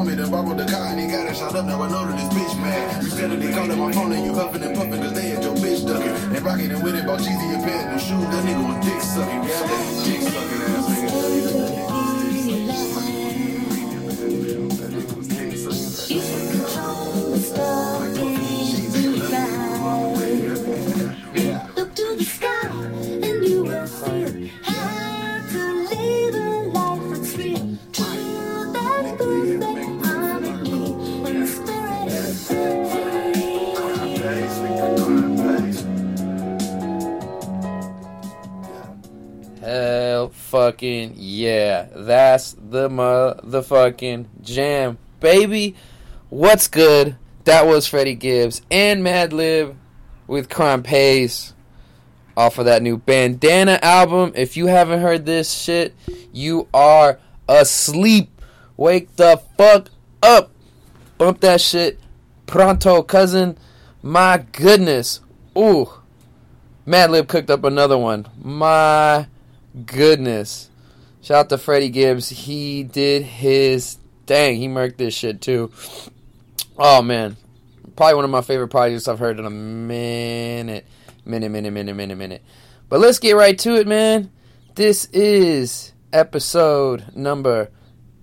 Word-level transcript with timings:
His 0.00 0.08
homie 0.08 0.16
done 0.16 0.30
borrowed 0.30 0.58
the 0.58 0.64
car 0.64 0.86
and 0.86 1.00
he 1.00 1.06
got 1.08 1.26
it 1.26 1.36
shot 1.36 1.54
up, 1.54 1.66
now 1.66 1.82
I 1.82 1.90
know 1.90 2.06
that 2.06 2.16
this 2.16 2.28
bitch 2.32 2.56
mad. 2.60 3.02
You 3.02 3.10
said 3.10 3.30
that 3.30 3.54
called 3.54 3.78
my 3.78 3.92
phone 3.92 4.12
and 4.12 4.24
you 4.24 4.34
huffing 4.34 4.62
and 4.62 4.74
puffing 4.74 5.02
cause 5.02 5.12
they 5.12 5.28
had 5.28 5.44
your 5.44 5.54
bitch 5.56 5.86
ducking. 5.86 6.36
And 6.36 6.42
rocking 6.42 6.70
and 6.70 6.82
with 6.82 6.94
it, 6.94 7.04
bought 7.04 7.20
Jeezy 7.20 7.60
a 7.60 7.62
pair 7.62 7.86
of 7.86 7.92
new 7.92 7.98
shoes, 7.98 8.24
that 8.32 8.44
nigga 8.44 8.64
was 8.64 8.86
dick 8.86 9.00
sucking. 9.02 9.42
Yeah, 9.44 9.66
that 9.66 10.04
dick 10.06 10.22
sucking 10.22 10.62
ass 10.72 10.89
motherfucking 43.60 44.26
jam. 44.42 44.98
Baby, 45.20 45.74
what's 46.28 46.68
good? 46.68 47.16
That 47.44 47.66
was 47.66 47.86
Freddie 47.86 48.14
Gibbs 48.14 48.62
and 48.70 49.04
Madlib 49.04 49.76
with 50.26 50.48
Crime 50.48 50.82
Pays 50.82 51.54
off 52.36 52.58
of 52.58 52.66
that 52.66 52.82
new 52.82 52.96
Bandana 52.96 53.78
album. 53.82 54.32
If 54.34 54.56
you 54.56 54.66
haven't 54.66 55.00
heard 55.00 55.26
this 55.26 55.50
shit, 55.52 55.94
you 56.32 56.68
are 56.72 57.18
asleep. 57.48 58.30
Wake 58.76 59.16
the 59.16 59.42
fuck 59.58 59.90
up. 60.22 60.50
Bump 61.18 61.40
that 61.40 61.60
shit 61.60 61.98
pronto, 62.46 63.02
cousin. 63.02 63.58
My 64.02 64.44
goodness. 64.52 65.20
Ooh. 65.56 65.90
Madlib 66.86 67.28
cooked 67.28 67.50
up 67.50 67.64
another 67.64 67.98
one. 67.98 68.26
My 68.42 69.26
goodness. 69.86 70.69
Shout 71.22 71.36
out 71.36 71.48
to 71.50 71.58
Freddie 71.58 71.90
Gibbs. 71.90 72.28
He 72.28 72.82
did 72.82 73.22
his 73.22 73.98
dang. 74.26 74.56
He 74.56 74.68
murked 74.68 74.96
this 74.96 75.14
shit 75.14 75.40
too. 75.40 75.70
Oh 76.78 77.02
man. 77.02 77.36
Probably 77.96 78.14
one 78.14 78.24
of 78.24 78.30
my 78.30 78.40
favorite 78.40 78.68
projects 78.68 79.08
I've 79.08 79.18
heard 79.18 79.38
in 79.38 79.44
a 79.44 79.50
minute. 79.50 80.86
Minute, 81.24 81.50
minute, 81.50 81.70
minute, 81.70 81.94
minute, 81.94 82.16
minute. 82.16 82.42
But 82.88 83.00
let's 83.00 83.18
get 83.18 83.36
right 83.36 83.58
to 83.58 83.76
it, 83.76 83.86
man. 83.86 84.30
This 84.74 85.06
is 85.12 85.92
episode 86.12 87.14
number 87.14 87.70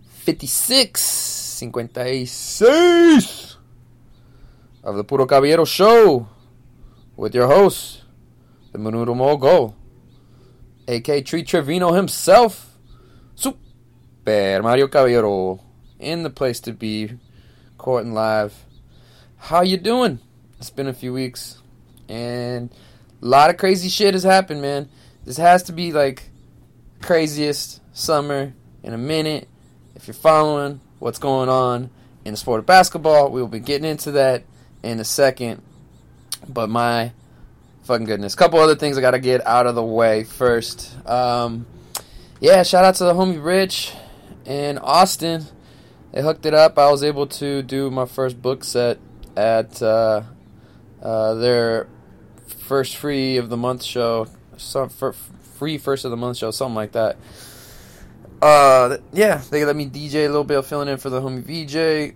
56. 0.09 1.27
56 1.57 3.57
of 4.83 4.95
the 4.95 5.03
Puro 5.03 5.25
Caballero 5.25 5.65
Show 5.65 6.27
with 7.15 7.33
your 7.33 7.47
host, 7.47 8.03
the 8.71 8.77
Menudo 8.77 9.15
Mogul, 9.15 9.75
aka 10.87 11.23
Tree 11.23 11.41
Trevino 11.41 11.93
himself, 11.93 12.66
Super 14.27 14.61
Mario 14.61 14.89
Caballero, 14.89 15.61
in 15.99 16.23
the 16.23 16.29
place 16.29 16.59
to 16.59 16.73
be, 16.73 17.07
caught 17.07 17.77
courting 17.77 18.13
live. 18.13 18.65
How 19.37 19.61
you 19.61 19.77
doing? 19.77 20.19
It's 20.59 20.69
been 20.69 20.89
a 20.89 20.93
few 20.93 21.13
weeks, 21.13 21.61
and 22.09 22.69
a 23.21 23.25
lot 23.25 23.49
of 23.49 23.55
crazy 23.55 23.87
shit 23.87 24.15
has 24.15 24.23
happened, 24.23 24.61
man. 24.61 24.89
This 25.23 25.37
has 25.37 25.63
to 25.63 25.71
be 25.71 25.93
like 25.93 26.23
craziest 27.01 27.79
summer 27.93 28.53
in 28.83 28.93
a 28.93 28.97
minute. 28.97 29.47
If 29.95 30.07
you're 30.07 30.13
following 30.13 30.81
what's 30.99 31.19
going 31.19 31.47
on 31.47 31.89
in 32.25 32.33
the 32.33 32.37
sport 32.37 32.59
of 32.59 32.65
basketball, 32.65 33.31
we 33.31 33.39
will 33.39 33.47
be 33.47 33.61
getting 33.61 33.89
into 33.89 34.11
that 34.11 34.43
in 34.83 34.99
a 34.99 35.05
second. 35.05 35.61
But 36.49 36.69
my 36.69 37.13
fucking 37.83 38.07
goodness. 38.07 38.33
a 38.33 38.37
couple 38.37 38.59
other 38.59 38.75
things 38.75 38.97
I 38.97 39.01
gotta 39.01 39.19
get 39.19 39.47
out 39.47 39.67
of 39.67 39.75
the 39.75 39.83
way 39.85 40.25
first. 40.25 40.93
Um, 41.07 41.65
yeah, 42.41 42.63
shout 42.63 42.83
out 42.83 42.95
to 42.95 43.05
the 43.05 43.13
homie 43.13 43.41
Rich 43.41 43.93
in 44.47 44.77
Austin. 44.79 45.45
They 46.11 46.21
hooked 46.23 46.45
it 46.45 46.53
up. 46.53 46.79
I 46.79 46.89
was 46.89 47.03
able 47.03 47.27
to 47.27 47.61
do 47.61 47.91
my 47.91 48.05
first 48.05 48.41
book 48.41 48.63
set 48.63 48.97
at 49.35 49.81
uh, 49.83 50.23
uh, 51.01 51.33
their 51.35 51.87
first 52.47 52.95
free 52.95 53.37
of 53.37 53.49
the 53.49 53.57
month 53.57 53.83
show. 53.83 54.27
Some 54.55 54.89
free 54.89 55.77
first 55.77 56.05
of 56.05 56.11
the 56.11 56.17
month 56.17 56.37
show, 56.37 56.49
something 56.49 56.75
like 56.75 56.93
that. 56.93 57.17
Uh, 58.41 58.97
yeah, 59.13 59.41
they 59.51 59.65
let 59.65 59.75
me 59.75 59.87
DJ 59.87 60.25
a 60.25 60.27
little 60.27 60.43
bit, 60.43 60.63
filling 60.65 60.87
in 60.87 60.97
for 60.97 61.09
the 61.09 61.19
homie 61.19 61.41
VJ, 61.41 62.15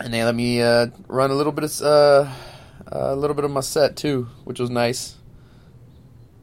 and 0.00 0.12
they 0.12 0.24
let 0.24 0.34
me 0.34 0.60
uh, 0.60 0.88
run 1.06 1.30
a 1.30 1.34
little 1.34 1.52
bit 1.52 1.64
of 1.64 1.82
uh, 1.82 2.32
a 2.86 3.16
little 3.16 3.34
bit 3.34 3.44
of 3.44 3.50
my 3.50 3.60
set 3.60 3.96
too, 3.96 4.28
which 4.44 4.58
was 4.58 4.70
nice. 4.70 5.16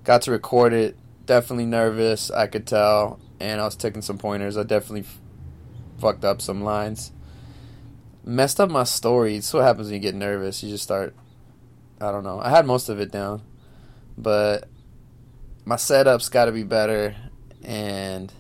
Got 0.04 0.24
to 0.24 0.32
record 0.32 0.74
it. 0.74 0.98
Definitely 1.26 1.66
nervous, 1.66 2.30
I 2.32 2.48
could 2.48 2.68
tell, 2.68 3.20
and 3.40 3.62
I 3.62 3.66
was 3.66 3.76
taking 3.76 4.02
some 4.02 4.18
pointers. 4.18 4.58
I 4.58 4.64
definitely 4.64 5.02
f- 5.02 5.20
fucked 6.00 6.26
up 6.26 6.42
some 6.42 6.64
lines. 6.64 7.12
Messed 8.24 8.60
up 8.60 8.70
my 8.70 8.84
story. 8.84 9.36
It's 9.36 9.54
what 9.54 9.64
happens 9.64 9.88
when 9.88 9.96
you 9.96 10.00
get 10.00 10.16
nervous. 10.16 10.64
You 10.64 10.70
just 10.70 10.84
start. 10.84 11.16
I 12.02 12.12
don't 12.12 12.24
know. 12.24 12.40
I 12.40 12.50
had 12.50 12.66
most 12.66 12.90
of 12.90 13.00
it 13.00 13.12
down, 13.12 13.42
but 14.18 14.68
my 15.64 15.76
setup's 15.76 16.30
got 16.30 16.46
to 16.46 16.52
be 16.52 16.64
better, 16.64 17.16
and 17.64 18.32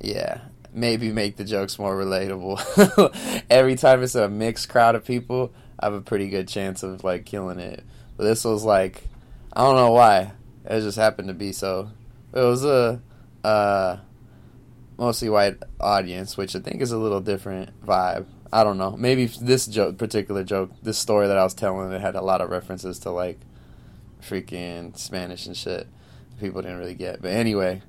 yeah, 0.00 0.40
maybe 0.72 1.10
make 1.12 1.36
the 1.36 1.44
jokes 1.44 1.78
more 1.78 1.96
relatable. 1.96 3.44
Every 3.50 3.76
time 3.76 4.02
it's 4.02 4.14
a 4.14 4.28
mixed 4.28 4.68
crowd 4.68 4.94
of 4.94 5.04
people, 5.04 5.52
I 5.78 5.86
have 5.86 5.94
a 5.94 6.00
pretty 6.00 6.28
good 6.28 6.48
chance 6.48 6.82
of 6.82 7.04
like 7.04 7.24
killing 7.24 7.58
it. 7.58 7.84
But 8.16 8.24
this 8.24 8.44
was 8.44 8.64
like, 8.64 9.04
I 9.52 9.62
don't 9.62 9.76
know 9.76 9.92
why. 9.92 10.32
It 10.64 10.80
just 10.80 10.98
happened 10.98 11.28
to 11.28 11.34
be 11.34 11.52
so. 11.52 11.90
It 12.32 12.40
was 12.40 12.64
a 12.64 13.00
uh, 13.44 13.98
mostly 14.98 15.28
white 15.28 15.56
audience, 15.80 16.36
which 16.36 16.54
I 16.56 16.60
think 16.60 16.80
is 16.80 16.92
a 16.92 16.98
little 16.98 17.20
different 17.20 17.84
vibe. 17.84 18.26
I 18.52 18.64
don't 18.64 18.78
know. 18.78 18.96
Maybe 18.96 19.26
this 19.26 19.66
joke, 19.66 19.96
particular 19.98 20.44
joke, 20.44 20.70
this 20.82 20.98
story 20.98 21.26
that 21.26 21.38
I 21.38 21.44
was 21.44 21.54
telling, 21.54 21.90
it 21.92 22.00
had 22.00 22.16
a 22.16 22.22
lot 22.22 22.40
of 22.40 22.50
references 22.50 22.98
to 23.00 23.10
like 23.10 23.40
freaking 24.20 24.96
Spanish 24.96 25.46
and 25.46 25.56
shit. 25.56 25.86
People 26.38 26.62
didn't 26.62 26.78
really 26.78 26.94
get. 26.94 27.22
But 27.22 27.32
anyway, 27.32 27.82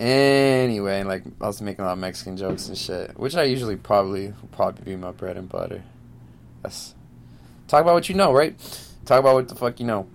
Anyway, 0.00 1.02
like 1.04 1.22
I 1.40 1.46
was 1.46 1.60
making 1.62 1.84
a 1.84 1.86
lot 1.86 1.92
of 1.92 1.98
Mexican 1.98 2.36
jokes 2.36 2.66
and 2.66 2.76
shit, 2.76 3.16
which 3.18 3.36
I 3.36 3.44
usually 3.44 3.76
probably 3.76 4.32
probably 4.50 4.82
be 4.84 4.96
my 4.96 5.12
bread 5.12 5.36
and 5.36 5.48
butter. 5.48 5.84
That's 6.62 6.94
talk 7.68 7.82
about 7.82 7.94
what 7.94 8.08
you 8.08 8.14
know, 8.14 8.32
right? 8.32 8.58
Talk 9.04 9.20
about 9.20 9.34
what 9.34 9.48
the 9.48 9.54
fuck 9.54 9.78
you 9.78 9.86
know. 9.86 10.08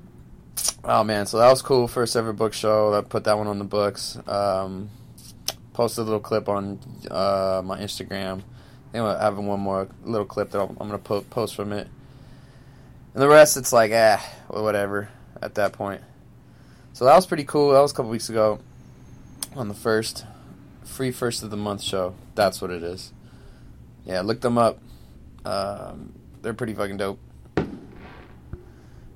Oh 0.84 1.04
man, 1.04 1.26
so 1.26 1.38
that 1.40 1.50
was 1.50 1.62
cool. 1.62 1.88
First 1.88 2.16
ever 2.16 2.34
book 2.34 2.54
show. 2.54 2.94
I 2.94 3.02
put 3.02 3.26
that 3.26 3.38
one 3.38 3.48
on 3.48 3.60
the 3.60 3.66
books. 3.66 4.18
Um, 4.28 4.90
posted 5.74 6.04
a 6.04 6.06
little 6.06 6.20
clip 6.20 6.48
on 6.48 6.80
uh, 7.12 7.62
my 7.64 7.80
Instagram. 7.80 8.40
I 8.40 8.92
think 8.92 9.04
I'm 9.04 9.20
having 9.20 9.48
one 9.48 9.60
more 9.60 9.90
little 10.04 10.26
clip 10.26 10.52
that 10.52 10.62
I'm, 10.62 10.76
gonna 10.76 10.98
po- 10.98 11.22
post 11.22 11.56
from 11.56 11.74
it. 11.74 11.88
And 13.14 13.22
the 13.22 13.28
rest, 13.28 13.58
it's 13.58 13.74
like, 13.74 13.92
ah, 13.94 14.26
well, 14.50 14.64
whatever. 14.64 15.10
At 15.42 15.56
that 15.56 15.74
point, 15.74 16.02
so 16.94 17.06
that 17.06 17.16
was 17.16 17.28
pretty 17.28 17.44
cool. 17.44 17.74
That 17.74 17.82
was 17.82 17.92
a 17.92 17.96
couple 17.96 18.10
weeks 18.10 18.30
ago 18.30 18.60
on 19.56 19.68
the 19.68 19.76
first 19.76 20.26
free 20.84 21.12
first 21.12 21.44
of 21.44 21.52
the 21.52 21.58
month 21.58 21.84
show. 21.84 22.16
That's 22.34 22.60
what 22.60 22.72
it 22.72 22.82
is. 22.82 23.14
Yeah, 24.06 24.22
look 24.22 24.42
them 24.42 24.58
up. 24.58 24.80
Um, 25.46 26.14
they're 26.42 26.54
pretty 26.54 26.74
fucking 26.74 26.98
dope. 26.98 27.20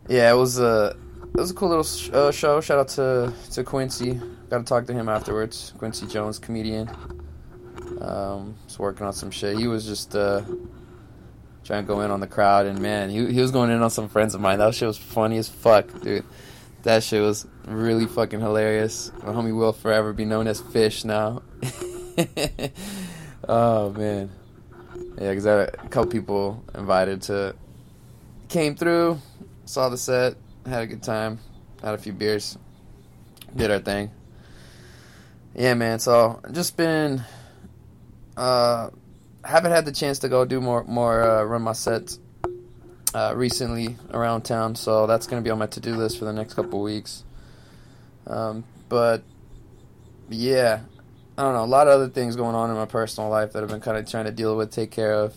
Yeah, 0.08 0.32
it 0.32 0.36
was 0.36 0.60
a 0.60 0.96
it 1.34 1.40
was 1.40 1.52
a 1.52 1.54
cool 1.54 1.70
little 1.70 1.84
sh- 1.84 2.10
uh, 2.12 2.32
show. 2.32 2.60
Shout 2.62 2.80
out 2.80 2.88
to 2.90 3.34
to 3.52 3.64
Quincy. 3.64 4.20
Got 4.50 4.60
to 4.60 4.64
talk 4.64 4.86
to 4.88 4.94
him 4.94 5.08
afterwards. 5.08 5.74
Quincy 5.78 6.08
Jones, 6.08 6.40
comedian. 6.40 6.90
Um, 8.02 8.56
was 8.66 8.80
working 8.80 9.06
on 9.06 9.14
some 9.14 9.32
shit. 9.32 9.58
He 9.58 9.68
was 9.68 9.86
just 9.86 10.16
uh, 10.16 10.42
trying 11.64 11.84
to 11.84 11.88
go 11.88 12.02
in 12.02 12.12
on 12.12 12.20
the 12.20 12.28
crowd, 12.28 12.66
and 12.66 12.80
man, 12.80 13.10
he 13.10 13.32
he 13.32 13.40
was 13.40 13.52
going 13.52 13.70
in 13.70 13.82
on 13.82 13.90
some 13.90 14.10
friends 14.10 14.36
of 14.36 14.42
mine. 14.42 14.60
That 14.60 14.76
shit 14.76 14.88
was 14.88 14.98
funny 14.98 15.38
as 15.38 15.48
fuck, 15.48 16.02
dude. 16.02 16.26
That 16.84 17.04
shit 17.04 17.22
was 17.22 17.48
really 17.66 18.08
fucking 18.08 18.40
hilarious. 18.40 19.12
My 19.24 19.32
homie 19.32 19.56
will 19.56 19.74
forever 19.74 20.14
be 20.14 20.26
known 20.26 20.48
as 20.48 20.60
Fish 20.60 21.06
now. 21.06 21.44
oh 23.48 23.92
man, 23.92 24.32
yeah, 25.18 25.30
because 25.30 25.46
I 25.46 25.52
had 25.52 25.70
a 25.76 25.88
couple 25.90 26.12
people 26.12 26.64
invited 26.76 27.22
to 27.24 27.56
came 28.50 28.76
through, 28.76 29.20
saw 29.66 29.88
the 29.90 29.98
set, 29.98 30.36
had 30.66 30.84
a 30.84 30.88
good 30.88 31.04
time, 31.04 31.40
had 31.82 31.94
a 31.94 31.98
few 31.98 32.14
beers, 32.14 32.58
did 33.56 33.72
our 33.72 33.80
thing. 33.80 34.12
Yeah, 35.56 35.74
man. 35.74 36.00
So 36.00 36.42
just 36.52 36.78
been 36.78 37.24
uh 38.38 38.90
haven't 39.44 39.72
had 39.72 39.86
the 39.86 39.92
chance 39.92 40.20
to 40.20 40.30
go 40.30 40.46
do 40.46 40.62
more 40.62 40.84
more 40.84 41.22
uh, 41.22 41.44
run 41.44 41.62
my 41.62 41.74
sets 41.74 42.20
uh, 43.14 43.34
recently 43.36 43.98
around 44.12 44.44
town, 44.44 44.76
so 44.76 45.08
that's 45.08 45.28
gonna 45.28 45.42
be 45.42 45.50
on 45.50 45.60
my 45.60 45.68
to 45.68 45.80
do 45.80 45.96
list 45.96 46.20
for 46.20 46.26
the 46.26 46.34
next 46.34 46.54
couple 46.54 46.82
weeks. 46.82 47.24
Um, 48.28 48.64
but 48.88 49.24
yeah, 50.30 50.82
I 51.38 51.42
don't 51.42 51.54
know. 51.54 51.64
A 51.64 51.66
lot 51.66 51.88
of 51.88 51.94
other 51.94 52.10
things 52.10 52.36
going 52.36 52.56
on 52.56 52.70
in 52.70 52.76
my 52.76 52.86
personal 52.86 53.30
life 53.30 53.54
that 53.54 53.64
I've 53.64 53.70
been 53.70 53.82
kind 53.82 53.98
of 53.98 54.10
trying 54.10 54.26
to 54.26 54.32
deal 54.32 54.56
with, 54.56 54.72
take 54.72 54.92
care 54.92 55.14
of, 55.14 55.36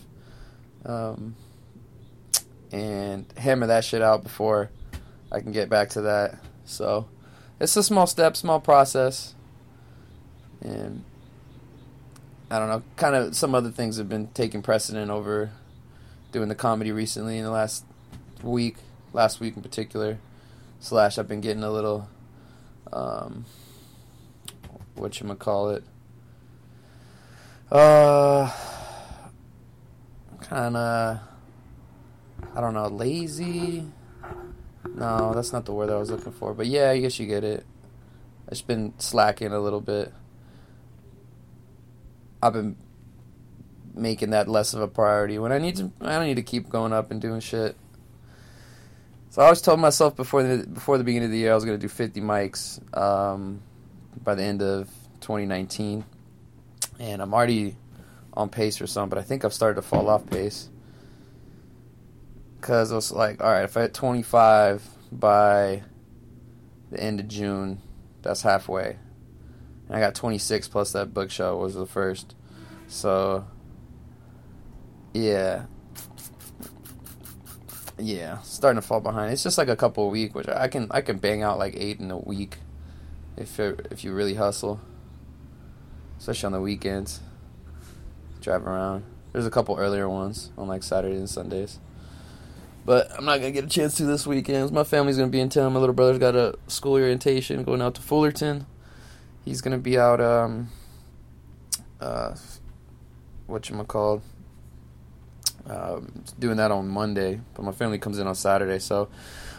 um, 0.84 1.34
and 2.70 3.26
hammer 3.36 3.66
that 3.68 3.84
shit 3.84 4.02
out 4.02 4.22
before 4.22 4.70
I 5.34 5.40
can 5.40 5.50
get 5.50 5.68
back 5.68 5.90
to 5.90 6.02
that. 6.02 6.38
So 6.64 7.08
it's 7.58 7.76
a 7.76 7.82
small 7.82 8.06
step, 8.06 8.36
small 8.36 8.60
process, 8.60 9.34
and 10.60 11.02
I 12.50 12.60
don't 12.60 12.68
know. 12.68 12.82
Kind 12.96 13.16
of 13.16 13.34
some 13.34 13.54
other 13.54 13.70
things 13.70 13.96
have 13.96 14.08
been 14.08 14.28
taking 14.28 14.62
precedent 14.62 15.10
over 15.10 15.50
doing 16.30 16.48
the 16.48 16.54
comedy 16.54 16.92
recently 16.92 17.38
in 17.38 17.44
the 17.44 17.50
last 17.50 17.84
week, 18.42 18.76
last 19.12 19.40
week 19.40 19.56
in 19.56 19.62
particular. 19.62 20.18
Slash, 20.78 21.18
I've 21.18 21.28
been 21.28 21.40
getting 21.40 21.64
a 21.64 21.70
little, 21.70 22.08
um, 22.92 23.44
what 24.94 25.18
you 25.20 25.34
call 25.34 25.70
it, 25.70 25.82
uh, 27.72 28.52
kind 30.42 30.76
of, 30.76 31.18
I 32.54 32.60
don't 32.60 32.74
know, 32.74 32.86
lazy. 32.86 33.84
No, 34.94 35.34
that's 35.34 35.52
not 35.52 35.64
the 35.64 35.72
word 35.72 35.90
I 35.90 35.96
was 35.96 36.10
looking 36.10 36.32
for. 36.32 36.54
But 36.54 36.66
yeah, 36.66 36.90
I 36.90 37.00
guess 37.00 37.18
you 37.18 37.26
get 37.26 37.44
it. 37.44 37.66
Just 38.48 38.66
been 38.66 38.94
slacking 38.98 39.52
a 39.52 39.58
little 39.58 39.80
bit. 39.80 40.12
I've 42.42 42.52
been 42.52 42.76
making 43.94 44.30
that 44.30 44.48
less 44.48 44.74
of 44.74 44.80
a 44.80 44.88
priority 44.88 45.38
when 45.38 45.50
I 45.50 45.58
need 45.58 45.76
to. 45.76 45.90
I 46.00 46.12
don't 46.12 46.26
need 46.26 46.36
to 46.36 46.42
keep 46.42 46.68
going 46.68 46.92
up 46.92 47.10
and 47.10 47.20
doing 47.20 47.40
shit. 47.40 47.76
So 49.30 49.42
I 49.42 49.46
always 49.46 49.62
told 49.62 49.80
myself 49.80 50.14
before 50.14 50.44
the 50.44 50.64
before 50.66 50.96
the 50.96 51.04
beginning 51.04 51.26
of 51.26 51.32
the 51.32 51.38
year 51.38 51.50
I 51.50 51.54
was 51.54 51.64
gonna 51.64 51.78
do 51.78 51.88
50 51.88 52.20
mics 52.20 52.78
um, 52.96 53.62
by 54.22 54.36
the 54.36 54.44
end 54.44 54.62
of 54.62 54.88
2019, 55.22 56.04
and 57.00 57.22
I'm 57.22 57.34
already 57.34 57.76
on 58.34 58.48
pace 58.48 58.76
for 58.76 58.86
some, 58.86 59.08
but 59.08 59.18
I 59.18 59.22
think 59.22 59.44
I've 59.44 59.54
started 59.54 59.76
to 59.76 59.82
fall 59.82 60.08
off 60.08 60.24
pace 60.26 60.68
because 62.64 62.92
I 62.92 62.94
was 62.94 63.12
like, 63.12 63.44
all 63.44 63.52
right, 63.52 63.64
if 63.64 63.76
I 63.76 63.82
hit 63.82 63.92
25 63.92 64.88
by 65.12 65.82
the 66.90 66.98
end 66.98 67.20
of 67.20 67.28
June, 67.28 67.82
that's 68.22 68.40
halfway. 68.40 68.96
And 69.86 69.94
I 69.94 70.00
got 70.00 70.14
26 70.14 70.68
plus 70.68 70.92
that 70.92 71.12
book 71.12 71.28
was 71.38 71.74
the 71.74 71.84
first. 71.84 72.34
So, 72.88 73.44
yeah. 75.12 75.66
Yeah, 77.98 78.38
starting 78.38 78.80
to 78.80 78.86
fall 78.86 79.02
behind. 79.02 79.34
It's 79.34 79.42
just 79.42 79.58
like 79.58 79.68
a 79.68 79.76
couple 79.76 80.06
a 80.06 80.08
week, 80.08 80.34
which 80.34 80.48
I 80.48 80.68
can 80.68 80.86
I 80.90 81.02
can 81.02 81.18
bang 81.18 81.42
out 81.42 81.58
like 81.58 81.74
eight 81.76 82.00
in 82.00 82.10
a 82.10 82.16
week, 82.16 82.56
if 83.36 83.60
it, 83.60 83.88
if 83.90 84.04
you 84.04 84.14
really 84.14 84.34
hustle, 84.34 84.80
especially 86.18 86.46
on 86.46 86.52
the 86.52 86.62
weekends. 86.62 87.20
Drive 88.40 88.66
around. 88.66 89.04
There's 89.32 89.46
a 89.46 89.50
couple 89.50 89.76
earlier 89.76 90.08
ones 90.08 90.50
on 90.56 90.66
like 90.66 90.82
Saturdays 90.82 91.18
and 91.18 91.28
Sundays. 91.28 91.78
But 92.84 93.10
I'm 93.16 93.24
not 93.24 93.38
gonna 93.38 93.50
get 93.50 93.64
a 93.64 93.68
chance 93.68 93.96
to 93.96 94.04
this 94.04 94.26
weekend. 94.26 94.70
My 94.72 94.84
family's 94.84 95.16
gonna 95.16 95.30
be 95.30 95.40
in 95.40 95.48
town. 95.48 95.72
My 95.72 95.80
little 95.80 95.94
brother's 95.94 96.18
got 96.18 96.36
a 96.36 96.54
school 96.66 96.92
orientation 96.92 97.64
going 97.64 97.80
out 97.80 97.94
to 97.94 98.02
Fullerton. 98.02 98.66
He's 99.44 99.60
gonna 99.60 99.78
be 99.78 99.98
out. 99.98 100.20
Um, 100.20 100.68
uh, 102.00 102.34
what 103.46 103.68
you 103.68 103.82
called? 103.84 104.22
Um, 105.66 106.24
doing 106.38 106.58
that 106.58 106.70
on 106.70 106.88
Monday, 106.88 107.40
but 107.54 107.64
my 107.64 107.72
family 107.72 107.98
comes 107.98 108.18
in 108.18 108.26
on 108.26 108.34
Saturday, 108.34 108.78
so 108.78 109.08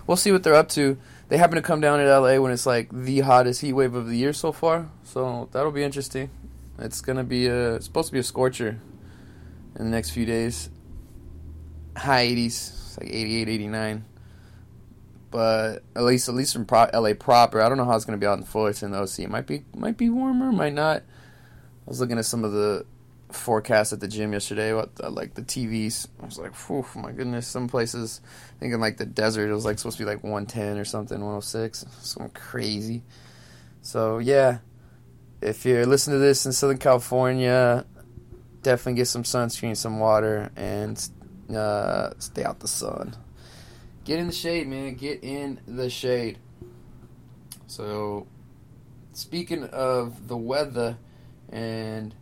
we'll 0.06 0.18
see 0.18 0.32
what 0.32 0.44
they're 0.44 0.54
up 0.54 0.70
to. 0.70 0.98
They 1.30 1.38
happen 1.38 1.56
to 1.56 1.64
come 1.64 1.82
down 1.82 2.00
in 2.00 2.08
LA 2.08 2.38
when 2.40 2.52
it's 2.52 2.68
like 2.68 2.90
the 2.92 3.22
hottest 3.22 3.62
heat 3.62 3.74
wave 3.74 3.96
of 3.96 4.08
the 4.08 4.16
year 4.16 4.32
so 4.32 4.52
far, 4.52 4.88
so 5.04 5.50
that'll 5.52 5.72
be 5.72 5.84
interesting. 5.84 6.30
It's 6.78 7.02
gonna 7.02 7.24
be 7.24 7.48
a 7.48 7.82
supposed 7.82 8.10
to 8.10 8.14
be 8.14 8.20
a 8.20 8.24
scorcher 8.24 8.80
in 9.80 9.86
the 9.86 9.92
next 9.92 10.12
few 10.12 10.28
days. 10.28 10.70
High 11.98 12.28
80s, 12.28 12.85
it's 12.96 13.04
like 13.04 13.14
88, 13.14 13.50
89. 13.50 14.06
But 15.32 15.84
at 15.96 16.04
least 16.04 16.30
at 16.30 16.36
least 16.36 16.54
from 16.54 16.66
pro- 16.66 16.90
LA 16.94 17.14
proper, 17.14 17.62
I 17.62 17.68
don't 17.68 17.78
know 17.78 17.86
how 17.86 17.96
it's 17.96 18.06
gonna 18.06 18.18
be 18.18 18.26
out 18.26 18.38
in 18.38 18.46
Fullerton 18.46 18.92
though. 18.92 19.06
See, 19.06 19.24
it 19.24 19.30
might 19.30 19.48
be 19.48 19.66
might 19.76 19.98
be 19.98 20.10
warmer, 20.10 20.52
might 20.52 20.74
not. 20.74 21.02
I 21.02 21.90
was 21.90 22.00
looking 22.00 22.18
at 22.18 22.26
some 22.26 22.44
of 22.46 22.54
the 22.54 22.86
forecasts 23.32 23.92
at 23.92 24.00
the 24.00 24.08
gym 24.08 24.32
yesterday 24.32 24.72
What 24.74 24.96
the, 24.96 25.10
like 25.10 25.34
the 25.34 25.42
TVs. 25.42 26.08
I 26.22 26.26
was 26.26 26.40
like, 26.40 26.56
"Whew, 26.56 26.86
my 26.96 27.12
goodness!" 27.12 27.48
Some 27.48 27.68
places, 27.68 28.22
thinking 28.60 28.80
like 28.80 28.98
the 28.98 29.06
desert, 29.06 29.50
it 29.50 29.54
was 29.54 29.66
like 29.66 29.78
supposed 29.78 29.98
to 29.98 30.04
be 30.04 30.10
like 30.10 30.24
110 30.24 30.78
or 30.78 30.86
something, 30.86 31.18
106, 31.18 31.86
something 32.00 32.32
crazy. 32.32 33.04
So 33.82 34.20
yeah, 34.20 34.60
if 35.42 35.66
you're 35.66 35.86
listening 35.86 36.16
to 36.16 36.26
this 36.26 36.46
in 36.46 36.54
Southern 36.54 36.78
California, 36.78 37.86
definitely 38.62 38.94
get 38.94 39.08
some 39.08 39.24
sunscreen, 39.24 39.76
some 39.76 40.00
water, 40.00 40.50
and 40.56 40.98
uh, 41.54 42.12
stay 42.20 42.44
out 42.44 42.60
the 42.60 42.68
sun. 42.68 43.16
Get 44.04 44.20
in 44.20 44.28
the 44.28 44.34
shade, 44.34 44.68
man. 44.68 44.96
Get 44.96 45.24
in 45.24 45.60
the 45.68 45.90
shade. 45.90 46.38
So, 47.68 48.28
speaking 49.14 49.64
of 49.66 50.28
the 50.28 50.38
weather 50.38 50.98
and 51.50 52.14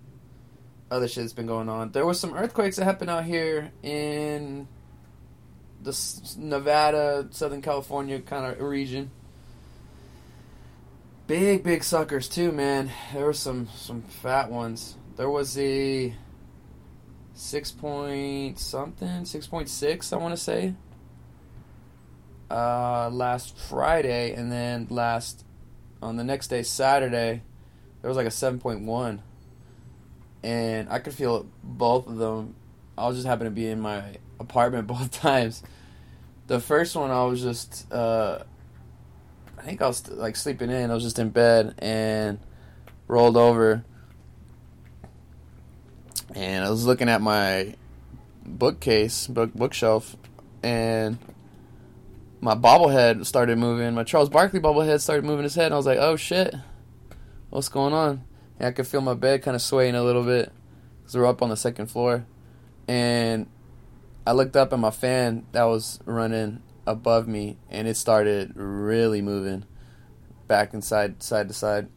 other 0.89 1.07
shit 1.07 1.23
that's 1.23 1.33
been 1.33 1.47
going 1.47 1.69
on, 1.69 1.91
there 1.91 2.05
were 2.05 2.13
some 2.13 2.33
earthquakes 2.33 2.77
that 2.77 2.85
happened 2.85 3.09
out 3.09 3.25
here 3.25 3.71
in 3.81 4.67
the 5.81 6.35
Nevada, 6.37 7.27
Southern 7.31 7.61
California 7.61 8.19
kind 8.21 8.45
of 8.45 8.61
region. 8.61 9.11
Big, 11.27 11.63
big 11.63 11.83
suckers 11.83 12.27
too, 12.27 12.51
man. 12.51 12.91
There 13.13 13.25
were 13.25 13.33
some 13.33 13.67
some 13.75 14.01
fat 14.01 14.51
ones. 14.51 14.95
There 15.15 15.29
was 15.29 15.57
a 15.57 16.13
six 17.33 17.71
point 17.71 18.59
something, 18.59 19.25
six 19.25 19.47
point 19.47 19.69
six, 19.69 20.13
I 20.13 20.17
want 20.17 20.35
to 20.35 20.41
say. 20.41 20.75
Uh, 22.49 23.09
last 23.11 23.57
Friday, 23.57 24.33
and 24.33 24.51
then 24.51 24.87
last 24.89 25.43
on 26.01 26.17
the 26.17 26.23
next 26.23 26.49
day, 26.49 26.61
Saturday, 26.61 27.41
there 28.01 28.07
was 28.07 28.17
like 28.17 28.27
a 28.27 28.31
seven 28.31 28.59
point 28.59 28.81
one, 28.81 29.21
and 30.43 30.89
I 30.89 30.99
could 30.99 31.13
feel 31.13 31.47
both 31.63 32.07
of 32.07 32.17
them. 32.17 32.55
I 32.97 33.07
was 33.07 33.17
just 33.17 33.27
happened 33.27 33.47
to 33.47 33.51
be 33.51 33.67
in 33.67 33.79
my 33.79 34.03
apartment 34.39 34.87
both 34.87 35.11
times. 35.11 35.63
The 36.45 36.59
first 36.59 36.95
one, 36.95 37.09
I 37.09 37.23
was 37.23 37.41
just, 37.41 37.91
uh, 37.91 38.43
I 39.57 39.61
think 39.61 39.81
I 39.81 39.87
was 39.87 40.07
like 40.09 40.35
sleeping 40.35 40.69
in. 40.69 40.91
I 40.91 40.93
was 40.93 41.03
just 41.03 41.17
in 41.17 41.29
bed, 41.29 41.73
and 41.79 42.37
rolled 43.07 43.37
over, 43.37 43.83
and 46.35 46.65
I 46.65 46.69
was 46.69 46.85
looking 46.85 47.09
at 47.09 47.21
my 47.21 47.75
bookcase, 48.45 49.27
book 49.27 49.53
bookshelf, 49.53 50.15
and 50.61 51.17
my 52.41 52.55
bobblehead 52.55 53.25
started 53.25 53.57
moving. 53.57 53.93
My 53.93 54.03
Charles 54.03 54.29
Barkley 54.29 54.59
bobblehead 54.59 55.01
started 55.01 55.25
moving 55.25 55.43
his 55.43 55.55
head, 55.55 55.67
and 55.67 55.73
I 55.73 55.77
was 55.77 55.85
like, 55.85 55.99
"Oh 55.99 56.15
shit, 56.15 56.53
what's 57.49 57.69
going 57.69 57.93
on?" 57.93 58.23
And 58.59 58.67
I 58.67 58.71
could 58.71 58.87
feel 58.87 59.01
my 59.01 59.13
bed 59.13 59.43
kind 59.43 59.55
of 59.55 59.61
swaying 59.61 59.95
a 59.95 60.03
little 60.03 60.23
bit 60.23 60.51
because 61.01 61.15
we're 61.15 61.25
up 61.25 61.41
on 61.41 61.49
the 61.49 61.57
second 61.57 61.87
floor, 61.87 62.25
and 62.87 63.47
I 64.25 64.31
looked 64.31 64.55
up 64.55 64.73
at 64.73 64.79
my 64.79 64.91
fan 64.91 65.45
that 65.51 65.63
was 65.63 65.99
running 66.05 66.61
above 66.85 67.27
me, 67.27 67.57
and 67.69 67.87
it 67.87 67.95
started 67.95 68.53
really 68.55 69.21
moving 69.21 69.65
back 70.47 70.73
and 70.73 70.83
side 70.83 71.21
side 71.23 71.47
to 71.47 71.53
side. 71.53 71.87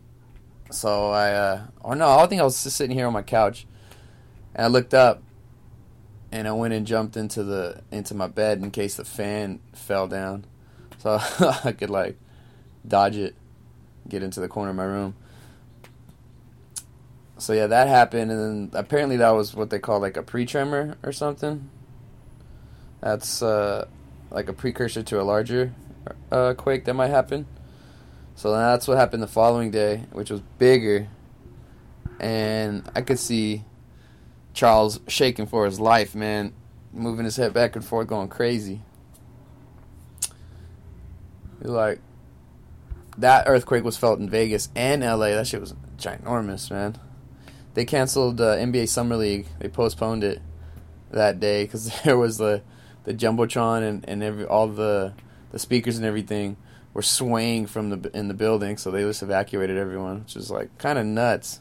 So 0.70 1.10
I, 1.10 1.32
uh, 1.32 1.66
oh 1.84 1.94
no, 1.94 2.18
I 2.18 2.26
think 2.26 2.40
I 2.40 2.44
was 2.44 2.62
just 2.62 2.76
sitting 2.76 2.96
here 2.96 3.06
on 3.06 3.12
my 3.12 3.22
couch, 3.22 3.66
and 4.56 4.64
I 4.64 4.68
looked 4.68 4.94
up, 4.94 5.22
and 6.32 6.48
I 6.48 6.52
went 6.52 6.72
and 6.74 6.86
jumped 6.86 7.16
into 7.16 7.44
the 7.44 7.82
into 7.92 8.14
my 8.14 8.26
bed 8.26 8.58
in 8.58 8.70
case 8.70 8.96
the 8.96 9.04
fan 9.04 9.60
fell 9.74 10.08
down, 10.08 10.46
so 10.98 11.20
I 11.64 11.72
could 11.72 11.90
like 11.90 12.16
dodge 12.88 13.16
it, 13.16 13.36
get 14.08 14.22
into 14.22 14.40
the 14.40 14.48
corner 14.48 14.70
of 14.70 14.76
my 14.76 14.84
room. 14.84 15.14
So 17.38 17.52
yeah, 17.52 17.66
that 17.66 17.86
happened, 17.86 18.30
and 18.32 18.70
then 18.72 18.80
apparently 18.80 19.18
that 19.18 19.30
was 19.30 19.54
what 19.54 19.68
they 19.68 19.78
call 19.78 20.00
like 20.00 20.16
a 20.16 20.22
pre-tremor 20.22 20.96
or 21.02 21.12
something. 21.12 21.68
That's 23.02 23.42
uh, 23.42 23.86
like 24.30 24.48
a 24.48 24.54
precursor 24.54 25.02
to 25.02 25.20
a 25.20 25.22
larger 25.22 25.74
uh, 26.32 26.54
quake 26.54 26.86
that 26.86 26.94
might 26.94 27.08
happen. 27.08 27.46
So 28.36 28.52
that's 28.52 28.88
what 28.88 28.96
happened 28.96 29.22
the 29.22 29.28
following 29.28 29.70
day, 29.70 30.04
which 30.12 30.30
was 30.30 30.40
bigger, 30.58 31.08
and 32.18 32.90
I 32.94 33.02
could 33.02 33.18
see 33.18 33.64
Charles 34.56 34.98
shaking 35.06 35.46
for 35.46 35.66
his 35.66 35.78
life, 35.78 36.14
man, 36.14 36.54
moving 36.90 37.26
his 37.26 37.36
head 37.36 37.52
back 37.52 37.76
and 37.76 37.84
forth, 37.84 38.08
going 38.08 38.28
crazy. 38.28 38.80
You're 41.62 41.72
Like 41.72 42.00
that 43.18 43.44
earthquake 43.46 43.84
was 43.84 43.98
felt 43.98 44.18
in 44.18 44.30
Vegas 44.30 44.70
and 44.74 45.02
LA. 45.02 45.28
That 45.28 45.46
shit 45.46 45.60
was 45.60 45.74
ginormous, 45.98 46.70
man. 46.70 46.98
They 47.74 47.84
canceled 47.84 48.40
uh, 48.40 48.56
NBA 48.56 48.88
Summer 48.88 49.16
League. 49.16 49.46
They 49.58 49.68
postponed 49.68 50.24
it 50.24 50.40
that 51.10 51.38
day 51.38 51.64
because 51.64 51.92
there 52.04 52.16
was 52.16 52.38
the 52.38 52.62
the 53.04 53.12
jumbotron 53.12 53.86
and 53.86 54.08
and 54.08 54.22
every 54.22 54.46
all 54.46 54.68
the 54.68 55.12
the 55.52 55.58
speakers 55.58 55.98
and 55.98 56.06
everything 56.06 56.56
were 56.94 57.02
swaying 57.02 57.66
from 57.66 57.90
the 57.90 58.10
in 58.16 58.28
the 58.28 58.34
building, 58.34 58.78
so 58.78 58.90
they 58.90 59.02
just 59.02 59.22
evacuated 59.22 59.76
everyone, 59.76 60.20
which 60.20 60.34
is 60.34 60.50
like 60.50 60.78
kind 60.78 60.98
of 60.98 61.04
nuts. 61.04 61.60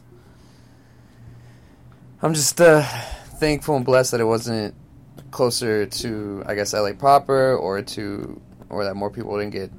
I'm 2.22 2.32
just 2.32 2.58
uh, 2.62 2.80
thankful 2.80 3.76
and 3.76 3.84
blessed 3.84 4.12
that 4.12 4.20
it 4.22 4.24
wasn't 4.24 4.74
closer 5.30 5.84
to, 5.84 6.42
I 6.46 6.54
guess, 6.54 6.72
LA 6.72 6.94
proper, 6.94 7.54
or 7.54 7.82
to, 7.82 8.40
or 8.70 8.84
that 8.84 8.94
more 8.94 9.10
people 9.10 9.38
didn't 9.38 9.52
get 9.52 9.70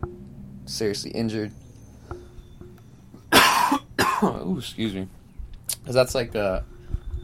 seriously 0.65 1.09
injured. 1.11 1.51
Ooh, 4.23 4.57
excuse 4.59 4.93
me, 4.93 5.07
because 5.79 5.95
that's 5.95 6.13
like 6.13 6.35
a 6.35 6.63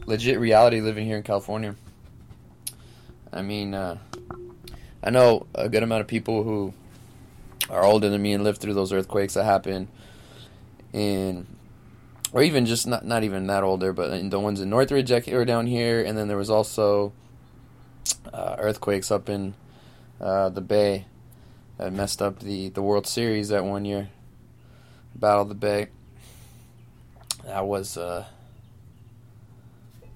legit 0.06 0.40
reality 0.40 0.80
living 0.80 1.06
here 1.06 1.16
in 1.16 1.22
California. 1.22 1.76
I 3.32 3.42
mean, 3.42 3.72
uh, 3.72 3.98
I 5.02 5.10
know 5.10 5.46
a 5.54 5.68
good 5.68 5.84
amount 5.84 6.00
of 6.00 6.08
people 6.08 6.42
who 6.42 6.74
are 7.70 7.84
older 7.84 8.10
than 8.10 8.20
me 8.20 8.32
and 8.32 8.42
lived 8.42 8.60
through 8.60 8.74
those 8.74 8.92
earthquakes 8.92 9.34
that 9.34 9.44
happened 9.44 9.86
in 10.92 11.46
or 12.34 12.42
even 12.42 12.66
just 12.66 12.84
not 12.84 13.06
not 13.06 13.22
even 13.22 13.46
that 13.46 13.62
older, 13.62 13.92
but 13.92 14.28
the 14.28 14.40
ones 14.40 14.60
in 14.60 14.68
Northridge 14.68 15.08
that 15.08 15.26
were 15.28 15.44
down 15.44 15.68
here, 15.68 16.02
and 16.02 16.18
then 16.18 16.26
there 16.26 16.36
was 16.36 16.50
also 16.50 17.12
uh, 18.32 18.56
earthquakes 18.58 19.12
up 19.12 19.28
in 19.28 19.54
uh, 20.20 20.48
the 20.48 20.60
Bay 20.60 21.06
that 21.78 21.92
messed 21.92 22.20
up 22.20 22.40
the 22.40 22.70
the 22.70 22.82
World 22.82 23.06
Series 23.06 23.50
that 23.50 23.64
one 23.64 23.84
year, 23.84 24.10
Battle 25.14 25.42
of 25.42 25.48
the 25.48 25.54
Bay. 25.54 25.86
That 27.44 27.66
was 27.66 27.96
uh, 27.96 28.24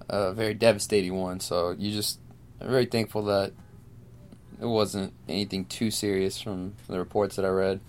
a 0.09 0.33
very 0.33 0.53
devastating 0.53 1.15
one. 1.15 1.39
So 1.39 1.71
you 1.71 1.89
just 1.93 2.19
I'm 2.59 2.67
very 2.69 2.85
thankful 2.85 3.23
that 3.23 3.53
it 4.61 4.65
wasn't 4.65 5.13
anything 5.29 5.63
too 5.63 5.89
serious 5.89 6.41
from 6.41 6.73
the 6.89 6.99
reports 6.99 7.37
that 7.37 7.45
I 7.45 7.49
read. 7.49 7.79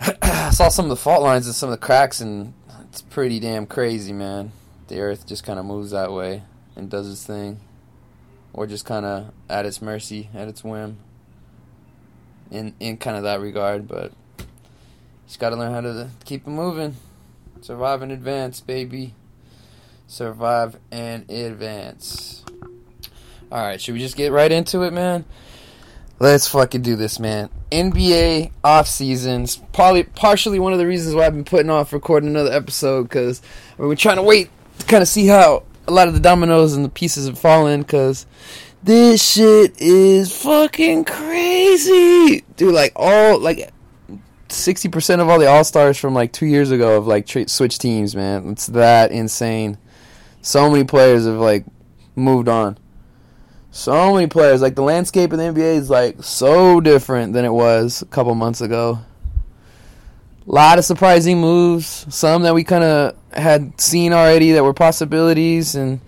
I 0.22 0.50
saw 0.50 0.68
some 0.68 0.86
of 0.86 0.90
the 0.90 0.96
fault 0.96 1.22
lines 1.22 1.46
and 1.46 1.54
some 1.54 1.68
of 1.70 1.78
the 1.78 1.84
cracks, 1.84 2.20
and 2.20 2.54
it's 2.88 3.02
pretty 3.02 3.40
damn 3.40 3.66
crazy, 3.66 4.12
man. 4.12 4.52
The 4.88 5.00
Earth 5.00 5.26
just 5.26 5.44
kind 5.44 5.58
of 5.58 5.64
moves 5.64 5.90
that 5.90 6.12
way 6.12 6.42
and 6.76 6.88
does 6.88 7.10
its 7.10 7.24
thing, 7.24 7.60
or 8.52 8.66
just 8.66 8.84
kind 8.84 9.04
of 9.04 9.32
at 9.48 9.66
its 9.66 9.82
mercy, 9.82 10.30
at 10.34 10.48
its 10.48 10.62
whim. 10.64 10.98
In 12.50 12.74
in 12.80 12.96
kind 12.96 13.16
of 13.16 13.24
that 13.24 13.40
regard, 13.40 13.86
but 13.86 14.12
just 15.26 15.38
got 15.38 15.50
to 15.50 15.56
learn 15.56 15.72
how 15.72 15.82
to 15.82 16.10
keep 16.24 16.46
it 16.46 16.50
moving, 16.50 16.96
survive 17.60 18.00
and 18.00 18.10
advance, 18.10 18.60
baby. 18.60 19.14
Survive 20.06 20.78
and 20.90 21.30
advance. 21.30 22.42
All 23.52 23.60
right, 23.60 23.78
should 23.78 23.92
we 23.92 24.00
just 24.00 24.16
get 24.16 24.32
right 24.32 24.50
into 24.50 24.82
it, 24.82 24.92
man? 24.94 25.26
Let's 26.20 26.48
fucking 26.48 26.82
do 26.82 26.96
this, 26.96 27.20
man. 27.20 27.48
NBA 27.70 28.50
off 28.64 28.88
seasons, 28.88 29.60
probably 29.72 30.02
partially 30.02 30.58
one 30.58 30.72
of 30.72 30.80
the 30.80 30.86
reasons 30.86 31.14
why 31.14 31.26
I've 31.26 31.34
been 31.34 31.44
putting 31.44 31.70
off 31.70 31.92
recording 31.92 32.28
another 32.28 32.50
episode 32.52 33.04
because 33.04 33.40
we're 33.76 33.94
trying 33.94 34.16
to 34.16 34.22
wait 34.22 34.50
to 34.80 34.86
kind 34.86 35.02
of 35.02 35.08
see 35.08 35.26
how 35.26 35.62
a 35.86 35.92
lot 35.92 36.08
of 36.08 36.14
the 36.14 36.20
dominoes 36.20 36.74
and 36.74 36.84
the 36.84 36.88
pieces 36.88 37.28
have 37.28 37.38
fallen 37.38 37.82
because 37.82 38.26
this 38.82 39.24
shit 39.32 39.80
is 39.80 40.36
fucking 40.42 41.04
crazy, 41.04 42.44
dude. 42.56 42.74
Like 42.74 42.92
all 42.96 43.38
like 43.38 43.70
sixty 44.48 44.88
percent 44.88 45.20
of 45.20 45.28
all 45.28 45.38
the 45.38 45.46
All 45.46 45.62
Stars 45.62 45.98
from 45.98 46.14
like 46.14 46.32
two 46.32 46.46
years 46.46 46.72
ago 46.72 46.94
have 46.94 47.06
like 47.06 47.26
tra- 47.26 47.48
switched 47.48 47.80
teams, 47.80 48.16
man. 48.16 48.50
It's 48.50 48.66
that 48.68 49.12
insane. 49.12 49.78
So 50.42 50.68
many 50.68 50.82
players 50.82 51.26
have 51.26 51.38
like 51.38 51.64
moved 52.16 52.48
on. 52.48 52.76
So 53.70 54.14
many 54.14 54.26
players. 54.26 54.62
Like 54.62 54.74
the 54.74 54.82
landscape 54.82 55.32
of 55.32 55.38
the 55.38 55.44
NBA 55.44 55.76
is 55.76 55.90
like 55.90 56.22
so 56.22 56.80
different 56.80 57.32
than 57.32 57.44
it 57.44 57.52
was 57.52 58.02
a 58.02 58.06
couple 58.06 58.34
months 58.34 58.60
ago. 58.60 59.00
A 60.46 60.50
lot 60.50 60.78
of 60.78 60.84
surprising 60.84 61.40
moves. 61.40 62.06
Some 62.08 62.42
that 62.42 62.54
we 62.54 62.64
kind 62.64 62.84
of 62.84 63.16
had 63.32 63.78
seen 63.80 64.12
already 64.12 64.52
that 64.52 64.64
were 64.64 64.72
possibilities, 64.72 65.74
and 65.74 66.00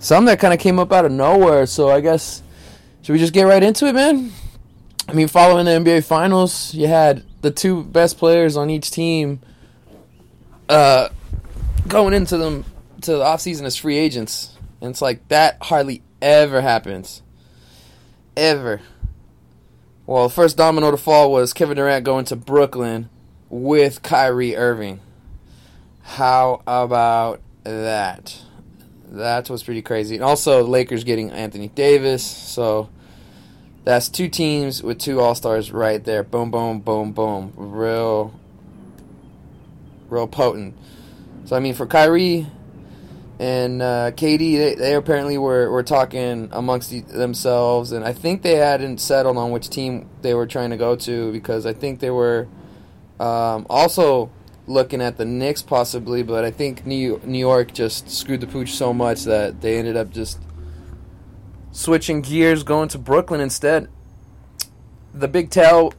some 0.00 0.24
that 0.24 0.40
kind 0.40 0.52
of 0.52 0.58
came 0.58 0.78
up 0.78 0.92
out 0.92 1.04
of 1.04 1.12
nowhere. 1.12 1.66
So 1.66 1.90
I 1.90 2.00
guess 2.00 2.42
should 3.02 3.12
we 3.12 3.18
just 3.18 3.32
get 3.32 3.44
right 3.44 3.62
into 3.62 3.86
it, 3.86 3.92
man? 3.94 4.32
I 5.06 5.12
mean, 5.12 5.28
following 5.28 5.66
the 5.66 5.72
NBA 5.72 6.04
Finals, 6.04 6.74
you 6.74 6.86
had 6.86 7.22
the 7.42 7.50
two 7.50 7.84
best 7.84 8.16
players 8.16 8.56
on 8.56 8.70
each 8.70 8.90
team 8.90 9.40
uh, 10.68 11.10
going 11.86 12.14
into 12.14 12.38
them 12.38 12.64
to 13.02 13.12
the 13.12 13.22
offseason 13.22 13.64
as 13.64 13.76
free 13.76 13.98
agents. 13.98 14.56
And 14.80 14.90
it's 14.90 15.02
like 15.02 15.28
that 15.28 15.58
hardly 15.60 16.02
ever 16.24 16.62
happens. 16.62 17.22
Ever. 18.34 18.80
Well, 20.06 20.28
the 20.28 20.34
first 20.34 20.56
domino 20.56 20.90
to 20.90 20.96
fall 20.96 21.30
was 21.30 21.52
Kevin 21.52 21.76
Durant 21.76 22.04
going 22.04 22.24
to 22.26 22.36
Brooklyn 22.36 23.10
with 23.50 24.02
Kyrie 24.02 24.56
Irving. 24.56 25.00
How 26.02 26.62
about 26.66 27.40
that? 27.62 28.40
That 29.06 29.48
was 29.50 29.62
pretty 29.62 29.82
crazy. 29.82 30.16
And 30.16 30.24
also, 30.24 30.62
the 30.62 30.70
Lakers 30.70 31.04
getting 31.04 31.30
Anthony 31.30 31.68
Davis. 31.68 32.24
So 32.24 32.88
that's 33.84 34.08
two 34.08 34.28
teams 34.28 34.82
with 34.82 34.98
two 34.98 35.20
All 35.20 35.34
Stars 35.34 35.72
right 35.72 36.02
there. 36.02 36.22
Boom, 36.22 36.50
boom, 36.50 36.80
boom, 36.80 37.12
boom. 37.12 37.52
Real, 37.54 38.34
real 40.08 40.26
potent. 40.26 40.74
So 41.44 41.54
I 41.54 41.60
mean, 41.60 41.74
for 41.74 41.86
Kyrie 41.86 42.46
and 43.38 43.82
uh, 43.82 44.12
KD, 44.12 44.56
they, 44.56 44.74
they 44.74 44.94
apparently 44.94 45.38
were, 45.38 45.70
were 45.70 45.82
talking 45.82 46.48
amongst 46.52 46.90
themselves, 47.08 47.90
and 47.92 48.04
I 48.04 48.12
think 48.12 48.42
they 48.42 48.56
hadn't 48.56 48.98
settled 48.98 49.36
on 49.36 49.50
which 49.50 49.68
team 49.68 50.08
they 50.22 50.34
were 50.34 50.46
trying 50.46 50.70
to 50.70 50.76
go 50.76 50.94
to 50.96 51.32
because 51.32 51.66
I 51.66 51.72
think 51.72 52.00
they 52.00 52.10
were 52.10 52.46
um, 53.18 53.66
also 53.68 54.30
looking 54.66 55.02
at 55.02 55.16
the 55.16 55.24
Knicks 55.24 55.62
possibly, 55.62 56.22
but 56.22 56.44
I 56.44 56.50
think 56.50 56.86
New 56.86 57.20
New 57.24 57.38
York 57.38 57.72
just 57.72 58.10
screwed 58.10 58.40
the 58.40 58.46
pooch 58.46 58.72
so 58.72 58.92
much 58.92 59.24
that 59.24 59.60
they 59.60 59.78
ended 59.78 59.96
up 59.96 60.10
just 60.10 60.38
switching 61.72 62.22
gears, 62.22 62.62
going 62.62 62.88
to 62.90 62.98
Brooklyn 62.98 63.40
instead. 63.40 63.88
The 65.12 65.28
big 65.28 65.50
tell 65.50 65.92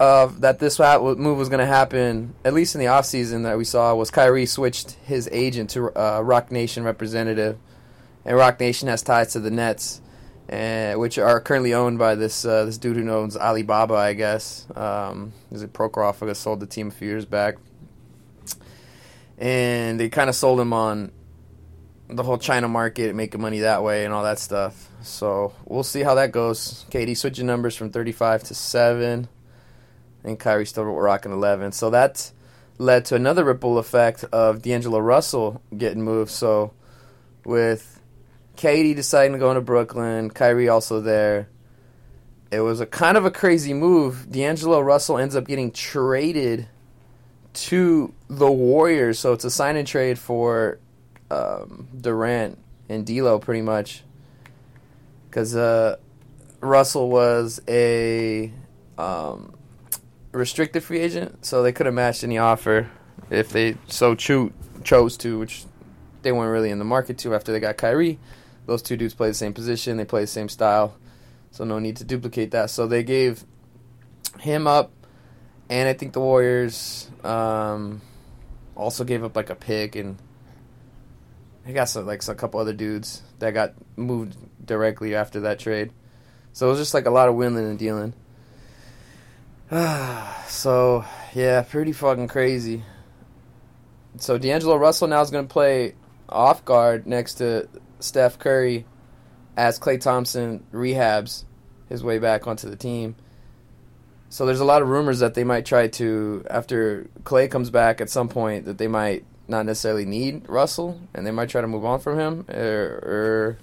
of 0.00 0.40
that 0.40 0.58
this 0.58 0.78
move 0.78 1.36
was 1.36 1.50
going 1.50 1.60
to 1.60 1.66
happen, 1.66 2.34
at 2.42 2.54
least 2.54 2.74
in 2.74 2.80
the 2.80 2.86
offseason 2.86 3.42
that 3.42 3.58
we 3.58 3.64
saw, 3.64 3.94
was 3.94 4.10
Kyrie 4.10 4.46
switched 4.46 4.92
his 5.04 5.28
agent 5.30 5.68
to 5.70 5.92
uh, 5.94 6.22
Roc 6.22 6.50
Nation 6.50 6.84
representative, 6.84 7.58
and 8.24 8.34
Roc 8.34 8.58
Nation 8.58 8.88
has 8.88 9.02
ties 9.02 9.34
to 9.34 9.40
the 9.40 9.50
Nets, 9.50 10.00
uh, 10.50 10.94
which 10.94 11.18
are 11.18 11.38
currently 11.38 11.74
owned 11.74 11.98
by 11.98 12.14
this 12.14 12.46
uh, 12.46 12.64
this 12.64 12.78
dude 12.78 12.96
who 12.96 13.10
owns 13.10 13.36
Alibaba, 13.36 13.94
I 13.94 14.14
guess. 14.14 14.66
Um, 14.74 15.34
is 15.52 15.62
it 15.62 15.74
Prokhorov? 15.74 16.26
Guess 16.26 16.38
sold 16.38 16.60
the 16.60 16.66
team 16.66 16.88
a 16.88 16.90
few 16.90 17.08
years 17.08 17.26
back. 17.26 17.56
and 19.36 20.00
they 20.00 20.08
kind 20.08 20.30
of 20.30 20.34
sold 20.34 20.60
him 20.60 20.72
on 20.72 21.12
the 22.08 22.22
whole 22.22 22.38
China 22.38 22.68
market, 22.68 23.14
making 23.14 23.42
money 23.42 23.60
that 23.60 23.82
way, 23.82 24.06
and 24.06 24.14
all 24.14 24.22
that 24.22 24.38
stuff. 24.38 24.88
So 25.02 25.52
we'll 25.66 25.82
see 25.82 26.00
how 26.00 26.14
that 26.14 26.32
goes. 26.32 26.86
KD 26.90 27.18
switching 27.18 27.46
numbers 27.46 27.76
from 27.76 27.90
35 27.90 28.44
to 28.44 28.54
seven, 28.54 29.28
and 30.24 30.38
Kyrie 30.38 30.66
still 30.66 30.84
rocking 30.84 31.32
11. 31.32 31.72
So 31.72 31.90
that 31.90 32.30
led 32.78 33.04
to 33.06 33.14
another 33.14 33.44
ripple 33.44 33.78
effect 33.78 34.24
of 34.32 34.62
D'Angelo 34.62 34.98
Russell 34.98 35.62
getting 35.76 36.02
moved. 36.02 36.30
So 36.30 36.72
with 37.44 38.00
KD 38.56 38.94
deciding 38.94 39.32
to 39.32 39.38
go 39.38 39.50
into 39.50 39.60
Brooklyn, 39.60 40.30
Kyrie 40.30 40.68
also 40.68 41.00
there. 41.00 41.48
It 42.50 42.60
was 42.60 42.80
a 42.80 42.86
kind 42.86 43.16
of 43.16 43.24
a 43.24 43.30
crazy 43.30 43.72
move. 43.72 44.30
D'Angelo 44.30 44.80
Russell 44.80 45.18
ends 45.18 45.36
up 45.36 45.46
getting 45.46 45.70
traded 45.70 46.68
to 47.52 48.12
the 48.28 48.50
Warriors, 48.50 49.18
so 49.18 49.32
it's 49.32 49.44
a 49.44 49.50
sign 49.50 49.76
and 49.76 49.86
trade 49.86 50.18
for 50.18 50.78
um, 51.30 51.88
Durant 51.98 52.58
and 52.88 53.06
D'Lo, 53.06 53.38
pretty 53.38 53.62
much, 53.62 54.02
because 55.28 55.56
uh, 55.56 55.96
Russell 56.60 57.08
was 57.08 57.60
a 57.68 58.52
um, 58.98 59.54
restricted 60.32 60.82
free 60.82 61.00
agent, 61.00 61.44
so 61.44 61.62
they 61.62 61.72
could 61.72 61.86
have 61.86 61.94
matched 61.94 62.24
any 62.24 62.38
offer 62.38 62.88
if 63.30 63.50
they 63.50 63.76
so 63.86 64.14
cho- 64.14 64.52
chose 64.84 65.16
to, 65.18 65.38
which 65.38 65.64
they 66.22 66.32
weren't 66.32 66.52
really 66.52 66.70
in 66.70 66.78
the 66.78 66.84
market 66.84 67.18
to 67.18 67.34
after 67.34 67.52
they 67.52 67.60
got 67.60 67.76
Kyrie. 67.76 68.18
Those 68.66 68.82
two 68.82 68.96
dudes 68.96 69.14
play 69.14 69.28
the 69.28 69.34
same 69.34 69.52
position, 69.52 69.96
they 69.96 70.04
play 70.04 70.22
the 70.22 70.26
same 70.26 70.48
style, 70.48 70.96
so 71.50 71.64
no 71.64 71.78
need 71.78 71.96
to 71.96 72.04
duplicate 72.04 72.52
that. 72.52 72.70
So 72.70 72.86
they 72.86 73.02
gave 73.02 73.44
him 74.38 74.66
up, 74.66 74.92
and 75.68 75.88
I 75.88 75.92
think 75.94 76.12
the 76.12 76.20
Warriors 76.20 77.10
um, 77.24 78.00
also 78.76 79.04
gave 79.04 79.24
up 79.24 79.34
like 79.34 79.50
a 79.50 79.54
pick, 79.54 79.96
and 79.96 80.18
they 81.64 81.72
got 81.72 81.88
some 81.88 82.06
like 82.06 82.26
a 82.28 82.34
couple 82.34 82.60
other 82.60 82.72
dudes 82.72 83.22
that 83.38 83.52
got 83.52 83.74
moved 83.96 84.36
directly 84.64 85.14
after 85.14 85.40
that 85.40 85.58
trade. 85.58 85.92
So 86.52 86.66
it 86.66 86.70
was 86.70 86.78
just 86.78 86.94
like 86.94 87.06
a 87.06 87.10
lot 87.10 87.28
of 87.28 87.34
wheeling 87.34 87.66
and 87.66 87.78
dealing. 87.78 88.14
so 90.48 91.04
yeah, 91.32 91.62
pretty 91.62 91.92
fucking 91.92 92.28
crazy. 92.28 92.82
So 94.18 94.36
D'Angelo 94.36 94.76
Russell 94.76 95.06
now 95.08 95.20
is 95.20 95.30
going 95.30 95.46
to 95.46 95.52
play 95.52 95.94
off 96.28 96.64
guard 96.64 97.06
next 97.06 97.34
to 97.34 97.68
Steph 98.00 98.38
Curry 98.38 98.84
as 99.56 99.78
Klay 99.78 100.00
Thompson 100.00 100.64
rehabs 100.72 101.44
his 101.88 102.02
way 102.02 102.18
back 102.18 102.48
onto 102.48 102.68
the 102.68 102.76
team. 102.76 103.14
So 104.28 104.44
there's 104.46 104.60
a 104.60 104.64
lot 104.64 104.82
of 104.82 104.88
rumors 104.88 105.20
that 105.20 105.34
they 105.34 105.44
might 105.44 105.66
try 105.66 105.86
to 105.88 106.44
after 106.50 107.08
Klay 107.22 107.50
comes 107.50 107.70
back 107.70 108.00
at 108.00 108.10
some 108.10 108.28
point 108.28 108.64
that 108.64 108.78
they 108.78 108.88
might 108.88 109.24
not 109.46 109.66
necessarily 109.66 110.04
need 110.04 110.48
Russell 110.48 111.00
and 111.14 111.26
they 111.26 111.32
might 111.32 111.48
try 111.48 111.60
to 111.60 111.66
move 111.66 111.84
on 111.84 112.00
from 112.00 112.18
him 112.18 112.44
er, 112.48 112.54
er, 112.54 113.00
or, 113.02 113.12
or 113.12 113.58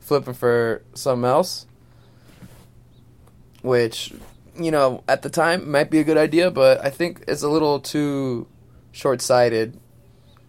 flip 0.00 0.26
him 0.26 0.34
for 0.34 0.82
something 0.94 1.28
else. 1.28 1.66
Which, 3.62 4.14
you 4.58 4.70
know, 4.70 5.02
at 5.08 5.22
the 5.22 5.30
time 5.30 5.70
might 5.70 5.90
be 5.90 5.98
a 5.98 6.04
good 6.04 6.16
idea, 6.16 6.50
but 6.50 6.84
I 6.84 6.90
think 6.90 7.24
it's 7.28 7.42
a 7.42 7.48
little 7.48 7.80
too 7.80 8.46
short 8.92 9.20
sighted, 9.20 9.78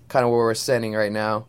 kind 0.07 0.25
of 0.25 0.31
where 0.31 0.39
we're 0.39 0.53
standing 0.53 0.93
right 0.93 1.11
now. 1.11 1.47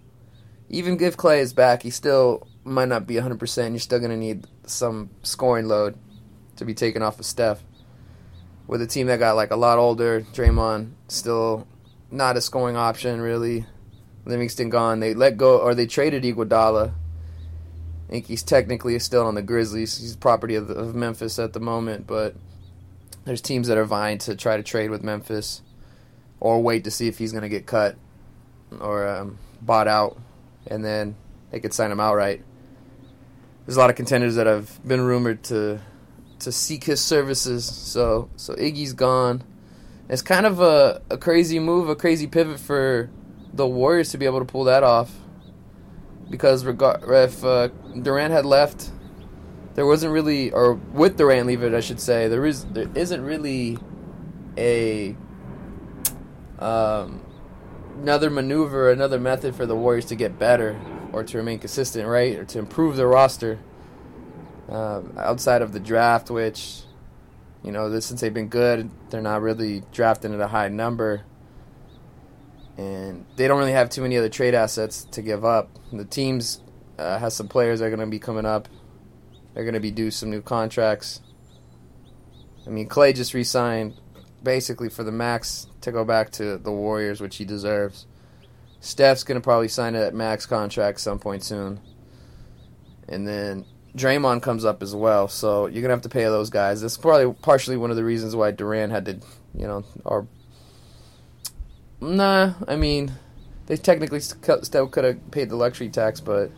Even 0.69 1.01
if 1.01 1.17
Klay 1.17 1.41
is 1.41 1.53
back, 1.53 1.83
he 1.83 1.91
still 1.91 2.47
might 2.65 2.89
not 2.89 3.07
be 3.07 3.15
100%. 3.15 3.71
You're 3.71 3.79
still 3.79 3.99
going 3.99 4.11
to 4.11 4.17
need 4.17 4.47
some 4.67 5.11
scoring 5.23 5.67
load 5.67 5.97
to 6.57 6.65
be 6.65 6.75
taken 6.75 7.03
off 7.03 7.19
of 7.19 7.27
Steph. 7.27 7.63
With 8.67 8.81
a 8.81 8.87
team 8.87 9.09
that 9.09 9.19
got 9.19 9.37
like 9.37 9.51
a 9.51 9.57
lot 9.57 9.79
older, 9.79 10.21
Draymond 10.21 10.93
still 11.09 11.67
not 12.11 12.37
a 12.37 12.41
scoring 12.41 12.77
option 12.77 13.21
really. 13.21 13.67
Livingston 14.25 14.71
gone. 14.71 15.01
They 15.01 15.15
let 15.15 15.37
go 15.37 15.59
or 15.59 15.75
they 15.75 15.87
traded 15.87 16.23
Iguodala. 16.23 16.95
I 18.13 18.17
think 18.17 18.27
he's 18.27 18.43
technically 18.43 18.99
still 18.99 19.25
on 19.25 19.37
the 19.37 19.41
Grizzlies. 19.41 19.97
He's 19.97 20.17
property 20.17 20.55
of, 20.55 20.69
of 20.69 20.95
Memphis 20.95 21.39
at 21.39 21.55
the 21.55 21.61
moment, 21.61 22.07
but 22.07 22.35
there's 23.25 23.41
teams 23.41 23.69
that 23.69 23.79
are 23.79 23.87
vying 23.87 24.19
to 24.19 24.37
try 24.37 24.59
to 24.59 24.63
trade 24.63 24.91
with 24.91 25.03
Memphis 25.03 25.63
or 26.39 26.63
wait 26.63 26.85
to 26.85 26.91
see 26.91 27.09
if 27.09 27.17
he's 27.17 27.33
going 27.33 27.41
to 27.41 27.49
get 27.49 27.65
cut 27.65 27.97
or 28.79 29.09
um, 29.09 29.39
bought 29.63 29.89
out, 29.89 30.19
and 30.67 30.85
then 30.85 31.17
they 31.51 31.59
could 31.59 31.73
sign 31.73 31.91
him 31.91 32.01
outright. 32.01 32.43
There's 33.65 33.77
a 33.77 33.81
lot 33.81 33.89
of 33.89 33.97
contenders 33.97 34.35
that 34.35 34.47
have 34.47 34.87
been 34.87 35.01
rumored 35.01 35.43
to 35.45 35.81
to 36.41 36.53
seek 36.53 36.85
his 36.85 37.01
services. 37.01 37.65
So 37.65 38.29
so 38.37 38.55
Iggy's 38.57 38.93
gone. 38.93 39.43
It's 40.11 40.21
kind 40.21 40.45
of 40.45 40.61
a, 40.61 41.01
a 41.09 41.17
crazy 41.17 41.59
move, 41.59 41.89
a 41.89 41.97
crazy 41.97 42.27
pivot 42.27 42.61
for 42.61 43.09
the 43.55 43.67
Warriors 43.67 44.11
to 44.11 44.19
be 44.19 44.27
able 44.27 44.41
to 44.41 44.45
pull 44.45 44.65
that 44.65 44.83
off. 44.83 45.22
Because 46.33 46.65
if 46.67 47.45
uh, 47.45 47.69
Durant 48.01 48.33
had 48.33 48.47
left, 48.47 48.91
there 49.75 49.85
wasn't 49.85 50.15
really, 50.15 50.51
or 50.51 50.73
with 50.73 51.19
Durant 51.19 51.47
leaving, 51.47 51.75
I 51.75 51.81
should 51.81 52.01
say, 52.01 52.27
there 52.27 52.47
is 52.47 52.65
there 52.65 52.89
isn't 52.95 53.23
really 53.23 53.77
a 54.57 55.15
um, 56.59 57.21
another 58.01 58.31
maneuver, 58.31 58.91
another 58.91 59.21
method 59.21 59.55
for 59.55 59.67
the 59.67 59.77
Warriors 59.77 60.07
to 60.07 60.15
get 60.15 60.39
better 60.39 60.81
or 61.13 61.23
to 61.23 61.37
remain 61.37 61.59
consistent, 61.59 62.09
right, 62.09 62.39
or 62.39 62.45
to 62.47 62.59
improve 62.59 62.97
their 62.97 63.09
roster 63.09 63.59
um, 64.71 65.13
outside 65.19 65.61
of 65.61 65.75
the 65.75 65.81
draft, 65.81 66.31
which 66.31 66.85
you 67.63 67.73
know, 67.73 68.01
since 68.01 68.23
they've 68.23 68.33
been 68.33 68.49
good, 68.49 68.91
they're 69.11 69.21
not 69.21 69.43
really 69.43 69.83
drafting 69.93 70.33
at 70.33 70.41
a 70.41 70.49
high 70.49 70.69
number, 70.69 71.25
and 72.77 73.27
they 73.37 73.49
don't 73.49 73.59
really 73.59 73.73
have 73.73 73.91
too 73.91 74.03
many 74.03 74.17
other 74.17 74.29
trade 74.29 74.55
assets 74.55 75.05
to 75.05 75.23
give 75.23 75.45
up. 75.45 75.71
The 75.93 76.05
teams 76.05 76.61
uh, 76.99 77.19
has 77.19 77.35
some 77.35 77.49
players 77.49 77.81
that 77.81 77.87
are 77.87 77.91
going 77.91 78.01
to 78.01 78.07
be 78.07 78.19
coming 78.19 78.47
up. 78.47 78.69
They're 79.55 79.65
going 79.65 79.75
to 79.75 79.81
be 79.81 79.91
due 79.91 80.11
some 80.11 80.31
new 80.31 80.43
contracts. 80.43 81.21
I 82.67 82.71
mean, 82.71 82.89
Klay 82.89 83.15
just 83.15 83.35
re-signed 83.35 83.95
basically 84.43 84.89
for 84.89 85.05
the 85.05 85.13
max 85.13 85.67
to 85.83 85.93
go 85.93 86.05
back 86.05 86.31
to 86.33 86.59
the 86.59 86.73
Warriors, 86.73 87.21
which 87.21 87.37
he 87.37 87.45
deserves. 87.45 88.07
Steph's 88.81 89.25
going 89.25 89.41
to 89.41 89.45
probably 89.45 89.69
sign 89.69 89.93
that 89.93 90.15
max 90.15 90.47
contract 90.47 91.01
some 91.01 91.19
point 91.19 91.45
soon. 91.45 91.81
And 93.09 93.27
then 93.27 93.67
Draymond 93.97 94.43
comes 94.43 94.65
up 94.65 94.83
as 94.83 94.95
well, 94.95 95.29
so 95.29 95.67
you're 95.67 95.83
gonna 95.83 95.93
have 95.93 96.03
to 96.03 96.09
pay 96.09 96.25
those 96.25 96.49
guys. 96.49 96.81
That's 96.81 96.97
probably 96.97 97.35
partially 97.43 97.77
one 97.77 97.91
of 97.91 97.97
the 97.97 98.05
reasons 98.05 98.35
why 98.35 98.51
Durant 98.51 98.91
had 98.91 99.05
to, 99.05 99.21
you 99.55 99.67
know, 99.67 99.85
or 100.05 100.27
nah. 102.03 102.55
I 102.67 102.77
mean, 102.77 103.13
they 103.67 103.77
technically 103.77 104.21
still 104.21 104.89
could 104.89 105.05
have 105.05 105.31
paid 105.31 105.49
the 105.49 105.57
luxury 105.57 105.89
tax, 105.89 106.21
but 106.21 106.51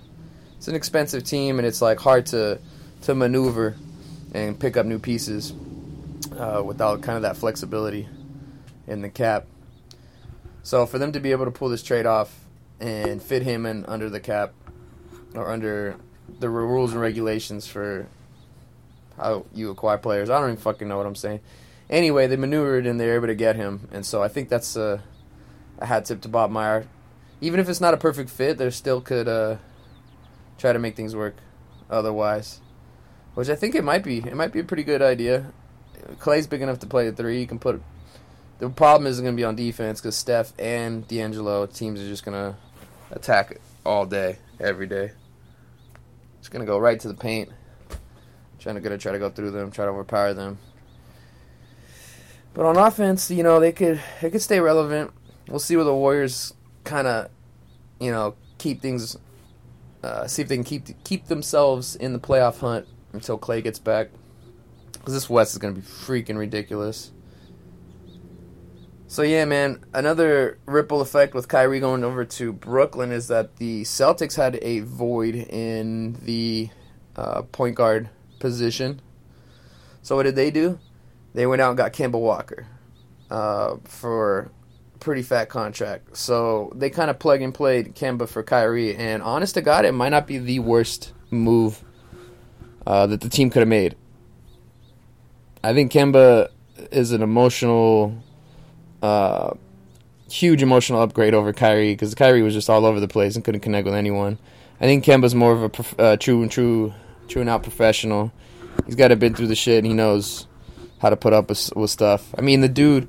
it's 0.56 0.68
an 0.68 0.74
expensive 0.74 1.24
team, 1.24 1.58
and 1.58 1.66
it's 1.66 1.82
like 1.82 2.00
hard 2.00 2.26
to 2.26 2.58
to 3.02 3.14
maneuver 3.14 3.76
and 4.32 4.58
pick 4.58 4.76
up 4.76 4.86
new 4.86 4.98
pieces 4.98 5.52
uh, 6.38 6.62
without 6.64 7.02
kind 7.02 7.16
of 7.16 7.22
that 7.22 7.36
flexibility 7.36 8.08
in 8.86 9.02
the 9.02 9.08
cap. 9.08 9.46
So 10.62 10.86
for 10.86 10.98
them 10.98 11.12
to 11.12 11.20
be 11.20 11.30
able 11.32 11.44
to 11.44 11.50
pull 11.50 11.68
this 11.68 11.82
trade 11.82 12.06
off 12.06 12.34
and 12.80 13.22
fit 13.22 13.42
him 13.42 13.66
in 13.66 13.84
under 13.84 14.08
the 14.08 14.20
cap 14.20 14.52
or 15.34 15.50
under 15.50 15.96
the 16.40 16.48
rules 16.48 16.92
and 16.92 17.00
regulations 17.00 17.66
for 17.66 18.06
how 19.16 19.46
you 19.54 19.70
acquire 19.70 19.98
players. 19.98 20.30
I 20.30 20.40
don't 20.40 20.50
even 20.50 20.56
fucking 20.56 20.88
know 20.88 20.96
what 20.96 21.06
I'm 21.06 21.14
saying. 21.14 21.40
Anyway, 21.90 22.26
they 22.26 22.36
maneuvered 22.36 22.86
and 22.86 22.98
they 22.98 23.06
were 23.06 23.14
able 23.14 23.26
to 23.26 23.34
get 23.34 23.56
him, 23.56 23.88
and 23.92 24.04
so 24.04 24.22
I 24.22 24.28
think 24.28 24.48
that's 24.48 24.74
a, 24.74 25.02
a 25.78 25.86
hat 25.86 26.04
tip 26.04 26.20
to 26.22 26.28
Bob 26.28 26.50
Meyer. 26.50 26.86
Even 27.40 27.60
if 27.60 27.68
it's 27.68 27.80
not 27.80 27.94
a 27.94 27.96
perfect 27.96 28.30
fit, 28.30 28.58
they 28.58 28.70
still 28.70 29.00
could 29.00 29.28
uh, 29.28 29.56
try 30.58 30.72
to 30.72 30.78
make 30.78 30.96
things 30.96 31.14
work. 31.14 31.36
Otherwise, 31.90 32.60
which 33.34 33.48
I 33.48 33.54
think 33.54 33.74
it 33.74 33.84
might 33.84 34.02
be. 34.02 34.18
It 34.18 34.34
might 34.34 34.52
be 34.52 34.60
a 34.60 34.64
pretty 34.64 34.84
good 34.84 35.02
idea. 35.02 35.52
Klay's 36.18 36.46
big 36.46 36.62
enough 36.62 36.78
to 36.80 36.86
play 36.86 37.08
the 37.08 37.16
three. 37.16 37.40
You 37.40 37.46
can 37.46 37.58
put. 37.58 37.82
The 38.58 38.70
problem 38.70 39.06
isn't 39.06 39.22
going 39.22 39.36
to 39.36 39.40
be 39.40 39.44
on 39.44 39.56
defense 39.56 40.00
because 40.00 40.16
Steph 40.16 40.52
and 40.58 41.06
D'Angelo 41.06 41.66
teams 41.66 42.00
are 42.00 42.06
just 42.06 42.24
going 42.24 42.36
to 42.36 42.56
attack 43.10 43.60
all 43.84 44.06
day, 44.06 44.38
every 44.60 44.86
day. 44.86 45.12
It's 46.38 46.48
gonna 46.48 46.66
go 46.66 46.78
right 46.78 46.98
to 47.00 47.08
the 47.08 47.14
paint. 47.14 47.50
Trying 48.58 48.76
to 48.76 48.80
gonna 48.80 48.98
try 48.98 49.12
to 49.12 49.18
go 49.18 49.30
through 49.30 49.50
them, 49.50 49.70
try 49.70 49.84
to 49.84 49.90
overpower 49.90 50.34
them. 50.34 50.58
But 52.52 52.66
on 52.66 52.76
offense, 52.76 53.30
you 53.30 53.42
know, 53.42 53.60
they 53.60 53.72
could 53.72 54.00
they 54.20 54.30
could 54.30 54.42
stay 54.42 54.60
relevant. 54.60 55.10
We'll 55.48 55.58
see 55.58 55.76
where 55.76 55.84
the 55.84 55.94
Warriors 55.94 56.54
kind 56.84 57.06
of, 57.06 57.30
you 58.00 58.10
know, 58.10 58.34
keep 58.58 58.80
things. 58.80 59.18
Uh, 60.02 60.26
see 60.26 60.42
if 60.42 60.48
they 60.48 60.56
can 60.56 60.64
keep 60.64 61.02
keep 61.04 61.26
themselves 61.26 61.96
in 61.96 62.12
the 62.12 62.18
playoff 62.18 62.58
hunt 62.58 62.86
until 63.12 63.38
Klay 63.38 63.62
gets 63.62 63.78
back. 63.78 64.08
Because 64.92 65.14
this 65.14 65.28
West 65.30 65.52
is 65.52 65.58
gonna 65.58 65.74
be 65.74 65.80
freaking 65.80 66.38
ridiculous. 66.38 67.12
So 69.06 69.22
yeah, 69.22 69.44
man, 69.44 69.84
another 69.94 70.58
ripple 70.66 71.00
effect 71.00 71.34
with 71.34 71.46
Kyrie 71.46 71.78
going 71.78 72.02
over 72.02 72.24
to 72.24 72.52
Brooklyn 72.52 73.12
is 73.12 73.28
that 73.28 73.58
the 73.58 73.82
Celtics 73.82 74.36
had 74.36 74.58
a 74.60 74.80
void 74.80 75.36
in 75.36 76.14
the 76.22 76.70
uh, 77.14 77.42
point 77.42 77.76
guard 77.76 78.08
position. 78.40 79.00
So 80.02 80.16
what 80.16 80.24
did 80.24 80.34
they 80.34 80.50
do? 80.50 80.80
They 81.32 81.46
went 81.46 81.62
out 81.62 81.68
and 81.68 81.76
got 81.76 81.92
Kemba 81.92 82.18
Walker 82.18 82.66
uh, 83.30 83.76
for 83.84 84.50
pretty 85.00 85.22
fat 85.22 85.48
contract. 85.48 86.16
So 86.16 86.72
they 86.74 86.90
kind 86.90 87.10
of 87.10 87.18
plug 87.18 87.42
and 87.42 87.52
played 87.52 87.94
Kemba 87.94 88.28
for 88.28 88.42
Kyrie, 88.42 88.96
and 88.96 89.22
honest 89.22 89.54
to 89.54 89.62
God, 89.62 89.84
it 89.84 89.92
might 89.92 90.10
not 90.10 90.26
be 90.26 90.38
the 90.38 90.60
worst 90.60 91.12
move 91.30 91.82
uh, 92.86 93.06
that 93.06 93.20
the 93.20 93.28
team 93.28 93.50
could 93.50 93.60
have 93.60 93.68
made. 93.68 93.96
I 95.62 95.72
think 95.72 95.92
Kemba 95.92 96.48
is 96.92 97.12
an 97.12 97.22
emotional, 97.22 98.22
uh, 99.02 99.54
huge 100.30 100.62
emotional 100.62 101.00
upgrade 101.00 101.34
over 101.34 101.52
Kyrie 101.52 101.92
because 101.92 102.14
Kyrie 102.14 102.42
was 102.42 102.54
just 102.54 102.68
all 102.68 102.84
over 102.84 103.00
the 103.00 103.08
place 103.08 103.36
and 103.36 103.44
couldn't 103.44 103.62
connect 103.62 103.86
with 103.86 103.94
anyone. 103.94 104.38
I 104.80 104.84
think 104.84 105.04
Kemba's 105.04 105.34
more 105.34 105.52
of 105.52 105.62
a 105.62 105.68
prof- 105.68 105.98
uh, 105.98 106.16
true 106.16 106.42
and 106.42 106.50
true, 106.50 106.92
true 107.28 107.40
and 107.40 107.48
out 107.48 107.62
professional. 107.62 108.32
He's 108.86 108.96
got 108.96 109.08
to 109.08 109.16
been 109.16 109.34
through 109.34 109.46
the 109.46 109.54
shit. 109.54 109.78
and 109.78 109.86
He 109.86 109.94
knows 109.94 110.46
how 110.98 111.10
to 111.10 111.16
put 111.16 111.32
up 111.32 111.48
with, 111.48 111.72
with 111.76 111.90
stuff. 111.90 112.34
I 112.36 112.40
mean, 112.40 112.60
the 112.60 112.68
dude 112.68 113.08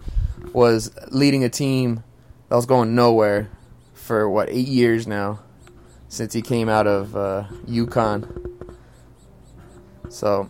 was 0.55 0.89
leading 1.11 1.43
a 1.43 1.49
team 1.49 2.01
that 2.47 2.55
was 2.55 2.65
going 2.65 2.95
nowhere 2.95 3.49
for 3.93 4.29
what 4.29 4.49
eight 4.49 4.69
years 4.69 5.05
now 5.05 5.41
since 6.07 6.31
he 6.31 6.41
came 6.41 6.69
out 6.69 6.87
of 6.87 7.13
uh, 7.13 7.43
UConn. 7.67 8.63
So, 10.07 10.49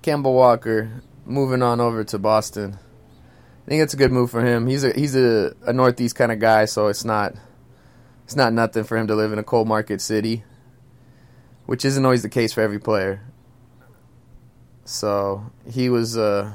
Kemba 0.00 0.24
Walker 0.24 1.00
moving 1.24 1.62
on 1.62 1.80
over 1.80 2.02
to 2.02 2.18
Boston. 2.18 2.76
I 3.64 3.70
think 3.70 3.82
it's 3.84 3.94
a 3.94 3.96
good 3.96 4.10
move 4.10 4.32
for 4.32 4.44
him. 4.44 4.66
He's 4.66 4.82
a 4.82 4.92
he's 4.92 5.14
a, 5.14 5.54
a 5.64 5.72
northeast 5.72 6.16
kind 6.16 6.32
of 6.32 6.40
guy, 6.40 6.64
so 6.64 6.88
it's 6.88 7.04
not 7.04 7.34
it's 8.24 8.34
not 8.34 8.52
nothing 8.52 8.82
for 8.82 8.96
him 8.96 9.06
to 9.06 9.14
live 9.14 9.32
in 9.32 9.38
a 9.38 9.44
cold 9.44 9.68
market 9.68 10.00
city, 10.00 10.42
which 11.66 11.84
isn't 11.84 12.04
always 12.04 12.22
the 12.22 12.28
case 12.28 12.52
for 12.52 12.62
every 12.62 12.80
player. 12.80 13.22
So 14.84 15.52
he 15.70 15.88
was 15.88 16.18
uh, 16.18 16.54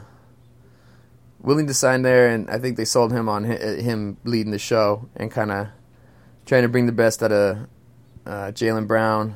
willing 1.42 1.68
to 1.68 1.74
sign 1.74 2.02
there, 2.02 2.30
and 2.30 2.50
I 2.50 2.58
think 2.58 2.78
they 2.78 2.86
sold 2.86 3.12
him 3.12 3.30
on 3.30 3.46
hi- 3.46 3.82
him 3.82 4.18
leading 4.24 4.52
the 4.52 4.60
show 4.60 5.08
and 5.16 5.32
kind 5.32 5.52
of 5.52 5.68
trying 6.46 6.64
to 6.64 6.70
bring 6.70 6.86
the 6.86 6.92
best 6.92 7.22
out 7.22 7.32
of 7.32 7.58
uh, 8.26 8.52
Jaylen 8.52 8.88
Brown 8.88 9.36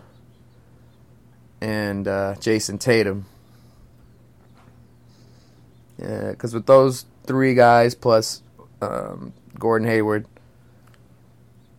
and 1.61 2.07
uh, 2.07 2.35
Jayson 2.39 2.79
Tatum. 2.79 3.25
Yeah, 5.97 6.31
because 6.31 6.53
with 6.53 6.65
those 6.65 7.05
three 7.25 7.53
guys 7.53 7.93
plus 7.93 8.41
um, 8.81 9.33
Gordon 9.59 9.87
Hayward, 9.87 10.25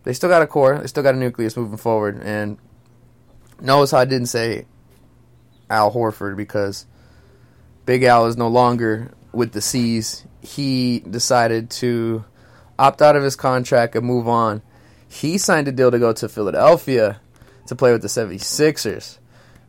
they 0.03 0.13
still 0.13 0.29
got 0.29 0.41
a 0.41 0.47
core. 0.47 0.77
They 0.79 0.87
still 0.87 1.03
got 1.03 1.15
a 1.15 1.17
nucleus 1.17 1.57
moving 1.57 1.77
forward. 1.77 2.21
And 2.23 2.57
notice 3.59 3.91
how 3.91 3.99
I 3.99 4.05
didn't 4.05 4.27
say 4.27 4.65
Al 5.69 5.91
Horford 5.91 6.37
because 6.37 6.85
Big 7.85 8.03
Al 8.03 8.25
is 8.27 8.37
no 8.37 8.47
longer 8.47 9.11
with 9.33 9.51
the 9.51 9.61
C's. 9.61 10.25
He 10.41 10.99
decided 10.99 11.69
to 11.71 12.23
opt 12.79 13.01
out 13.01 13.15
of 13.15 13.23
his 13.23 13.35
contract 13.35 13.95
and 13.95 14.05
move 14.05 14.27
on. 14.27 14.61
He 15.07 15.37
signed 15.37 15.67
a 15.67 15.71
deal 15.71 15.91
to 15.91 15.99
go 15.99 16.13
to 16.13 16.29
Philadelphia 16.29 17.19
to 17.67 17.75
play 17.75 17.91
with 17.91 18.01
the 18.01 18.07
76ers, 18.07 19.19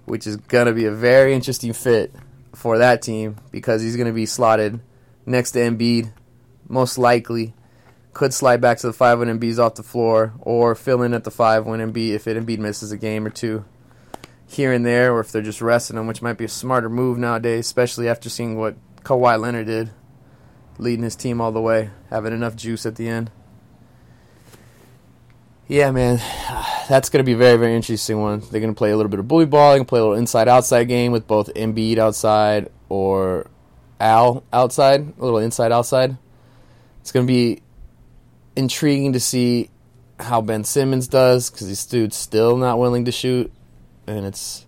which 0.04 0.26
is 0.26 0.36
going 0.36 0.66
to 0.66 0.72
be 0.72 0.86
a 0.86 0.92
very 0.92 1.34
interesting 1.34 1.72
fit 1.72 2.14
for 2.54 2.78
that 2.78 3.02
team 3.02 3.36
because 3.50 3.82
he's 3.82 3.96
going 3.96 4.06
to 4.06 4.12
be 4.12 4.26
slotted 4.26 4.80
next 5.26 5.52
to 5.52 5.58
Embiid, 5.58 6.12
most 6.68 6.98
likely. 6.98 7.54
Could 8.12 8.32
slide 8.32 8.60
back 8.60 8.78
to 8.78 8.86
the 8.86 8.92
five 8.92 9.18
when 9.18 9.28
Embiid's 9.28 9.58
off 9.58 9.74
the 9.74 9.82
floor, 9.82 10.34
or 10.40 10.76
fill 10.76 11.02
in 11.02 11.14
at 11.14 11.24
the 11.24 11.32
five 11.32 11.66
when 11.66 11.80
Embiid 11.80 12.14
if 12.14 12.28
it 12.28 12.36
Embiid 12.36 12.58
misses 12.58 12.92
a 12.92 12.96
game 12.96 13.26
or 13.26 13.30
two 13.30 13.64
here 14.46 14.72
and 14.72 14.86
there, 14.86 15.12
or 15.12 15.20
if 15.20 15.32
they're 15.32 15.42
just 15.42 15.60
resting 15.60 15.96
him, 15.96 16.06
which 16.06 16.22
might 16.22 16.38
be 16.38 16.44
a 16.44 16.48
smarter 16.48 16.88
move 16.88 17.18
nowadays, 17.18 17.66
especially 17.66 18.08
after 18.08 18.30
seeing 18.30 18.56
what 18.56 18.76
Kawhi 19.04 19.38
Leonard 19.38 19.66
did, 19.66 19.90
leading 20.78 21.04
his 21.04 21.14
team 21.14 21.40
all 21.40 21.52
the 21.52 21.60
way, 21.60 21.90
having 22.10 22.32
enough 22.32 22.56
juice 22.56 22.86
at 22.86 22.96
the 22.96 23.08
end. 23.08 23.30
Yeah, 25.68 25.90
man, 25.92 26.16
that's 26.88 27.08
going 27.10 27.22
to 27.22 27.24
be 27.24 27.34
a 27.34 27.36
very, 27.36 27.56
very 27.56 27.76
interesting 27.76 28.20
one. 28.20 28.40
They're 28.50 28.60
going 28.60 28.74
to 28.74 28.78
play 28.78 28.90
a 28.90 28.96
little 28.96 29.10
bit 29.10 29.20
of 29.20 29.28
bully 29.28 29.46
ball. 29.46 29.70
They're 29.70 29.78
going 29.78 29.86
to 29.86 29.88
play 29.88 30.00
a 30.00 30.02
little 30.02 30.18
inside-outside 30.18 30.84
game 30.84 31.12
with 31.12 31.26
both 31.26 31.52
Embiid 31.54 31.98
outside 31.98 32.70
or 32.88 33.46
Al 34.00 34.42
outside, 34.52 35.00
a 35.18 35.24
little 35.24 35.38
inside-outside. 35.38 36.16
It's 37.00 37.12
going 37.12 37.26
to 37.26 37.32
be 37.32 37.62
intriguing 38.56 39.12
to 39.12 39.20
see 39.20 39.70
how 40.18 40.40
Ben 40.40 40.64
Simmons 40.64 41.08
does 41.08 41.50
because 41.50 41.68
this 41.68 41.84
dude's 41.86 42.16
still 42.16 42.56
not 42.56 42.78
willing 42.78 43.04
to 43.04 43.12
shoot, 43.12 43.52
and 44.06 44.24
it's 44.24 44.64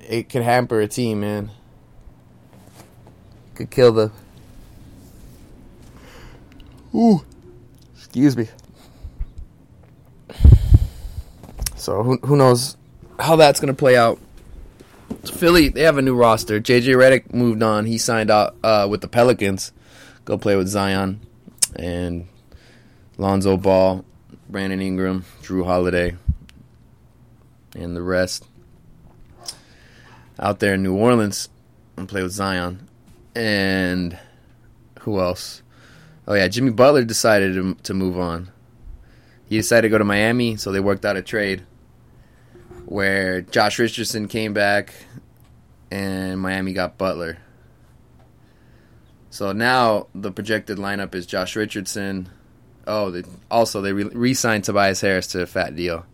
it 0.00 0.28
could 0.28 0.42
hamper 0.42 0.80
a 0.80 0.88
team, 0.88 1.20
man. 1.20 1.50
Could 3.54 3.70
kill 3.70 3.92
the. 3.92 4.10
Ooh, 6.94 7.24
excuse 7.94 8.36
me. 8.36 8.48
So 11.76 12.02
who 12.02 12.16
who 12.18 12.36
knows 12.36 12.76
how 13.18 13.36
that's 13.36 13.60
gonna 13.60 13.74
play 13.74 13.96
out? 13.96 14.18
Philly, 15.24 15.68
they 15.68 15.82
have 15.82 15.98
a 15.98 16.02
new 16.02 16.14
roster. 16.14 16.60
JJ 16.60 16.94
Redick 16.94 17.34
moved 17.34 17.62
on. 17.62 17.86
He 17.86 17.98
signed 17.98 18.30
out 18.30 18.56
uh, 18.62 18.86
with 18.90 19.00
the 19.00 19.08
Pelicans. 19.08 19.72
Go 20.24 20.38
play 20.38 20.56
with 20.56 20.68
Zion 20.68 21.20
and 21.76 22.28
Lonzo 23.18 23.56
Ball, 23.56 24.04
Brandon 24.48 24.80
Ingram, 24.80 25.24
Jrue 25.42 25.64
Holiday, 25.64 26.16
and 27.74 27.96
the 27.96 28.02
rest 28.02 28.46
out 30.38 30.60
there 30.60 30.74
in 30.74 30.82
New 30.82 30.94
Orleans 30.94 31.48
and 31.96 32.08
play 32.08 32.22
with 32.22 32.32
Zion. 32.32 32.88
And 33.34 34.18
who 35.00 35.20
else? 35.20 35.62
Oh 36.26 36.34
yeah, 36.34 36.48
Jimmy 36.48 36.70
Butler 36.70 37.04
decided 37.04 37.54
to, 37.54 37.74
to 37.82 37.94
move 37.94 38.18
on. 38.18 38.50
He 39.46 39.56
decided 39.56 39.82
to 39.82 39.88
go 39.88 39.98
to 39.98 40.04
Miami, 40.04 40.56
so 40.56 40.72
they 40.72 40.80
worked 40.80 41.04
out 41.04 41.16
a 41.16 41.22
trade 41.22 41.62
where 42.86 43.40
Josh 43.40 43.78
Richardson 43.78 44.28
came 44.28 44.52
back 44.52 44.94
and 45.90 46.40
Miami 46.40 46.72
got 46.72 46.98
Butler. 46.98 47.38
So 49.30 49.52
now 49.52 50.08
the 50.14 50.30
projected 50.30 50.78
lineup 50.78 51.14
is 51.14 51.26
Josh 51.26 51.56
Richardson. 51.56 52.28
Oh, 52.86 53.10
they, 53.10 53.22
also 53.50 53.80
they 53.80 53.92
re 53.92 54.34
signed 54.34 54.64
Tobias 54.64 55.00
Harris 55.00 55.26
to 55.28 55.42
a 55.42 55.46
fat 55.46 55.74
deal. 55.74 56.04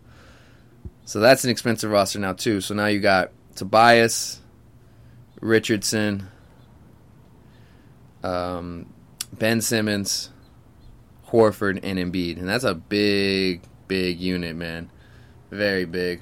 So 1.05 1.19
that's 1.19 1.43
an 1.43 1.49
expensive 1.49 1.91
roster 1.91 2.19
now 2.19 2.33
too. 2.33 2.61
So 2.61 2.75
now 2.75 2.85
you 2.85 2.99
got 2.99 3.31
Tobias, 3.55 4.39
Richardson, 5.41 6.27
um, 8.23 8.91
Ben 9.33 9.61
Simmons, 9.61 10.29
Horford, 11.27 11.79
and 11.83 11.99
Embiid, 11.99 12.37
and 12.37 12.47
that's 12.47 12.63
a 12.63 12.75
big, 12.75 13.61
big 13.87 14.19
unit, 14.19 14.55
man. 14.55 14.89
Very 15.51 15.85
big. 15.85 16.21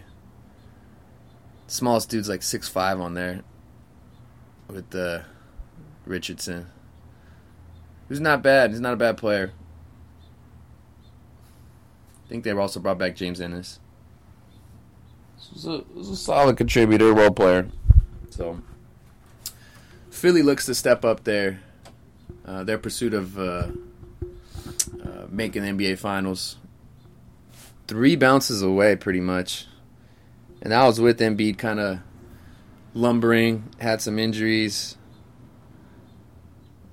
Smallest 1.67 2.09
dude's 2.09 2.29
like 2.29 2.43
six 2.43 2.67
five 2.67 2.99
on 2.99 3.13
there. 3.13 3.41
With 4.67 4.89
the 4.89 5.23
Richardson, 6.05 6.67
who's 8.09 8.19
not 8.19 8.43
bad. 8.43 8.71
He's 8.71 8.81
not 8.81 8.91
a 8.91 8.97
bad 8.97 9.15
player. 9.15 9.53
I 12.25 12.29
think 12.29 12.43
they 12.43 12.51
also 12.51 12.81
brought 12.81 12.97
back 12.97 13.15
James 13.15 13.39
Ennis. 13.39 13.79
This 15.37 15.51
was 15.53 15.65
a, 15.65 15.83
was 15.93 16.09
a 16.09 16.17
solid 16.17 16.57
contributor, 16.57 17.13
role 17.13 17.31
player. 17.31 17.69
So 18.29 18.59
Philly 20.09 20.41
looks 20.41 20.65
to 20.65 20.75
step 20.75 21.05
up 21.05 21.23
their 21.23 21.61
uh, 22.47 22.63
their 22.63 22.77
pursuit 22.77 23.13
of 23.13 23.37
uh, 23.37 23.67
uh, 25.03 25.25
making 25.29 25.63
the 25.63 25.69
NBA 25.69 25.97
Finals. 25.97 26.57
Three 27.87 28.15
bounces 28.15 28.61
away, 28.61 28.95
pretty 28.95 29.21
much, 29.21 29.65
and 30.61 30.73
I 30.73 30.85
was 30.85 30.99
with 30.99 31.19
Embiid 31.19 31.57
kind 31.57 31.79
of 31.79 31.99
lumbering, 32.93 33.63
had 33.79 34.01
some 34.01 34.19
injuries. 34.19 34.97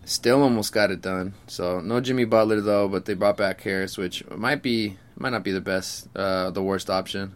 Still 0.05 0.43
almost 0.43 0.73
got 0.73 0.91
it 0.91 1.01
done. 1.01 1.35
So 1.47 1.81
no 1.81 2.01
Jimmy 2.01 2.27
Butler 2.27 2.61
though, 2.61 2.89
but 2.89 3.07
they 3.07 3.15
brought 3.15 3.39
back 3.39 3.63
Harris, 3.63 3.97
which 3.97 4.29
might 4.31 4.63
be 4.63 4.99
might 5.17 5.31
not 5.31 5.45
be 5.45 5.53
the 5.53 5.61
best, 5.61 6.09
uh, 6.15 6.51
the 6.51 6.63
worst 6.63 6.91
option 6.91 7.35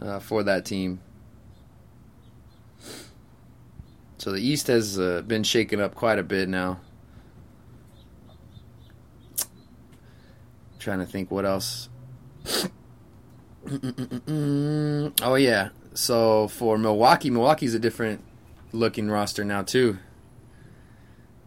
uh, 0.00 0.18
for 0.20 0.42
that 0.42 0.64
team. 0.64 1.00
So 4.18 4.32
the 4.32 4.40
East 4.40 4.66
has 4.68 4.98
uh, 4.98 5.22
been 5.26 5.42
shaken 5.42 5.80
up 5.80 5.94
quite 5.94 6.18
a 6.18 6.22
bit 6.22 6.48
now. 6.48 6.80
trying 10.86 11.00
to 11.00 11.06
think 11.06 11.32
what 11.32 11.44
else. 11.44 11.88
oh 13.66 15.34
yeah. 15.34 15.70
So 15.94 16.46
for 16.46 16.78
Milwaukee, 16.78 17.28
Milwaukee's 17.28 17.74
a 17.74 17.80
different 17.80 18.22
looking 18.70 19.10
roster 19.10 19.44
now 19.44 19.62
too. 19.62 19.98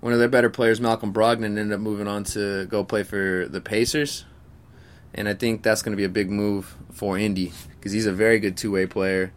One 0.01 0.11
of 0.11 0.19
their 0.19 0.27
better 0.27 0.49
players, 0.49 0.81
Malcolm 0.81 1.13
Brogdon, 1.13 1.45
ended 1.45 1.71
up 1.71 1.79
moving 1.79 2.05
on 2.05 2.25
to 2.25 2.65
go 2.65 2.83
play 2.83 3.03
for 3.03 3.47
the 3.49 3.61
Pacers. 3.61 4.25
And 5.13 5.29
I 5.29 5.33
think 5.35 5.63
that's 5.63 5.81
going 5.81 5.93
to 5.93 5.97
be 5.97 6.03
a 6.03 6.09
big 6.09 6.29
move 6.29 6.75
for 6.91 7.17
Indy 7.17 7.53
because 7.77 7.93
he's 7.93 8.05
a 8.05 8.11
very 8.11 8.39
good 8.39 8.57
two 8.57 8.73
way 8.73 8.87
player. 8.87 9.31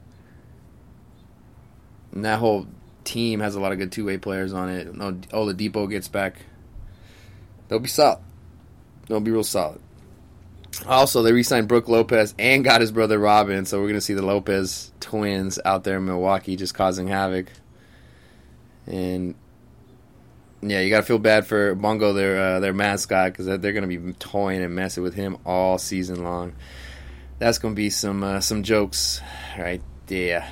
And 2.11 2.25
that 2.25 2.41
whole 2.41 2.67
team 3.05 3.41
has 3.41 3.55
a 3.55 3.61
lot 3.61 3.73
of 3.73 3.79
good 3.79 3.93
two 3.93 4.05
way 4.05 4.19
players 4.19 4.53
on 4.53 4.69
it. 4.69 4.93
Oladipo 4.95 5.89
gets 5.89 6.09
back 6.09 6.37
they'll 7.73 7.79
be 7.79 7.89
solid. 7.89 8.19
They'll 9.09 9.21
be 9.21 9.31
real 9.31 9.43
solid. 9.43 9.81
Also, 10.87 11.23
they 11.23 11.33
re-signed 11.33 11.69
Brook 11.69 11.89
Lopez 11.89 12.35
and 12.39 12.63
got 12.63 12.83
his 12.83 12.93
brother 12.93 13.19
Robin, 13.19 13.65
so 13.65 13.81
we're 13.81 13.89
gonna 13.89 14.01
see 14.03 14.13
the 14.13 14.25
Lopez 14.25 14.93
twins 15.01 15.59
out 15.65 15.83
there 15.83 15.97
in 15.97 16.05
Milwaukee 16.05 16.55
just 16.57 16.75
causing 16.75 17.09
havoc. 17.09 17.47
And 18.87 19.35
yeah, 20.61 20.81
you 20.81 20.91
gotta 20.91 21.07
feel 21.07 21.19
bad 21.19 21.47
for 21.47 21.75
Bango, 21.75 22.13
their 22.13 22.39
uh, 22.39 22.61
their 22.61 22.75
mascot, 22.75 23.33
because 23.33 23.47
they're 23.47 23.73
gonna 23.73 23.87
be 23.87 24.13
toying 24.19 24.63
and 24.63 24.75
messing 24.75 25.03
with 25.03 25.15
him 25.15 25.39
all 25.47 25.79
season 25.79 26.23
long. 26.23 26.53
That's 27.39 27.57
gonna 27.57 27.75
be 27.75 27.89
some 27.89 28.23
uh, 28.23 28.41
some 28.41 28.63
jokes 28.63 29.23
right 29.59 29.83
there. 30.09 30.47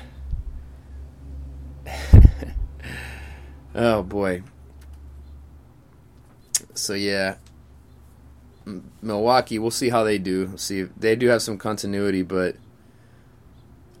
Oh 3.75 4.03
boy. 4.03 4.43
So 6.73 6.93
yeah, 6.93 7.35
Milwaukee. 9.01 9.59
We'll 9.59 9.71
see 9.71 9.89
how 9.89 10.03
they 10.03 10.17
do. 10.17 10.47
We'll 10.47 10.57
see 10.57 10.81
if 10.81 10.95
they 10.95 11.15
do 11.15 11.27
have 11.27 11.41
some 11.41 11.57
continuity, 11.57 12.21
but 12.21 12.55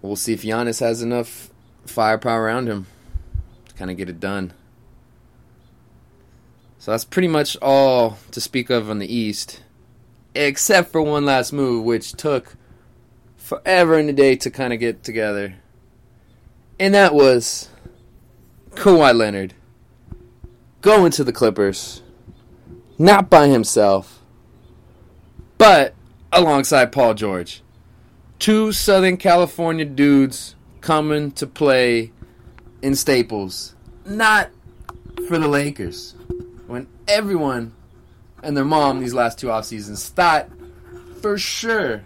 we'll 0.01 0.15
see 0.15 0.33
if 0.33 0.43
Giannis 0.43 0.79
has 0.79 1.01
enough 1.01 1.49
firepower 1.85 2.43
around 2.43 2.67
him 2.67 2.87
to 3.67 3.75
kind 3.75 3.91
of 3.91 3.97
get 3.97 4.09
it 4.09 4.19
done. 4.19 4.53
So 6.79 6.91
that's 6.91 7.05
pretty 7.05 7.27
much 7.27 7.57
all 7.61 8.17
to 8.31 8.41
speak 8.41 8.69
of 8.71 8.89
on 8.89 8.99
the 8.99 9.13
East, 9.13 9.61
except 10.33 10.91
for 10.91 11.01
one 11.01 11.25
last 11.25 11.53
move, 11.53 11.83
which 11.83 12.13
took 12.13 12.55
forever 13.37 13.99
in 13.99 14.07
the 14.07 14.13
day 14.13 14.35
to 14.37 14.49
kind 14.49 14.73
of 14.73 14.79
get 14.79 15.03
together, 15.03 15.55
and 16.79 16.93
that 16.93 17.13
was 17.13 17.69
Kawhi 18.71 19.13
Leonard 19.13 19.53
going 20.81 21.11
to 21.11 21.23
the 21.23 21.31
Clippers, 21.31 22.01
not 22.97 23.29
by 23.29 23.47
himself, 23.47 24.19
but 25.57 25.93
alongside 26.31 26.91
Paul 26.91 27.13
George. 27.13 27.61
Two 28.39 28.71
Southern 28.71 29.17
California 29.17 29.85
dudes 29.85 30.55
coming 30.81 31.31
to 31.33 31.45
play 31.45 32.11
in 32.81 32.95
Staples, 32.95 33.75
not 34.05 34.49
for 35.27 35.37
the 35.37 35.47
Lakers. 35.47 36.15
When 36.65 36.87
everyone 37.07 37.73
and 38.41 38.57
their 38.57 38.65
mom 38.65 38.99
these 38.99 39.13
last 39.13 39.37
two 39.37 39.51
off 39.51 39.65
seasons 39.65 40.07
thought 40.09 40.49
for 41.21 41.37
sure 41.37 42.01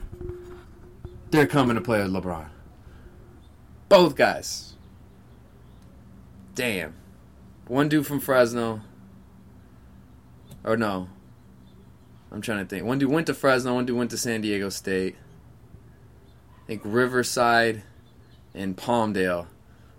they're 1.31 1.47
coming 1.47 1.75
to 1.75 1.81
play 1.81 2.01
with 2.01 2.11
LeBron. 2.11 2.47
Both 3.87 4.15
guys. 4.15 4.73
Damn. 6.55 6.93
One 7.67 7.89
dude 7.89 8.05
from 8.05 8.19
Fresno. 8.19 8.81
Or 10.63 10.77
no. 10.77 11.09
I'm 12.31 12.41
trying 12.41 12.59
to 12.59 12.65
think. 12.65 12.85
One 12.85 12.99
dude 12.99 13.11
went 13.11 13.27
to 13.27 13.33
Fresno, 13.33 13.75
one 13.75 13.85
dude 13.85 13.97
went 13.97 14.11
to 14.11 14.17
San 14.17 14.41
Diego 14.41 14.69
State. 14.69 15.15
I 16.63 16.67
think 16.67 16.81
Riverside 16.83 17.83
and 18.53 18.75
Palmdale 18.75 19.47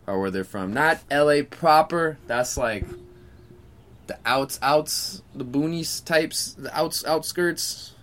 are 0.07 0.19
where 0.19 0.31
they're 0.31 0.45
from. 0.45 0.73
Not 0.73 1.01
LA 1.11 1.43
proper. 1.49 2.19
That's 2.27 2.57
like 2.57 2.85
the 4.07 4.19
outs 4.25 4.59
outs 4.63 5.23
the 5.35 5.45
boonies 5.45 6.05
types, 6.05 6.53
the 6.53 6.77
outs 6.77 7.05
outskirts 7.05 7.95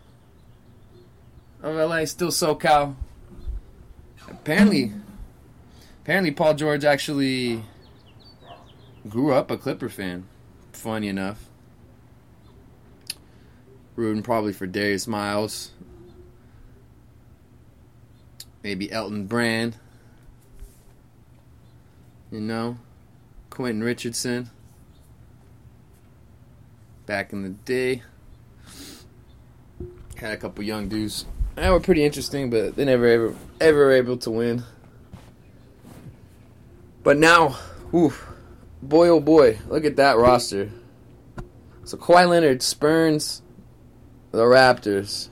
of 1.61 1.75
LA, 1.75 2.05
still 2.05 2.29
SoCal. 2.29 2.95
Apparently 4.27 4.93
apparently 6.01 6.31
Paul 6.31 6.53
George 6.55 6.83
actually 6.83 7.63
grew 9.09 9.33
up 9.33 9.51
a 9.51 9.57
Clipper 9.57 9.89
fan. 9.89 10.25
Funny 10.71 11.07
enough. 11.07 11.49
Rooting 13.95 14.23
probably 14.23 14.53
for 14.53 14.65
Darius 14.65 15.07
Miles. 15.07 15.71
Maybe 18.63 18.91
Elton 18.91 19.27
Brand. 19.27 19.75
You 22.31 22.39
know? 22.39 22.77
Quentin 23.49 23.83
Richardson. 23.83 24.49
Back 27.05 27.33
in 27.33 27.43
the 27.43 27.49
day. 27.49 28.01
Had 30.15 30.31
a 30.31 30.37
couple 30.37 30.63
young 30.63 30.87
dudes. 30.87 31.25
That 31.55 31.69
were 31.69 31.79
pretty 31.79 32.03
interesting, 32.03 32.49
but 32.49 32.75
they 32.75 32.85
never 32.85 33.05
ever 33.05 33.35
ever 33.61 33.91
able 33.91 34.17
to 34.17 34.31
win. 34.31 34.63
But 37.03 37.17
now, 37.17 37.59
oof, 37.93 38.32
boy 38.83 39.09
oh 39.09 39.19
boy, 39.19 39.59
look 39.67 39.85
at 39.85 39.95
that 39.97 40.17
roster. 40.17 40.71
So 41.85 41.97
Kawhi 41.97 42.29
Leonard 42.29 42.61
spurns 42.61 43.41
the 44.31 44.43
Raptors. 44.43 45.29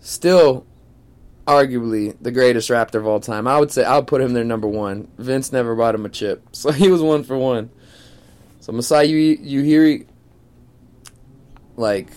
Still, 0.00 0.66
arguably 1.46 2.16
the 2.20 2.30
greatest 2.30 2.70
Raptor 2.70 2.96
of 2.96 3.06
all 3.06 3.20
time. 3.20 3.46
I 3.46 3.58
would 3.58 3.72
say 3.72 3.84
I'll 3.84 4.04
put 4.04 4.20
him 4.20 4.32
there 4.32 4.44
number 4.44 4.68
one. 4.68 5.08
Vince 5.18 5.52
never 5.52 5.74
bought 5.74 5.94
him 5.94 6.04
a 6.04 6.08
chip, 6.08 6.44
so 6.52 6.70
he 6.70 6.88
was 6.88 7.02
one 7.02 7.24
for 7.24 7.36
one. 7.36 7.70
So 8.60 8.72
Masai 8.72 9.36
Ujiri, 9.38 10.06
like, 11.76 12.08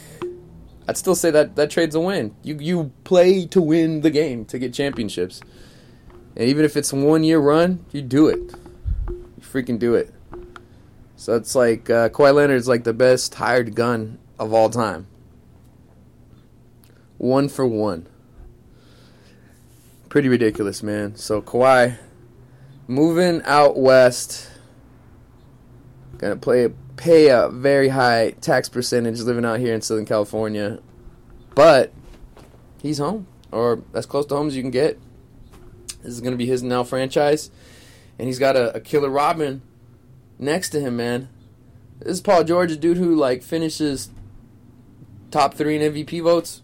I'd 0.88 0.98
still 0.98 1.16
say 1.16 1.32
that 1.32 1.56
that 1.56 1.72
trade's 1.72 1.96
a 1.96 2.00
win. 2.00 2.36
You 2.44 2.58
you 2.60 2.92
play 3.06 3.46
to 3.48 3.62
win 3.62 4.02
the 4.02 4.12
game 4.12 4.46
to 4.46 4.60
get 4.60 4.74
championships, 4.74 5.42
and 6.36 6.48
even 6.48 6.66
if 6.66 6.76
it's 6.78 6.92
one 6.92 7.24
year 7.24 7.40
run, 7.40 7.86
you 7.92 8.02
do 8.02 8.28
it. 8.28 8.54
Freaking 9.54 9.78
do 9.78 9.94
it. 9.94 10.12
So 11.16 11.36
it's 11.36 11.54
like 11.54 11.88
uh, 11.88 12.10
Kawhi 12.10 12.34
Leonard's 12.34 12.68
like 12.68 12.86
the 12.86 12.94
best 12.94 13.36
hired 13.36 13.76
gun 13.76 14.18
of 14.40 14.52
all 14.52 14.72
time. 14.72 15.06
One 17.20 17.48
for 17.50 17.64
one. 17.64 18.08
Pretty 20.10 20.28
ridiculous, 20.28 20.82
man. 20.82 21.16
So 21.16 21.40
Kawhi 21.40 22.00
moving 22.88 23.44
out 23.46 23.78
west. 23.78 24.50
Gonna 26.18 26.36
play 26.36 26.70
pay 26.98 27.28
a 27.30 27.48
very 27.48 27.90
high 27.90 28.32
tax 28.42 28.70
percentage 28.70 29.20
living 29.22 29.46
out 29.46 29.60
here 29.60 29.76
in 29.76 29.82
Southern 29.82 30.08
California. 30.08 30.80
But 31.54 31.94
he's 32.82 32.98
home. 32.98 33.28
Or 33.52 33.84
as 33.94 34.08
close 34.08 34.26
to 34.26 34.36
home 34.36 34.48
as 34.48 34.56
you 34.56 34.64
can 34.64 34.72
get. 34.72 35.00
This 36.02 36.12
is 36.12 36.22
gonna 36.22 36.38
be 36.38 36.48
his 36.48 36.64
now 36.64 36.84
franchise. 36.84 37.52
And 38.20 38.28
he's 38.28 38.40
got 38.40 38.56
a, 38.56 38.76
a 38.76 38.80
killer 38.80 39.10
Robin 39.10 39.62
next 40.40 40.70
to 40.70 40.80
him, 40.80 40.98
man. 40.98 41.30
This 42.00 42.14
is 42.14 42.22
Paul 42.22 42.44
George, 42.44 42.72
a 42.72 42.76
dude 42.76 42.98
who 42.98 43.16
like 43.16 43.44
finishes 43.44 44.10
top 45.32 45.56
three 45.56 45.76
in 45.76 45.94
MVP 45.94 46.22
votes 46.22 46.64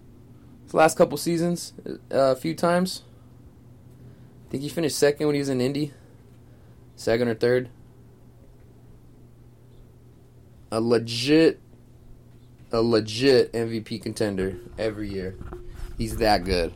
the 0.70 0.78
last 0.78 0.98
couple 0.98 1.18
seasons, 1.18 1.74
uh, 1.86 1.98
a 2.12 2.36
few 2.36 2.54
times. 2.54 3.04
I 4.48 4.52
think 4.52 4.64
he 4.64 4.70
finished 4.70 4.98
second 4.98 5.26
when 5.28 5.36
he 5.36 5.40
was 5.40 5.50
in 5.50 5.62
Indy, 5.62 5.94
second 6.96 7.28
or 7.28 7.36
third. 7.36 7.70
A 10.72 10.80
legit, 10.80 11.60
a 12.72 12.82
legit 12.82 13.52
MVP 13.54 14.02
contender 14.02 14.58
every 14.78 15.10
year. 15.10 15.36
He's 15.98 16.18
that 16.18 16.44
good. 16.44 16.74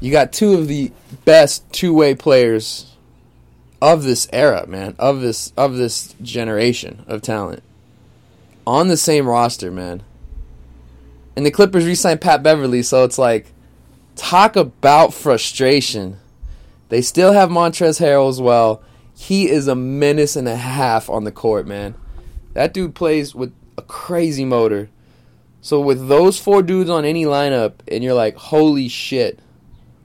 You 0.00 0.10
got 0.10 0.32
two 0.32 0.54
of 0.54 0.66
the 0.66 0.92
best 1.24 1.70
two-way 1.72 2.14
players 2.14 2.96
of 3.82 4.02
this 4.02 4.28
era, 4.32 4.66
man, 4.66 4.94
of 4.98 5.20
this 5.20 5.52
of 5.56 5.76
this 5.76 6.14
generation 6.22 7.04
of 7.06 7.22
talent 7.22 7.62
on 8.66 8.88
the 8.88 8.96
same 8.96 9.28
roster, 9.28 9.70
man. 9.70 10.02
And 11.36 11.44
the 11.44 11.50
Clippers 11.50 11.86
re-signed 11.86 12.20
Pat 12.20 12.42
Beverley, 12.42 12.82
so 12.82 13.04
it's 13.04 13.18
like 13.18 13.52
talk 14.16 14.56
about 14.56 15.14
frustration. 15.14 16.18
They 16.88 17.02
still 17.02 17.32
have 17.32 17.50
Montrezl 17.50 18.00
Harrell 18.00 18.28
as 18.28 18.40
well. 18.40 18.82
He 19.16 19.48
is 19.48 19.68
a 19.68 19.74
menace 19.74 20.36
and 20.36 20.48
a 20.48 20.56
half 20.56 21.08
on 21.10 21.24
the 21.24 21.32
court, 21.32 21.66
man. 21.66 21.94
That 22.52 22.72
dude 22.72 22.94
plays 22.94 23.34
with 23.34 23.52
a 23.76 23.82
crazy 23.82 24.44
motor. 24.44 24.88
So 25.62 25.80
with 25.80 26.08
those 26.08 26.38
four 26.38 26.62
dudes 26.62 26.90
on 26.90 27.04
any 27.04 27.24
lineup, 27.24 27.74
and 27.86 28.02
you're 28.02 28.14
like, 28.14 28.36
holy 28.36 28.88
shit, 28.88 29.38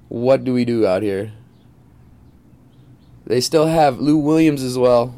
what 0.09 0.43
do 0.43 0.53
we 0.53 0.65
do 0.65 0.85
out 0.85 1.03
here? 1.03 1.33
They 3.25 3.41
still 3.41 3.65
have 3.65 3.99
Lou 3.99 4.17
Williams 4.17 4.61
as 4.61 4.77
well, 4.77 5.15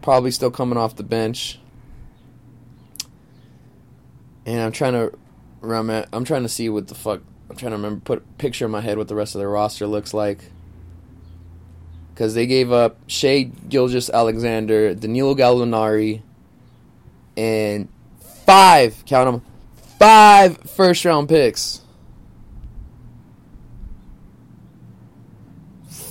probably 0.00 0.30
still 0.30 0.50
coming 0.50 0.78
off 0.78 0.96
the 0.96 1.02
bench. 1.02 1.58
And 4.46 4.60
I'm 4.60 4.72
trying 4.72 4.92
to 4.92 5.12
rum. 5.60 5.90
I'm 5.90 6.24
trying 6.24 6.42
to 6.42 6.48
see 6.48 6.68
what 6.68 6.88
the 6.88 6.94
fuck. 6.94 7.20
I'm 7.50 7.56
trying 7.56 7.72
to 7.72 7.76
remember, 7.76 8.00
put 8.00 8.38
picture 8.38 8.64
in 8.64 8.70
my 8.70 8.80
head 8.80 8.96
what 8.96 9.08
the 9.08 9.14
rest 9.14 9.34
of 9.34 9.40
their 9.40 9.50
roster 9.50 9.86
looks 9.86 10.14
like. 10.14 10.38
Because 12.14 12.34
they 12.34 12.46
gave 12.46 12.72
up 12.72 12.98
Shai 13.06 13.42
Gilgeous-Alexander, 13.68 14.94
Danilo 14.94 15.34
Gallinari, 15.34 16.22
and 17.36 17.88
five, 18.46 19.04
count 19.06 19.30
them, 19.30 19.42
five 19.98 20.58
first 20.58 21.04
round 21.04 21.28
picks. 21.28 21.81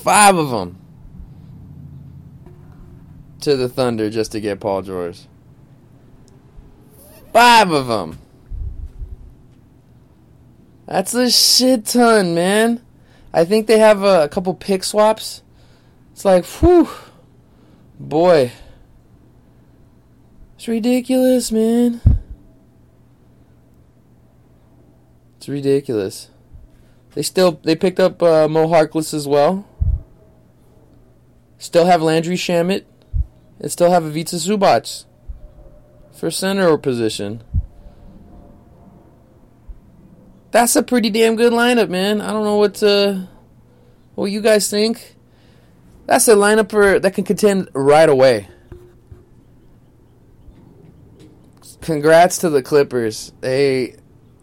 Five 0.01 0.35
of 0.35 0.49
them 0.49 0.79
to 3.41 3.55
the 3.55 3.69
Thunder 3.69 4.09
just 4.09 4.31
to 4.31 4.41
get 4.41 4.59
Paul 4.59 4.81
George. 4.81 5.27
Five 7.31 7.71
of 7.71 7.85
them. 7.85 8.17
That's 10.87 11.13
a 11.13 11.29
shit 11.29 11.85
ton, 11.85 12.33
man. 12.33 12.81
I 13.31 13.45
think 13.45 13.67
they 13.67 13.77
have 13.77 14.01
a, 14.01 14.23
a 14.23 14.29
couple 14.29 14.55
pick 14.55 14.83
swaps. 14.83 15.43
It's 16.11 16.25
like, 16.25 16.45
whew. 16.45 16.89
Boy. 17.99 18.51
It's 20.55 20.67
ridiculous, 20.67 21.51
man. 21.51 22.01
It's 25.37 25.47
ridiculous. 25.47 26.29
They 27.13 27.21
still 27.21 27.59
they 27.63 27.75
picked 27.75 27.99
up 27.99 28.21
uh, 28.23 28.47
Mo 28.47 28.67
Harkless 28.67 29.13
as 29.13 29.27
well. 29.27 29.65
Still 31.61 31.85
have 31.85 32.01
Landry 32.01 32.37
Shamet, 32.37 32.85
and 33.59 33.71
still 33.71 33.91
have 33.91 34.03
Ivica 34.03 34.35
Zubac 34.37 35.05
for 36.11 36.31
center 36.31 36.75
position. 36.79 37.43
That's 40.49 40.75
a 40.75 40.81
pretty 40.81 41.11
damn 41.11 41.35
good 41.35 41.53
lineup, 41.53 41.87
man. 41.87 42.19
I 42.19 42.31
don't 42.31 42.45
know 42.45 42.57
what 42.57 42.81
uh, 42.81 43.27
what 44.15 44.31
you 44.31 44.41
guys 44.41 44.71
think. 44.71 45.15
That's 46.07 46.27
a 46.27 46.33
lineup 46.33 46.71
for, 46.71 46.99
that 46.99 47.13
can 47.13 47.25
contend 47.25 47.69
right 47.73 48.09
away. 48.09 48.47
Congrats 51.79 52.39
to 52.39 52.49
the 52.49 52.63
Clippers. 52.63 53.33
They 53.41 53.97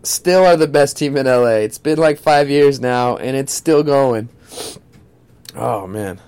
still 0.04 0.46
are 0.46 0.56
the 0.56 0.68
best 0.68 0.96
team 0.96 1.16
in 1.16 1.26
LA. 1.26 1.64
It's 1.66 1.78
been 1.78 1.98
like 1.98 2.20
five 2.20 2.48
years 2.48 2.78
now, 2.78 3.16
and 3.16 3.36
it's 3.36 3.52
still 3.52 3.82
going. 3.82 4.28
Oh 5.56 5.88
man, 5.88 6.20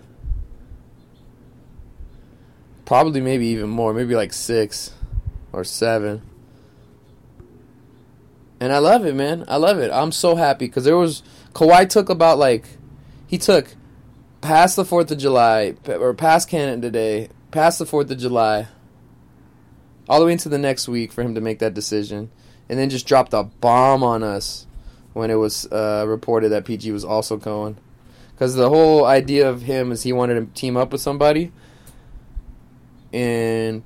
probably 2.90 3.20
maybe 3.20 3.46
even 3.46 3.70
more. 3.70 3.94
Maybe 3.94 4.16
like 4.16 4.33
six 4.33 4.92
or 5.53 5.62
seven. 5.62 6.22
And 8.59 8.72
I 8.72 8.79
love 8.79 9.07
it, 9.07 9.14
man. 9.14 9.44
I 9.46 9.59
love 9.59 9.79
it. 9.79 9.92
I'm 9.92 10.11
so 10.11 10.35
happy 10.35 10.66
because 10.66 10.83
there 10.83 10.96
was 10.96 11.22
Kawhi 11.53 11.88
took 11.88 12.09
about 12.09 12.37
like 12.37 12.64
he 13.29 13.38
took 13.38 13.76
past 14.40 14.74
the 14.74 14.85
Fourth 14.85 15.09
of 15.12 15.18
July 15.18 15.76
or 15.87 16.12
past 16.14 16.48
Canada 16.48 16.90
Day, 16.90 17.29
past 17.53 17.79
the 17.79 17.87
Fourth 17.87 18.11
of 18.11 18.18
July, 18.18 18.66
all 20.09 20.18
the 20.18 20.26
way 20.26 20.33
into 20.33 20.48
the 20.48 20.59
next 20.59 20.88
week 20.88 21.12
for 21.12 21.22
him 21.22 21.37
to 21.37 21.40
make 21.40 21.61
that 21.61 21.74
decision, 21.74 22.29
and 22.68 22.76
then 22.76 22.90
just 22.90 23.07
dropped 23.07 23.33
a 23.33 23.44
bomb 23.44 24.03
on 24.03 24.24
us 24.24 24.66
when 25.12 25.31
it 25.31 25.37
was 25.37 25.64
uh, 25.70 26.05
reported 26.09 26.48
that 26.48 26.64
PG 26.64 26.90
was 26.90 27.05
also 27.05 27.37
going. 27.37 27.76
Because 28.33 28.57
the 28.57 28.68
whole 28.68 29.05
idea 29.05 29.48
of 29.48 29.62
him 29.62 29.92
is 29.92 30.03
he 30.03 30.12
wanted 30.12 30.35
to 30.35 30.61
team 30.61 30.76
up 30.76 30.90
with 30.90 31.00
somebody, 31.00 31.53
and 33.12 33.82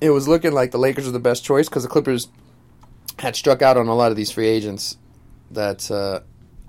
it 0.00 0.10
was 0.10 0.28
looking 0.28 0.52
like 0.52 0.70
the 0.70 0.78
Lakers 0.78 1.06
were 1.06 1.12
the 1.12 1.18
best 1.18 1.44
choice 1.44 1.68
because 1.68 1.82
the 1.82 1.88
Clippers 1.88 2.28
had 3.18 3.34
struck 3.34 3.62
out 3.62 3.76
on 3.76 3.88
a 3.88 3.94
lot 3.94 4.10
of 4.10 4.16
these 4.16 4.30
free 4.30 4.48
agents 4.48 4.98
that 5.50 5.90
uh, 5.90 6.20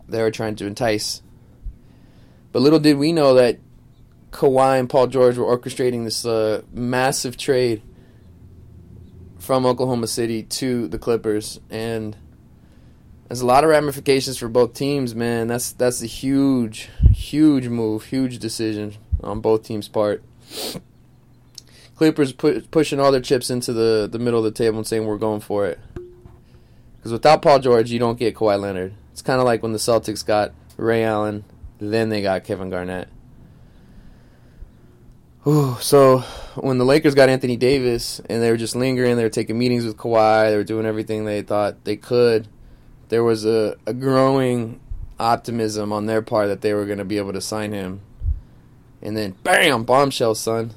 they 0.07 0.21
were 0.21 0.31
trying 0.31 0.55
to 0.55 0.65
entice. 0.65 1.21
But 2.51 2.61
little 2.61 2.79
did 2.79 2.97
we 2.97 3.11
know 3.11 3.33
that 3.35 3.59
Kawhi 4.31 4.79
and 4.79 4.89
Paul 4.89 5.07
George 5.07 5.37
were 5.37 5.45
orchestrating 5.45 6.03
this 6.03 6.25
uh, 6.25 6.61
massive 6.71 7.37
trade 7.37 7.81
from 9.39 9.65
Oklahoma 9.65 10.07
City 10.07 10.43
to 10.43 10.87
the 10.87 10.99
Clippers, 10.99 11.59
and 11.69 12.15
there's 13.27 13.41
a 13.41 13.45
lot 13.45 13.63
of 13.63 13.69
ramifications 13.69 14.37
for 14.37 14.47
both 14.47 14.73
teams. 14.73 15.15
Man, 15.15 15.47
that's 15.47 15.71
that's 15.71 16.01
a 16.01 16.05
huge, 16.05 16.89
huge 17.11 17.67
move, 17.67 18.05
huge 18.05 18.39
decision 18.39 18.95
on 19.23 19.41
both 19.41 19.63
teams' 19.63 19.87
part. 19.87 20.23
Clippers 21.97 22.31
pu- 22.31 22.61
pushing 22.61 22.99
all 22.99 23.11
their 23.11 23.21
chips 23.21 23.49
into 23.49 23.73
the, 23.73 24.07
the 24.09 24.19
middle 24.19 24.39
of 24.39 24.45
the 24.45 24.51
table 24.51 24.77
and 24.77 24.87
saying 24.87 25.05
we're 25.05 25.17
going 25.17 25.41
for 25.41 25.65
it. 25.65 25.79
Because 26.97 27.11
without 27.11 27.41
Paul 27.41 27.59
George, 27.59 27.91
you 27.91 27.99
don't 27.99 28.19
get 28.19 28.35
Kawhi 28.35 28.59
Leonard. 28.59 28.93
It's 29.11 29.23
kind 29.23 29.39
of 29.39 29.45
like 29.45 29.63
when 29.63 29.73
the 29.73 29.79
Celtics 29.79 30.25
got 30.25 30.53
Ray 30.77 31.03
Allen, 31.03 31.43
then 31.79 32.09
they 32.09 32.21
got 32.21 32.43
Kevin 32.43 32.69
Garnett. 32.69 33.07
Ooh, 35.47 35.77
so 35.79 36.19
when 36.55 36.77
the 36.77 36.85
Lakers 36.85 37.15
got 37.15 37.29
Anthony 37.29 37.55
Davis 37.55 38.19
and 38.29 38.43
they 38.43 38.51
were 38.51 38.57
just 38.57 38.75
lingering, 38.75 39.15
they 39.15 39.23
were 39.23 39.29
taking 39.29 39.57
meetings 39.57 39.85
with 39.85 39.97
Kawhi, 39.97 40.51
they 40.51 40.57
were 40.57 40.63
doing 40.63 40.85
everything 40.85 41.25
they 41.25 41.41
thought 41.41 41.83
they 41.83 41.95
could. 41.95 42.47
There 43.09 43.23
was 43.23 43.45
a, 43.45 43.75
a 43.87 43.93
growing 43.93 44.81
optimism 45.19 45.91
on 45.91 46.05
their 46.05 46.21
part 46.21 46.49
that 46.49 46.61
they 46.61 46.73
were 46.73 46.85
going 46.85 46.97
to 46.99 47.05
be 47.05 47.17
able 47.17 47.33
to 47.33 47.41
sign 47.41 47.71
him. 47.71 48.01
And 49.01 49.15
then, 49.15 49.31
bam, 49.43 49.83
bombshell, 49.83 50.35
son. 50.35 50.73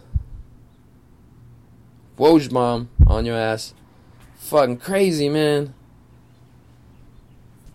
Woj 2.21 2.53
bomb 2.53 2.91
on 3.07 3.25
your 3.25 3.39
ass. 3.39 3.73
Fucking 4.37 4.77
crazy, 4.77 5.31
man. 5.31 5.73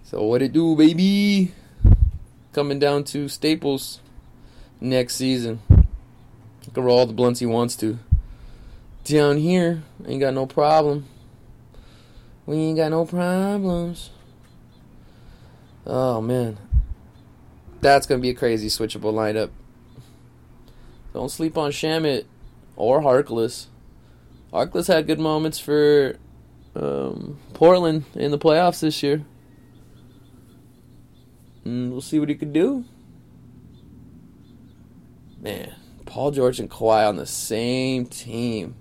So 0.04 0.22
what 0.22 0.44
it 0.44 0.54
do, 0.54 0.76
baby? 0.76 1.52
Coming 2.54 2.78
down 2.78 3.06
to 3.06 3.28
Staples 3.28 4.02
next 4.80 5.16
season. 5.16 5.62
He 6.62 6.70
can 6.72 6.84
roll 6.84 7.00
all 7.00 7.08
the 7.08 7.14
blunts 7.14 7.40
he 7.40 7.48
wants 7.48 7.76
to. 7.78 7.98
Down 9.04 9.38
here, 9.38 9.82
ain't 10.06 10.20
got 10.20 10.36
no 10.36 10.46
problem. 10.46 11.08
We 12.46 12.58
ain't 12.58 12.78
got 12.78 12.92
no 12.92 13.04
problems. 13.04 14.12
Oh 15.88 16.22
man. 16.22 16.60
That's 17.82 18.06
gonna 18.06 18.22
be 18.22 18.30
a 18.30 18.36
crazy 18.36 18.68
switchable 18.68 19.12
lineup. 19.12 19.50
Don't 21.14 21.30
sleep 21.30 21.58
on 21.58 21.72
Shamet 21.72 22.26
or 22.76 23.02
Harkless. 23.02 23.70
Harkless 24.54 24.88
had 24.88 25.08
good 25.08 25.20
moments 25.20 25.60
for 25.60 26.18
um, 26.76 27.40
Portland 27.54 28.06
in 28.14 28.32
the 28.32 28.38
playoffs 28.38 28.80
this 28.80 29.02
year. 29.04 29.26
And 31.64 31.92
we'll 31.92 32.02
see 32.02 32.20
what 32.20 32.30
he 32.30 32.36
could 32.36 32.54
do. 32.54 32.86
Man, 35.42 35.74
Paul 36.06 36.32
George 36.32 36.60
and 36.60 36.70
Kawhi 36.70 37.08
on 37.08 37.18
the 37.18 37.26
same 37.26 38.06
team. 38.06 38.76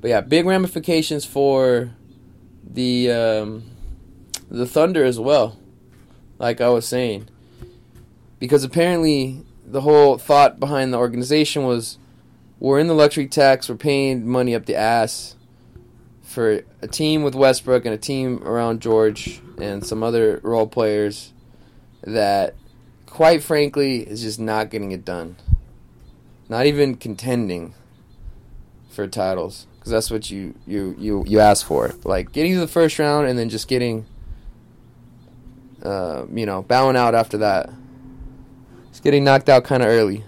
But 0.00 0.08
yeah, 0.08 0.20
big 0.20 0.46
ramifications 0.46 1.24
for 1.24 1.94
the 2.64 3.10
um, 3.10 3.64
the 4.50 4.66
Thunder 4.66 5.04
as 5.04 5.18
well. 5.18 5.58
Like 6.38 6.60
I 6.60 6.68
was 6.68 6.86
saying, 6.86 7.28
because 8.38 8.64
apparently 8.64 9.44
the 9.66 9.80
whole 9.80 10.18
thought 10.18 10.60
behind 10.60 10.92
the 10.92 10.98
organization 10.98 11.64
was 11.64 11.98
we're 12.60 12.78
in 12.78 12.88
the 12.88 12.94
luxury 12.94 13.26
tax, 13.26 13.68
we're 13.68 13.76
paying 13.76 14.26
money 14.26 14.54
up 14.54 14.66
the 14.66 14.76
ass 14.76 15.36
for 16.22 16.62
a 16.82 16.88
team 16.88 17.22
with 17.22 17.34
Westbrook 17.34 17.84
and 17.84 17.94
a 17.94 17.98
team 17.98 18.42
around 18.44 18.80
George 18.80 19.40
and 19.58 19.84
some 19.84 20.02
other 20.02 20.40
role 20.42 20.66
players 20.66 21.32
that, 22.02 22.54
quite 23.06 23.42
frankly, 23.42 24.00
is 24.00 24.22
just 24.22 24.38
not 24.38 24.70
getting 24.70 24.92
it 24.92 25.04
done. 25.04 25.36
Not 26.48 26.66
even 26.66 26.96
contending 26.96 27.74
for 28.90 29.06
titles 29.06 29.66
because 29.74 29.92
that's 29.92 30.10
what 30.10 30.30
you 30.30 30.54
you 30.66 30.94
you 30.98 31.24
you 31.26 31.40
ask 31.40 31.64
for. 31.64 31.94
Like 32.04 32.32
getting 32.32 32.54
to 32.54 32.60
the 32.60 32.66
first 32.66 32.98
round 32.98 33.28
and 33.28 33.38
then 33.38 33.48
just 33.48 33.68
getting, 33.68 34.06
uh, 35.82 36.24
you 36.32 36.46
know, 36.46 36.62
bowing 36.62 36.96
out 36.96 37.14
after 37.14 37.38
that. 37.38 37.70
It's 38.90 39.00
getting 39.00 39.24
knocked 39.24 39.48
out 39.48 39.64
kind 39.64 39.82
of 39.82 39.88
early. 39.88 40.24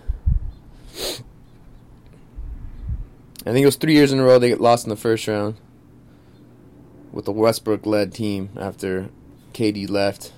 I 3.46 3.52
think 3.52 3.62
it 3.62 3.66
was 3.66 3.76
three 3.76 3.94
years 3.94 4.12
in 4.12 4.18
a 4.18 4.24
row 4.24 4.38
they 4.38 4.48
get 4.48 4.60
lost 4.60 4.84
in 4.84 4.90
the 4.90 4.96
first 4.96 5.26
round 5.26 5.56
with 7.10 7.24
the 7.24 7.32
Westbrook 7.32 7.86
led 7.86 8.12
team 8.12 8.50
after 8.58 9.08
KD 9.54 9.88
left. 9.88 10.32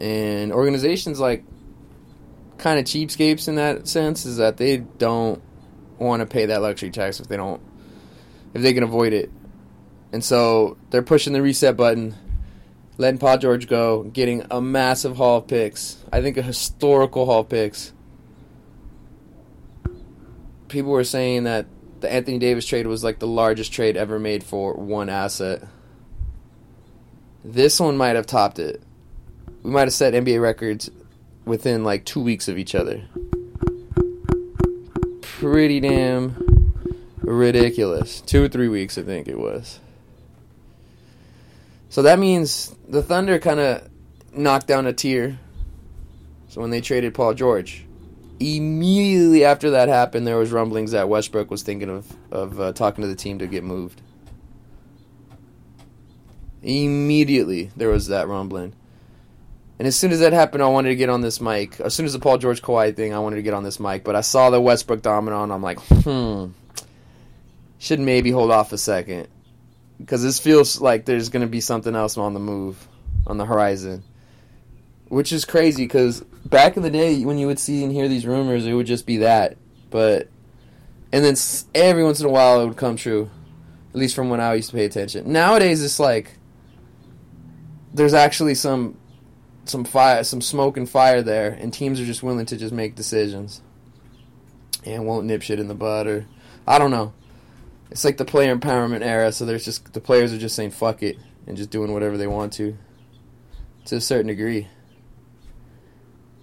And 0.00 0.52
organizations 0.52 1.18
like 1.18 1.44
kind 2.58 2.78
of 2.78 2.84
cheapskates 2.84 3.48
in 3.48 3.54
that 3.54 3.88
sense 3.88 4.26
is 4.26 4.36
that 4.36 4.56
they 4.56 4.76
don't 4.76 5.42
want 5.98 6.20
to 6.20 6.26
pay 6.26 6.46
that 6.46 6.62
luxury 6.62 6.90
tax 6.90 7.18
if 7.18 7.28
they 7.28 7.36
don't 7.36 7.60
if 8.54 8.62
they 8.62 8.74
can 8.74 8.82
avoid 8.82 9.12
it. 9.12 9.30
And 10.12 10.24
so 10.24 10.76
they're 10.90 11.02
pushing 11.02 11.32
the 11.32 11.42
reset 11.42 11.76
button, 11.76 12.14
letting 12.96 13.18
Paul 13.18 13.38
George 13.38 13.68
go, 13.68 14.04
getting 14.04 14.44
a 14.50 14.60
massive 14.60 15.16
haul 15.16 15.38
of 15.38 15.46
picks. 15.46 16.02
I 16.12 16.22
think 16.22 16.36
a 16.36 16.42
historical 16.42 17.26
haul 17.26 17.40
of 17.40 17.48
picks. 17.48 17.92
People 20.68 20.92
were 20.92 21.04
saying 21.04 21.44
that 21.44 21.66
the 22.00 22.12
Anthony 22.12 22.38
Davis 22.38 22.66
trade 22.66 22.86
was 22.86 23.02
like 23.02 23.18
the 23.18 23.26
largest 23.26 23.72
trade 23.72 23.96
ever 23.96 24.18
made 24.18 24.44
for 24.44 24.74
one 24.74 25.08
asset. 25.08 25.62
This 27.44 27.80
one 27.80 27.96
might 27.96 28.16
have 28.16 28.26
topped 28.26 28.58
it. 28.58 28.82
We 29.62 29.70
might 29.70 29.82
have 29.82 29.92
set 29.92 30.14
NBA 30.14 30.40
records 30.40 30.90
within 31.44 31.84
like 31.84 32.04
two 32.04 32.20
weeks 32.20 32.48
of 32.48 32.58
each 32.58 32.74
other. 32.74 33.02
Pretty 35.22 35.80
damn 35.80 36.72
ridiculous. 37.18 38.20
Two 38.20 38.44
or 38.44 38.48
three 38.48 38.68
weeks, 38.68 38.98
I 38.98 39.02
think 39.02 39.28
it 39.28 39.38
was. 39.38 39.80
So 41.90 42.02
that 42.02 42.18
means 42.18 42.74
the 42.86 43.02
Thunder 43.02 43.38
kind 43.38 43.60
of 43.60 43.88
knocked 44.32 44.66
down 44.66 44.86
a 44.86 44.92
tier. 44.92 45.38
So 46.48 46.60
when 46.60 46.70
they 46.70 46.80
traded 46.80 47.14
Paul 47.14 47.34
George, 47.34 47.84
immediately 48.40 49.44
after 49.44 49.70
that 49.70 49.88
happened, 49.88 50.26
there 50.26 50.36
was 50.36 50.52
rumblings 50.52 50.92
that 50.92 51.08
Westbrook 51.08 51.50
was 51.50 51.62
thinking 51.62 51.90
of 51.90 52.06
of 52.30 52.60
uh, 52.60 52.72
talking 52.72 53.02
to 53.02 53.08
the 53.08 53.16
team 53.16 53.38
to 53.38 53.46
get 53.46 53.64
moved. 53.64 54.00
Immediately, 56.62 57.70
there 57.76 57.88
was 57.88 58.08
that 58.08 58.28
rumbling. 58.28 58.74
And 59.78 59.86
as 59.86 59.96
soon 59.96 60.10
as 60.10 60.18
that 60.20 60.32
happened, 60.32 60.62
I 60.62 60.68
wanted 60.68 60.88
to 60.88 60.96
get 60.96 61.08
on 61.08 61.20
this 61.20 61.40
mic. 61.40 61.78
As 61.80 61.94
soon 61.94 62.04
as 62.04 62.12
the 62.12 62.18
Paul 62.18 62.38
George 62.38 62.60
Kawhi 62.60 62.96
thing, 62.96 63.14
I 63.14 63.20
wanted 63.20 63.36
to 63.36 63.42
get 63.42 63.54
on 63.54 63.62
this 63.62 63.78
mic. 63.78 64.02
But 64.02 64.16
I 64.16 64.22
saw 64.22 64.50
the 64.50 64.60
Westbrook 64.60 65.02
domino, 65.02 65.44
and 65.44 65.52
I'm 65.52 65.62
like, 65.62 65.78
hmm, 65.78 66.46
should 67.78 68.00
maybe 68.00 68.32
hold 68.32 68.50
off 68.50 68.72
a 68.72 68.78
second 68.78 69.28
because 69.98 70.22
this 70.22 70.38
feels 70.38 70.80
like 70.80 71.04
there's 71.04 71.28
going 71.28 71.42
to 71.42 71.48
be 71.48 71.60
something 71.60 71.94
else 71.94 72.16
on 72.16 72.34
the 72.34 72.40
move, 72.40 72.88
on 73.26 73.36
the 73.36 73.44
horizon. 73.44 74.02
Which 75.08 75.32
is 75.32 75.44
crazy 75.44 75.84
because 75.84 76.24
back 76.50 76.76
in 76.76 76.82
the 76.82 76.90
day, 76.90 77.24
when 77.24 77.38
you 77.38 77.46
would 77.46 77.58
see 77.58 77.82
and 77.84 77.92
hear 77.92 78.08
these 78.08 78.26
rumors, 78.26 78.66
it 78.66 78.72
would 78.72 78.86
just 78.86 79.06
be 79.06 79.18
that. 79.18 79.56
But 79.90 80.28
and 81.12 81.24
then 81.24 81.36
every 81.74 82.04
once 82.04 82.20
in 82.20 82.26
a 82.26 82.30
while, 82.30 82.60
it 82.60 82.66
would 82.66 82.76
come 82.76 82.96
true. 82.96 83.30
At 83.90 83.96
least 83.96 84.14
from 84.14 84.28
when 84.28 84.40
I 84.40 84.54
used 84.54 84.70
to 84.70 84.76
pay 84.76 84.84
attention. 84.84 85.32
Nowadays, 85.32 85.82
it's 85.82 85.98
like 85.98 86.38
there's 87.92 88.14
actually 88.14 88.54
some 88.54 88.98
some 89.64 89.84
fire, 89.84 90.24
some 90.24 90.40
smoke 90.40 90.76
and 90.76 90.88
fire 90.88 91.22
there, 91.22 91.50
and 91.50 91.72
teams 91.72 92.00
are 92.00 92.04
just 92.04 92.22
willing 92.22 92.46
to 92.46 92.56
just 92.56 92.72
make 92.72 92.94
decisions 92.94 93.62
and 94.84 95.06
won't 95.06 95.26
nip 95.26 95.42
shit 95.42 95.58
in 95.58 95.68
the 95.68 95.74
bud 95.74 96.06
or 96.06 96.26
I 96.66 96.78
don't 96.78 96.90
know. 96.90 97.12
It's 97.90 98.04
like 98.04 98.18
the 98.18 98.24
player 98.24 98.54
empowerment 98.54 99.02
era, 99.02 99.32
so 99.32 99.46
there's 99.46 99.64
just 99.64 99.92
the 99.92 100.00
players 100.00 100.32
are 100.32 100.38
just 100.38 100.54
saying 100.54 100.72
fuck 100.72 101.02
it 101.02 101.18
and 101.46 101.56
just 101.56 101.70
doing 101.70 101.92
whatever 101.92 102.18
they 102.18 102.26
want 102.26 102.52
to, 102.54 102.76
to 103.86 103.96
a 103.96 104.00
certain 104.00 104.26
degree. 104.26 104.68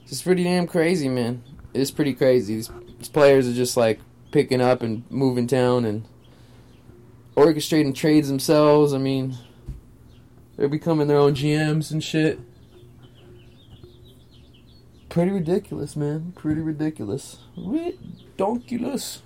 It's 0.07 0.21
pretty 0.21 0.43
damn 0.43 0.67
crazy, 0.67 1.09
man. 1.09 1.43
It's 1.73 1.91
pretty 1.91 2.13
crazy. 2.13 2.55
These, 2.55 2.71
these 2.97 3.09
players 3.09 3.47
are 3.47 3.53
just 3.53 3.75
like 3.75 3.99
picking 4.31 4.61
up 4.61 4.81
and 4.81 5.03
moving 5.09 5.47
town 5.47 5.85
and 5.85 6.05
orchestrating 7.35 7.93
trades 7.93 8.27
themselves. 8.27 8.93
I 8.93 8.97
mean, 8.97 9.35
they're 10.57 10.69
becoming 10.69 11.07
their 11.07 11.17
own 11.17 11.35
GMs 11.35 11.91
and 11.91 12.03
shit. 12.03 12.39
Pretty 15.09 15.31
ridiculous, 15.31 15.95
man. 15.95 16.33
Pretty 16.35 16.61
ridiculous. 16.61 17.37
Ridiculous. 17.57 19.21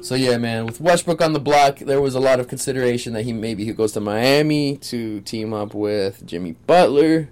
So 0.00 0.14
yeah, 0.14 0.36
man, 0.36 0.66
with 0.66 0.80
Westbrook 0.80 1.22
on 1.22 1.32
the 1.32 1.40
block, 1.40 1.78
there 1.78 2.00
was 2.00 2.14
a 2.14 2.20
lot 2.20 2.40
of 2.40 2.48
consideration 2.48 3.12
that 3.12 3.22
he 3.22 3.32
maybe 3.32 3.64
he 3.64 3.72
goes 3.72 3.92
to 3.92 4.00
Miami 4.00 4.76
to 4.78 5.20
team 5.20 5.52
up 5.52 5.74
with 5.74 6.26
Jimmy 6.26 6.52
Butler, 6.66 7.30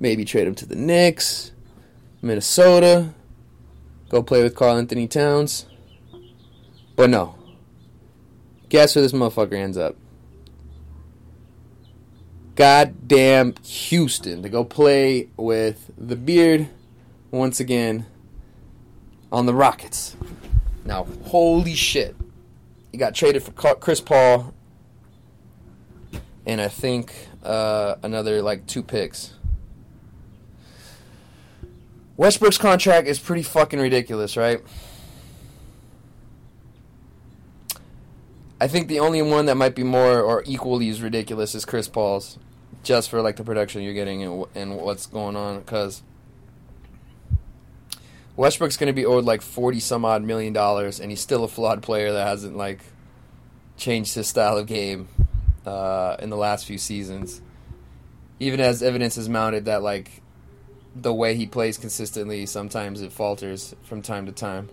maybe 0.00 0.24
trade 0.24 0.46
him 0.46 0.54
to 0.56 0.66
the 0.66 0.76
Knicks, 0.76 1.52
Minnesota, 2.22 3.14
go 4.08 4.22
play 4.22 4.42
with 4.42 4.54
Karl-Anthony 4.54 5.06
Towns. 5.06 5.66
But 6.96 7.10
no. 7.10 7.36
Guess 8.68 8.96
where 8.96 9.02
this 9.02 9.12
motherfucker 9.12 9.54
ends 9.54 9.78
up? 9.78 9.96
Goddamn 12.54 13.54
Houston 13.62 14.42
to 14.42 14.48
go 14.48 14.64
play 14.64 15.28
with 15.36 15.90
the 15.96 16.16
Beard 16.16 16.68
once 17.30 17.60
again 17.60 18.06
on 19.30 19.46
the 19.46 19.54
Rockets. 19.54 20.16
Now, 20.84 21.06
holy 21.26 21.74
shit. 21.74 22.16
He 22.90 22.98
got 22.98 23.14
traded 23.14 23.42
for 23.42 23.52
Chris 23.52 24.00
Paul 24.00 24.54
and 26.48 26.62
I 26.62 26.68
think 26.68 27.12
uh, 27.44 27.96
another 28.02 28.40
like 28.42 28.66
two 28.66 28.82
picks. 28.82 29.34
Westbrook's 32.18 32.58
contract 32.58 33.06
is 33.06 33.20
pretty 33.20 33.44
fucking 33.44 33.78
ridiculous, 33.78 34.36
right? 34.36 34.60
I 38.60 38.66
think 38.66 38.88
the 38.88 38.98
only 38.98 39.22
one 39.22 39.46
that 39.46 39.54
might 39.54 39.76
be 39.76 39.84
more 39.84 40.20
or 40.20 40.42
equally 40.44 40.90
as 40.90 41.00
ridiculous 41.00 41.54
is 41.54 41.64
Chris 41.64 41.86
Paul's, 41.86 42.36
just 42.82 43.08
for 43.08 43.22
like 43.22 43.36
the 43.36 43.44
production 43.44 43.82
you're 43.82 43.94
getting 43.94 44.24
and, 44.24 44.44
and 44.56 44.76
what's 44.76 45.06
going 45.06 45.36
on. 45.36 45.60
Because 45.60 46.02
Westbrook's 48.34 48.76
going 48.76 48.88
to 48.88 48.92
be 48.92 49.06
owed 49.06 49.24
like 49.24 49.40
forty 49.40 49.78
some 49.78 50.04
odd 50.04 50.24
million 50.24 50.52
dollars, 50.52 50.98
and 50.98 51.12
he's 51.12 51.20
still 51.20 51.44
a 51.44 51.48
flawed 51.48 51.84
player 51.84 52.12
that 52.12 52.26
hasn't 52.26 52.56
like 52.56 52.80
changed 53.76 54.16
his 54.16 54.26
style 54.26 54.58
of 54.58 54.66
game 54.66 55.06
uh, 55.64 56.16
in 56.18 56.30
the 56.30 56.36
last 56.36 56.66
few 56.66 56.78
seasons. 56.78 57.40
Even 58.40 58.58
as 58.58 58.82
evidence 58.82 59.16
is 59.16 59.28
mounted 59.28 59.66
that 59.66 59.84
like 59.84 60.20
the 61.02 61.14
way 61.14 61.34
he 61.34 61.46
plays 61.46 61.78
consistently, 61.78 62.46
sometimes 62.46 63.02
it 63.02 63.12
falters 63.12 63.74
from 63.82 64.02
time 64.02 64.26
to 64.26 64.32
time. 64.32 64.68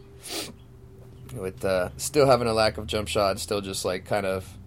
With 1.34 1.64
uh, 1.66 1.90
still 1.98 2.26
having 2.26 2.48
a 2.48 2.54
lack 2.54 2.78
of 2.78 2.88
jump 2.88 3.08
shot, 3.08 3.40
still 3.40 3.62
just 3.62 3.86
like 3.86 4.06
kind 4.06 4.26
of 4.26 4.58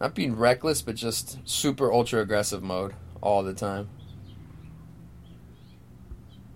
not 0.00 0.14
being 0.14 0.36
reckless, 0.36 0.82
but 0.82 0.96
just 0.96 1.38
super 1.48 1.92
ultra 1.92 2.20
aggressive 2.20 2.62
mode 2.62 2.94
all 3.20 3.42
the 3.42 3.54
time. 3.54 3.88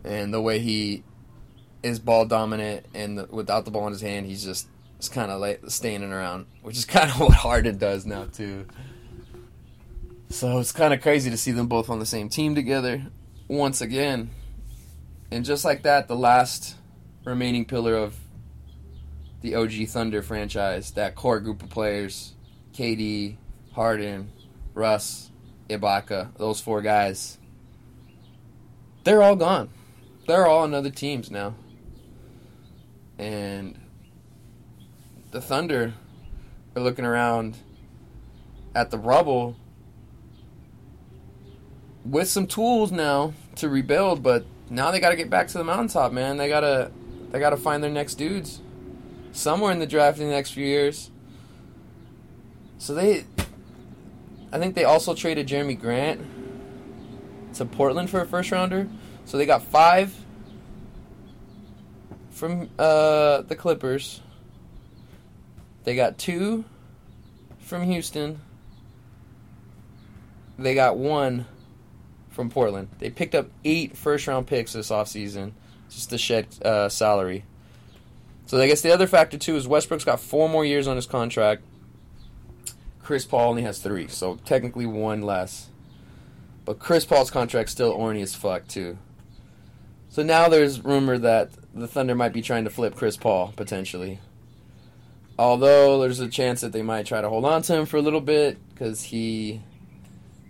And 0.04 0.32
the 0.32 0.40
way 0.40 0.58
he 0.58 1.02
is 1.82 1.98
ball 1.98 2.26
dominant 2.26 2.86
and 2.94 3.18
the, 3.18 3.26
without 3.30 3.64
the 3.64 3.70
ball 3.70 3.86
in 3.86 3.92
his 3.92 4.02
hand, 4.02 4.26
he's 4.26 4.44
just 4.44 4.68
it's 4.98 5.08
kind 5.08 5.30
of 5.30 5.40
like 5.40 5.62
standing 5.68 6.12
around, 6.12 6.46
which 6.62 6.76
is 6.76 6.84
kind 6.86 7.10
of 7.10 7.20
what 7.20 7.32
Harden 7.32 7.78
does 7.78 8.04
now 8.04 8.24
too. 8.24 8.66
So 10.30 10.58
it's 10.58 10.72
kind 10.72 10.92
of 10.92 11.00
crazy 11.00 11.30
to 11.30 11.38
see 11.38 11.52
them 11.52 11.68
both 11.68 11.88
on 11.88 12.00
the 12.00 12.06
same 12.06 12.28
team 12.28 12.54
together 12.54 13.06
once 13.48 13.80
again. 13.80 14.30
And 15.30 15.44
just 15.44 15.64
like 15.64 15.82
that, 15.82 16.06
the 16.06 16.16
last 16.16 16.76
remaining 17.24 17.64
pillar 17.64 17.94
of 17.94 18.16
the 19.40 19.54
OG 19.54 19.88
Thunder 19.88 20.22
franchise, 20.22 20.92
that 20.92 21.14
core 21.14 21.40
group 21.40 21.62
of 21.62 21.70
players, 21.70 22.34
KD, 22.72 23.36
Harden, 23.72 24.30
Russ, 24.74 25.30
Ibaka, 25.68 26.36
those 26.36 26.60
four 26.60 26.82
guys, 26.82 27.38
they're 29.04 29.22
all 29.22 29.36
gone. 29.36 29.70
They're 30.26 30.46
all 30.46 30.62
on 30.62 30.74
other 30.74 30.90
teams 30.90 31.30
now. 31.30 31.54
And 33.18 33.78
the 35.30 35.40
Thunder 35.40 35.94
are 36.76 36.82
looking 36.82 37.04
around 37.04 37.56
at 38.74 38.90
the 38.90 38.98
rubble 38.98 39.56
with 42.08 42.28
some 42.28 42.46
tools 42.46 42.90
now 42.90 43.34
to 43.56 43.68
rebuild, 43.68 44.22
but 44.22 44.44
now 44.70 44.90
they 44.90 45.00
got 45.00 45.10
to 45.10 45.16
get 45.16 45.30
back 45.30 45.48
to 45.48 45.58
the 45.58 45.64
mountaintop, 45.64 46.12
man. 46.12 46.36
They 46.36 46.48
gotta 46.48 46.90
they 47.30 47.38
gotta 47.38 47.56
find 47.56 47.82
their 47.82 47.90
next 47.90 48.14
dudes 48.14 48.60
somewhere 49.32 49.72
in 49.72 49.78
the 49.78 49.86
draft 49.86 50.18
in 50.18 50.26
the 50.26 50.32
next 50.32 50.52
few 50.52 50.64
years. 50.64 51.10
So 52.78 52.94
they, 52.94 53.24
I 54.52 54.58
think 54.58 54.74
they 54.74 54.84
also 54.84 55.14
traded 55.14 55.48
Jerami 55.48 55.78
Grant 55.78 56.20
to 57.54 57.64
Portland 57.64 58.08
for 58.08 58.20
a 58.20 58.26
first 58.26 58.50
rounder. 58.50 58.88
So 59.24 59.36
they 59.36 59.46
got 59.46 59.62
five 59.62 60.14
from 62.30 62.70
uh, 62.78 63.42
the 63.42 63.56
Clippers. 63.56 64.20
They 65.84 65.96
got 65.96 66.18
two 66.18 66.64
from 67.58 67.82
Houston. 67.82 68.40
They 70.58 70.74
got 70.74 70.96
one 70.96 71.46
from 72.38 72.50
Portland. 72.50 72.86
They 73.00 73.10
picked 73.10 73.34
up 73.34 73.48
eight 73.64 73.96
first 73.96 74.28
round 74.28 74.46
picks 74.46 74.72
this 74.72 74.90
offseason 74.90 75.54
just 75.90 76.10
to 76.10 76.18
shed 76.18 76.46
uh, 76.64 76.88
salary. 76.88 77.42
So 78.46 78.60
I 78.60 78.68
guess 78.68 78.80
the 78.80 78.92
other 78.92 79.08
factor 79.08 79.36
too 79.36 79.56
is 79.56 79.66
Westbrook's 79.66 80.04
got 80.04 80.20
four 80.20 80.48
more 80.48 80.64
years 80.64 80.86
on 80.86 80.94
his 80.94 81.04
contract. 81.04 81.64
Chris 83.02 83.24
Paul 83.24 83.50
only 83.50 83.62
has 83.62 83.80
three, 83.80 84.06
so 84.06 84.36
technically 84.44 84.86
one 84.86 85.22
less. 85.22 85.68
But 86.64 86.78
Chris 86.78 87.04
Paul's 87.04 87.32
contract's 87.32 87.72
still 87.72 87.92
orny 87.92 88.22
as 88.22 88.36
fuck 88.36 88.68
too. 88.68 88.98
So 90.08 90.22
now 90.22 90.48
there's 90.48 90.84
rumor 90.84 91.18
that 91.18 91.50
the 91.74 91.88
Thunder 91.88 92.14
might 92.14 92.32
be 92.32 92.40
trying 92.40 92.62
to 92.64 92.70
flip 92.70 92.94
Chris 92.94 93.16
Paul 93.16 93.52
potentially. 93.56 94.20
Although 95.36 96.00
there's 96.00 96.20
a 96.20 96.28
chance 96.28 96.60
that 96.60 96.70
they 96.70 96.82
might 96.82 97.06
try 97.06 97.20
to 97.20 97.28
hold 97.28 97.44
on 97.44 97.62
to 97.62 97.74
him 97.74 97.84
for 97.84 97.96
a 97.96 98.02
little 98.02 98.20
bit 98.20 98.58
because 98.68 99.02
he 99.02 99.60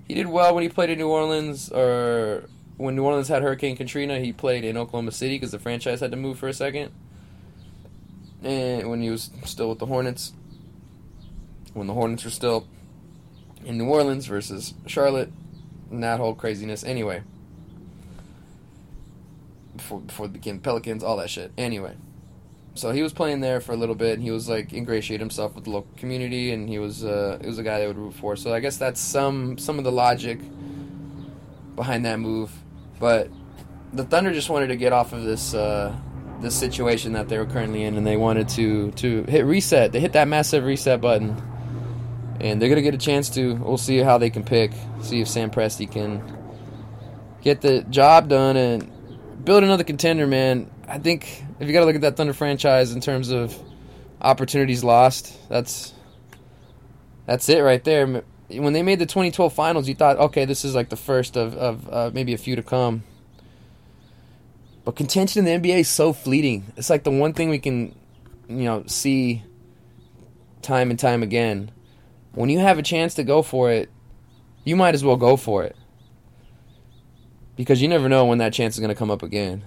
he 0.09 0.15
did 0.15 0.27
well 0.27 0.55
when 0.55 0.63
he 0.63 0.69
played 0.69 0.91
in 0.91 0.99
New 0.99 1.09
Orleans 1.09 1.71
or 1.71 2.45
when 2.77 2.97
New 2.97 3.05
Orleans 3.05 3.29
had 3.29 3.43
Hurricane 3.43 3.77
Katrina. 3.77 4.19
He 4.19 4.33
played 4.33 4.65
in 4.65 4.77
Oklahoma 4.77 5.13
City 5.13 5.37
because 5.37 5.53
the 5.53 5.59
franchise 5.59 6.01
had 6.01 6.11
to 6.11 6.17
move 6.17 6.39
for 6.39 6.49
a 6.49 6.55
second 6.55 6.93
and 8.43 8.89
when 8.89 9.03
he 9.03 9.11
was 9.11 9.31
still 9.45 9.69
with 9.69 9.79
the 9.79 9.87
Hornets, 9.87 10.33
when 11.75 11.87
the 11.87 11.95
Hornets 11.95 12.25
were 12.25 12.31
still 12.31 12.67
in 13.65 13.79
New 13.79 13.89
Orleans 13.89 14.27
versus 14.27 14.75
Charlotte, 14.87 15.33
and 15.91 16.03
that 16.03 16.21
whole 16.21 16.35
craziness. 16.35 16.85
Anyway, 16.85 17.23
before 19.77 20.01
before 20.01 20.27
it 20.27 20.33
became 20.33 20.61
Pelicans, 20.61 21.03
all 21.03 21.17
that 21.17 21.31
shit. 21.31 21.53
Anyway, 21.59 21.97
so 22.79 22.93
he 22.93 23.03
was 23.03 23.13
playing 23.13 23.41
there 23.41 23.61
for 23.61 23.73
a 23.73 23.77
little 23.77 23.95
bit, 23.95 24.15
and 24.15 24.23
he 24.23 24.31
was 24.31 24.49
like 24.49 24.73
ingratiate 24.73 25.21
himself 25.21 25.55
with 25.55 25.65
the 25.65 25.71
local 25.71 25.91
community, 25.97 26.53
and 26.53 26.69
he 26.69 26.79
was 26.79 27.05
uh, 27.05 27.39
he 27.41 27.47
was 27.47 27.59
a 27.59 27.63
guy 27.63 27.81
they 27.81 27.87
would 27.87 27.99
root 27.99 28.15
for. 28.15 28.37
So 28.37 28.55
I 28.55 28.61
guess 28.61 28.77
that's 28.77 29.01
some 29.01 29.59
some 29.59 29.79
of 29.79 29.85
the 29.85 29.93
logic 29.93 30.39
behind 31.75 32.05
that 32.05 32.21
move, 32.21 32.51
but 32.99 33.31
the 33.93 34.05
Thunder 34.05 34.33
just 34.33 34.51
wanted 34.51 34.69
to 34.69 34.77
get 34.77 34.93
off 34.93 35.13
of 35.13 35.25
this 35.25 35.55
uh, 35.55 35.95
this 36.41 36.55
situation 36.55 37.15
that 37.15 37.29
they 37.29 37.39
were 37.39 37.47
currently 37.47 37.83
in, 37.83 37.97
and 37.97 38.07
they 38.07 38.17
wanted 38.17 38.49
to 38.51 38.93
to 38.93 39.25
hit 39.25 39.45
reset. 39.45 39.93
They 39.93 40.01
hit 40.01 40.13
that 40.13 40.29
massive 40.29 40.65
reset 40.65 41.01
button, 41.01 41.41
and 42.41 42.63
they're 42.63 42.69
gonna 42.69 42.83
get 42.83 42.95
a 42.95 42.99
chance 42.99 43.29
to. 43.31 43.55
We'll 43.57 43.77
see 43.77 43.99
how 43.99 44.19
they 44.19 44.31
can 44.31 44.45
pick. 44.45 44.73
See 45.03 45.21
if 45.21 45.29
Sam 45.29 45.51
Presti 45.51 45.91
can 45.91 46.23
get 47.43 47.61
the 47.61 47.83
job 47.83 48.29
done 48.29 48.57
and 48.57 49.45
build 49.45 49.65
another 49.65 49.85
contender. 49.85 50.27
Man, 50.27 50.71
I 50.87 50.99
think 50.99 51.45
if 51.61 51.67
you 51.67 51.73
got 51.73 51.81
to 51.81 51.87
look 51.87 51.97
at 51.97 52.01
that 52.03 52.17
Thunder 52.17 52.33
franchise 52.33 52.93
in 52.93 53.01
terms 53.01 53.31
of 53.31 53.57
opportunities 54.21 54.85
lost, 54.85 55.37
that's 55.49 55.93
that's 57.27 57.49
it 57.49 57.61
right 57.61 57.83
there. 57.85 58.23
When 58.49 58.73
they 58.73 58.83
made 58.83 58.99
the 58.99 59.07
2012 59.07 59.53
finals, 59.53 59.89
you 59.89 59.95
thought, 59.95 60.17
okay, 60.17 60.45
this 60.45 60.65
is 60.65 60.75
like 60.75 60.89
the 60.89 60.97
first 60.97 61.37
of, 61.37 61.55
of 61.55 61.93
uh, 61.93 62.11
maybe 62.15 62.33
a 62.33 62.39
few 62.39 62.57
to 62.57 62.63
come. 62.63 63.03
But 64.85 64.97
contention 64.97 65.47
in 65.47 65.63
the 65.63 65.69
NBA 65.69 65.81
is 65.81 65.89
so 65.89 66.15
fleeting. 66.15 66.73
It's 66.77 66.89
like 66.89 67.05
the 67.05 67.11
one 67.11 67.35
thing 67.35 67.51
we 67.51 67.59
can, 67.59 67.95
you 68.49 68.65
know, 68.65 68.85
see 68.87 69.43
time 70.63 70.89
and 70.89 70.99
time 70.99 71.23
again. 71.23 71.71
When 72.33 72.49
you 72.49 72.61
have 72.61 72.79
a 72.79 72.83
chance 72.83 73.15
to 73.15 73.25
go 73.25 73.43
for 73.43 73.71
it, 73.71 73.91
you 74.65 74.77
might 74.77 74.95
as 74.95 75.05
well 75.05 75.17
go 75.17 75.37
for 75.37 75.65
it. 75.65 75.77
Because 77.57 77.83
you 77.83 77.89
never 77.89 78.09
know 78.09 78.25
when 78.25 78.39
that 78.39 78.55
chance 78.55 78.77
is 78.77 78.81
going 78.81 78.89
to 78.89 78.95
come 78.95 79.11
up 79.11 79.23
again. 79.23 79.65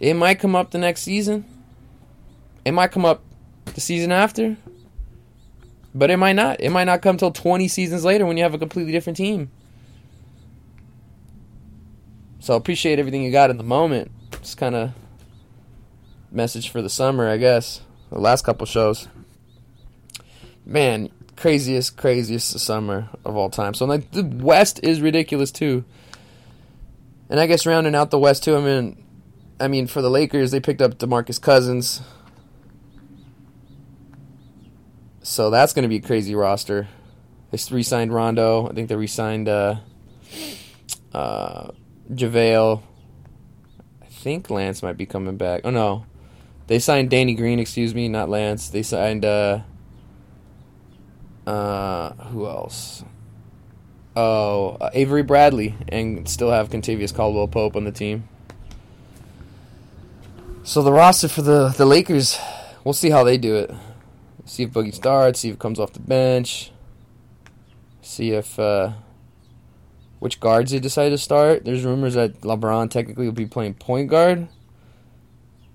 It 0.00 0.14
might 0.14 0.40
come 0.40 0.56
up 0.56 0.70
the 0.70 0.78
next 0.78 1.02
season. 1.02 1.44
It 2.64 2.72
might 2.72 2.90
come 2.90 3.04
up 3.04 3.22
the 3.66 3.80
season 3.80 4.10
after. 4.10 4.56
But 5.94 6.10
it 6.10 6.16
might 6.16 6.32
not. 6.32 6.60
It 6.60 6.70
might 6.70 6.84
not 6.84 7.02
come 7.02 7.16
till 7.16 7.30
20 7.30 7.68
seasons 7.68 8.04
later 8.04 8.24
when 8.24 8.36
you 8.36 8.42
have 8.42 8.54
a 8.54 8.58
completely 8.58 8.92
different 8.92 9.16
team. 9.16 9.50
So 12.38 12.54
appreciate 12.54 12.98
everything 12.98 13.22
you 13.22 13.30
got 13.30 13.50
in 13.50 13.58
the 13.58 13.64
moment. 13.64 14.10
It's 14.34 14.54
kind 14.54 14.74
of 14.74 14.92
message 16.30 16.70
for 16.70 16.80
the 16.80 16.88
summer, 16.88 17.28
I 17.28 17.36
guess. 17.36 17.82
The 18.10 18.18
last 18.18 18.44
couple 18.44 18.66
shows. 18.66 19.08
Man, 20.64 21.10
craziest, 21.36 21.96
craziest 21.96 22.58
summer 22.58 23.08
of 23.24 23.36
all 23.36 23.50
time. 23.50 23.74
So 23.74 23.84
like 23.84 24.10
the 24.12 24.24
West 24.24 24.80
is 24.82 25.00
ridiculous 25.02 25.50
too. 25.50 25.84
And 27.28 27.38
I 27.38 27.46
guess 27.46 27.66
rounding 27.66 27.94
out 27.94 28.10
the 28.10 28.18
West 28.18 28.44
too. 28.44 28.56
I 28.56 28.60
mean, 28.60 29.04
I 29.60 29.68
mean 29.68 29.86
for 29.86 30.00
the 30.02 30.10
Lakers, 30.10 30.50
they 30.50 30.60
picked 30.60 30.80
up 30.80 30.98
DeMarcus 30.98 31.40
Cousins. 31.40 32.00
So 35.22 35.50
that's 35.50 35.72
going 35.72 35.82
to 35.82 35.88
be 35.88 35.96
a 35.96 36.00
crazy 36.00 36.34
roster. 36.34 36.88
They 37.50 37.58
re-signed 37.70 38.12
Rondo. 38.12 38.68
I 38.68 38.72
think 38.72 38.88
they 38.88 38.96
re-signed 38.96 39.48
uh, 39.48 39.76
uh, 41.12 41.70
JaVale. 42.12 42.82
I 44.02 44.06
think 44.06 44.50
Lance 44.50 44.82
might 44.82 44.96
be 44.96 45.06
coming 45.06 45.36
back. 45.36 45.62
Oh 45.64 45.70
no, 45.70 46.06
they 46.66 46.78
signed 46.78 47.10
Danny 47.10 47.34
Green. 47.34 47.58
Excuse 47.58 47.94
me, 47.94 48.08
not 48.08 48.28
Lance. 48.28 48.70
They 48.70 48.82
signed 48.82 49.24
uh, 49.24 49.60
uh, 51.46 52.14
who 52.14 52.46
else? 52.46 53.04
Oh, 54.16 54.76
uh, 54.80 54.90
Avery 54.92 55.22
Bradley, 55.22 55.74
and 55.88 56.28
still 56.28 56.50
have 56.50 56.70
Kentavious 56.70 57.14
Caldwell 57.14 57.48
Pope 57.48 57.76
on 57.76 57.84
the 57.84 57.92
team. 57.92 58.28
So 60.70 60.82
the 60.82 60.92
roster 60.92 61.26
for 61.26 61.42
the 61.42 61.74
the 61.76 61.84
Lakers, 61.84 62.38
we'll 62.84 62.94
see 62.94 63.10
how 63.10 63.24
they 63.24 63.36
do 63.38 63.56
it. 63.56 63.72
See 64.44 64.62
if 64.62 64.70
Boogie 64.70 64.94
starts. 64.94 65.40
See 65.40 65.48
if 65.48 65.58
comes 65.58 65.80
off 65.80 65.94
the 65.94 65.98
bench. 65.98 66.70
See 68.02 68.30
if 68.30 68.56
uh, 68.56 68.92
which 70.20 70.38
guards 70.38 70.70
they 70.70 70.78
decide 70.78 71.08
to 71.08 71.18
start. 71.18 71.64
There's 71.64 71.82
rumors 71.84 72.14
that 72.14 72.42
LeBron 72.42 72.88
technically 72.88 73.26
will 73.26 73.32
be 73.32 73.46
playing 73.46 73.74
point 73.74 74.10
guard, 74.10 74.46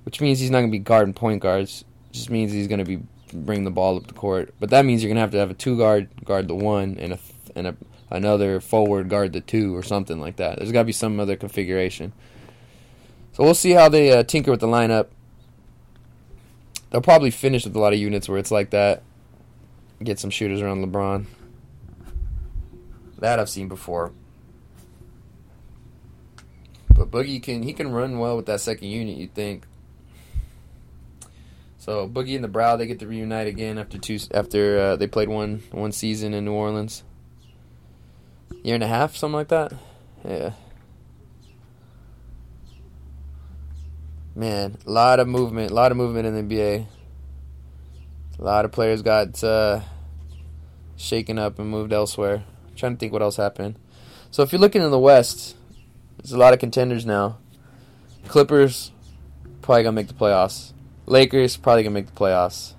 which 0.05 0.21
means 0.21 0.39
he's 0.39 0.49
not 0.49 0.59
going 0.59 0.71
to 0.71 0.77
be 0.77 0.79
guarding 0.79 1.13
point 1.13 1.41
guards. 1.41 1.83
just 2.13 2.29
means 2.29 2.53
he's 2.53 2.69
going 2.69 2.79
to 2.79 2.85
be 2.85 3.01
bringing 3.33 3.65
the 3.65 3.71
ball 3.71 3.97
up 3.97 4.07
the 4.07 4.13
court. 4.13 4.53
But 4.61 4.69
that 4.69 4.85
means 4.85 5.03
you're 5.03 5.09
going 5.09 5.17
to 5.17 5.21
have 5.23 5.31
to 5.31 5.39
have 5.39 5.51
a 5.51 5.55
two 5.55 5.77
guard 5.77 6.07
guard 6.23 6.47
the 6.47 6.55
one 6.55 6.97
and 6.99 7.11
a 7.11 7.19
and 7.53 7.67
a 7.67 7.75
another 8.09 8.61
forward 8.61 9.09
guard 9.09 9.33
the 9.33 9.41
two 9.41 9.75
or 9.75 9.83
something 9.83 10.21
like 10.21 10.37
that. 10.37 10.59
There's 10.59 10.71
got 10.71 10.83
to 10.83 10.85
be 10.85 10.93
some 10.93 11.19
other 11.19 11.35
configuration. 11.35 12.13
So 13.35 13.43
we'll 13.43 13.53
see 13.53 13.71
how 13.71 13.89
they 13.89 14.13
uh, 14.13 14.23
tinker 14.23 14.49
with 14.49 14.61
the 14.61 14.67
lineup. 14.67 15.07
They'll 16.89 17.01
probably 17.01 17.31
finish 17.31 17.65
with 17.65 17.75
a 17.75 17.79
lot 17.79 17.91
of 17.91 17.99
units 17.99 18.29
where 18.29 18.37
it's 18.37 18.49
like 18.49 18.69
that. 18.69 19.03
Get 20.01 20.19
some 20.19 20.29
shooters 20.29 20.61
around 20.61 20.85
LeBron. 20.85 21.25
That 23.19 23.37
I've 23.37 23.49
seen 23.49 23.67
before. 23.67 24.13
But 26.93 27.11
Boogie 27.11 27.43
can 27.43 27.63
he 27.63 27.73
can 27.73 27.91
run 27.91 28.19
well 28.19 28.37
with 28.37 28.45
that 28.45 28.61
second 28.61 28.87
unit. 28.87 29.17
You 29.17 29.27
think? 29.27 29.65
So 31.77 32.07
Boogie 32.07 32.35
and 32.35 32.43
the 32.43 32.47
Brow 32.47 32.77
they 32.77 32.87
get 32.87 32.99
to 32.99 33.07
reunite 33.07 33.47
again 33.47 33.77
after 33.77 33.97
two 33.97 34.17
after 34.33 34.79
uh, 34.79 34.95
they 34.95 35.07
played 35.07 35.27
one 35.27 35.61
one 35.71 35.91
season 35.91 36.33
in 36.33 36.45
New 36.45 36.53
Orleans. 36.53 37.03
Year 38.63 38.75
and 38.75 38.83
a 38.83 38.87
half, 38.87 39.17
something 39.17 39.35
like 39.35 39.49
that. 39.49 39.73
Yeah. 40.23 40.53
Man, 44.37 44.77
a 44.85 44.91
lot 44.91 45.21
of 45.21 45.29
movement, 45.29 45.71
a 45.71 45.73
lot 45.73 45.91
of 45.91 45.97
movement 45.97 46.27
in 46.27 46.35
the 46.35 46.55
NBA. 46.55 46.85
A 48.37 48.43
lot 48.43 48.65
of 48.65 48.73
players 48.73 49.01
got 49.01 49.41
uh, 49.41 49.79
shaken 50.97 51.39
up 51.39 51.57
and 51.57 51.69
moved 51.69 51.93
elsewhere. 51.93 52.43
I'm 52.67 52.75
trying 52.75 52.95
to 52.95 52.99
think 52.99 53.13
what 53.13 53.21
else 53.21 53.37
happened. 53.37 53.79
So 54.31 54.43
if 54.43 54.51
you're 54.51 54.59
looking 54.59 54.81
in 54.81 54.91
the 54.91 54.99
West, 54.99 55.55
there's 56.17 56.33
a 56.33 56.37
lot 56.37 56.51
of 56.51 56.59
contenders 56.59 57.05
now. 57.05 57.37
Clippers 58.27 58.91
probably 59.61 59.83
gonna 59.83 59.93
make 59.93 60.09
the 60.09 60.13
playoffs. 60.13 60.73
Lakers 61.05 61.55
probably 61.55 61.83
gonna 61.83 61.93
make 61.93 62.07
the 62.07 62.11
playoffs. 62.11 62.73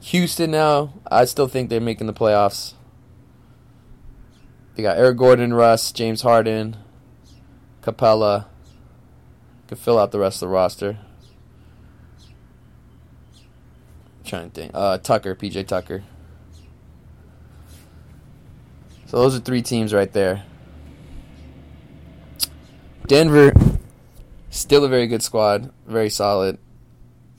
Houston 0.00 0.50
now, 0.50 0.94
I 1.08 1.26
still 1.26 1.46
think 1.46 1.70
they're 1.70 1.80
making 1.80 2.08
the 2.08 2.12
playoffs. 2.12 2.74
They 4.74 4.82
got 4.82 4.98
Eric 4.98 5.18
Gordon, 5.18 5.54
Russ, 5.54 5.92
James 5.92 6.22
Harden, 6.22 6.76
Capela. 7.82 8.46
Could 9.70 9.78
fill 9.78 10.00
out 10.00 10.10
the 10.10 10.18
rest 10.18 10.42
of 10.42 10.48
the 10.48 10.52
roster. 10.52 10.98
trying 14.24 14.50
to 14.50 14.60
think. 14.60 14.72
Uh, 14.74 14.98
Tucker, 14.98 15.36
PJ 15.36 15.68
Tucker. 15.68 16.02
So 19.06 19.18
those 19.18 19.36
are 19.36 19.38
three 19.38 19.62
teams 19.62 19.94
right 19.94 20.12
there. 20.12 20.42
Denver, 23.06 23.52
still 24.50 24.84
a 24.84 24.88
very 24.88 25.06
good 25.06 25.22
squad, 25.22 25.72
very 25.86 26.10
solid. 26.10 26.58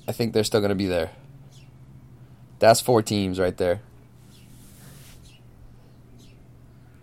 I 0.07 0.13
think 0.13 0.31
they're 0.31 0.45
still 0.45 0.61
going 0.61 0.69
to 0.69 0.75
be 0.75 0.87
there. 0.87 1.11
That's 2.59 2.79
four 2.79 3.01
teams 3.01 3.41
right 3.41 3.57
there. 3.57 3.81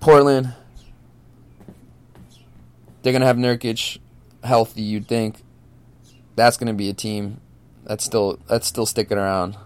Portland, 0.00 0.54
they're 3.02 3.12
going 3.12 3.20
to 3.20 3.26
have 3.26 3.36
Nurkic 3.36 3.98
healthy, 4.45 4.82
you'd 4.82 5.09
think. 5.09 5.43
That's 6.36 6.57
going 6.57 6.68
to 6.68 6.74
be 6.74 6.89
a 6.89 6.95
team 6.95 7.41
that's 7.84 8.05
still 8.05 8.39
that's 8.47 8.66
still 8.66 8.86
sticking 8.86 9.18
around. 9.18 9.57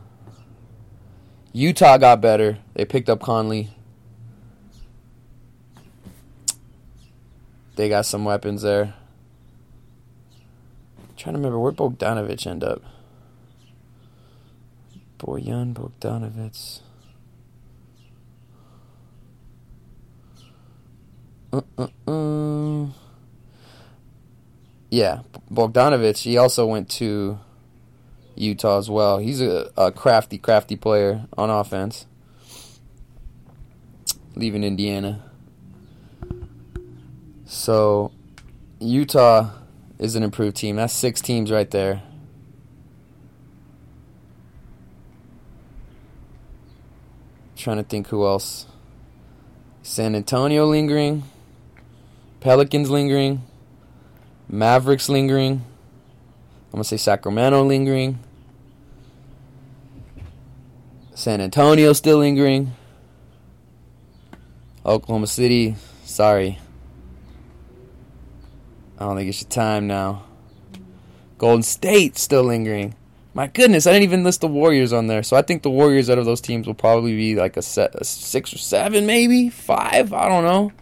Utah 1.53 1.99
got 1.99 2.21
better. 2.21 2.59
They 2.75 2.85
picked 2.85 3.11
up 3.11 3.21
Conley. 3.21 3.71
They 7.77 7.89
got 7.89 8.07
some 8.07 8.25
weapons 8.25 8.63
there. 8.63 8.95
I'm 10.99 11.17
trying 11.17 11.35
to 11.35 11.39
remember 11.39 11.59
where 11.59 11.73
Bogdanovich 11.73 12.47
end 12.47 12.63
up. 12.65 12.83
Bojan 15.19 15.75
Bogdanovich. 15.75 16.81
Uh-uh-uh. 21.53 23.02
Yeah, 24.93 25.21
Bogdanovich. 25.51 26.19
He 26.19 26.37
also 26.37 26.67
went 26.67 26.91
to 26.91 27.39
Utah 28.35 28.77
as 28.77 28.91
well. 28.91 29.17
He's 29.17 29.41
a, 29.41 29.71
a 29.75 29.91
crafty, 29.91 30.37
crafty 30.37 30.77
player 30.77 31.25
on 31.33 31.49
offense. 31.49 32.05
Leaving 34.37 34.63
Indiana. 34.63 35.23
So, 37.47 38.13
Utah 38.81 39.53
is 39.99 40.15
an 40.15 40.23
improved 40.23 40.57
team. 40.57 40.77
That's 40.77 40.93
six 40.93 41.23
teams 41.23 41.51
right 41.51 41.71
there. 41.71 42.03
Trying 47.57 47.79
to 47.79 47.83
think 47.83 48.09
who 48.09 48.27
else. 48.27 48.67
San 49.83 50.15
Antonio 50.15 50.67
lingering. 50.67 51.23
Pelicans 52.41 52.91
lingering. 52.91 53.47
Mavericks 54.53 55.09
lingering. 55.09 55.65
I'm 56.67 56.73
going 56.73 56.83
to 56.83 56.89
say 56.89 56.99
Sacramento 56.99 57.65
lingering. 57.65 58.19
San 61.15 61.41
Antonio 61.41 61.95
still 61.95 62.19
lingering. 62.19 62.73
Oklahoma 64.85 65.27
City, 65.27 65.77
sorry. 66.05 66.59
I 68.99 69.07
don't 69.07 69.17
think 69.17 69.31
it's 69.31 69.41
your 69.41 69.49
time 69.49 69.87
now. 69.87 70.25
Golden 71.39 71.63
State 71.63 72.19
still 72.19 72.45
lingering. 72.45 72.95
My 73.33 73.47
goodness, 73.47 73.87
I 73.87 73.93
didn't 73.93 74.05
even 74.05 74.23
list 74.23 74.43
the 74.43 74.49
Warriors 74.49 74.93
on 74.93 75.07
there. 75.07 75.23
So 75.23 75.35
I 75.35 75.41
think 75.41 75.63
the 75.63 75.71
Warriors 75.71 76.11
out 76.11 76.19
of 76.19 76.27
those 76.27 76.43
teams 76.43 76.67
will 76.67 76.75
probably 76.75 77.17
be 77.17 77.37
like 77.37 77.57
a, 77.57 77.63
set, 77.63 77.95
a 77.95 78.05
six 78.05 78.53
or 78.53 78.59
seven, 78.59 79.07
maybe 79.07 79.49
five. 79.49 80.13
I 80.13 80.29
don't 80.29 80.45
know. 80.45 80.73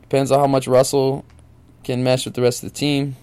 Depends 0.00 0.30
on 0.30 0.38
how 0.38 0.46
much 0.46 0.66
Russell 0.66 1.26
can 1.84 2.02
mesh 2.02 2.24
with 2.24 2.34
the 2.34 2.42
rest 2.42 2.62
of 2.62 2.72
the 2.72 2.78
team. 2.78 3.16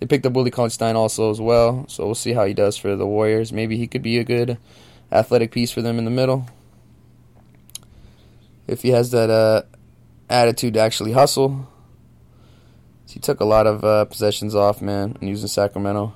They 0.00 0.06
picked 0.06 0.26
up 0.26 0.32
Willie 0.32 0.50
Cauley 0.50 0.70
Stein 0.70 0.96
also 0.96 1.30
as 1.30 1.40
well, 1.40 1.86
so 1.88 2.04
we'll 2.04 2.14
see 2.14 2.32
how 2.32 2.44
he 2.44 2.54
does 2.54 2.76
for 2.76 2.96
the 2.96 3.06
Warriors. 3.06 3.52
Maybe 3.52 3.76
he 3.76 3.86
could 3.86 4.02
be 4.02 4.18
a 4.18 4.24
good 4.24 4.58
athletic 5.12 5.52
piece 5.52 5.70
for 5.70 5.82
them 5.82 5.98
in 5.98 6.04
the 6.04 6.10
middle. 6.10 6.46
If 8.66 8.82
he 8.82 8.90
has 8.90 9.10
that 9.10 9.30
uh, 9.30 9.62
attitude 10.28 10.74
to 10.74 10.80
actually 10.80 11.12
hustle. 11.12 11.68
He 13.06 13.20
took 13.20 13.40
a 13.40 13.44
lot 13.44 13.66
of 13.66 13.84
uh, 13.84 14.06
possessions 14.06 14.54
off, 14.54 14.82
man, 14.82 15.16
and 15.20 15.28
using 15.28 15.48
Sacramento. 15.48 16.14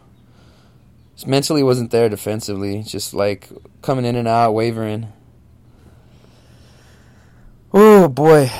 Just 1.14 1.28
mentally 1.28 1.62
wasn't 1.62 1.90
there 1.90 2.08
defensively, 2.08 2.82
just 2.82 3.14
like 3.14 3.48
coming 3.82 4.04
in 4.04 4.16
and 4.16 4.26
out, 4.26 4.52
wavering. 4.52 5.12
Oh 7.72 8.08
boy, 8.08 8.50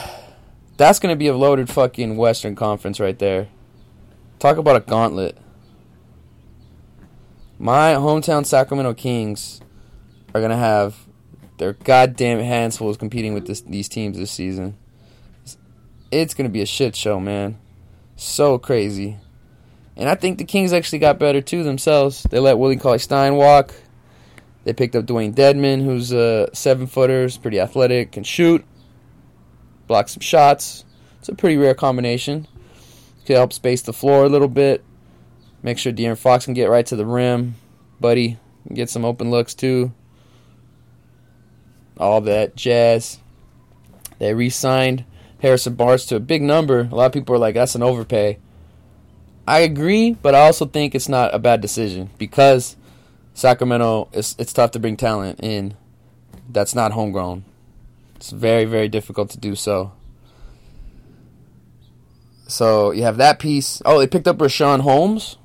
that's 0.78 1.00
gonna 1.00 1.16
be 1.16 1.26
a 1.26 1.36
loaded 1.36 1.68
fucking 1.68 2.16
Western 2.16 2.54
Conference 2.54 2.98
right 2.98 3.18
there. 3.18 3.48
Talk 4.38 4.56
about 4.56 4.76
a 4.76 4.80
gauntlet. 4.80 5.36
My 7.58 7.94
hometown 7.94 8.46
Sacramento 8.46 8.94
Kings 8.94 9.60
are 10.34 10.40
gonna 10.40 10.56
have 10.56 10.96
their 11.58 11.72
goddamn 11.72 12.38
hands 12.38 12.76
full 12.76 12.94
competing 12.94 13.34
with 13.34 13.48
this, 13.48 13.60
these 13.62 13.88
teams 13.88 14.16
this 14.16 14.30
season. 14.30 14.76
It's 16.12 16.32
gonna 16.32 16.48
be 16.48 16.62
a 16.62 16.66
shit 16.66 16.94
show, 16.94 17.18
man. 17.18 17.58
So 18.14 18.56
crazy. 18.56 19.16
And 19.96 20.08
I 20.08 20.14
think 20.14 20.38
the 20.38 20.44
Kings 20.44 20.72
actually 20.72 21.00
got 21.00 21.18
better 21.18 21.40
too 21.40 21.64
themselves. 21.64 22.22
They 22.30 22.38
let 22.38 22.56
Willie 22.56 22.76
Cauley 22.76 23.00
Stein 23.00 23.34
walk. 23.34 23.74
They 24.62 24.72
picked 24.72 24.94
up 24.94 25.06
Dewayne 25.06 25.34
Dedmon, 25.34 25.84
who's 25.84 26.12
a 26.12 26.48
seven 26.52 26.86
footer, 26.86 27.28
pretty 27.42 27.58
athletic, 27.58 28.12
can 28.12 28.22
shoot, 28.22 28.64
block 29.88 30.08
some 30.08 30.20
shots. 30.20 30.84
It's 31.18 31.28
a 31.28 31.34
pretty 31.34 31.56
rare 31.56 31.74
combination. 31.74 32.46
Could 33.26 33.36
help 33.36 33.52
space 33.52 33.82
the 33.82 33.92
floor 33.92 34.24
a 34.24 34.28
little 34.28 34.48
bit. 34.48 34.84
Make 35.62 35.78
sure 35.78 35.92
De'Aaron 35.92 36.16
Fox 36.16 36.44
can 36.44 36.54
get 36.54 36.70
right 36.70 36.86
to 36.86 36.96
the 36.96 37.04
rim. 37.04 37.56
Buddy 38.00 38.38
get 38.72 38.90
some 38.90 39.04
open 39.04 39.30
looks 39.30 39.54
too. 39.54 39.92
All 41.96 42.20
that 42.22 42.54
jazz. 42.54 43.18
They 44.18 44.34
re 44.34 44.50
signed 44.50 45.04
Harrison 45.40 45.74
Barnes 45.74 46.06
to 46.06 46.16
a 46.16 46.20
big 46.20 46.42
number. 46.42 46.80
A 46.80 46.94
lot 46.94 47.06
of 47.06 47.12
people 47.12 47.34
are 47.34 47.38
like, 47.38 47.54
that's 47.54 47.74
an 47.74 47.82
overpay. 47.82 48.38
I 49.46 49.60
agree, 49.60 50.12
but 50.12 50.34
I 50.34 50.40
also 50.40 50.66
think 50.66 50.94
it's 50.94 51.08
not 51.08 51.34
a 51.34 51.38
bad 51.38 51.60
decision 51.60 52.10
because 52.18 52.76
Sacramento, 53.34 54.08
it's, 54.12 54.36
it's 54.38 54.52
tough 54.52 54.72
to 54.72 54.78
bring 54.78 54.96
talent 54.96 55.40
in 55.42 55.74
that's 56.50 56.74
not 56.74 56.92
homegrown. 56.92 57.44
It's 58.18 58.30
very, 58.30 58.64
very 58.64 58.88
difficult 58.88 59.30
to 59.30 59.38
do 59.38 59.54
so. 59.54 59.92
So 62.48 62.90
you 62.90 63.04
have 63.04 63.16
that 63.18 63.38
piece. 63.38 63.80
Oh, 63.84 64.00
they 64.00 64.08
picked 64.08 64.26
up 64.26 64.38
Richaun 64.38 64.80
Holmes. 64.80 65.36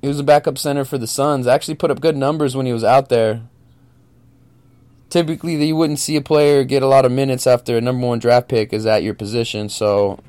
He 0.00 0.06
was 0.06 0.20
a 0.20 0.22
backup 0.22 0.56
center 0.56 0.84
for 0.84 0.96
the 0.96 1.08
Suns. 1.08 1.48
Actually 1.48 1.74
put 1.74 1.90
up 1.90 2.00
good 2.00 2.16
numbers 2.16 2.54
when 2.54 2.66
he 2.66 2.72
was 2.72 2.84
out 2.84 3.08
there. 3.08 3.42
Typically, 5.10 5.56
you 5.64 5.74
wouldn't 5.74 5.98
see 5.98 6.14
a 6.14 6.22
player 6.22 6.62
get 6.62 6.84
a 6.84 6.86
lot 6.86 7.04
of 7.04 7.10
minutes 7.10 7.48
after 7.48 7.76
a 7.76 7.80
number 7.80 8.06
one 8.06 8.20
draft 8.20 8.48
pick 8.48 8.72
is 8.72 8.86
at 8.86 9.02
your 9.02 9.14
position. 9.14 9.68
So 9.68 10.20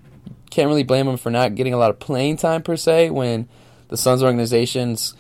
can't 0.50 0.68
really 0.68 0.84
blame 0.84 1.08
him 1.08 1.18
for 1.18 1.30
not 1.30 1.54
getting 1.54 1.74
a 1.74 1.78
lot 1.78 1.92
of 1.92 2.00
playing 2.00 2.38
time 2.38 2.64
per 2.64 2.78
se 2.78 3.12
when 3.12 3.48
the 3.90 3.98
Suns 3.98 4.24
organization's 4.24 5.14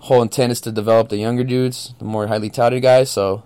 whole 0.00 0.22
intent 0.22 0.50
is 0.50 0.60
to 0.62 0.72
develop 0.72 1.08
the 1.08 1.18
younger 1.18 1.44
dudes, 1.44 1.94
the 2.00 2.04
more 2.04 2.26
highly 2.26 2.50
touted 2.50 2.82
guys. 2.82 3.10
So 3.10 3.44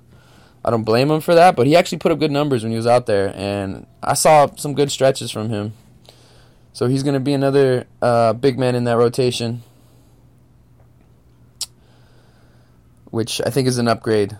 I 0.65 0.71
don't 0.71 0.85
blame 0.85 1.11
him 1.11 1.21
for 1.21 1.35
that. 1.35 1.57
But 1.57 1.67
he 1.67 1.77
actually 1.77 1.99
put 1.99 2.13
up 2.13 2.19
good 2.19 2.31
numbers 2.31 2.63
when 2.63 2.73
he 2.73 2.77
was 2.77 2.87
out 2.87 3.07
there, 3.07 3.33
and 3.37 3.87
I 4.03 4.15
saw 4.15 4.49
some 4.57 4.75
good 4.75 4.91
stretches 4.91 5.31
from 5.31 5.51
him. 5.51 5.75
So 6.73 6.87
he's 6.89 7.03
going 7.03 7.15
to 7.15 7.21
be 7.21 7.35
another 7.35 7.87
uh, 8.03 8.33
big 8.33 8.59
man 8.59 8.75
in 8.75 8.85
that 8.85 8.97
rotation, 8.97 9.63
which 13.11 13.41
I 13.45 13.51
think 13.51 13.69
is 13.69 13.79
an 13.79 13.87
upgrade. 13.87 14.37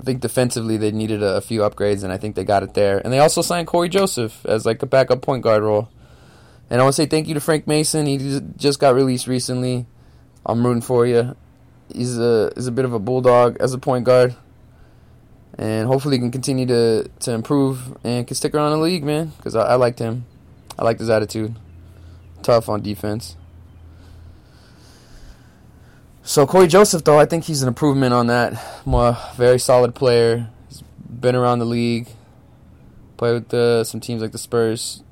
I 0.00 0.04
think 0.04 0.20
defensively 0.20 0.76
they 0.76 0.90
needed 0.90 1.22
a, 1.22 1.36
a, 1.36 1.40
few 1.40 1.60
upgrades, 1.60 2.02
and 2.02 2.12
I 2.12 2.18
think 2.18 2.34
they 2.34 2.44
got 2.44 2.62
it 2.62 2.74
there. 2.74 2.98
And 2.98 3.12
they 3.12 3.18
also 3.18 3.42
signed 3.42 3.66
Cory 3.66 3.88
Joseph 3.88 4.44
as 4.46 4.64
like 4.64 4.82
a 4.82 4.86
backup 4.86 5.22
point 5.22 5.42
guard 5.42 5.62
role. 5.62 5.88
And 6.70 6.80
I 6.80 6.84
want 6.84 6.94
to 6.94 7.02
say 7.02 7.06
thank 7.06 7.28
you 7.28 7.34
to 7.34 7.40
Frank 7.40 7.66
Mason. 7.66 8.06
He 8.06 8.40
just 8.56 8.78
got 8.78 8.94
released 8.94 9.26
recently. 9.26 9.86
I'm 10.44 10.64
rooting 10.64 10.82
for 10.82 11.06
you. 11.06 11.36
He's 11.94 12.18
a 12.18 12.52
he's 12.54 12.66
a 12.66 12.72
bit 12.72 12.84
of 12.84 12.92
a 12.92 12.98
bulldog 12.98 13.56
as 13.60 13.72
a 13.72 13.78
point 13.78 14.04
guard, 14.04 14.36
and 15.56 15.86
hopefully 15.86 16.16
he 16.16 16.20
can 16.20 16.30
continue 16.30 16.66
to 16.66 17.08
to 17.20 17.32
improve 17.32 17.96
and 18.04 18.26
can 18.26 18.34
stick 18.34 18.54
around 18.54 18.72
the 18.72 18.78
league, 18.78 19.04
man. 19.04 19.32
Because 19.36 19.56
I, 19.56 19.62
I 19.62 19.74
liked 19.74 19.98
him. 19.98 20.26
I 20.78 20.84
liked 20.84 21.00
his 21.00 21.10
attitude. 21.10 21.56
Tough 22.42 22.68
on 22.68 22.82
defense. 22.82 23.36
So 26.22 26.46
Cory 26.46 26.66
Joseph, 26.66 27.04
though, 27.04 27.18
I 27.18 27.24
think 27.24 27.44
he's 27.44 27.62
an 27.62 27.68
improvement 27.68 28.12
on 28.12 28.26
that. 28.26 28.62
More 28.84 29.16
very 29.34 29.58
solid 29.58 29.94
player. 29.94 30.50
He's 30.68 30.82
been 31.08 31.34
around 31.34 31.58
the 31.60 31.64
league. 31.64 32.08
Played 33.16 33.32
with 33.32 33.48
the, 33.48 33.84
some 33.84 33.98
teams 33.98 34.20
like 34.20 34.32
the 34.32 34.38
Spurs, 34.38 35.02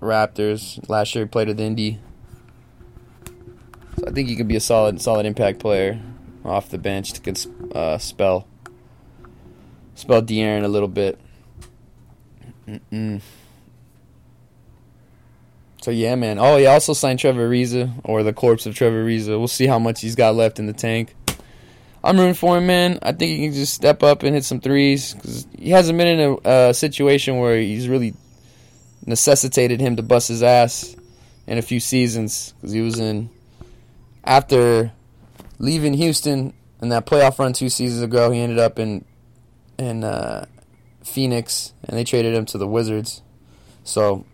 Raptors. 0.00 0.88
Last 0.88 1.16
year 1.16 1.24
he 1.24 1.28
played 1.28 1.48
at 1.48 1.56
the 1.56 1.64
Indy. 1.64 1.98
I 4.06 4.10
think 4.10 4.28
he 4.28 4.36
could 4.36 4.48
be 4.48 4.56
a 4.56 4.60
solid, 4.60 5.00
solid 5.00 5.26
impact 5.26 5.58
player 5.58 6.00
off 6.44 6.70
the 6.70 6.78
bench 6.78 7.12
to 7.12 7.50
uh, 7.74 7.98
spell 7.98 8.46
spell 9.94 10.22
De'Aaron 10.22 10.62
a 10.62 10.68
little 10.68 10.88
bit. 10.88 11.18
Mm-mm. 12.68 13.20
So 15.82 15.90
yeah, 15.90 16.14
man. 16.14 16.38
Oh, 16.38 16.56
he 16.56 16.66
also 16.66 16.92
signed 16.92 17.18
Trevor 17.18 17.48
Ariza 17.48 17.92
or 18.04 18.22
the 18.22 18.32
corpse 18.32 18.66
of 18.66 18.74
Trevor 18.74 19.04
Ariza. 19.04 19.38
We'll 19.38 19.48
see 19.48 19.66
how 19.66 19.78
much 19.78 20.00
he's 20.00 20.14
got 20.14 20.34
left 20.34 20.58
in 20.58 20.66
the 20.66 20.72
tank. 20.72 21.14
I'm 22.02 22.18
rooting 22.18 22.34
for 22.34 22.58
him, 22.58 22.66
man. 22.66 23.00
I 23.02 23.12
think 23.12 23.30
he 23.30 23.46
can 23.46 23.54
just 23.54 23.74
step 23.74 24.02
up 24.04 24.22
and 24.22 24.34
hit 24.34 24.44
some 24.44 24.60
threes 24.60 25.14
because 25.14 25.46
he 25.58 25.70
hasn't 25.70 25.98
been 25.98 26.06
in 26.06 26.20
a 26.20 26.34
uh, 26.48 26.72
situation 26.72 27.38
where 27.38 27.58
he's 27.58 27.88
really 27.88 28.14
necessitated 29.04 29.80
him 29.80 29.96
to 29.96 30.02
bust 30.02 30.28
his 30.28 30.42
ass 30.42 30.94
in 31.46 31.58
a 31.58 31.62
few 31.62 31.80
seasons 31.80 32.54
because 32.54 32.72
he 32.72 32.80
was 32.80 32.98
in 32.98 33.30
after 34.26 34.92
leaving 35.58 35.94
Houston 35.94 36.52
in 36.82 36.88
that 36.90 37.06
playoff 37.06 37.38
run 37.38 37.52
two 37.52 37.68
seasons 37.68 38.02
ago. 38.02 38.30
He 38.30 38.40
ended 38.40 38.58
up 38.58 38.78
in 38.78 39.04
in 39.78 40.04
uh, 40.04 40.46
Phoenix 41.04 41.72
and 41.84 41.96
they 41.96 42.04
traded 42.04 42.34
him 42.34 42.46
to 42.46 42.58
the 42.58 42.66
Wizards. 42.66 43.22
So 43.84 44.26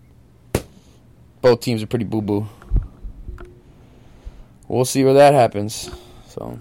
both 1.41 1.61
teams 1.61 1.83
are 1.83 1.87
pretty 1.87 2.05
boo 2.05 2.23
boo. 2.23 2.49
We'll 4.69 4.87
see 4.87 5.05
where 5.05 5.15
that 5.15 5.35
happens. 5.35 5.91
So, 6.29 6.59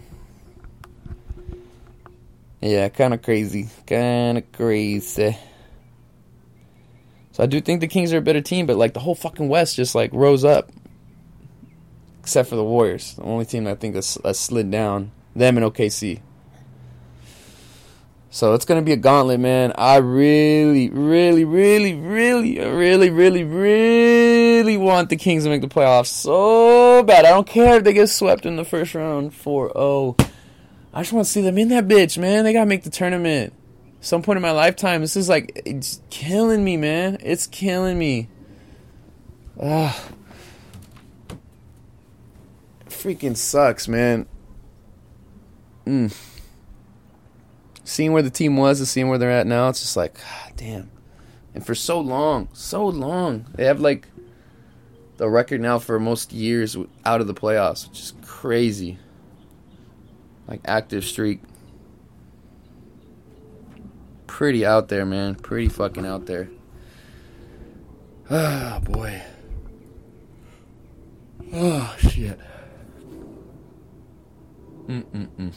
yeah, 2.60 2.90
kind 2.90 3.14
of 3.14 3.22
crazy. 3.22 3.70
Kind 3.88 4.40
of 4.40 4.52
crazy. 4.52 5.38
So 7.32 7.44
I 7.44 7.46
do 7.46 7.62
think 7.62 7.80
the 7.80 7.88
Kings 7.88 8.12
are 8.12 8.18
a 8.18 8.22
better 8.22 8.42
team, 8.42 8.66
but 8.66 8.76
like 8.76 8.94
the 8.94 9.00
whole 9.00 9.16
fucking 9.16 9.48
West 9.48 9.78
just 9.78 9.96
like 9.96 10.12
rose 10.12 10.44
up, 10.44 10.70
except 12.22 12.50
for 12.50 12.56
the 12.56 12.64
Warriors, 12.64 13.16
the 13.16 13.24
only 13.24 13.46
team 13.46 13.68
I 13.68 13.76
think 13.76 13.94
that's, 13.96 14.18
slid 14.40 14.72
down. 14.72 15.12
Them 15.36 15.58
and 15.58 15.66
OKC. 15.66 16.22
So 18.30 18.54
it's 18.54 18.64
gonna 18.64 18.82
be 18.82 18.94
a 18.94 18.98
gauntlet, 18.98 19.42
man. 19.42 19.74
I 19.76 19.98
really, 19.98 20.90
really, 20.90 21.44
really, 21.44 21.94
really, 21.94 22.60
really, 22.60 23.10
really, 23.10 23.44
really 23.44 24.78
want 24.78 25.10
the 25.10 25.18
Kings 25.18 25.44
to 25.44 25.50
make 25.50 25.62
the 25.62 25.68
playoffs 25.68 26.08
so 26.08 27.04
bad. 27.04 27.26
I 27.26 27.32
don't 27.32 27.48
care 27.48 27.78
if 27.78 27.84
they 27.84 27.92
get 27.92 28.08
swept 28.08 28.46
in 28.46 28.56
the 28.56 28.64
first 28.64 28.96
round 28.96 29.32
4-0. 29.32 30.30
I 30.94 31.02
just 31.02 31.12
want 31.12 31.26
to 31.26 31.32
see 31.32 31.42
them 31.42 31.58
in 31.58 31.70
that 31.70 31.88
bitch, 31.88 32.18
man. 32.18 32.46
They 32.46 32.54
gotta 32.54 32.66
make 32.66 32.84
the 32.84 32.90
tournament. 32.90 33.54
Some 34.00 34.22
point 34.22 34.38
in 34.38 34.42
my 34.42 34.52
lifetime, 34.52 35.02
this 35.02 35.18
is 35.18 35.28
like 35.28 35.62
it's 35.66 36.02
killing 36.10 36.64
me, 36.64 36.78
man. 36.78 37.18
It's 37.22 37.48
killing 37.48 38.00
me. 38.00 38.30
Ah, 39.62 40.10
freaking 43.02 43.36
sucks, 43.36 43.88
man. 43.88 44.28
Mm 45.86 46.14
seeing 47.92 48.14
where 48.14 48.22
the 48.22 48.30
team 48.30 48.58
was 48.58 48.80
and 48.80 48.88
seeing 48.88 49.10
where 49.10 49.18
they're 49.18 49.32
at 49.32 49.46
now, 49.46 49.70
it's 49.70 49.82
just 49.82 49.98
like, 49.98 50.16
God 50.16 50.54
damn. 50.56 50.92
And 51.54 51.66
for 51.66 51.76
so 51.76 52.00
long, 52.00 52.48
so 52.54 52.88
long, 52.88 53.46
they 53.56 53.66
have 53.66 53.80
like 53.80 54.08
the 55.18 55.30
record 55.30 55.62
now 55.62 55.80
for 55.80 56.00
most 56.00 56.32
years 56.32 56.78
out 57.06 57.22
of 57.22 57.28
the 57.28 57.34
playoffs, 57.34 57.88
which 57.88 58.00
is 58.00 58.14
crazy. 58.24 58.98
Like 60.48 60.62
active 60.66 61.04
streak. 61.04 61.42
Pretty 64.28 64.66
out 64.66 64.88
there, 64.88 65.06
man. 65.06 65.36
Pretty 65.36 65.68
fucking 65.68 66.06
out 66.06 66.26
there. 66.26 66.50
Ah, 68.34 68.80
boy. 68.84 69.22
Oh, 71.54 71.94
shit. 72.00 72.40
Mm-mm-mm. 74.88 75.54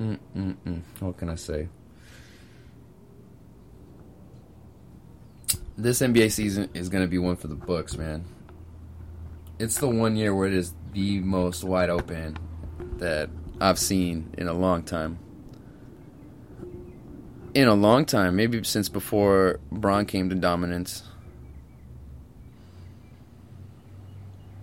Mm-mm-mm. 0.00 0.82
What 1.00 1.16
can 1.16 1.28
I 1.30 1.34
say? 1.36 1.68
This 5.78 6.00
NBA 6.00 6.32
season 6.32 6.70
is 6.74 6.88
going 6.88 7.04
to 7.04 7.08
be 7.08 7.18
one 7.18 7.36
for 7.36 7.48
the 7.48 7.54
books, 7.54 7.96
man. 7.96 8.24
It's 9.58 9.78
the 9.78 9.88
one 9.88 10.16
year 10.16 10.34
where 10.34 10.48
it 10.48 10.54
is 10.54 10.74
the 10.92 11.20
most 11.20 11.64
wide 11.64 11.90
open 11.90 12.38
that 12.98 13.30
I've 13.60 13.78
seen 13.78 14.34
in 14.38 14.48
a 14.48 14.52
long 14.52 14.82
time. 14.82 15.18
In 17.54 17.68
a 17.68 17.74
long 17.74 18.04
time, 18.04 18.36
maybe 18.36 18.62
since 18.64 18.88
before 18.88 19.60
Bron 19.70 20.04
came 20.04 20.28
to 20.28 20.34
dominance. 20.34 21.02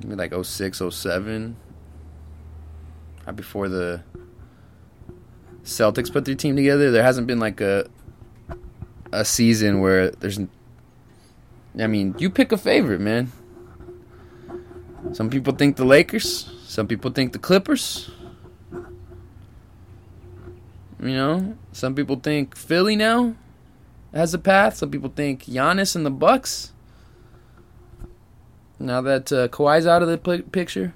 Maybe 0.03 0.15
like 0.15 0.33
06, 0.45 0.81
07. 0.89 1.55
Right 3.25 3.35
before 3.35 3.69
the 3.69 4.03
Celtics 5.63 6.11
put 6.11 6.25
their 6.25 6.35
team 6.35 6.55
together, 6.55 6.91
there 6.91 7.03
hasn't 7.03 7.27
been 7.27 7.39
like 7.39 7.61
a 7.61 7.87
a 9.11 9.23
season 9.23 9.79
where 9.79 10.09
there's 10.09 10.39
I 11.79 11.87
mean, 11.87 12.15
you 12.19 12.29
pick 12.29 12.51
a 12.51 12.57
favorite, 12.57 13.01
man. 13.01 13.31
Some 15.13 15.29
people 15.29 15.53
think 15.53 15.75
the 15.75 15.85
Lakers, 15.85 16.51
some 16.65 16.87
people 16.87 17.11
think 17.11 17.33
the 17.33 17.39
Clippers. 17.39 18.11
You 20.99 21.15
know, 21.15 21.57
some 21.73 21.95
people 21.95 22.15
think 22.15 22.55
Philly 22.55 22.95
now 22.95 23.35
has 24.13 24.33
a 24.33 24.39
path. 24.39 24.77
Some 24.77 24.89
people 24.91 25.11
think 25.13 25.45
Giannis 25.45 25.95
and 25.95 26.05
the 26.05 26.11
Bucks. 26.11 26.71
Now 28.79 29.01
that 29.01 29.31
uh, 29.31 29.47
Kawhi's 29.49 29.85
out 29.85 30.01
of 30.01 30.07
the 30.07 30.43
picture, 30.51 30.93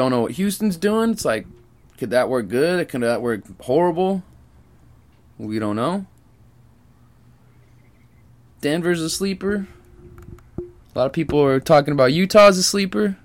don't 0.00 0.10
know 0.10 0.22
what 0.22 0.32
Houston's 0.32 0.78
doing. 0.78 1.10
It's 1.10 1.26
like, 1.26 1.46
could 1.98 2.08
that 2.10 2.30
work 2.30 2.48
good? 2.48 2.88
Could 2.88 3.02
that 3.02 3.20
work 3.20 3.42
horrible? 3.60 4.22
We 5.36 5.58
don't 5.58 5.76
know. 5.76 6.06
Denver's 8.62 9.02
a 9.02 9.10
sleeper. 9.10 9.68
A 10.58 10.98
lot 10.98 11.04
of 11.04 11.12
people 11.12 11.42
are 11.42 11.60
talking 11.60 11.92
about 11.92 12.14
Utah 12.14 12.46
as 12.46 12.56
a 12.56 12.62
sleeper, 12.62 13.18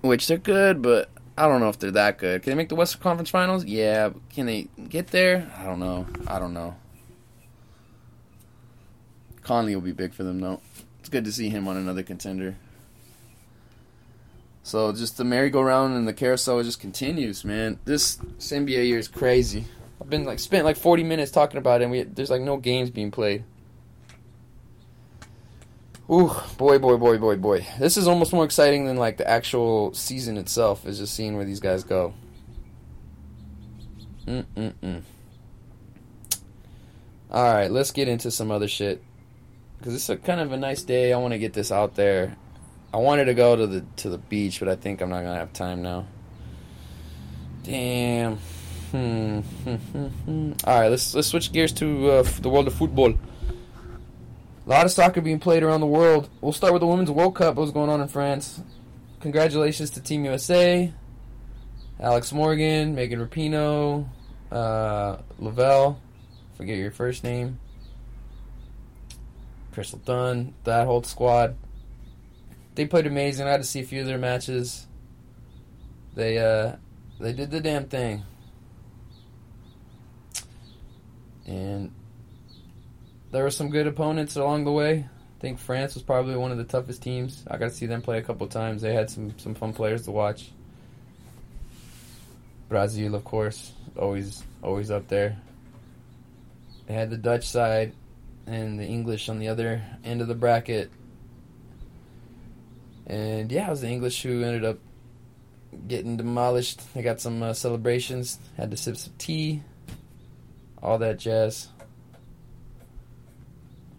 which 0.00 0.28
they're 0.28 0.38
good, 0.38 0.80
but 0.80 1.10
I 1.36 1.48
don't 1.48 1.60
know 1.60 1.68
if 1.68 1.80
they're 1.80 1.90
that 1.90 2.18
good. 2.18 2.42
Can 2.42 2.52
they 2.52 2.56
make 2.56 2.68
the 2.68 2.76
Western 2.76 3.02
Conference 3.02 3.30
Finals? 3.30 3.64
Yeah. 3.64 4.10
Can 4.32 4.46
they 4.46 4.68
get 4.88 5.08
there? 5.08 5.50
I 5.58 5.64
don't 5.64 5.80
know. 5.80 6.06
I 6.28 6.38
don't 6.38 6.54
know. 6.54 6.76
Conley 9.42 9.74
will 9.74 9.82
be 9.82 9.92
big 9.92 10.14
for 10.14 10.22
them, 10.22 10.38
though. 10.38 10.60
It's 11.00 11.08
good 11.08 11.24
to 11.24 11.32
see 11.32 11.48
him 11.48 11.66
on 11.66 11.76
another 11.76 12.04
contender. 12.04 12.56
So 14.66 14.90
just 14.90 15.16
the 15.16 15.22
merry-go-round 15.22 15.96
and 15.96 16.08
the 16.08 16.12
carousel 16.12 16.60
just 16.64 16.80
continues, 16.80 17.44
man. 17.44 17.78
This, 17.84 18.16
NBA 18.16 18.88
year 18.88 18.98
is 18.98 19.06
crazy. 19.06 19.64
I've 20.00 20.10
been 20.10 20.24
like 20.24 20.40
spent 20.40 20.64
like 20.64 20.76
40 20.76 21.04
minutes 21.04 21.30
talking 21.30 21.58
about 21.58 21.82
it, 21.82 21.84
and 21.84 21.92
we 21.92 22.02
there's 22.02 22.30
like 22.30 22.40
no 22.40 22.56
games 22.56 22.90
being 22.90 23.12
played. 23.12 23.44
Ooh, 26.10 26.34
boy, 26.58 26.78
boy, 26.80 26.96
boy, 26.96 27.16
boy, 27.16 27.36
boy. 27.36 27.64
This 27.78 27.96
is 27.96 28.08
almost 28.08 28.32
more 28.32 28.44
exciting 28.44 28.86
than 28.86 28.96
like 28.96 29.18
the 29.18 29.30
actual 29.30 29.94
season 29.94 30.36
itself. 30.36 30.84
Is 30.84 30.98
just 30.98 31.14
seeing 31.14 31.36
where 31.36 31.44
these 31.44 31.60
guys 31.60 31.84
go. 31.84 32.12
Mm 34.26 34.46
mm 34.56 34.72
mm. 34.82 35.02
All 37.30 37.54
right, 37.54 37.70
let's 37.70 37.92
get 37.92 38.08
into 38.08 38.32
some 38.32 38.50
other 38.50 38.66
shit. 38.66 39.00
Cause 39.84 39.94
it's 39.94 40.08
a 40.08 40.16
kind 40.16 40.40
of 40.40 40.50
a 40.50 40.56
nice 40.56 40.82
day. 40.82 41.12
I 41.12 41.18
want 41.18 41.34
to 41.34 41.38
get 41.38 41.52
this 41.52 41.70
out 41.70 41.94
there. 41.94 42.36
I 42.96 42.98
wanted 42.98 43.26
to 43.26 43.34
go 43.34 43.54
to 43.54 43.66
the 43.66 43.84
to 43.96 44.08
the 44.08 44.16
beach, 44.16 44.58
but 44.58 44.70
I 44.70 44.74
think 44.74 45.02
I'm 45.02 45.10
not 45.10 45.20
gonna 45.22 45.36
have 45.36 45.52
time 45.52 45.82
now. 45.82 46.06
Damn. 47.62 48.38
Hmm. 48.90 49.40
All 50.64 50.80
right, 50.80 50.88
let's 50.88 51.14
let's 51.14 51.28
switch 51.28 51.52
gears 51.52 51.72
to 51.72 52.10
uh, 52.10 52.22
the 52.22 52.48
world 52.48 52.68
of 52.68 52.72
football. 52.72 53.10
A 53.10 54.66
lot 54.66 54.86
of 54.86 54.92
soccer 54.92 55.20
being 55.20 55.38
played 55.38 55.62
around 55.62 55.82
the 55.82 55.86
world. 55.86 56.30
We'll 56.40 56.54
start 56.54 56.72
with 56.72 56.80
the 56.80 56.86
Women's 56.86 57.10
World 57.10 57.34
Cup. 57.34 57.56
What's 57.56 57.70
going 57.70 57.90
on 57.90 58.00
in 58.00 58.08
France? 58.08 58.62
Congratulations 59.20 59.90
to 59.90 60.00
Team 60.00 60.24
USA, 60.24 60.90
Alex 62.00 62.32
Morgan, 62.32 62.94
Megan 62.94 63.20
Rapinoe, 63.20 64.06
uh, 64.50 65.18
Lavelle. 65.38 66.00
Forget 66.54 66.78
your 66.78 66.92
first 66.92 67.24
name. 67.24 67.58
Crystal 69.74 69.98
Dunn, 69.98 70.54
that 70.64 70.86
whole 70.86 71.02
squad. 71.02 71.56
They 72.76 72.84
played 72.84 73.06
amazing. 73.06 73.46
I 73.46 73.50
had 73.50 73.62
to 73.62 73.66
see 73.66 73.80
a 73.80 73.84
few 73.84 74.02
of 74.02 74.06
their 74.06 74.18
matches. 74.18 74.86
They 76.14 76.38
uh, 76.38 76.76
they 77.18 77.32
did 77.32 77.50
the 77.50 77.60
damn 77.60 77.86
thing. 77.86 78.22
And 81.46 81.90
there 83.32 83.42
were 83.42 83.50
some 83.50 83.70
good 83.70 83.86
opponents 83.86 84.36
along 84.36 84.64
the 84.64 84.72
way. 84.72 85.06
I 85.08 85.40
think 85.40 85.58
France 85.58 85.94
was 85.94 86.02
probably 86.02 86.36
one 86.36 86.52
of 86.52 86.58
the 86.58 86.64
toughest 86.64 87.02
teams. 87.02 87.44
I 87.48 87.56
got 87.56 87.70
to 87.70 87.74
see 87.74 87.86
them 87.86 88.02
play 88.02 88.18
a 88.18 88.22
couple 88.22 88.46
times. 88.46 88.82
They 88.82 88.92
had 88.92 89.08
some 89.08 89.38
some 89.38 89.54
fun 89.54 89.72
players 89.72 90.02
to 90.02 90.10
watch. 90.10 90.50
Brazil, 92.68 93.14
of 93.14 93.24
course, 93.24 93.72
always 93.98 94.42
always 94.62 94.90
up 94.90 95.08
there. 95.08 95.38
They 96.86 96.94
had 96.94 97.08
the 97.08 97.16
Dutch 97.16 97.48
side 97.48 97.94
and 98.46 98.78
the 98.78 98.84
English 98.84 99.30
on 99.30 99.38
the 99.38 99.48
other 99.48 99.82
end 100.04 100.20
of 100.20 100.28
the 100.28 100.34
bracket. 100.34 100.90
And 103.06 103.50
yeah, 103.52 103.68
it 103.68 103.70
was 103.70 103.80
the 103.82 103.88
English 103.88 104.22
who 104.22 104.42
ended 104.42 104.64
up 104.64 104.78
getting 105.86 106.16
demolished. 106.16 106.82
They 106.94 107.02
got 107.02 107.20
some 107.20 107.42
uh, 107.42 107.52
celebrations, 107.52 108.38
had 108.56 108.70
to 108.70 108.76
sip 108.76 108.96
some 108.96 109.12
tea, 109.18 109.62
all 110.82 110.98
that 110.98 111.18
jazz. 111.18 111.68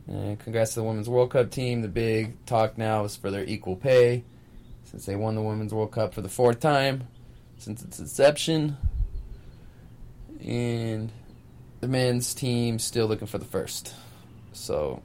And 0.08 0.40
congrats 0.40 0.74
to 0.74 0.80
the 0.80 0.86
Women's 0.86 1.10
World 1.10 1.32
Cup 1.32 1.52
team. 1.52 1.82
The 1.82 1.90
big 1.90 2.46
talk 2.46 2.78
now 2.78 3.04
is 3.04 3.16
for 3.16 3.30
their 3.30 3.44
equal 3.44 3.76
pay 3.76 4.24
since 4.86 5.06
they 5.06 5.18
won 5.18 5.36
the 5.36 5.42
Women's 5.42 5.74
World 5.74 5.92
Cup 5.92 6.14
for 6.14 6.22
the 6.22 6.30
fourth 6.30 6.60
time 6.60 7.08
since 7.58 7.84
its 7.84 8.00
inception. 8.00 8.78
And 10.42 11.12
the 11.82 11.88
men's 11.88 12.34
team 12.34 12.80
still 12.80 13.08
looking 13.08 13.28
for 13.28 13.38
the 13.38 13.46
first. 13.46 13.94
So, 14.54 15.02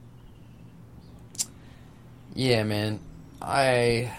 yeah, 2.33 2.63
man. 2.63 2.99
I 3.43 4.11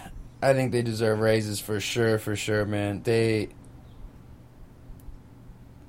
I 0.43 0.53
think 0.53 0.73
they 0.73 0.83
deserve 0.83 1.19
raises 1.19 1.59
for 1.59 1.81
sure, 1.81 2.19
for 2.19 2.37
sure, 2.37 2.67
man. 2.67 3.03
They 3.03 3.49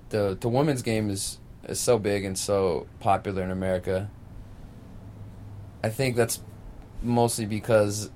the 0.10 0.38
the 0.40 0.48
women's 0.48 0.82
game 0.82 1.10
is 1.10 1.40
is 1.68 1.80
so 1.80 2.00
big 2.00 2.24
and 2.24 2.38
so 2.38 2.88
popular 3.02 3.44
in 3.44 3.52
America. 3.52 4.10
I 5.84 5.90
think 5.90 6.16
that's 6.16 6.42
mostly 7.04 7.46
because 7.46 8.10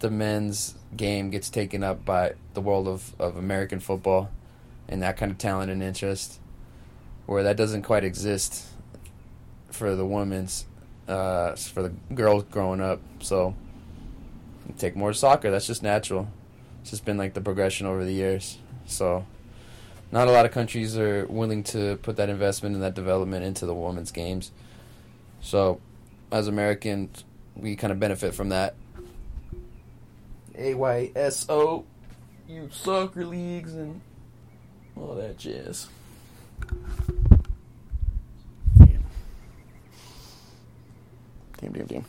the 0.00 0.10
men's 0.10 0.74
game 0.96 1.30
gets 1.30 1.48
taken 1.48 1.82
up 1.82 2.04
by 2.04 2.34
the 2.52 2.60
world 2.60 2.88
of, 2.88 3.14
of 3.18 3.36
American 3.36 3.80
football 3.80 4.30
and 4.88 5.00
that 5.02 5.16
kind 5.16 5.32
of 5.32 5.38
talent 5.38 5.70
and 5.70 5.82
interest, 5.82 6.40
where 7.26 7.42
that 7.42 7.56
doesn't 7.56 7.82
quite 7.82 8.04
exist 8.04 8.66
for 9.70 9.96
the 9.96 10.04
women's, 10.04 10.66
uh, 11.08 11.54
for 11.54 11.82
the 11.82 11.92
girls 12.14 12.44
growing 12.44 12.80
up. 12.80 13.00
So 13.20 13.54
take 14.78 14.96
more 14.96 15.12
soccer. 15.12 15.50
That's 15.50 15.66
just 15.66 15.82
natural. 15.82 16.28
It's 16.80 16.90
just 16.90 17.04
been 17.04 17.16
like 17.16 17.34
the 17.34 17.40
progression 17.40 17.86
over 17.86 18.04
the 18.04 18.12
years. 18.12 18.58
So 18.86 19.26
not 20.12 20.28
a 20.28 20.30
lot 20.30 20.46
of 20.46 20.52
countries 20.52 20.96
are 20.96 21.26
willing 21.26 21.62
to 21.64 21.96
put 22.02 22.16
that 22.16 22.28
investment 22.28 22.74
and 22.74 22.84
that 22.84 22.94
development 22.94 23.44
into 23.44 23.66
the 23.66 23.74
women's 23.74 24.12
games. 24.12 24.52
So 25.40 25.80
as 26.30 26.48
Americans, 26.48 27.24
we 27.56 27.76
kind 27.76 27.92
of 27.92 28.00
benefit 28.00 28.34
from 28.34 28.50
that. 28.50 28.74
AYSO, 30.56 31.84
you 32.48 32.68
soccer 32.70 33.26
leagues 33.26 33.74
and 33.74 34.00
all 34.96 35.14
that 35.16 35.36
jazz. 35.36 35.88
Damn. 38.78 39.04
Damn, 41.60 41.72
damn, 41.72 41.86
damn. 41.86 42.04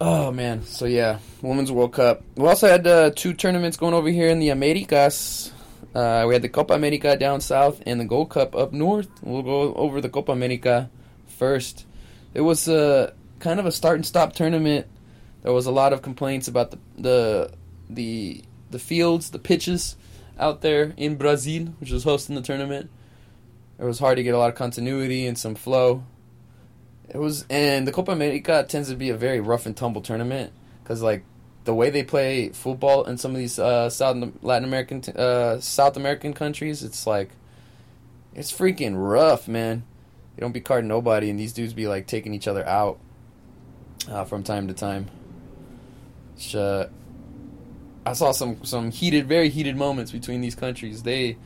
Oh 0.00 0.30
man, 0.30 0.62
so 0.62 0.84
yeah, 0.84 1.18
Women's 1.42 1.72
World 1.72 1.92
Cup. 1.92 2.22
We 2.36 2.46
also 2.46 2.68
had 2.68 2.86
uh, 2.86 3.10
two 3.14 3.34
tournaments 3.34 3.76
going 3.76 3.94
over 3.94 4.08
here 4.08 4.28
in 4.28 4.38
the 4.38 4.50
Americas. 4.50 5.52
Uh, 5.94 6.24
we 6.28 6.34
had 6.34 6.42
the 6.42 6.48
Copa 6.48 6.74
America 6.74 7.16
down 7.16 7.40
south 7.40 7.82
and 7.84 7.98
the 7.98 8.04
Gold 8.04 8.30
Cup 8.30 8.54
up 8.54 8.72
north. 8.72 9.08
We'll 9.22 9.42
go 9.42 9.74
over 9.74 10.00
the 10.00 10.08
Copa 10.08 10.30
America 10.32 10.88
first. 11.26 11.84
It 12.32 12.42
was 12.42 12.68
a 12.68 13.12
kind 13.40 13.58
of 13.58 13.66
a 13.66 13.72
start 13.72 13.96
and 13.96 14.06
stop 14.06 14.34
tournament. 14.34 14.86
There 15.42 15.52
was 15.52 15.66
a 15.66 15.72
lot 15.72 15.92
of 15.92 16.02
complaints 16.02 16.46
about 16.46 16.70
the 16.70 16.78
the 16.96 17.52
the, 17.90 18.44
the 18.70 18.78
fields, 18.78 19.30
the 19.30 19.38
pitches. 19.40 19.96
out 20.38 20.60
there 20.60 20.94
in 20.96 21.16
Brazil, 21.16 21.74
which 21.80 21.90
was 21.90 22.04
hosting 22.04 22.36
the 22.36 22.42
tournament. 22.42 22.90
It 23.78 23.84
was 23.84 23.98
hard 23.98 24.16
to 24.16 24.22
get 24.22 24.34
a 24.34 24.38
lot 24.38 24.50
of 24.50 24.54
continuity 24.54 25.26
and 25.26 25.36
some 25.36 25.54
flow. 25.54 26.04
It 27.08 27.18
was, 27.18 27.46
and 27.48 27.86
the 27.86 27.92
Copa 27.92 28.12
America 28.12 28.64
tends 28.68 28.90
to 28.90 28.96
be 28.96 29.08
a 29.08 29.16
very 29.16 29.40
rough 29.40 29.64
and 29.64 29.76
tumble 29.76 30.02
tournament 30.02 30.52
because 30.82 31.02
like 31.02 31.24
the 31.64 31.74
way 31.74 31.90
they 31.90 32.02
play 32.02 32.50
football 32.50 33.04
in 33.04 33.18
some 33.18 33.32
of 33.32 33.38
these 33.38 33.58
uh, 33.58 33.88
South 33.90 34.16
Latin 34.42 34.64
American, 34.64 35.02
uh, 35.16 35.60
South 35.60 35.96
American 35.96 36.34
countries, 36.34 36.82
it's 36.82 37.06
like 37.06 37.30
it's 38.34 38.52
freaking 38.52 38.94
rough, 38.96 39.48
man. 39.48 39.84
They 40.36 40.40
don't 40.40 40.52
be 40.52 40.60
carding 40.60 40.88
nobody, 40.88 41.30
and 41.30 41.38
these 41.38 41.52
dudes 41.52 41.72
be 41.72 41.88
like 41.88 42.06
taking 42.06 42.34
each 42.34 42.46
other 42.46 42.66
out 42.66 42.98
uh, 44.08 44.24
from 44.24 44.42
time 44.42 44.68
to 44.68 44.74
time. 44.74 45.08
Which, 46.34 46.54
uh, 46.54 46.86
I 48.06 48.12
saw 48.12 48.32
some 48.32 48.64
some 48.64 48.90
heated, 48.90 49.26
very 49.26 49.48
heated 49.48 49.76
moments 49.76 50.12
between 50.12 50.40
these 50.40 50.54
countries. 50.54 51.02
They 51.02 51.36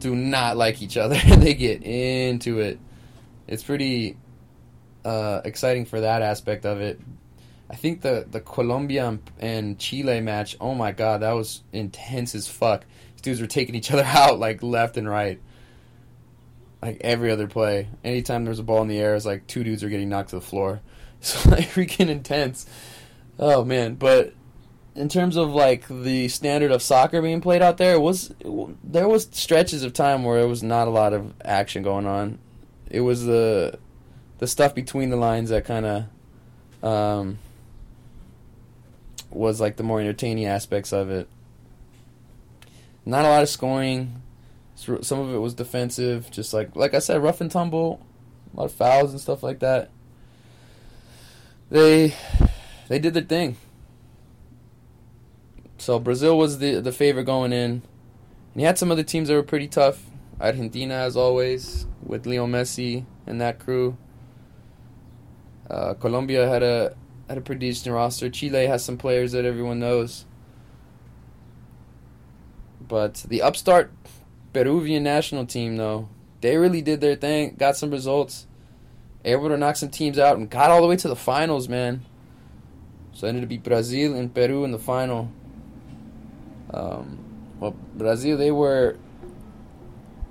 do 0.00 0.14
not 0.14 0.56
like 0.56 0.80
each 0.80 0.96
other. 0.96 1.18
they 1.36 1.54
get 1.54 1.82
into 1.82 2.60
it. 2.60 2.78
It's 3.46 3.62
pretty 3.62 4.16
uh, 5.08 5.40
exciting 5.46 5.86
for 5.86 6.02
that 6.02 6.20
aspect 6.20 6.66
of 6.66 6.82
it. 6.82 7.00
I 7.70 7.76
think 7.76 8.02
the 8.02 8.26
the 8.30 8.40
Colombia 8.40 9.18
and 9.38 9.78
Chile 9.78 10.20
match. 10.20 10.56
Oh 10.60 10.74
my 10.74 10.92
god, 10.92 11.22
that 11.22 11.32
was 11.32 11.62
intense 11.72 12.34
as 12.34 12.46
fuck. 12.46 12.84
These 13.14 13.22
dudes 13.22 13.40
were 13.40 13.46
taking 13.46 13.74
each 13.74 13.90
other 13.94 14.04
out 14.04 14.38
like 14.38 14.62
left 14.62 14.98
and 14.98 15.08
right. 15.08 15.40
Like 16.82 16.98
every 17.00 17.30
other 17.30 17.48
play, 17.48 17.88
anytime 18.04 18.44
there's 18.44 18.58
a 18.58 18.62
ball 18.62 18.82
in 18.82 18.88
the 18.88 18.98
air, 18.98 19.16
it's 19.16 19.24
like 19.24 19.46
two 19.46 19.64
dudes 19.64 19.82
are 19.82 19.88
getting 19.88 20.10
knocked 20.10 20.30
to 20.30 20.36
the 20.36 20.42
floor. 20.42 20.80
So 21.20 21.50
like 21.50 21.64
freaking 21.64 22.10
intense. 22.10 22.64
Oh 23.40 23.64
man, 23.64 23.96
but 23.96 24.34
in 24.94 25.08
terms 25.08 25.34
of 25.34 25.50
like 25.50 25.88
the 25.88 26.28
standard 26.28 26.70
of 26.70 26.80
soccer 26.80 27.20
being 27.20 27.40
played 27.40 27.60
out 27.60 27.76
there, 27.76 27.98
was 27.98 28.32
there 28.84 29.08
was 29.08 29.28
stretches 29.32 29.82
of 29.82 29.92
time 29.92 30.22
where 30.22 30.38
there 30.38 30.48
was 30.48 30.62
not 30.62 30.86
a 30.86 30.92
lot 30.92 31.12
of 31.12 31.34
action 31.44 31.82
going 31.82 32.06
on. 32.06 32.38
It 32.88 33.00
was 33.00 33.24
the 33.24 33.80
the 34.38 34.46
stuff 34.46 34.74
between 34.74 35.10
the 35.10 35.16
lines 35.16 35.50
that 35.50 35.64
kind 35.64 35.86
of 35.86 36.04
um, 36.82 37.38
was 39.30 39.60
like 39.60 39.76
the 39.76 39.82
more 39.82 40.00
entertaining 40.00 40.46
aspects 40.46 40.92
of 40.92 41.10
it. 41.10 41.28
Not 43.04 43.24
a 43.24 43.28
lot 43.28 43.42
of 43.42 43.48
scoring. 43.48 44.22
Some 44.76 45.18
of 45.18 45.34
it 45.34 45.38
was 45.38 45.54
defensive, 45.54 46.30
just 46.30 46.54
like 46.54 46.76
like 46.76 46.94
I 46.94 47.00
said, 47.00 47.22
rough 47.22 47.40
and 47.40 47.50
tumble, 47.50 48.00
a 48.52 48.56
lot 48.58 48.64
of 48.66 48.72
fouls 48.72 49.10
and 49.10 49.20
stuff 49.20 49.42
like 49.42 49.58
that. 49.58 49.90
They 51.70 52.14
they 52.88 52.98
did 52.98 53.14
their 53.14 53.22
thing. 53.22 53.56
So 55.78 55.98
Brazil 55.98 56.38
was 56.38 56.58
the 56.58 56.80
the 56.80 56.92
favorite 56.92 57.24
going 57.24 57.52
in. 57.52 57.82
And 58.52 58.62
you 58.62 58.66
had 58.66 58.78
some 58.78 58.90
other 58.90 59.02
teams 59.02 59.28
that 59.28 59.34
were 59.34 59.42
pretty 59.42 59.68
tough. 59.68 60.04
Argentina, 60.40 60.94
as 60.94 61.16
always, 61.16 61.86
with 62.02 62.26
Leo 62.26 62.46
Messi 62.46 63.04
and 63.26 63.40
that 63.40 63.58
crew. 63.58 63.96
Uh, 65.70 65.94
Colombia 65.94 66.48
had 66.48 66.62
a 66.62 66.96
had 67.28 67.38
a 67.38 67.40
pretty 67.40 67.60
decent 67.60 67.94
roster. 67.94 68.30
Chile 68.30 68.66
has 68.66 68.84
some 68.84 68.96
players 68.96 69.32
that 69.32 69.44
everyone 69.44 69.78
knows. 69.78 70.24
But 72.80 73.26
the 73.28 73.42
upstart 73.42 73.92
Peruvian 74.54 75.02
national 75.02 75.44
team, 75.44 75.76
though, 75.76 76.08
they 76.40 76.56
really 76.56 76.80
did 76.80 77.00
their 77.00 77.16
thing, 77.16 77.54
got 77.58 77.76
some 77.76 77.90
results, 77.90 78.46
able 79.24 79.48
to 79.48 79.58
knock 79.58 79.76
some 79.76 79.90
teams 79.90 80.18
out, 80.18 80.38
and 80.38 80.48
got 80.48 80.70
all 80.70 80.80
the 80.80 80.86
way 80.86 80.96
to 80.96 81.08
the 81.08 81.16
finals, 81.16 81.68
man. 81.68 82.04
So 83.12 83.26
it 83.26 83.30
ended 83.30 83.44
up 83.44 83.48
be 83.50 83.58
Brazil 83.58 84.14
and 84.14 84.32
Peru 84.32 84.64
in 84.64 84.70
the 84.70 84.78
final. 84.78 85.30
Um, 86.72 87.18
well, 87.58 87.74
Brazil, 87.94 88.36
they 88.36 88.50
were. 88.52 88.96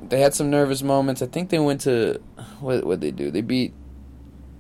They 0.01 0.21
had 0.21 0.33
some 0.33 0.49
nervous 0.49 0.81
moments. 0.81 1.21
I 1.21 1.25
think 1.25 1.49
they 1.49 1.59
went 1.59 1.81
to 1.81 2.21
what 2.59 2.85
what 2.85 3.01
they 3.01 3.11
do. 3.11 3.29
They 3.29 3.41
beat. 3.41 3.73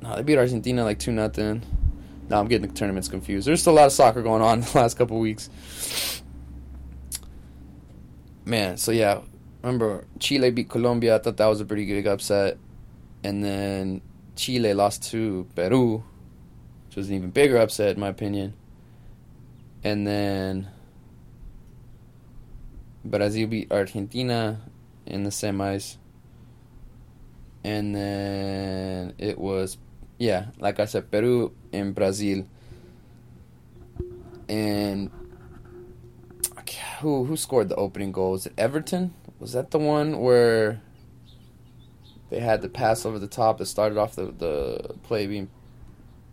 No, 0.07 0.15
they 0.15 0.23
beat 0.23 0.37
Argentina 0.37 0.83
like 0.85 0.99
two 0.99 1.11
nothing. 1.11 1.61
No, 2.29 2.39
I'm 2.39 2.47
getting 2.47 2.67
the 2.67 2.73
tournaments 2.73 3.09
confused. 3.09 3.47
There's 3.47 3.61
still 3.61 3.73
a 3.73 3.75
lot 3.75 3.85
of 3.87 3.91
soccer 3.91 4.21
going 4.21 4.41
on 4.41 4.61
the 4.61 4.71
last 4.73 4.97
couple 4.97 5.19
weeks. 5.19 5.49
Man, 8.45 8.77
so 8.77 8.91
yeah, 8.91 9.19
remember 9.61 10.05
Chile 10.19 10.51
beat 10.51 10.69
Colombia. 10.69 11.15
I 11.15 11.19
thought 11.19 11.35
that 11.37 11.47
was 11.47 11.59
a 11.59 11.65
pretty 11.65 11.85
big 11.85 12.07
upset, 12.07 12.57
and 13.23 13.43
then 13.43 14.01
Chile 14.37 14.73
lost 14.73 15.03
to 15.11 15.45
Peru, 15.55 16.03
which 16.85 16.95
was 16.95 17.09
an 17.09 17.15
even 17.15 17.31
bigger 17.31 17.57
upset 17.57 17.95
in 17.95 17.99
my 17.99 18.07
opinion. 18.07 18.53
And 19.83 20.07
then 20.07 20.69
Brazil 23.03 23.47
beat 23.47 23.71
Argentina 23.71 24.61
in 25.05 25.23
the 25.23 25.29
semis. 25.29 25.97
And 27.63 27.93
then 27.93 29.13
it 29.17 29.37
was, 29.37 29.77
yeah, 30.17 30.47
like 30.59 30.79
I 30.79 30.85
said, 30.85 31.11
Peru 31.11 31.53
and 31.71 31.93
Brazil. 31.93 32.45
And 34.49 35.11
who 36.99 37.25
who 37.25 37.37
scored 37.37 37.69
the 37.69 37.75
opening 37.75 38.11
goal? 38.11 38.31
Was 38.31 38.45
it 38.45 38.53
Everton? 38.57 39.13
Was 39.39 39.53
that 39.53 39.71
the 39.71 39.79
one 39.79 40.19
where 40.19 40.81
they 42.29 42.39
had 42.39 42.61
the 42.61 42.69
pass 42.69 43.05
over 43.05 43.19
the 43.19 43.27
top 43.27 43.59
that 43.59 43.67
started 43.67 43.97
off 43.97 44.15
the, 44.15 44.33
the 44.37 44.95
play 45.03 45.27
being 45.27 45.49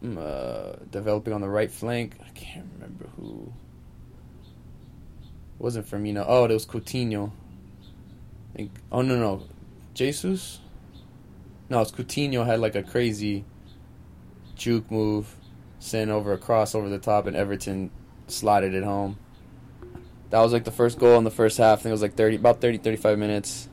mm, 0.03 0.19
uh, 0.19 0.77
developing 0.91 1.33
on 1.33 1.41
the 1.41 1.49
right 1.49 1.71
flank? 1.71 2.17
I 2.25 2.31
can't 2.31 2.67
remember 2.75 3.09
who. 3.17 3.53
It 5.59 5.63
wasn't 5.63 5.89
Firmino. 5.89 6.25
Oh, 6.27 6.45
it 6.45 6.51
was 6.51 6.67
Coutinho. 6.67 7.31
Oh 8.91 9.03
no 9.03 9.17
no, 9.17 9.43
Jesus. 9.93 10.61
No, 11.69 11.81
it's 11.81 11.91
Coutinho 11.91 12.47
had 12.47 12.61
like 12.61 12.75
a 12.75 12.83
crazy 12.83 13.45
juke 14.65 14.91
move, 14.91 15.37
sent 15.79 16.11
over 16.11 16.33
a 16.33 16.39
cross 16.39 16.75
over 16.75 16.89
the 16.89 16.99
top, 16.99 17.27
and 17.27 17.37
Everton 17.37 17.91
slotted 18.29 18.73
it 18.73 18.83
home. 18.83 19.19
That 20.31 20.41
was 20.41 20.55
like 20.55 20.65
the 20.65 20.71
first 20.71 20.99
goal 20.99 21.19
in 21.19 21.25
the 21.25 21.31
first 21.31 21.59
half. 21.59 21.81
I 21.81 21.83
think 21.83 21.91
it 21.91 21.93
was 21.93 22.03
like 22.03 22.15
30, 22.15 22.37
about 22.37 22.63
30, 22.63 22.79
35 22.79 23.19
minutes. 23.19 23.69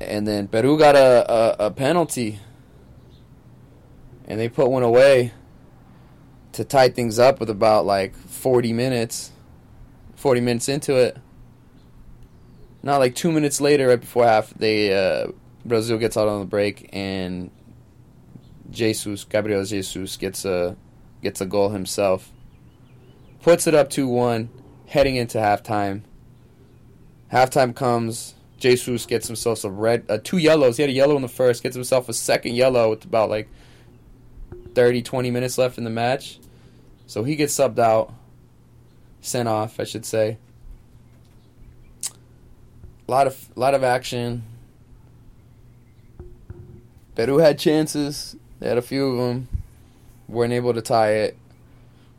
And 0.00 0.26
then 0.26 0.48
Peru 0.48 0.76
got 0.76 0.96
a, 0.96 1.32
a, 1.32 1.66
a 1.66 1.70
penalty. 1.70 2.40
And 4.26 4.40
they 4.40 4.48
put 4.48 4.68
one 4.68 4.82
away 4.82 5.32
to 6.52 6.64
tie 6.64 6.88
things 6.88 7.20
up 7.20 7.38
with 7.38 7.50
about 7.50 7.86
like 7.86 8.16
40 8.16 8.72
minutes. 8.72 9.30
40 10.16 10.40
minutes 10.40 10.68
into 10.68 10.96
it. 10.96 11.16
Not 12.82 12.98
like 12.98 13.14
two 13.14 13.30
minutes 13.30 13.60
later, 13.60 13.88
right 13.88 14.00
before 14.00 14.24
half, 14.24 14.52
they 14.54 14.92
uh, 14.92 15.28
Brazil 15.64 15.98
gets 15.98 16.16
out 16.16 16.26
on 16.26 16.40
the 16.40 16.46
break 16.46 16.90
and 16.92 17.50
Jesus, 18.70 19.24
Gabriel 19.24 19.64
Jesus 19.64 20.16
gets 20.16 20.44
a 20.44 20.76
gets 21.22 21.40
a 21.40 21.46
goal 21.46 21.70
himself. 21.70 22.32
Puts 23.42 23.66
it 23.66 23.74
up 23.74 23.90
2-1 23.90 24.48
heading 24.86 25.16
into 25.16 25.38
halftime. 25.38 26.02
Halftime 27.32 27.74
comes, 27.74 28.34
Jesus 28.58 29.06
gets 29.06 29.26
himself 29.26 29.58
some 29.58 29.76
red 29.76 30.04
uh, 30.08 30.18
two 30.22 30.38
yellows. 30.38 30.76
He 30.76 30.82
had 30.82 30.90
a 30.90 30.94
yellow 30.94 31.16
in 31.16 31.22
the 31.22 31.28
first, 31.28 31.62
gets 31.62 31.74
himself 31.74 32.08
a 32.08 32.12
second 32.12 32.54
yellow 32.54 32.90
with 32.90 33.04
about 33.04 33.30
like 33.30 33.48
30 34.74 35.02
20 35.02 35.30
minutes 35.30 35.58
left 35.58 35.78
in 35.78 35.84
the 35.84 35.90
match. 35.90 36.38
So 37.06 37.24
he 37.24 37.36
gets 37.36 37.54
subbed 37.56 37.78
out. 37.78 38.14
Sent 39.22 39.48
off, 39.48 39.78
I 39.78 39.84
should 39.84 40.06
say. 40.06 40.38
A 43.06 43.10
lot 43.10 43.26
of 43.26 43.50
lot 43.54 43.74
of 43.74 43.84
action. 43.84 44.44
Peru 47.14 47.38
had 47.38 47.58
chances. 47.58 48.36
They 48.60 48.68
had 48.68 48.78
a 48.78 48.82
few 48.82 49.10
of 49.10 49.16
them. 49.16 49.48
weren't 50.28 50.52
able 50.52 50.74
to 50.74 50.82
tie 50.82 51.12
it. 51.12 51.36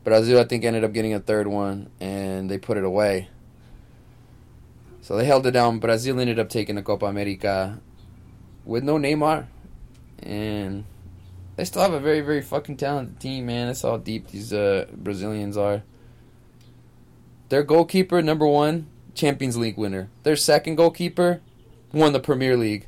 but 0.04 0.10
Brazil, 0.10 0.40
I 0.40 0.44
think, 0.44 0.64
ended 0.64 0.84
up 0.84 0.92
getting 0.92 1.14
a 1.14 1.20
third 1.20 1.46
one, 1.46 1.88
and 2.00 2.50
they 2.50 2.58
put 2.58 2.76
it 2.76 2.84
away. 2.84 3.28
So 5.00 5.16
they 5.16 5.24
held 5.24 5.46
it 5.46 5.52
down. 5.52 5.78
Brazil 5.78 6.20
ended 6.20 6.38
up 6.38 6.48
taking 6.48 6.74
the 6.74 6.82
Copa 6.82 7.06
America 7.06 7.80
with 8.64 8.82
no 8.82 8.98
Neymar. 8.98 9.46
And 10.20 10.84
they 11.56 11.64
still 11.64 11.82
have 11.82 11.92
a 11.92 12.00
very, 12.00 12.20
very 12.20 12.42
fucking 12.42 12.76
talented 12.76 13.20
team, 13.20 13.46
man. 13.46 13.68
That's 13.68 13.82
how 13.82 13.96
deep 13.96 14.28
these 14.28 14.52
uh, 14.52 14.86
Brazilians 14.92 15.56
are. 15.56 15.82
Their 17.48 17.62
goalkeeper, 17.62 18.22
number 18.22 18.46
one, 18.46 18.86
Champions 19.14 19.56
League 19.56 19.76
winner. 19.76 20.08
Their 20.22 20.36
second 20.36 20.76
goalkeeper 20.76 21.40
won 21.92 22.12
the 22.12 22.20
Premier 22.20 22.56
League 22.56 22.86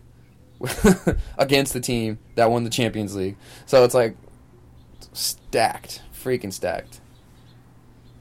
against 1.39 1.73
the 1.73 1.81
team 1.81 2.19
that 2.35 2.51
won 2.51 2.65
the 2.65 2.71
Champions 2.71 3.15
League. 3.15 3.37
So 3.67 3.85
it's 3.85 3.95
like 3.95 4.17
stacked, 5.13 6.03
freaking 6.13 6.53
stacked. 6.53 7.01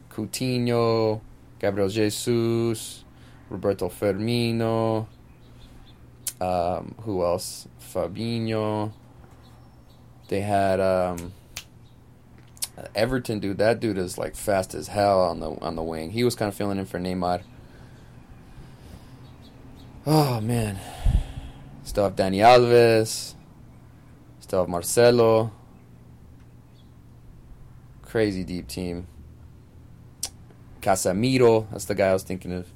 Coutinho, 0.09 1.21
Gabriel 1.59 1.89
Jesus, 1.89 3.03
Roberto 3.49 3.89
Firmino, 3.89 5.07
um, 6.39 6.95
who 7.01 7.23
else? 7.23 7.67
Fabinho. 7.79 8.91
They 10.27 10.41
had 10.41 10.79
um, 10.79 11.33
Everton 12.95 13.39
dude. 13.39 13.57
That 13.59 13.79
dude 13.79 13.97
is 13.97 14.17
like 14.17 14.35
fast 14.35 14.73
as 14.73 14.87
hell 14.87 15.21
on 15.21 15.39
the 15.39 15.51
on 15.61 15.75
the 15.75 15.83
wing. 15.83 16.11
He 16.11 16.23
was 16.23 16.35
kind 16.35 16.49
of 16.49 16.55
filling 16.55 16.79
in 16.79 16.85
for 16.85 16.99
Neymar. 16.99 17.43
Oh 20.05 20.41
man. 20.41 20.79
Still 21.93 22.05
have 22.05 22.15
Dani 22.15 22.37
Alves. 22.37 23.35
Still 24.39 24.61
have 24.61 24.67
Marcelo. 24.67 25.51
Crazy 28.01 28.43
deep 28.43 28.67
team. 28.67 29.05
Casemiro, 30.81 31.69
that's 31.69 31.85
the 31.85 31.93
guy 31.93 32.07
I 32.07 32.13
was 32.13 32.23
thinking 32.23 32.51
of 32.51 32.67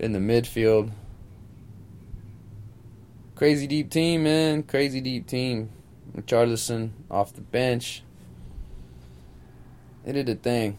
in 0.00 0.10
the 0.10 0.18
midfield. 0.18 0.90
Crazy 3.36 3.68
deep 3.68 3.90
team, 3.90 4.24
man. 4.24 4.64
Crazy 4.64 5.00
deep 5.00 5.28
team. 5.28 5.70
Richarlison 6.16 6.90
off 7.08 7.34
the 7.34 7.40
bench. 7.40 8.02
They 10.04 10.10
did 10.10 10.28
a 10.28 10.34
thing. 10.34 10.76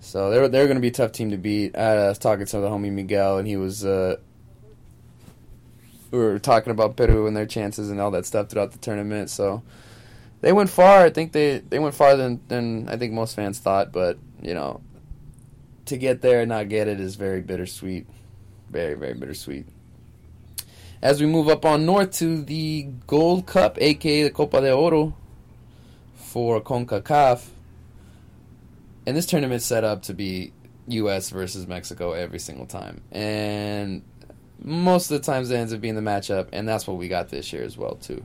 So 0.00 0.30
they're 0.30 0.48
they're 0.48 0.66
going 0.66 0.74
to 0.74 0.80
be 0.80 0.88
a 0.88 0.90
tough 0.90 1.12
team 1.12 1.30
to 1.30 1.36
beat. 1.36 1.76
I 1.76 2.08
was 2.08 2.18
talking 2.18 2.46
to 2.46 2.58
the 2.58 2.68
homie 2.68 2.90
Miguel, 2.90 3.38
and 3.38 3.46
he 3.46 3.56
was 3.56 3.84
uh, 3.84 4.16
we 6.12 6.18
were 6.18 6.38
talking 6.38 6.70
about 6.70 6.96
Peru 6.96 7.26
and 7.26 7.36
their 7.36 7.46
chances 7.46 7.90
and 7.90 8.00
all 8.00 8.10
that 8.12 8.26
stuff 8.26 8.48
throughout 8.48 8.70
the 8.70 8.78
tournament. 8.78 9.30
So 9.30 9.62
they 10.42 10.52
went 10.52 10.70
far. 10.70 11.04
I 11.04 11.10
think 11.10 11.32
they 11.32 11.58
they 11.58 11.78
went 11.78 11.94
farther 11.94 12.22
than, 12.22 12.40
than 12.48 12.88
I 12.88 12.96
think 12.96 13.12
most 13.12 13.34
fans 13.34 13.58
thought. 13.58 13.90
But 13.92 14.18
you 14.40 14.54
know, 14.54 14.82
to 15.86 15.96
get 15.96 16.20
there 16.20 16.40
and 16.40 16.50
not 16.50 16.68
get 16.68 16.86
it 16.86 17.00
is 17.00 17.16
very 17.16 17.40
bittersweet. 17.40 18.06
Very 18.70 18.94
very 18.94 19.14
bittersweet. 19.14 19.66
As 21.00 21.20
we 21.20 21.26
move 21.26 21.48
up 21.48 21.64
on 21.64 21.84
north 21.84 22.12
to 22.18 22.42
the 22.42 22.88
Gold 23.06 23.46
Cup, 23.46 23.76
aka 23.80 24.22
the 24.22 24.30
Copa 24.30 24.60
de 24.60 24.72
Oro, 24.72 25.16
for 26.14 26.60
CONCACAF. 26.60 27.48
And 29.04 29.16
this 29.16 29.26
tournament's 29.26 29.64
set 29.64 29.82
up 29.82 30.02
to 30.02 30.14
be 30.14 30.52
U.S. 30.86 31.30
versus 31.30 31.66
Mexico 31.66 32.12
every 32.12 32.38
single 32.38 32.66
time. 32.66 33.00
And 33.10 34.02
most 34.62 35.10
of 35.10 35.20
the 35.20 35.24
times 35.24 35.50
it 35.50 35.56
ends 35.56 35.72
up 35.72 35.80
being 35.80 35.94
the 35.94 36.00
matchup, 36.00 36.48
and 36.52 36.68
that's 36.68 36.86
what 36.86 36.96
we 36.96 37.08
got 37.08 37.28
this 37.28 37.52
year 37.52 37.62
as 37.64 37.76
well, 37.76 37.96
too. 37.96 38.24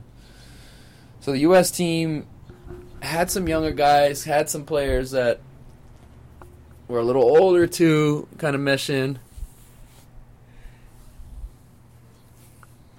So 1.20 1.32
the 1.32 1.38
U.S. 1.38 1.70
team 1.70 2.26
had 3.02 3.30
some 3.30 3.48
younger 3.48 3.72
guys, 3.72 4.24
had 4.24 4.48
some 4.48 4.64
players 4.64 5.10
that 5.10 5.40
were 6.86 7.00
a 7.00 7.04
little 7.04 7.22
older, 7.22 7.66
too, 7.66 8.28
kind 8.38 8.54
of 8.54 8.60
mesh 8.60 8.88
in. 8.88 9.18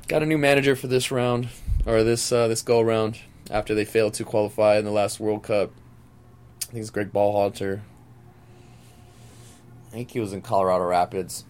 Got 0.07 0.23
a 0.23 0.25
new 0.25 0.37
manager 0.37 0.75
for 0.75 0.87
this 0.87 1.11
round, 1.11 1.49
or 1.85 2.03
this 2.03 2.31
uh, 2.31 2.47
this 2.47 2.63
go 2.63 2.81
round 2.81 3.19
after 3.51 3.75
they 3.75 3.85
failed 3.85 4.15
to 4.15 4.23
qualify 4.23 4.77
in 4.77 4.85
the 4.85 4.91
last 4.91 5.19
World 5.19 5.43
Cup. 5.43 5.71
I 6.63 6.65
think 6.71 6.81
it's 6.81 6.89
Gregg 6.89 7.13
Berhalter. 7.13 7.81
I 9.87 9.91
think 9.91 10.11
he 10.11 10.19
was 10.19 10.33
in 10.33 10.41
Colorado 10.41 10.85
Rapids. 10.85 11.45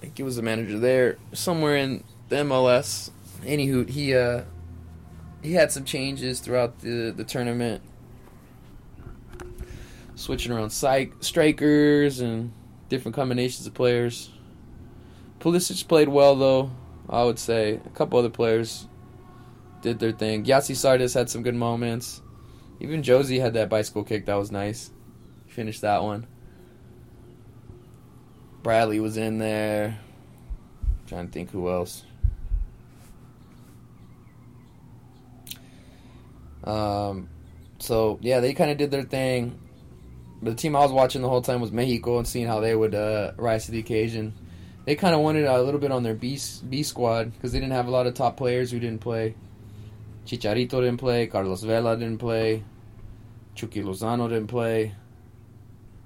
Think 0.00 0.16
he 0.16 0.22
was 0.22 0.36
the 0.36 0.42
manager 0.42 0.78
there, 0.78 1.16
somewhere 1.32 1.76
in 1.76 2.04
the 2.28 2.36
MLS. 2.36 3.10
Anywho, 3.42 3.88
he 3.88 4.14
uh, 4.14 4.42
he 5.42 5.52
had 5.52 5.72
some 5.72 5.84
changes 5.84 6.40
throughout 6.40 6.80
the 6.80 7.10
the 7.10 7.24
tournament, 7.24 7.82
switching 10.14 10.52
around 10.52 10.70
psych, 10.70 11.12
strikers 11.20 12.20
and 12.20 12.52
different 12.88 13.14
combinations 13.14 13.66
of 13.66 13.74
players. 13.74 14.30
Pulisic 15.40 15.86
played 15.88 16.08
well 16.08 16.36
though. 16.36 16.70
I 17.08 17.24
would 17.24 17.38
say 17.38 17.80
a 17.84 17.90
couple 17.90 18.18
other 18.18 18.28
players 18.28 18.86
did 19.80 19.98
their 19.98 20.12
thing. 20.12 20.44
Yassi 20.44 20.76
Sardis 20.76 21.14
had 21.14 21.30
some 21.30 21.42
good 21.42 21.54
moments. 21.54 22.20
Even 22.80 23.02
Jozy 23.02 23.40
had 23.40 23.54
that 23.54 23.68
bicycle 23.68 24.04
kick 24.04 24.26
that 24.26 24.34
was 24.34 24.52
nice. 24.52 24.90
Finished 25.46 25.80
that 25.80 26.02
one. 26.02 26.26
Bradley 28.62 29.00
was 29.00 29.16
in 29.16 29.38
there. 29.38 29.98
trying 31.08 31.26
to 31.26 31.32
think 31.32 31.50
who 31.50 31.68
else. 31.68 32.04
Um, 36.64 37.28
so 37.78 38.18
yeah, 38.20 38.40
they 38.40 38.52
kind 38.52 38.70
of 38.70 38.76
did 38.76 38.90
their 38.90 39.04
thing. 39.04 39.58
But 40.42 40.50
the 40.50 40.56
team 40.56 40.76
I 40.76 40.80
was 40.80 40.92
watching 40.92 41.22
the 41.22 41.28
whole 41.28 41.42
time 41.42 41.60
was 41.60 41.72
Mexico 41.72 42.18
and 42.18 42.28
seeing 42.28 42.46
how 42.46 42.60
they 42.60 42.76
would 42.76 42.94
uh, 42.94 43.32
rise 43.36 43.66
to 43.66 43.72
the 43.72 43.80
occasion. 43.80 44.34
They 44.84 44.94
kind 44.94 45.14
of 45.14 45.20
wanted 45.20 45.46
a 45.46 45.62
little 45.62 45.80
bit 45.80 45.90
on 45.90 46.02
their 46.02 46.14
B 46.14 46.38
B 46.68 46.82
squad 46.82 47.32
because 47.32 47.52
they 47.52 47.58
didn't 47.58 47.72
have 47.72 47.88
a 47.88 47.90
lot 47.90 48.06
of 48.06 48.14
top 48.14 48.36
players 48.36 48.70
who 48.70 48.78
didn't 48.78 49.00
play. 49.00 49.34
Chicharito 50.26 50.70
didn't 50.70 50.98
play. 50.98 51.26
Carlos 51.26 51.62
Vela 51.62 51.96
didn't 51.96 52.18
play. 52.18 52.62
Chucky 53.54 53.82
Lozano 53.82 54.28
didn't 54.28 54.46
play. 54.46 54.94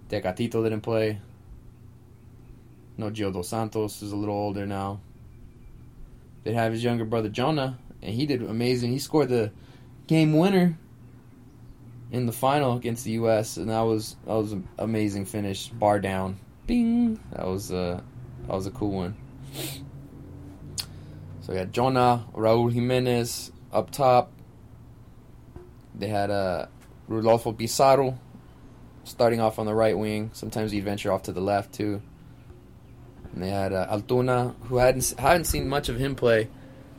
Tecatito 0.09 0.63
didn't 0.63 0.81
play. 0.81 1.21
No 2.97 3.11
Gio 3.11 3.33
Dos 3.33 3.49
Santos 3.49 4.03
is 4.03 4.13
a 4.13 4.17
little 4.17 4.35
older 4.35 4.67
now. 4.67 5.01
They 6.45 6.53
have 6.53 6.73
his 6.73 6.83
younger 6.83 7.05
brother 7.05 7.29
Jonah, 7.29 7.79
and 8.03 8.15
he 8.15 8.27
did 8.27 8.43
amazing. 8.43 8.93
He 8.93 8.99
scored 8.99 9.29
the 9.29 9.53
game 10.07 10.37
winner 10.37 10.79
in 12.11 12.27
the 12.27 12.33
final 12.33 12.77
against 12.77 13.05
the 13.05 13.13
U.S., 13.13 13.57
and 13.57 13.71
that 13.71 13.81
was 13.83 14.17
that 14.27 14.35
was 14.35 14.53
an 14.53 14.69
amazing 14.79 15.25
finish, 15.25 15.69
bar 15.69 16.01
down, 16.01 16.39
bing. 16.67 17.19
That 17.33 17.47
was 17.47 17.73
uh, 17.73 18.01
that 18.47 18.55
was 18.55 18.67
a 18.67 18.71
cool 18.71 18.93
one. 18.93 19.17
So 21.43 21.53
we 21.53 21.59
had 21.59 21.73
Jonah, 21.73 22.25
Raul 22.35 22.73
Jimenez 22.73 23.51
up 23.73 23.91
top. 23.91 24.31
They 25.95 26.09
had 26.09 26.31
uh, 26.31 26.67
Rodolfo 27.09 27.53
Pizarro 27.53 28.19
starting 29.05 29.41
off 29.41 29.59
on 29.59 29.67
the 29.67 29.75
right 29.75 29.97
wing. 29.97 30.31
Sometimes 30.33 30.71
he'd 30.73 30.85
venture 30.85 31.13
off 31.13 31.23
to 31.25 31.33
the 31.33 31.41
left 31.41 31.73
too. 31.73 32.03
And 33.33 33.43
they 33.43 33.51
had 33.51 33.73
uh, 33.73 33.87
Antuna, 33.89 34.55
who 34.65 34.77
hadn't 34.77 35.15
hadn't 35.19 35.45
seen 35.45 35.69
much 35.69 35.89
of 35.89 35.97
him 35.99 36.15
play, 36.15 36.49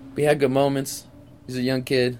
but 0.10 0.18
he 0.18 0.24
had 0.24 0.40
good 0.40 0.52
moments. 0.52 1.06
He's 1.46 1.58
a 1.58 1.62
young 1.62 1.84
kid. 1.84 2.20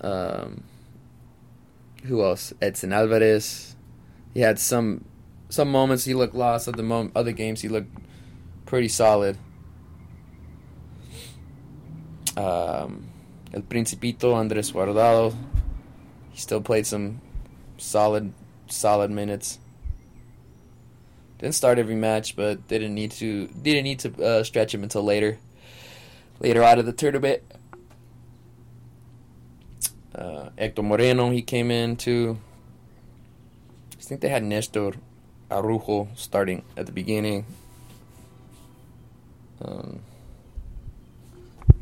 Um, 0.00 0.64
who 2.04 2.22
else? 2.22 2.52
Edson 2.60 2.92
Alvarez. 2.92 3.76
He 4.32 4.40
had 4.40 4.58
some 4.58 5.04
some 5.48 5.70
moments 5.70 6.04
he 6.04 6.14
looked 6.14 6.34
lost. 6.34 6.68
Other 6.68 6.82
mom- 6.82 7.12
other 7.14 7.32
games 7.32 7.60
he 7.60 7.68
looked 7.68 7.92
pretty 8.66 8.88
solid. 8.88 9.36
Um, 12.36 13.08
El 13.52 13.62
Principito 13.62 14.34
Andres 14.34 14.72
Guardado. 14.72 15.34
He 16.32 16.40
still 16.40 16.60
played 16.60 16.86
some 16.86 17.20
solid 17.78 18.32
solid 18.66 19.10
minutes. 19.10 19.58
Didn't 21.44 21.56
start 21.56 21.78
every 21.78 21.94
match, 21.94 22.36
but 22.36 22.68
they 22.68 22.78
didn't 22.78 22.94
need 22.94 23.10
to 23.20 23.48
didn't 23.48 23.84
need 23.84 23.98
to 23.98 24.24
uh, 24.24 24.44
stretch 24.44 24.72
him 24.72 24.82
until 24.82 25.04
later 25.04 25.36
later 26.40 26.62
out 26.62 26.78
of 26.78 26.86
the 26.86 26.92
tournament. 26.94 27.42
Uh, 30.14 30.48
Hector 30.56 30.82
Moreno, 30.82 31.28
he 31.28 31.42
came 31.42 31.70
in 31.70 31.96
too. 31.96 32.38
I 33.92 34.00
think 34.00 34.22
they 34.22 34.30
had 34.30 34.42
Nestor 34.42 34.94
Araujo 35.50 36.08
starting 36.14 36.62
at 36.78 36.86
the 36.86 36.92
beginning. 36.92 37.44
Um, 39.60 40.00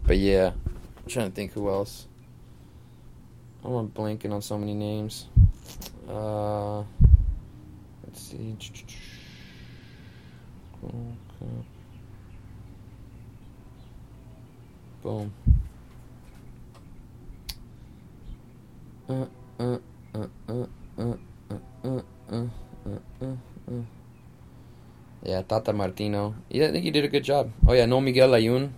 but 0.05 0.19
yeah, 0.19 0.55
I'm 0.97 1.09
trying 1.09 1.31
to 1.31 1.33
think 1.37 1.53
who 1.53 1.69
else. 1.69 2.09
I'm 3.65 3.91
blanking 3.91 4.33
on 4.33 4.43
so 4.43 4.59
many 4.59 4.75
names. 4.75 5.27
Uh, 6.09 6.79
let's 8.05 8.23
see. 8.23 8.57
Okay. 10.83 11.63
Boom. 15.03 15.33
Uh, 19.09 19.27
uh, 19.59 19.79
uh, 20.15 20.27
uh, 20.49 20.53
uh, 20.53 20.67
uh, 20.99 21.07
uh, 21.85 22.01
uh, 22.31 22.47
uh, 23.21 23.37
uh. 23.71 23.83
Yeah, 25.25 25.43
Tata 25.43 25.73
Martino. 25.73 26.35
Yeah, 26.51 26.67
I 26.67 26.73
think 26.73 26.85
he 26.85 26.91
did 26.91 27.05
a 27.05 27.09
good 27.09 27.23
job. 27.23 27.51
Oh 27.67 27.73
yeah, 27.73 27.87
no 27.87 28.01
Miguel 28.01 28.31
Layun. 28.31 28.71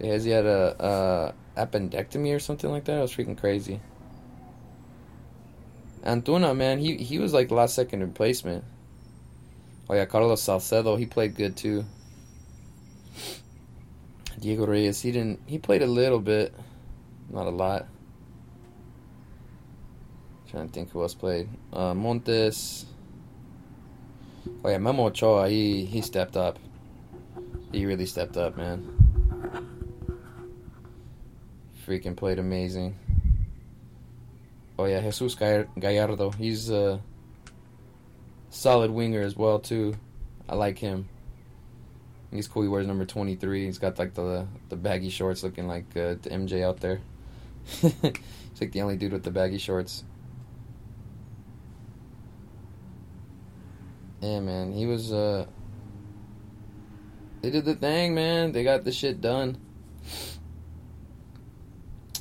Has 0.00 0.24
he 0.24 0.30
had 0.30 0.44
a, 0.46 1.34
a 1.56 1.66
appendectomy 1.66 2.34
or 2.34 2.38
something 2.38 2.70
like 2.70 2.84
that? 2.84 2.94
That 2.94 3.02
was 3.02 3.14
freaking 3.14 3.38
crazy. 3.38 3.80
Antuna, 6.04 6.56
man, 6.56 6.78
he 6.78 6.96
he 6.96 7.18
was 7.18 7.32
like 7.32 7.48
the 7.48 7.54
last 7.54 7.74
second 7.74 8.00
replacement. 8.00 8.64
Oh 9.90 9.94
yeah, 9.94 10.04
Carlos 10.04 10.42
Salcedo, 10.42 10.96
he 10.96 11.06
played 11.06 11.34
good 11.34 11.56
too. 11.56 11.84
Diego 14.38 14.66
Reyes, 14.66 15.00
he 15.00 15.12
didn't. 15.12 15.40
He 15.46 15.58
played 15.58 15.82
a 15.82 15.86
little 15.86 16.20
bit, 16.20 16.54
not 17.30 17.46
a 17.46 17.50
lot. 17.50 17.86
trying 20.50 20.68
to 20.68 20.72
think 20.72 20.90
who 20.90 21.02
else 21.02 21.14
played. 21.14 21.48
Uh, 21.72 21.94
Montes. 21.94 22.86
Oh 24.64 24.68
yeah, 24.68 24.78
Memo 24.78 25.06
Ochoa, 25.06 25.48
he 25.48 25.84
he 25.84 26.02
stepped 26.02 26.36
up. 26.36 26.58
He 27.72 27.86
really 27.86 28.06
stepped 28.06 28.36
up, 28.36 28.56
man. 28.56 28.86
Freaking 31.86 32.16
played 32.16 32.38
amazing. 32.38 32.94
Oh 34.78 34.84
yeah, 34.84 35.00
Jesus 35.00 35.34
Gallardo, 35.34 36.30
he's 36.30 36.70
a 36.70 37.00
solid 38.50 38.90
winger 38.90 39.22
as 39.22 39.36
well 39.36 39.58
too. 39.58 39.94
I 40.48 40.54
like 40.54 40.78
him. 40.78 41.08
He's 42.30 42.46
cool. 42.46 42.62
He 42.62 42.68
wears 42.68 42.86
number 42.86 43.06
23. 43.06 43.66
He's 43.66 43.78
got 43.78 43.98
like 43.98 44.14
the 44.14 44.46
the 44.68 44.76
baggy 44.76 45.10
shorts, 45.10 45.42
looking 45.42 45.66
like 45.66 45.84
uh, 45.96 46.16
the 46.22 46.30
MJ 46.30 46.62
out 46.62 46.80
there. 46.80 47.00
He's 47.80 48.60
like 48.60 48.72
the 48.72 48.82
only 48.82 48.96
dude 48.96 49.12
with 49.12 49.24
the 49.24 49.30
baggy 49.30 49.58
shorts. 49.58 50.04
Yeah, 54.20 54.40
man. 54.40 54.72
He 54.72 54.86
was. 54.86 55.12
uh 55.12 55.46
They 57.40 57.50
did 57.50 57.64
the 57.64 57.74
thing, 57.74 58.14
man. 58.14 58.52
They 58.52 58.64
got 58.64 58.84
the 58.84 58.92
shit 58.92 59.20
done. 59.20 59.58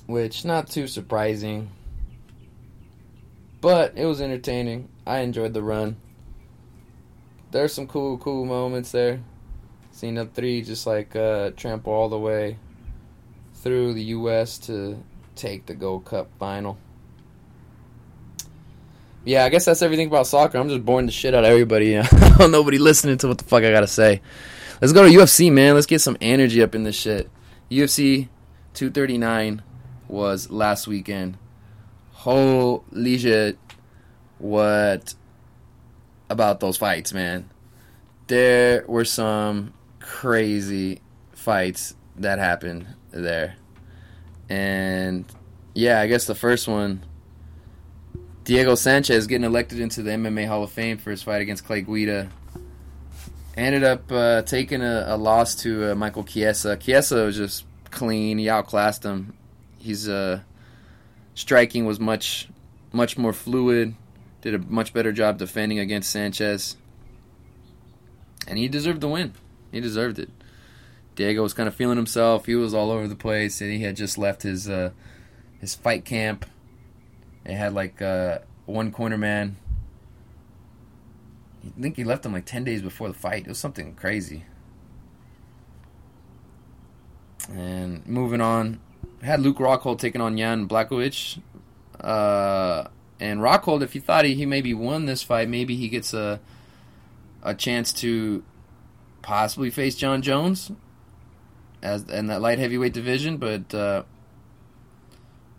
Which 0.06 0.46
not 0.46 0.70
too 0.70 0.88
surprising. 0.88 1.70
But 3.60 3.98
it 3.98 4.06
was 4.06 4.22
entertaining. 4.22 4.90
I 5.06 5.20
enjoyed 5.20 5.54
the 5.54 5.64
run. 5.64 5.98
There's 7.52 7.74
some 7.74 7.88
cool, 7.88 8.18
cool 8.18 8.46
moments 8.46 8.92
there. 8.92 9.22
Up 10.04 10.36
three 10.36 10.62
just 10.62 10.86
like 10.86 11.16
uh, 11.16 11.50
trample 11.58 11.92
all 11.92 12.08
the 12.08 12.20
way 12.20 12.60
through 13.56 13.96
the 13.96 14.04
U.S. 14.04 14.60
to 14.60 15.04
take 15.36 15.66
the 15.66 15.74
Gold 15.74 16.06
Cup 16.06 16.30
final. 16.38 16.78
Yeah, 19.26 19.44
I 19.44 19.50
guess 19.50 19.66
that's 19.66 19.82
everything 19.82 20.08
about 20.08 20.28
soccer. 20.28 20.58
I'm 20.58 20.70
just 20.70 20.86
boring 20.86 21.08
the 21.08 21.12
shit 21.12 21.34
out 21.34 21.44
of 21.44 21.50
everybody. 21.50 22.00
Nobody 22.40 22.78
listening 22.78 23.18
to 23.18 23.28
what 23.28 23.40
the 23.40 23.44
fuck 23.44 23.64
I 23.64 23.72
gotta 23.72 23.88
say. 23.88 24.22
Let's 24.82 24.94
go 24.94 25.04
to 25.04 25.10
UFC, 25.10 25.52
man. 25.52 25.74
Let's 25.74 25.88
get 25.88 26.00
some 26.00 26.16
energy 26.22 26.62
up 26.62 26.76
in 26.76 26.84
this 26.84 26.96
shit. 26.96 27.30
UFC 27.72 28.30
239 28.76 29.64
was 30.08 30.52
last 30.52 30.88
weekend. 30.88 31.38
Holy 32.12 33.18
shit. 33.18 33.58
What 34.38 35.16
about 36.30 36.60
those 36.60 36.78
fights, 36.78 37.14
man? 37.14 37.50
There 38.28 38.84
were 38.88 39.06
some 39.06 39.74
crazy 40.00 41.02
fights 41.34 41.96
that 42.18 42.40
happened 42.40 42.88
there. 43.12 43.56
And 44.50 45.26
yeah, 45.74 46.02
I 46.02 46.08
guess 46.08 46.26
the 46.26 46.36
first 46.36 46.68
one 46.68 47.04
Diego 48.48 48.76
Sanchez 48.76 49.28
getting 49.28 49.44
elected 49.44 49.78
into 49.82 50.02
the 50.02 50.12
MMA 50.12 50.48
Hall 50.48 50.64
of 50.64 50.72
Fame 50.72 50.98
for 50.98 51.12
his 51.12 51.22
fight 51.22 51.42
against 51.42 51.66
Clay 51.66 51.82
Guida. 51.82 52.30
Ended 53.58 53.84
up 53.84 54.10
uh, 54.10 54.44
taking 54.44 54.82
a, 54.82 55.04
a, 55.08 55.18
loss 55.18 55.54
to 55.56 55.92
uh, 55.92 55.96
Michael 55.96 56.24
Chiesa. 56.24 56.78
Chiesa 56.78 57.26
was 57.26 57.36
just 57.36 57.66
clean. 57.92 58.38
He 58.38 58.50
outclassed 58.50 59.04
him. 59.04 59.34
His 59.80 60.08
uh, 60.08 60.40
striking 61.34 61.86
was 61.86 62.00
much, 62.00 62.48
much 62.94 63.18
more 63.18 63.34
fluid. 63.34 63.96
Did 64.48 64.56
a 64.56 64.60
much 64.60 64.94
better 64.94 65.12
job 65.12 65.38
defending 65.38 65.78
against 65.78 66.10
Sanchez. 66.10 66.78
And 68.48 68.58
he 68.58 68.70
deserved 68.70 69.02
the 69.02 69.10
win. 69.10 69.34
He 69.74 69.82
deserved 69.82 70.20
it. 70.20 70.30
Diego 71.16 71.44
was 71.44 71.54
kind 71.54 71.68
of 71.68 71.76
feeling 71.76 71.98
himself. 71.98 72.46
He 72.46 72.56
was 72.56 72.74
all 72.74 72.90
over 72.90 73.10
the 73.10 73.16
place, 73.16 73.60
and 73.60 73.70
he 73.74 73.80
had 73.80 73.98
just 73.98 74.18
left 74.18 74.44
his 74.44 74.70
uh, 74.70 74.92
his 75.60 75.76
fight 75.76 76.06
camp. 76.06 76.46
It 77.44 77.56
had 77.56 77.74
like 77.74 78.02
uh, 78.02 78.38
one 78.66 78.94
corner 78.94 79.18
man. 79.18 79.58
I 81.66 81.82
think 81.82 81.98
he 81.98 82.06
left 82.06 82.26
him 82.26 82.32
like 82.32 82.46
ten 82.46 82.64
days 82.64 82.82
before 82.82 83.10
the 83.10 83.16
fight. 83.16 83.42
It 83.42 83.50
was 83.50 83.60
something 83.60 83.96
crazy. 83.96 84.46
And 87.52 88.08
moving 88.08 88.40
on, 88.40 88.80
had 89.22 89.42
Luke 89.42 89.58
Rockhold 89.58 90.00
taking 90.00 90.22
on 90.22 90.38
Jan 90.38 90.70
Blachowicz. 90.70 91.42
Uh, 92.00 92.88
and 93.20 93.40
Rockhold, 93.40 93.82
if 93.82 93.94
he 93.94 94.00
thought 94.00 94.26
he, 94.26 94.36
he 94.36 94.46
maybe 94.46 94.74
won 94.74 95.06
this 95.06 95.24
fight, 95.24 95.50
maybe 95.50 95.76
he 95.76 95.90
gets 95.90 96.14
a 96.14 96.40
a 97.44 97.54
chance 97.56 97.94
to 97.94 98.44
possibly 99.22 99.70
face 99.70 99.96
Jon 99.96 100.22
Jones 100.22 100.72
as 101.82 102.04
in 102.10 102.28
that 102.28 102.42
light 102.42 102.60
heavyweight 102.60 102.94
division, 102.94 103.38
but 103.38 103.74
uh, 103.74 104.04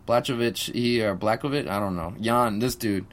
he 0.07 1.03
or 1.03 1.17
Blachowicz, 1.17 1.69
I 1.69 1.79
don't 1.79 1.97
know. 1.97 2.15
Jan, 2.21 2.59
this 2.59 2.75
dude, 2.75 3.07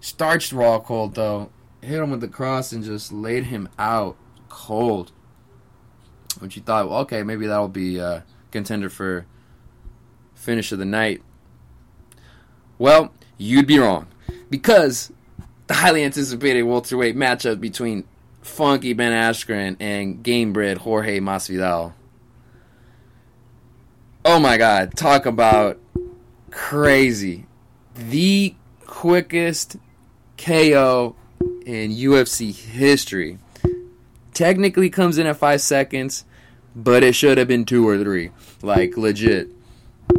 starched 0.00 0.52
Rockhold 0.52 1.14
though, 1.14 1.50
hit 1.80 2.00
him 2.00 2.10
with 2.10 2.20
the 2.20 2.28
cross 2.28 2.72
and 2.72 2.84
just 2.84 3.12
laid 3.12 3.44
him 3.44 3.68
out 3.78 4.16
cold. 4.48 5.12
Which 6.38 6.56
you 6.56 6.62
thought, 6.62 6.88
well, 6.88 7.00
okay, 7.00 7.22
maybe 7.22 7.46
that'll 7.46 7.68
be 7.68 7.98
a 7.98 8.24
contender 8.50 8.88
for 8.88 9.26
finish 10.34 10.72
of 10.72 10.78
the 10.78 10.84
night. 10.84 11.22
Well, 12.78 13.12
you'd 13.42 13.66
be 13.66 13.78
wrong 13.78 14.06
because 14.50 15.12
the 15.66 15.74
highly 15.74 16.04
anticipated 16.04 16.62
welterweight 16.62 17.16
matchup 17.16 17.60
between 17.60 18.04
Funky 18.40 18.92
Ben 18.92 19.12
Askren 19.12 19.76
and 19.80 20.24
Gamebred 20.24 20.78
Jorge 20.78 21.20
Masvidal. 21.20 21.92
Oh 24.24 24.38
my 24.38 24.56
god, 24.56 24.96
talk 24.96 25.26
about 25.26 25.80
crazy. 26.50 27.46
The 27.94 28.54
quickest 28.86 29.76
KO 30.38 31.16
in 31.66 31.90
UFC 31.90 32.54
history. 32.54 33.38
Technically 34.32 34.88
comes 34.88 35.18
in 35.18 35.26
at 35.26 35.36
5 35.36 35.60
seconds, 35.60 36.24
but 36.74 37.02
it 37.02 37.14
should 37.14 37.38
have 37.38 37.48
been 37.48 37.64
2 37.64 37.86
or 37.86 37.98
3. 37.98 38.30
Like 38.62 38.96
legit. 38.96 39.50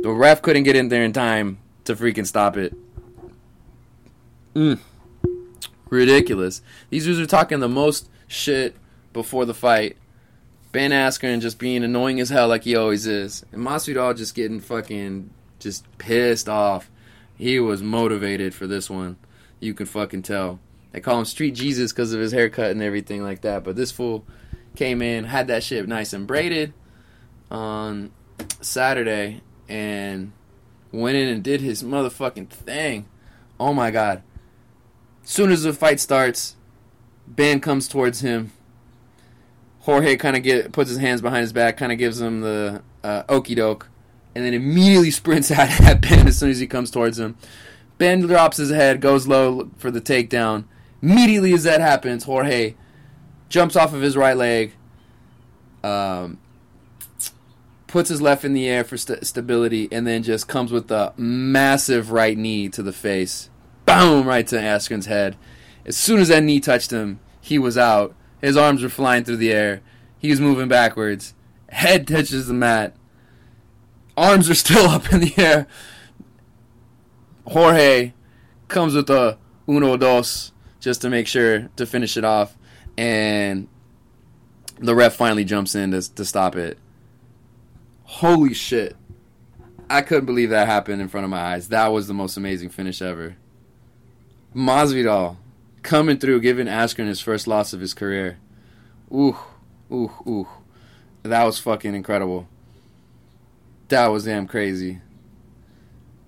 The 0.02 0.12
ref 0.12 0.42
couldn't 0.42 0.64
get 0.64 0.76
in 0.76 0.90
there 0.90 1.04
in 1.04 1.14
time 1.14 1.58
to 1.86 1.96
freaking 1.96 2.28
stop 2.28 2.58
it. 2.58 2.74
Mm. 4.56 4.80
Ridiculous. 5.90 6.62
These 6.90 7.06
dudes 7.06 7.20
are 7.20 7.26
talking 7.26 7.60
the 7.60 7.70
most 7.70 8.10
shit 8.28 8.76
before 9.12 9.46
the 9.46 9.54
fight. 9.54 9.98
Ben 10.72 10.92
Askren 10.92 11.40
just 11.40 11.60
being 11.60 11.84
annoying 11.84 12.20
as 12.20 12.30
hell 12.30 12.48
like 12.48 12.64
he 12.64 12.76
always 12.76 13.06
is. 13.06 13.46
And 13.52 13.64
Masvidal 13.64 14.18
just 14.18 14.34
getting 14.34 14.60
fucking 14.60 15.30
just 15.60 15.86
pissed 15.98 16.50
off. 16.50 16.90
He 17.36 17.60
was 17.60 17.84
motivated 17.84 18.54
for 18.54 18.68
this 18.68 18.90
one. 18.90 19.18
You 19.60 19.74
can 19.74 19.86
fucking 19.86 20.24
tell. 20.24 20.60
They 20.92 21.00
call 21.00 21.20
him 21.20 21.26
Street 21.26 21.56
Jesus 21.56 21.92
because 21.92 22.14
of 22.14 22.20
his 22.20 22.32
haircut 22.32 22.72
and 22.72 22.82
everything 22.82 23.24
like 23.24 23.42
that. 23.42 23.64
But 23.64 23.76
this 23.76 23.92
fool 23.92 24.26
came 24.76 25.02
in, 25.02 25.26
had 25.26 25.48
that 25.48 25.64
shit 25.64 25.88
nice 25.88 26.14
and 26.14 26.28
braided 26.28 26.74
on 27.50 28.12
Saturday, 28.62 29.42
and 29.70 30.32
went 30.92 31.18
in 31.18 31.28
and 31.28 31.44
did 31.44 31.62
his 31.62 31.84
motherfucking 31.84 32.50
thing. 32.50 33.08
Oh 33.60 33.74
my 33.74 33.92
god. 33.92 34.24
Soon 35.24 35.52
as 35.52 35.64
the 35.64 35.74
fight 35.74 36.00
starts, 36.00 36.56
Ben 37.28 37.60
comes 37.60 37.88
towards 37.88 38.22
him. 38.22 38.52
Jorge 39.80 40.16
kind 40.16 40.36
of 40.36 40.44
get 40.44 40.72
puts 40.72 40.90
his 40.90 41.00
hands 41.00 41.22
behind 41.22 41.42
his 41.42 41.54
back, 41.54 41.78
kind 41.78 41.92
of 41.92 41.98
gives 41.98 42.22
him 42.22 42.42
the 42.42 42.82
uh, 43.04 43.24
okey 43.28 43.56
doke, 43.56 43.90
and 44.36 44.46
then 44.46 44.54
immediately 44.54 45.12
sprints 45.12 45.52
out 45.52 45.70
at 45.82 46.02
Ben 46.02 46.28
as 46.28 46.38
soon 46.38 46.50
as 46.50 46.60
he 46.60 46.68
comes 46.68 46.92
towards 46.92 47.20
him. 47.20 47.38
Ben 47.98 48.22
drops 48.22 48.58
his 48.58 48.72
head, 48.72 49.02
goes 49.02 49.28
low 49.28 49.70
for 49.78 49.92
the 49.92 50.02
takedown. 50.02 50.66
Immediately 51.02 51.54
as 51.54 51.64
that 51.64 51.82
happens, 51.82 52.24
Jorge 52.24 52.76
jumps 53.50 53.76
off 53.76 53.94
of 53.94 54.02
his 54.02 54.18
right 54.18 54.36
leg, 54.36 54.74
um, 55.84 56.40
puts 57.88 58.10
his 58.10 58.22
left 58.22 58.44
in 58.44 58.54
the 58.54 58.68
air 58.68 58.84
for 58.84 58.98
st- 58.98 59.26
stability, 59.26 59.88
and 59.92 60.08
then 60.08 60.24
just 60.24 60.48
comes 60.48 60.72
with 60.72 60.90
a 60.92 61.14
massive 61.18 62.12
right 62.12 62.38
knee 62.38 62.68
to 62.70 62.82
the 62.82 62.94
face. 62.94 63.50
Boom! 63.86 64.28
Right 64.28 64.48
to 64.48 64.58
Askren's 64.58 65.08
head. 65.08 65.38
As 65.86 65.98
soon 65.98 66.20
as 66.20 66.30
that 66.30 66.44
knee 66.44 66.60
touched 66.60 66.92
him, 66.92 67.20
he 67.42 67.60
was 67.60 67.78
out. 67.78 68.16
His 68.42 68.58
arms 68.58 68.82
were 68.82 68.90
flying 68.90 69.24
through 69.24 69.38
the 69.38 69.52
air. 69.52 69.82
He 70.18 70.30
was 70.30 70.40
moving 70.40 70.68
backwards. 70.68 71.34
Head 71.70 72.08
touches 72.08 72.48
the 72.48 72.54
mat. 72.54 72.96
Arms 74.16 74.50
are 74.50 74.56
still 74.56 74.86
up 74.90 75.12
in 75.12 75.22
the 75.22 75.34
air. 75.38 75.68
Jorge 77.46 78.14
comes 78.68 78.94
with 78.94 79.10
a 79.10 79.38
uno 79.68 79.98
dos 79.98 80.52
just 80.80 81.02
to 81.02 81.10
make 81.10 81.28
sure 81.28 81.70
to 81.76 81.86
finish 81.86 82.18
it 82.18 82.24
off, 82.24 82.58
and 82.98 83.68
the 84.80 84.96
ref 84.96 85.16
finally 85.16 85.44
jumps 85.44 85.76
in 85.76 85.92
to, 85.92 86.16
to 86.16 86.26
stop 86.26 86.56
it. 86.56 86.78
Holy 88.04 88.54
shit! 88.54 88.96
I 89.90 90.02
couldn't 90.02 90.26
believe 90.26 90.50
that 90.50 90.68
happened 90.68 91.02
in 91.02 91.08
front 91.08 91.24
of 91.24 91.30
my 91.30 91.40
eyes. 91.40 91.70
That 91.70 91.88
was 91.88 92.08
the 92.08 92.14
most 92.14 92.38
amazing 92.38 92.70
finish 92.70 93.02
ever. 93.02 93.36
Masvidal 94.56 95.38
coming 95.82 96.18
through, 96.18 96.42
giving 96.42 96.68
Askren 96.68 97.08
his 97.08 97.20
first 97.20 97.48
loss 97.48 97.74
of 97.74 97.82
his 97.82 97.94
career. 97.94 98.38
Ooh, 99.12 99.38
ooh, 99.92 100.12
ooh. 100.28 100.48
That 101.24 101.44
was 101.44 101.60
fucking 101.60 101.96
incredible. 101.96 102.48
That 103.90 104.08
was 104.08 104.26
damn 104.26 104.48
crazy. 104.48 105.02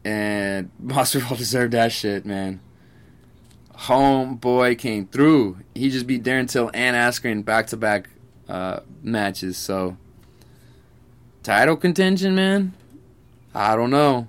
And 0.04 0.72
Masvidal 0.84 1.38
deserved 1.38 1.74
that 1.74 1.92
shit, 1.92 2.26
man. 2.26 2.60
Homeboy 3.74 4.78
came 4.78 5.08
through. 5.08 5.58
He 5.74 5.90
just 5.90 6.08
beat 6.08 6.24
Darren 6.24 6.50
Till 6.50 6.72
and 6.74 6.96
Askren 6.96 7.44
back 7.44 7.68
to 7.68 7.78
back 7.78 8.10
matches. 9.02 9.58
So, 9.58 9.98
title 11.44 11.76
contention, 11.76 12.36
man. 12.36 12.74
I 13.54 13.76
don't 13.76 13.90
know. 13.90 14.28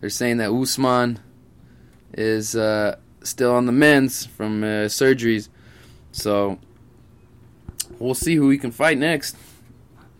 They're 0.00 0.10
saying 0.10 0.38
that 0.38 0.50
Usman 0.50 1.18
is 2.12 2.56
uh, 2.56 2.96
still 3.22 3.54
on 3.54 3.66
the 3.66 3.72
mends 3.72 4.26
from 4.26 4.62
uh, 4.62 4.86
surgeries. 4.86 5.48
So 6.12 6.58
we'll 7.98 8.14
see 8.14 8.36
who 8.36 8.50
he 8.50 8.58
can 8.58 8.70
fight 8.70 8.98
next. 8.98 9.36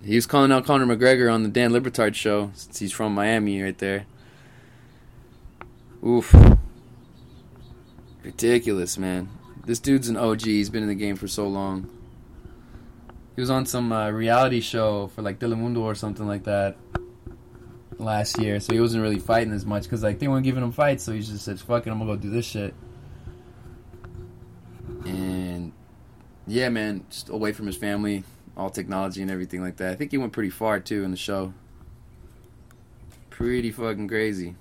He 0.04 0.14
was 0.14 0.26
calling 0.26 0.50
out 0.50 0.64
Conor 0.64 0.86
McGregor 0.86 1.32
on 1.32 1.42
the 1.42 1.48
Dan 1.48 1.72
Le 1.72 1.80
Batard 1.80 2.14
show 2.14 2.50
since 2.54 2.78
he's 2.78 2.92
from 2.92 3.14
Miami 3.14 3.62
right 3.62 3.76
there. 3.78 4.06
Oof. 6.04 6.34
Ridiculous, 8.22 8.96
man. 8.96 9.28
This 9.66 9.78
dude's 9.78 10.08
an 10.08 10.16
OG. 10.16 10.42
He's 10.42 10.70
been 10.70 10.82
in 10.82 10.88
the 10.88 10.94
game 10.94 11.16
for 11.16 11.28
so 11.28 11.46
long. 11.46 11.90
He 13.36 13.40
was 13.40 13.50
on 13.50 13.66
some 13.66 13.92
uh, 13.92 14.10
reality 14.10 14.60
show 14.60 15.08
for 15.08 15.22
like 15.22 15.38
Telemundo 15.38 15.80
or 15.80 15.94
something 15.94 16.26
like 16.26 16.44
that 16.44 16.76
last 18.00 18.38
year, 18.40 18.60
so 18.60 18.72
he 18.72 18.80
wasn't 18.80 19.02
really 19.02 19.18
fighting 19.18 19.52
as 19.52 19.64
much 19.66 19.84
because 19.84 20.02
like 20.02 20.18
they 20.18 20.28
weren't 20.28 20.44
giving 20.44 20.62
him 20.62 20.72
fights, 20.72 21.04
so 21.04 21.12
he 21.12 21.20
just 21.20 21.44
said, 21.44 21.60
"Fuck 21.60 21.86
it, 21.86 21.90
I'm 21.90 21.98
gonna 21.98 22.12
go 22.12 22.16
do 22.16 22.30
this 22.30 22.46
shit." 22.46 22.74
And 25.04 25.72
yeah, 26.46 26.68
man, 26.68 27.04
just 27.10 27.28
away 27.28 27.52
from 27.52 27.66
his 27.66 27.76
family, 27.76 28.24
all 28.56 28.70
technology 28.70 29.22
and 29.22 29.30
everything 29.30 29.62
like 29.62 29.76
that. 29.76 29.92
I 29.92 29.94
think 29.94 30.10
he 30.10 30.18
went 30.18 30.32
pretty 30.32 30.50
far 30.50 30.80
too 30.80 31.04
in 31.04 31.10
the 31.10 31.16
show. 31.16 31.54
Pretty 33.30 33.70
fucking 33.70 34.08
crazy. 34.08 34.56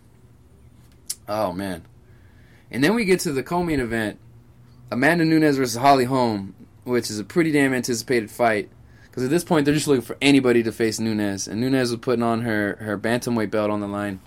Oh 1.27 1.51
man. 1.51 1.83
And 2.71 2.83
then 2.83 2.93
we 2.93 3.05
get 3.05 3.21
to 3.21 3.31
the 3.31 3.41
co-main 3.41 3.79
event, 3.79 4.19
Amanda 4.91 5.25
Nunes 5.25 5.57
versus 5.57 5.75
Holly 5.75 6.05
Holm, 6.05 6.53
which 6.83 7.09
is 7.09 7.19
a 7.19 7.23
pretty 7.23 7.51
damn 7.51 7.73
anticipated 7.73 8.29
fight. 8.29 8.69
Because 9.09 9.23
at 9.23 9.29
this 9.29 9.43
point, 9.43 9.65
they're 9.65 9.73
just 9.73 9.87
looking 9.87 10.03
for 10.03 10.17
anybody 10.21 10.63
to 10.63 10.71
face 10.71 10.99
Nunes, 10.99 11.47
and 11.47 11.59
Nunes 11.59 11.91
was 11.91 11.99
putting 11.99 12.23
on 12.23 12.41
her 12.41 12.77
her 12.81 12.97
bantamweight 12.97 13.51
belt 13.51 13.71
on 13.71 13.79
the 13.79 13.87
line. 13.87 14.19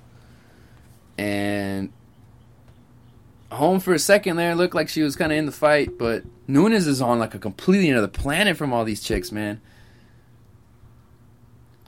And 1.16 1.92
Holm 3.52 3.80
for 3.80 3.92
a 3.92 3.98
second 3.98 4.36
there 4.36 4.54
looked 4.54 4.74
like 4.74 4.88
she 4.88 5.02
was 5.02 5.14
kind 5.14 5.30
of 5.30 5.38
in 5.38 5.46
the 5.46 5.52
fight, 5.52 5.98
but 5.98 6.24
Nunes 6.46 6.86
is 6.86 7.02
on 7.02 7.18
like 7.18 7.34
a 7.34 7.38
completely 7.38 7.90
another 7.90 8.08
planet 8.08 8.56
from 8.56 8.72
all 8.72 8.84
these 8.84 9.02
chicks, 9.02 9.30
man. 9.30 9.60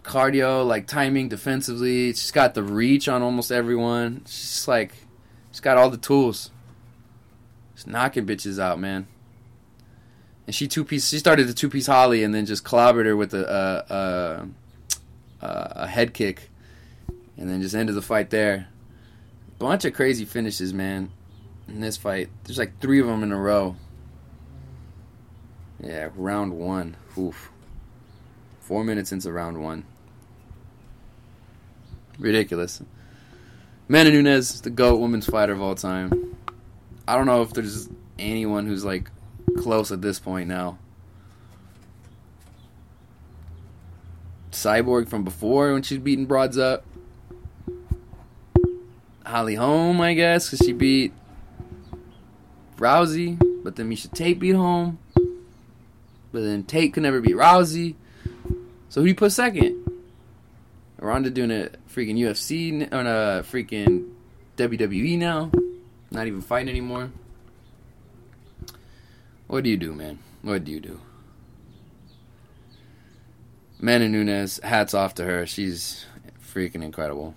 Cardio, 0.02 0.66
like 0.66 0.86
timing, 0.86 1.30
defensively, 1.30 2.08
she's 2.08 2.30
got 2.30 2.52
the 2.52 2.62
reach 2.62 3.08
on 3.08 3.22
almost 3.22 3.50
everyone. 3.50 4.22
She's 4.26 4.68
like, 4.68 4.92
she's 5.50 5.60
got 5.60 5.78
all 5.78 5.88
the 5.88 5.96
tools. 5.96 6.50
She's 7.74 7.86
knocking 7.86 8.26
bitches 8.26 8.60
out, 8.60 8.78
man. 8.78 9.08
And 10.46 10.54
she 10.54 10.68
two 10.68 10.84
piece. 10.84 11.08
She 11.08 11.18
started 11.18 11.48
the 11.48 11.54
two 11.54 11.70
piece 11.70 11.86
Holly 11.86 12.22
and 12.22 12.34
then 12.34 12.46
just 12.46 12.64
clobbered 12.64 13.06
her 13.06 13.16
with 13.16 13.32
a 13.34 14.48
a, 15.40 15.86
head 15.86 16.14
kick, 16.14 16.50
and 17.36 17.48
then 17.48 17.62
just 17.62 17.74
ended 17.74 17.94
the 17.94 18.02
fight 18.02 18.30
there. 18.30 18.68
Bunch 19.58 19.84
of 19.84 19.94
crazy 19.94 20.24
finishes, 20.24 20.74
man. 20.74 21.10
In 21.68 21.80
this 21.80 21.96
fight, 21.96 22.28
there's 22.44 22.58
like 22.58 22.78
three 22.80 23.00
of 23.00 23.06
them 23.06 23.22
in 23.22 23.32
a 23.32 23.38
row. 23.38 23.76
Yeah, 25.82 26.10
round 26.14 26.52
one. 26.52 26.96
Oof. 27.16 27.50
Four 28.60 28.84
minutes 28.84 29.12
into 29.12 29.32
round 29.32 29.62
one. 29.62 29.84
Ridiculous. 32.18 32.82
Amanda 33.88 34.10
Nunes, 34.10 34.60
the 34.62 34.70
GOAT 34.70 34.96
women's 34.96 35.26
fighter 35.26 35.52
of 35.52 35.60
all 35.60 35.74
time. 35.74 36.36
I 37.06 37.16
don't 37.16 37.26
know 37.26 37.42
if 37.42 37.52
there's 37.52 37.88
anyone 38.18 38.66
who's 38.66 38.84
like 38.84 39.10
close 39.58 39.92
at 39.92 40.02
this 40.02 40.18
point 40.18 40.48
now. 40.48 40.78
Cyborg 44.50 45.08
from 45.08 45.24
before 45.24 45.72
when 45.72 45.82
she's 45.82 45.98
beating 45.98 46.26
broads 46.26 46.56
up. 46.56 46.84
Holly 49.26 49.54
Holm, 49.54 50.00
I 50.00 50.14
guess, 50.14 50.50
because 50.50 50.66
she 50.66 50.72
beat 50.72 51.12
Rousey, 52.76 53.40
but 53.64 53.76
then 53.76 53.90
Miesha 53.90 54.12
Tate 54.12 54.38
beat 54.38 54.54
Holm. 54.54 54.98
But 56.32 56.42
then 56.42 56.64
Tate 56.64 56.92
could 56.92 57.02
never 57.02 57.20
beat 57.20 57.36
Rousey. 57.36 57.94
So 58.88 59.00
who 59.00 59.06
do 59.06 59.08
you 59.08 59.14
put 59.14 59.32
second? 59.32 59.80
Ronda 60.98 61.30
doing 61.30 61.50
a 61.50 61.70
freaking 61.92 62.16
UFC 62.16 62.92
on 62.92 63.06
a 63.06 63.42
freaking 63.42 64.10
WWE 64.56 65.18
now. 65.18 65.50
Not 66.10 66.26
even 66.26 66.40
fighting 66.40 66.68
anymore. 66.68 67.10
What 69.46 69.64
do 69.64 69.70
you 69.70 69.76
do, 69.76 69.92
man? 69.92 70.18
What 70.42 70.64
do 70.64 70.72
you 70.72 70.80
do? 70.80 71.00
Amanda 73.80 74.08
Nunes, 74.08 74.60
hats 74.62 74.94
off 74.94 75.14
to 75.16 75.24
her. 75.24 75.46
She's 75.46 76.06
freaking 76.40 76.82
incredible. 76.82 77.34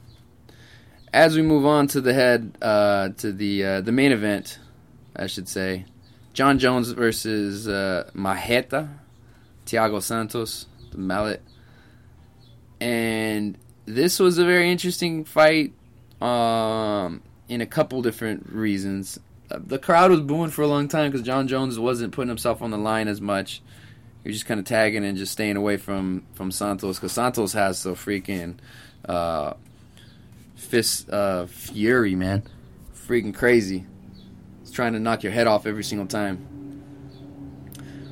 As 1.11 1.35
we 1.35 1.41
move 1.41 1.65
on 1.65 1.87
to 1.87 2.01
the 2.01 2.13
head, 2.13 2.57
uh, 2.61 3.09
to 3.17 3.31
the 3.31 3.65
uh, 3.65 3.81
the 3.81 3.91
main 3.91 4.11
event, 4.11 4.59
I 5.15 5.27
should 5.27 5.49
say, 5.49 5.85
Jon 6.33 6.59
Jones 6.59 6.91
versus 6.91 7.67
uh, 7.67 8.09
Marreta, 8.13 8.89
Thiago 9.65 10.01
Santos, 10.01 10.67
the 10.91 10.97
mallet, 10.97 11.41
and 12.79 13.57
this 13.85 14.19
was 14.19 14.37
a 14.37 14.45
very 14.45 14.71
interesting 14.71 15.25
fight, 15.25 15.73
um, 16.21 17.21
in 17.49 17.61
a 17.61 17.65
couple 17.65 18.01
different 18.01 18.47
reasons. 18.49 19.19
The 19.49 19.79
crowd 19.79 20.11
was 20.11 20.21
booing 20.21 20.49
for 20.49 20.61
a 20.61 20.67
long 20.67 20.87
time 20.87 21.09
because 21.09 21.25
Jon 21.25 21.47
Jones 21.47 21.79
wasn't 21.79 22.13
putting 22.13 22.29
himself 22.29 22.61
on 22.61 22.71
the 22.71 22.77
line 22.77 23.07
as 23.07 23.21
much. 23.21 23.61
He 24.23 24.29
was 24.29 24.35
just 24.35 24.45
kind 24.45 24.59
of 24.59 24.65
tagging 24.65 25.05
and 25.05 25.17
just 25.17 25.31
staying 25.31 25.55
away 25.55 25.77
from 25.77 26.25
from 26.33 26.51
Santos 26.51 26.97
because 26.97 27.13
Santos 27.13 27.53
has 27.53 27.83
the 27.83 27.91
freaking 27.91 28.55
uh, 29.07 29.53
fist 30.55 31.09
uh, 31.09 31.45
fury, 31.45 32.15
man, 32.15 32.43
freaking 32.93 33.33
crazy. 33.33 33.85
He's 34.61 34.71
trying 34.71 34.93
to 34.93 34.99
knock 34.99 35.23
your 35.23 35.31
head 35.31 35.47
off 35.47 35.65
every 35.65 35.83
single 35.83 36.07
time. 36.07 36.45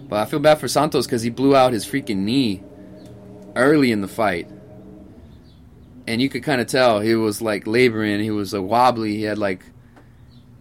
But 0.07 0.19
I 0.19 0.25
feel 0.25 0.39
bad 0.39 0.59
for 0.59 0.69
Santos 0.69 1.05
because 1.05 1.23
he 1.23 1.29
blew 1.29 1.55
out 1.55 1.73
his 1.73 1.85
freaking 1.85 2.19
knee 2.19 2.63
early 3.55 3.91
in 3.91 4.01
the 4.01 4.07
fight. 4.07 4.49
And 6.07 6.21
you 6.21 6.29
could 6.29 6.43
kind 6.43 6.61
of 6.61 6.67
tell 6.67 6.99
he 6.99 7.15
was 7.15 7.41
like 7.41 7.67
laboring. 7.67 8.21
He 8.21 8.31
was 8.31 8.53
uh, 8.53 8.61
wobbly. 8.61 9.15
He 9.15 9.23
had 9.23 9.37
like 9.37 9.65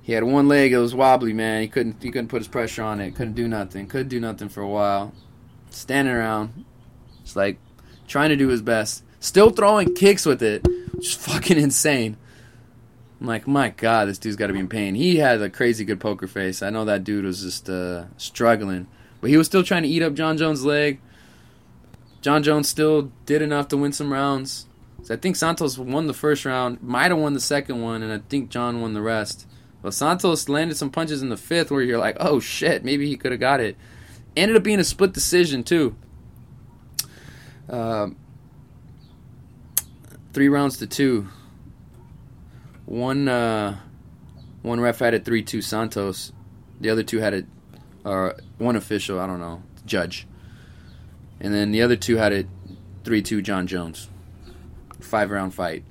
he 0.05 0.13
had 0.13 0.23
one 0.23 0.49
leg 0.49 0.73
that 0.73 0.79
was 0.81 0.95
wobbly, 0.95 1.33
man. 1.33 1.63
He 1.63 1.69
couldn't 1.69 2.03
he 2.03 2.11
couldn't 2.11 2.29
put 2.29 2.43
his 2.43 2.47
pressure 2.47 2.83
on 2.83 3.01
it. 3.01 3.15
Couldn't 3.15 3.33
do 3.33 3.49
nothing. 3.49 3.87
Couldn't 3.87 4.09
do 4.09 4.21
nothing 4.21 4.51
for 4.51 4.61
a 4.61 4.69
while. 4.69 5.15
Standing 5.71 6.13
around, 6.13 6.67
just 7.23 7.37
like 7.37 7.57
trying 8.07 8.29
to 8.29 8.37
do 8.37 8.49
his 8.49 8.61
best. 8.61 9.03
Still 9.19 9.49
throwing 9.49 9.95
kicks 9.95 10.27
with 10.27 10.43
it, 10.43 10.63
which 10.93 11.09
is 11.09 11.15
fucking 11.15 11.57
insane. 11.57 12.19
I'm 13.19 13.27
like, 13.27 13.47
my 13.47 13.71
god, 13.71 14.09
this 14.09 14.19
dude's 14.19 14.37
got 14.37 14.49
to 14.49 14.53
be 14.53 14.59
in 14.59 14.69
pain. 14.69 14.95
He 14.95 15.17
had 15.17 15.41
a 15.41 15.49
crazy 15.49 15.87
good 15.87 16.01
poker 16.01 16.27
face. 16.27 16.61
I 16.61 16.69
know 16.69 16.85
that 16.85 17.03
dude 17.03 17.25
was 17.25 17.41
just 17.41 17.71
uh, 17.71 18.05
struggling, 18.19 18.87
but 19.23 19.31
he 19.31 19.39
was 19.39 19.47
still 19.47 19.63
trying 19.63 19.85
to 19.85 19.89
eat 19.89 20.03
up 20.03 20.13
Jon 20.13 20.37
Jones' 20.37 20.67
leg. 20.67 21.01
Jon 22.21 22.43
Jones 22.43 22.69
still 22.69 23.11
did 23.25 23.41
enough 23.41 23.69
to 23.69 23.79
win 23.79 23.93
some 23.93 24.13
rounds. 24.13 24.67
So 25.03 25.15
I 25.15 25.17
think 25.17 25.37
Santos 25.37 25.79
won 25.79 26.09
the 26.09 26.13
first 26.13 26.45
round, 26.45 26.83
might 26.83 27.11
have 27.11 27.19
won 27.19 27.33
the 27.33 27.41
second 27.41 27.81
one, 27.81 28.03
and 28.03 28.13
I 28.13 28.19
think 28.29 28.51
Jon 28.51 28.83
won 28.83 28.93
the 28.93 29.01
rest. 29.01 29.47
But 29.85 29.93
Santos 29.93 30.49
landed 30.49 30.79
some 30.79 30.89
punches 30.89 31.21
in 31.21 31.29
the 31.29 31.37
fifth 31.37 31.71
where 31.71 31.83
you're 31.83 31.99
like, 31.99 32.17
oh 32.19 32.41
shit, 32.41 32.87
maybe 32.87 33.07
he 33.07 33.19
could 33.19 33.33
have 33.33 33.41
got 33.41 33.61
it. 33.61 33.77
Ended 34.35 34.57
up 34.57 34.63
being 34.63 34.81
a 34.81 34.85
split 34.85 35.13
decision 35.13 35.63
too. 35.63 35.95
Um, 37.69 38.17
three 40.33 40.49
rounds 40.49 40.79
to 40.79 40.87
two. 40.87 41.29
One 42.87 43.29
uh, 43.29 43.77
one 44.63 44.81
ref 44.81 45.01
had 45.01 45.13
it 45.13 45.27
three 45.27 45.43
two 45.43 45.61
Santos. 45.61 46.33
The 46.81 46.89
other 46.89 47.03
two 47.03 47.19
had 47.19 47.35
it, 47.35 47.47
or 48.07 48.37
one 48.57 48.77
official, 48.77 49.21
I 49.21 49.27
don't 49.27 49.39
know, 49.41 49.63
judge. 49.85 50.27
And 51.41 51.53
then 51.53 51.73
the 51.73 51.83
other 51.83 51.97
two 51.97 52.17
had 52.17 52.33
it 52.33 52.47
three 53.05 53.21
two 53.21 53.43
Jon 53.43 53.67
Jones. 53.67 54.09
Five 55.01 55.31
round 55.31 55.53
fight. 55.53 55.85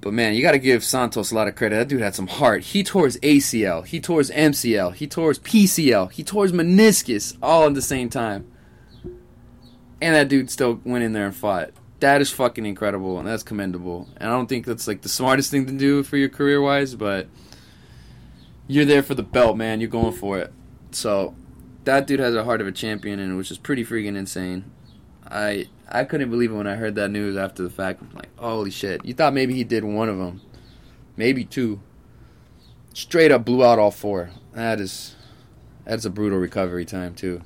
But 0.00 0.14
man, 0.14 0.34
you 0.34 0.42
got 0.42 0.52
to 0.52 0.58
give 0.58 0.82
Santos 0.82 1.30
a 1.30 1.34
lot 1.34 1.48
of 1.48 1.56
credit. 1.56 1.76
That 1.76 1.88
dude 1.88 2.00
had 2.00 2.14
some 2.14 2.26
heart. 2.26 2.62
He 2.62 2.82
tore 2.82 3.04
his 3.04 3.18
ACL, 3.18 3.86
he 3.86 4.00
tore 4.00 4.18
his 4.18 4.30
MCL, 4.30 4.94
he 4.94 5.06
tore 5.06 5.28
his 5.28 5.38
PCL, 5.38 6.12
he 6.12 6.24
tore 6.24 6.44
his 6.44 6.52
meniscus 6.52 7.36
all 7.42 7.66
at 7.66 7.74
the 7.74 7.82
same 7.82 8.08
time. 8.08 8.50
And 10.00 10.14
that 10.14 10.28
dude 10.28 10.50
still 10.50 10.80
went 10.84 11.04
in 11.04 11.12
there 11.12 11.26
and 11.26 11.36
fought. 11.36 11.70
That 12.00 12.22
is 12.22 12.30
fucking 12.30 12.64
incredible 12.64 13.18
and 13.18 13.28
that's 13.28 13.42
commendable. 13.42 14.08
And 14.16 14.30
I 14.30 14.32
don't 14.32 14.48
think 14.48 14.64
that's 14.64 14.88
like 14.88 15.02
the 15.02 15.10
smartest 15.10 15.50
thing 15.50 15.66
to 15.66 15.72
do 15.72 16.02
for 16.02 16.16
your 16.16 16.30
career 16.30 16.62
wise, 16.62 16.94
but 16.94 17.28
you're 18.66 18.86
there 18.86 19.02
for 19.02 19.14
the 19.14 19.22
belt, 19.22 19.58
man. 19.58 19.80
You're 19.80 19.90
going 19.90 20.14
for 20.14 20.38
it. 20.38 20.52
So 20.92 21.34
that 21.84 22.06
dude 22.06 22.20
has 22.20 22.34
a 22.34 22.44
heart 22.44 22.60
of 22.60 22.66
a 22.66 22.72
champion, 22.72 23.18
and 23.18 23.36
which 23.36 23.50
is 23.50 23.58
pretty 23.58 23.84
freaking 23.84 24.16
insane. 24.16 24.70
I 25.30 25.66
I 25.88 26.04
couldn't 26.04 26.30
believe 26.30 26.50
it 26.50 26.54
when 26.54 26.66
I 26.66 26.76
heard 26.76 26.94
that 26.96 27.10
news 27.10 27.36
after 27.36 27.62
the 27.62 27.70
fact. 27.70 28.02
I'm 28.02 28.14
like, 28.14 28.36
holy 28.38 28.70
shit! 28.70 29.04
You 29.04 29.14
thought 29.14 29.34
maybe 29.34 29.54
he 29.54 29.64
did 29.64 29.84
one 29.84 30.08
of 30.08 30.18
them, 30.18 30.40
maybe 31.16 31.44
two. 31.44 31.80
Straight 32.92 33.30
up 33.30 33.44
blew 33.44 33.64
out 33.64 33.78
all 33.78 33.90
four. 33.90 34.30
That 34.52 34.80
is 34.80 35.14
that's 35.84 36.04
a 36.04 36.10
brutal 36.10 36.38
recovery 36.38 36.84
time 36.84 37.14
too. 37.14 37.42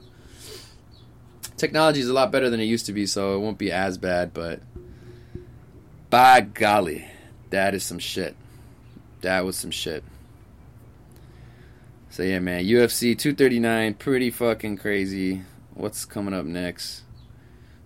Technology 1.56 2.00
is 2.00 2.08
a 2.08 2.12
lot 2.12 2.32
better 2.32 2.50
than 2.50 2.60
it 2.60 2.64
used 2.64 2.86
to 2.86 2.92
be, 2.92 3.06
so 3.06 3.36
it 3.36 3.38
won't 3.38 3.58
be 3.58 3.70
as 3.70 3.96
bad. 3.98 4.34
But 4.34 4.60
by 6.10 6.40
golly, 6.40 7.06
that 7.50 7.74
is 7.74 7.84
some 7.84 7.98
shit. 7.98 8.34
That 9.20 9.44
was 9.44 9.56
some 9.56 9.70
shit. 9.70 10.02
So 12.10 12.22
yeah, 12.22 12.38
man, 12.38 12.64
UFC 12.64 13.16
239, 13.16 13.94
pretty 13.94 14.30
fucking 14.30 14.76
crazy. 14.76 15.42
What's 15.74 16.04
coming 16.04 16.34
up 16.34 16.44
next? 16.44 17.03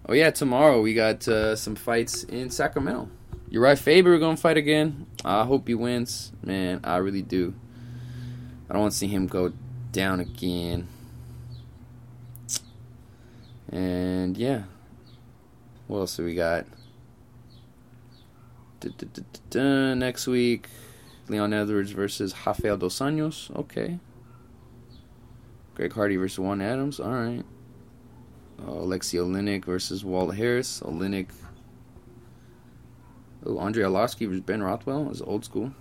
Oh 0.08 0.14
yeah, 0.14 0.30
tomorrow 0.30 0.80
we 0.80 0.94
got 0.94 1.28
uh, 1.28 1.54
some 1.54 1.74
fights 1.74 2.24
in 2.24 2.48
Sacramento. 2.48 3.10
Urijah 3.52 3.78
Faber 3.78 4.18
gonna 4.18 4.38
fight 4.38 4.56
again. 4.56 5.06
I 5.22 5.44
hope 5.44 5.68
he 5.68 5.74
wins, 5.74 6.32
man. 6.42 6.80
I 6.82 6.96
really 6.96 7.20
do. 7.20 7.54
I 8.68 8.72
don't 8.72 8.82
want 8.82 8.92
to 8.92 8.98
see 8.98 9.06
him 9.06 9.26
go 9.26 9.52
down 9.92 10.20
again. 10.20 10.88
And 13.70 14.36
yeah, 14.38 14.62
what 15.86 15.98
else 15.98 16.16
do 16.16 16.24
we 16.24 16.34
got? 16.34 16.64
Da-da-da-da-da. 18.80 19.94
Next 19.94 20.26
week, 20.26 20.68
Leon 21.28 21.52
Edwards 21.52 21.90
versus 21.90 22.34
Rafael 22.46 22.78
Dos 22.78 22.98
Anjos. 22.98 23.54
Okay. 23.54 23.98
Greg 25.74 25.92
Hardy 25.92 26.16
versus 26.16 26.38
Juan 26.38 26.62
Adams. 26.62 26.98
All 26.98 27.10
right. 27.10 27.44
Uh, 28.60 28.72
Alexi 28.72 29.18
Oleinik 29.18 29.64
versus 29.64 30.04
Walt 30.04 30.34
Harris. 30.34 30.80
Oleinik. 30.80 31.28
Oh, 33.46 33.58
Andrei 33.58 33.84
Arlovski 33.84 34.26
versus 34.26 34.40
Ben 34.40 34.62
Rothwell 34.62 35.10
is 35.10 35.22
old 35.22 35.44
school. 35.44 35.72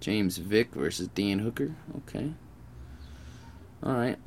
James 0.00 0.38
Vick 0.38 0.72
versus 0.74 1.08
Dan 1.08 1.40
Hooker. 1.40 1.74
Okay. 1.98 2.32
All 3.82 3.94
right. 3.94 4.18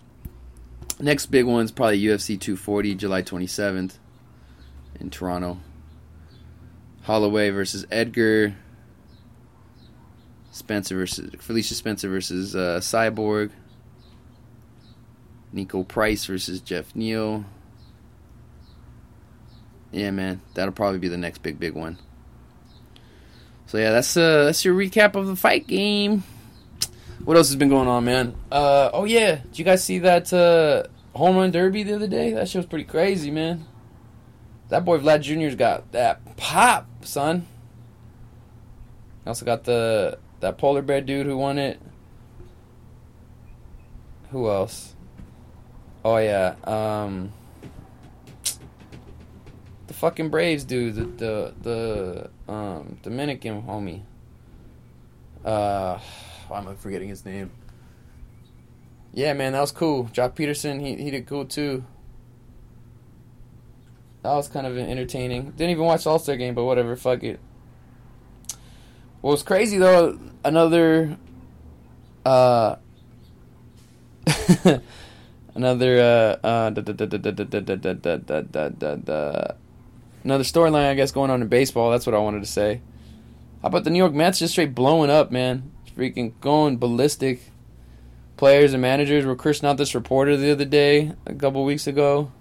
Next 0.99 1.27
big 1.27 1.45
one's 1.45 1.71
probably 1.71 2.01
UFC 2.01 2.39
240, 2.39 2.95
July 2.95 3.21
27th 3.21 3.97
in 4.99 5.09
Toronto. 5.09 5.59
Holloway 7.03 7.49
versus 7.49 7.85
Edgar. 7.91 8.55
Spencer 10.51 10.95
versus 10.95 11.31
Felicia 11.39 11.73
Spencer 11.73 12.09
versus 12.09 12.55
uh, 12.55 12.79
Cyborg. 12.79 13.51
Niko 15.53 15.87
Price 15.87 16.25
versus 16.25 16.61
Geoff 16.61 16.95
Neal. 16.95 17.45
Yeah, 19.91 20.11
man, 20.11 20.41
that'll 20.55 20.73
probably 20.73 20.99
be 20.99 21.07
the 21.07 21.17
next 21.17 21.43
big 21.43 21.59
big 21.59 21.73
one. 21.73 21.99
So 23.67 23.77
yeah, 23.77 23.91
that's 23.91 24.17
uh 24.17 24.45
that's 24.45 24.65
your 24.65 24.75
recap 24.75 25.15
of 25.15 25.27
the 25.27 25.35
fight 25.35 25.67
game. 25.67 26.23
What 27.23 27.37
else 27.37 27.47
has 27.49 27.55
been 27.55 27.69
going 27.69 27.87
on, 27.87 28.05
man? 28.05 28.35
Uh 28.51 28.89
oh 28.93 29.05
yeah, 29.05 29.35
did 29.35 29.59
you 29.59 29.65
guys 29.65 29.83
see 29.83 29.99
that 29.99 30.33
uh 30.33 30.83
home 31.17 31.37
run 31.37 31.51
derby 31.51 31.83
the 31.83 31.95
other 31.95 32.07
day? 32.07 32.33
That 32.33 32.49
shit 32.49 32.59
was 32.59 32.65
pretty 32.65 32.85
crazy, 32.85 33.29
man. 33.29 33.65
That 34.69 34.85
boy 34.85 34.97
Vlad 34.97 35.21
Jr.'s 35.21 35.55
got 35.55 35.91
that 35.91 36.37
pop, 36.37 36.87
son. 37.05 37.45
Also 39.25 39.45
got 39.45 39.63
the 39.63 40.17
that 40.39 40.57
polar 40.57 40.81
bear 40.81 41.01
dude 41.01 41.27
who 41.27 41.37
won 41.37 41.59
it. 41.59 41.79
Who 44.31 44.49
else? 44.49 44.95
Oh 46.05 46.17
yeah, 46.17 46.55
um, 46.65 47.31
the 49.87 49.93
fucking 49.93 50.29
Braves 50.29 50.63
dude, 50.65 50.95
the 50.95 51.05
the 51.05 52.29
the 52.47 52.51
um 52.51 52.97
Dominican 53.03 53.61
homie. 53.63 54.01
Uh, 55.45 55.99
why 56.47 56.57
am 56.59 56.67
I 56.67 56.75
forgetting 56.75 57.09
his 57.09 57.25
name? 57.25 57.51
Yeah, 59.13 59.33
man, 59.33 59.53
that 59.53 59.61
was 59.61 59.71
cool. 59.71 60.05
Joc 60.05 60.35
Pederson, 60.35 60.81
he 60.81 60.95
he 61.01 61.11
did 61.11 61.25
cool 61.25 61.45
too. 61.45 61.85
That 64.23 64.33
was 64.33 64.47
kind 64.47 64.65
of 64.65 64.77
entertaining. 64.77 65.51
Didn't 65.51 65.71
even 65.71 65.83
watch 65.83 66.07
All 66.07 66.19
Star 66.19 66.35
game, 66.37 66.55
but 66.55 66.63
whatever. 66.63 66.95
Fuck 66.95 67.23
it. 67.23 67.39
What 69.21 69.31
was 69.31 69.43
crazy 69.43 69.77
though, 69.77 70.19
another, 70.43 71.17
uh, 72.25 72.75
another 75.55 76.39
another 76.41 76.83
storyline 80.43 80.89
I 80.89 80.95
guess 80.95 81.11
going 81.11 81.31
on 81.31 81.41
in 81.41 81.47
baseball. 81.47 81.91
That's 81.91 82.05
what 82.05 82.15
I 82.15 82.19
wanted 82.19 82.41
to 82.41 82.49
say. 82.49 82.81
How 83.61 83.69
about 83.69 83.83
the 83.83 83.89
New 83.89 83.99
York 83.99 84.13
Mets 84.13 84.39
just 84.39 84.53
straight 84.53 84.75
blowing 84.75 85.09
up, 85.09 85.31
man? 85.31 85.71
Freaking 85.95 86.33
going 86.41 86.77
ballistic. 86.77 87.41
Players 88.35 88.73
and 88.73 88.81
managers 88.81 89.25
were 89.25 89.35
cursing 89.35 89.69
out 89.69 89.77
this 89.77 89.95
reporter 89.95 90.35
the 90.35 90.51
other 90.51 90.65
day, 90.65 91.13
a 91.25 91.33
couple 91.33 91.63
weeks 91.63 91.87
ago. 91.87 92.31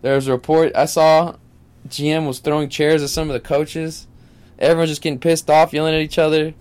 There 0.00 0.14
was 0.14 0.28
a 0.28 0.32
report 0.32 0.72
I 0.74 0.86
saw. 0.86 1.36
GM 1.88 2.26
was 2.26 2.38
throwing 2.38 2.68
chairs 2.68 3.02
at 3.02 3.10
some 3.10 3.28
of 3.28 3.34
the 3.34 3.40
coaches. 3.40 4.06
Everyone's 4.58 4.90
just 4.90 5.02
getting 5.02 5.18
pissed 5.18 5.50
off, 5.50 5.72
yelling 5.72 5.94
at 5.94 6.00
each 6.00 6.18
other. 6.18 6.54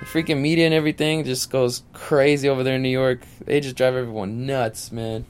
The 0.00 0.06
freaking 0.06 0.40
media 0.40 0.64
and 0.64 0.74
everything 0.74 1.24
just 1.24 1.50
goes 1.50 1.82
crazy 1.92 2.48
over 2.48 2.62
there 2.62 2.76
in 2.76 2.82
New 2.82 2.88
York. 2.88 3.20
They 3.44 3.60
just 3.60 3.76
drive 3.76 3.94
everyone 3.94 4.46
nuts, 4.46 4.92
man. 4.92 5.24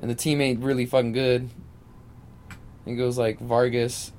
And 0.00 0.10
the 0.10 0.14
team 0.14 0.40
ain't 0.40 0.62
really 0.62 0.86
fucking 0.86 1.12
good. 1.12 1.48
It 2.86 2.94
goes 2.94 3.18
like 3.18 3.38
Vargas, 3.38 4.12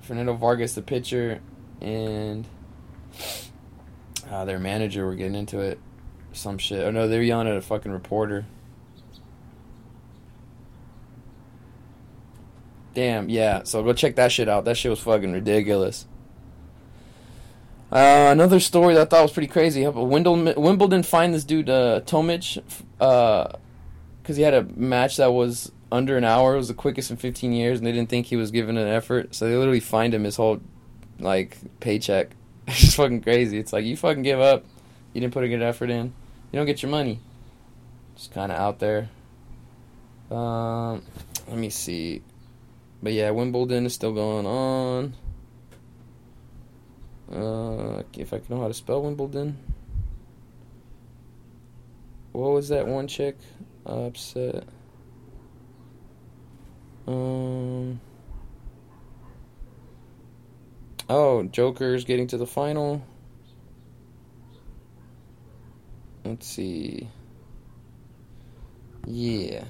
Fernando 0.00 0.34
Vargas, 0.34 0.74
the 0.74 0.82
pitcher, 0.82 1.40
and 1.80 2.46
uh, 4.30 4.44
their 4.44 4.58
manager 4.58 5.04
were 5.04 5.14
getting 5.14 5.34
into 5.34 5.60
it. 5.60 5.78
Some 6.32 6.58
shit. 6.58 6.84
Oh 6.84 6.90
no, 6.90 7.06
they're 7.06 7.22
yelling 7.22 7.48
at 7.48 7.56
a 7.56 7.62
fucking 7.62 7.92
reporter. 7.92 8.46
Damn, 12.94 13.28
yeah. 13.28 13.62
So 13.64 13.82
go 13.82 13.92
check 13.92 14.16
that 14.16 14.32
shit 14.32 14.48
out. 14.48 14.64
That 14.64 14.76
shit 14.76 14.90
was 14.90 15.00
fucking 15.00 15.32
ridiculous. 15.32 16.06
Uh, 17.94 18.32
another 18.32 18.58
story 18.58 18.94
that 18.94 19.02
I 19.02 19.04
thought 19.04 19.22
was 19.22 19.32
pretty 19.32 19.46
crazy. 19.46 19.86
Wimbledon, 19.86 20.60
Wimbledon 20.60 21.04
fined 21.04 21.32
this 21.32 21.44
dude 21.44 21.70
uh, 21.70 22.00
Tomic 22.00 22.60
because 22.98 24.36
he 24.36 24.42
had 24.42 24.52
a 24.52 24.64
match 24.64 25.18
that 25.18 25.32
was 25.32 25.70
under 25.92 26.16
an 26.16 26.24
hour. 26.24 26.54
It 26.54 26.56
was 26.56 26.66
the 26.66 26.74
quickest 26.74 27.12
in 27.12 27.16
15 27.16 27.52
years, 27.52 27.78
and 27.78 27.86
they 27.86 27.92
didn't 27.92 28.08
think 28.08 28.26
he 28.26 28.34
was 28.34 28.50
giving 28.50 28.76
an 28.76 28.88
effort, 28.88 29.36
so 29.36 29.48
they 29.48 29.56
literally 29.56 29.78
fined 29.78 30.12
him 30.12 30.24
his 30.24 30.34
whole 30.34 30.60
like 31.20 31.56
paycheck. 31.80 32.30
It's 32.66 32.80
just 32.80 32.96
fucking 32.96 33.20
crazy. 33.20 33.58
It's 33.58 33.74
like 33.74 33.84
you 33.84 33.94
fucking 33.94 34.22
give 34.22 34.40
up. 34.40 34.64
You 35.12 35.20
didn't 35.20 35.34
put 35.34 35.44
a 35.44 35.48
good 35.48 35.60
effort 35.60 35.90
in. 35.90 36.14
You 36.50 36.58
don't 36.58 36.64
get 36.64 36.82
your 36.82 36.90
money. 36.90 37.20
Just 38.16 38.32
kind 38.32 38.50
of 38.50 38.58
out 38.58 38.78
there. 38.78 39.10
Um, 40.30 41.02
let 41.46 41.58
me 41.58 41.68
see. 41.68 42.22
But 43.02 43.12
yeah, 43.12 43.30
Wimbledon 43.30 43.84
is 43.84 43.92
still 43.92 44.14
going 44.14 44.46
on. 44.46 45.14
Uh, 47.34 48.02
if 48.16 48.32
I 48.32 48.40
know 48.48 48.60
how 48.60 48.68
to 48.68 48.74
spell 48.74 49.02
Wimbledon. 49.02 49.58
What 52.32 52.52
was 52.52 52.68
that 52.68 52.86
one 52.86 53.08
chick? 53.08 53.36
Upset. 53.84 54.64
Um. 57.06 58.00
Oh, 61.08 61.42
Joker's 61.44 62.04
getting 62.04 62.28
to 62.28 62.38
the 62.38 62.46
final. 62.46 63.04
Let's 66.24 66.46
see. 66.46 67.08
Yeah. 69.06 69.64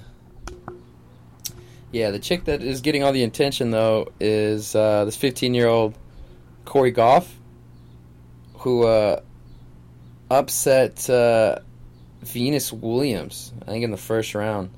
Yeah, 1.91 2.11
the 2.11 2.19
chick 2.19 2.45
that 2.45 2.63
is 2.63 2.81
getting 2.81 3.03
all 3.03 3.11
the 3.11 3.23
attention 3.23 3.71
though 3.71 4.07
is 4.19 4.75
uh, 4.75 5.05
this 5.05 5.17
15 5.17 5.53
year 5.53 5.67
old 5.67 5.97
Cori 6.63 6.91
Gauff, 6.91 7.27
who 8.65 8.87
uh, 8.87 9.21
upset 10.31 11.07
uh, 11.07 11.59
Venus 12.23 12.73
Williams, 12.73 13.53
I 13.61 13.65
think 13.65 13.83
in 13.83 13.91
the 13.91 13.97
first 13.97 14.33
round. 14.33 14.71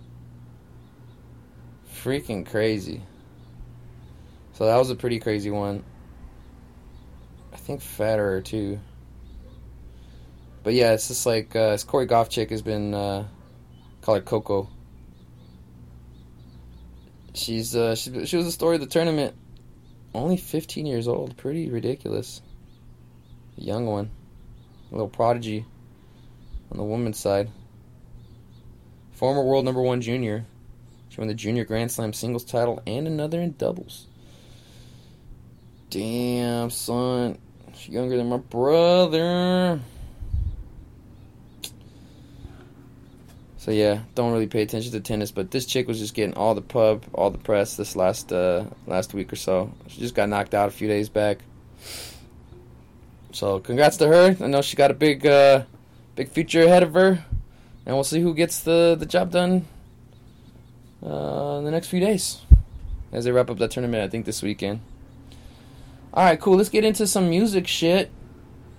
Freaking 2.04 2.46
crazy. 2.46 3.02
So 4.52 4.66
that 4.66 4.76
was 4.76 4.90
a 4.90 4.96
pretty 4.96 5.20
crazy 5.20 5.52
one. 5.52 5.86
I 7.54 7.56
think 7.56 7.80
Federer 7.80 8.44
too. 8.44 8.78
But 10.64 10.74
yeah, 10.74 10.92
it's 10.92 11.08
just 11.08 11.26
like 11.26 11.56
uh, 11.56 11.78
Cori 11.88 12.08
Gauff 12.08 12.28
chick 12.28 12.50
has 12.50 12.62
been 12.62 12.94
uh, 12.94 13.26
called 14.02 14.26
Coco. 14.26 14.68
She's 17.34 17.74
uh, 17.74 17.96
she, 17.96 18.26
she 18.26 18.36
was 18.36 18.48
the 18.48 18.52
story 18.52 18.76
of 18.76 18.82
the 18.82 18.88
tournament. 18.88 19.34
Only 20.14 20.36
15 20.36 20.86
years 20.86 21.08
old, 21.08 21.38
pretty 21.38 21.70
ridiculous. 21.70 22.42
Young 23.58 23.86
one, 23.86 24.12
a 24.92 24.94
little 24.94 25.10
prodigy 25.10 25.66
on 26.72 26.78
the 26.78 26.84
woman's 26.84 27.20
side. 27.20 27.50
Former 29.14 29.44
world 29.44 29.66
number 29.66 29.82
one 29.82 30.02
junior. 30.02 30.46
She 31.10 31.20
won 31.20 31.28
the 31.28 31.34
junior 31.34 31.66
Grand 31.66 31.92
Slam 31.92 32.14
singles 32.14 32.44
title 32.44 32.82
and 32.86 33.08
another 33.08 33.42
in 33.42 33.56
doubles. 33.58 34.06
Damn, 35.90 36.70
son. 36.70 37.40
She's 37.74 37.90
younger 37.90 38.18
than 38.18 38.30
my 38.30 38.38
brother. 38.38 39.80
So 43.58 43.72
yeah, 43.72 44.02
don't 44.16 44.32
really 44.32 44.48
pay 44.48 44.62
attention 44.62 44.92
to 44.94 45.00
tennis, 45.00 45.32
but 45.32 45.52
this 45.52 45.66
chick 45.66 45.88
was 45.88 46.00
just 46.00 46.14
getting 46.14 46.36
all 46.36 46.56
the 46.56 46.62
pub, 46.62 47.04
all 47.14 47.32
the 47.32 47.38
press 47.38 47.76
this 47.76 47.96
last 47.96 48.32
uh, 48.32 48.66
last 48.86 49.14
week 49.14 49.34
or 49.34 49.36
so. 49.36 49.74
She 49.88 50.00
just 50.00 50.16
got 50.16 50.30
knocked 50.30 50.54
out 50.54 50.70
a 50.70 50.72
few 50.72 50.88
days 50.88 51.10
back. 51.10 51.40
So 53.38 53.60
congrats 53.60 53.98
to 53.98 54.08
her. 54.08 54.36
I 54.42 54.48
know 54.48 54.64
she 54.64 54.76
got 54.76 54.90
a 54.90 54.96
big, 54.96 55.24
uh, 55.24 55.66
big 56.16 56.30
future 56.30 56.64
ahead 56.64 56.82
of 56.82 56.96
her, 56.96 57.24
and 57.86 57.96
we'll 57.96 58.04
see 58.04 58.20
who 58.20 58.34
gets 58.34 58.62
the 58.62 58.96
the 58.98 59.06
job 59.06 59.30
done 59.30 59.68
uh, 61.06 61.58
in 61.60 61.64
the 61.64 61.70
next 61.70 61.90
few 61.90 62.00
days 62.00 62.42
as 63.12 63.26
they 63.26 63.32
wrap 63.32 63.52
up 63.52 63.60
that 63.60 63.70
tournament. 63.70 64.04
I 64.04 64.08
think 64.08 64.26
this 64.26 64.42
weekend. 64.42 64.80
All 66.16 66.24
right, 66.24 66.42
cool. 66.42 66.56
Let's 66.56 66.70
get 66.70 66.84
into 66.84 67.06
some 67.06 67.30
music 67.30 67.68
shit. 67.68 68.10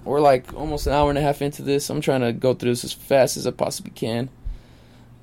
We're 0.05 0.19
like 0.19 0.53
almost 0.55 0.89
an 0.89 0.93
hour 0.93 1.09
and 1.09 1.19
a 1.19 1.23
half 1.23 1.41
into 1.41 1.63
this. 1.63 1.89
I'm 1.89 2.01
trying 2.01 2.23
to 2.23 2.33
go 2.33 2.53
through 2.53 2.73
this 2.73 2.83
as 2.83 2.93
fast 2.93 3.37
as 3.37 3.47
I 3.47 3.53
possibly 3.53 3.93
can. 3.93 4.29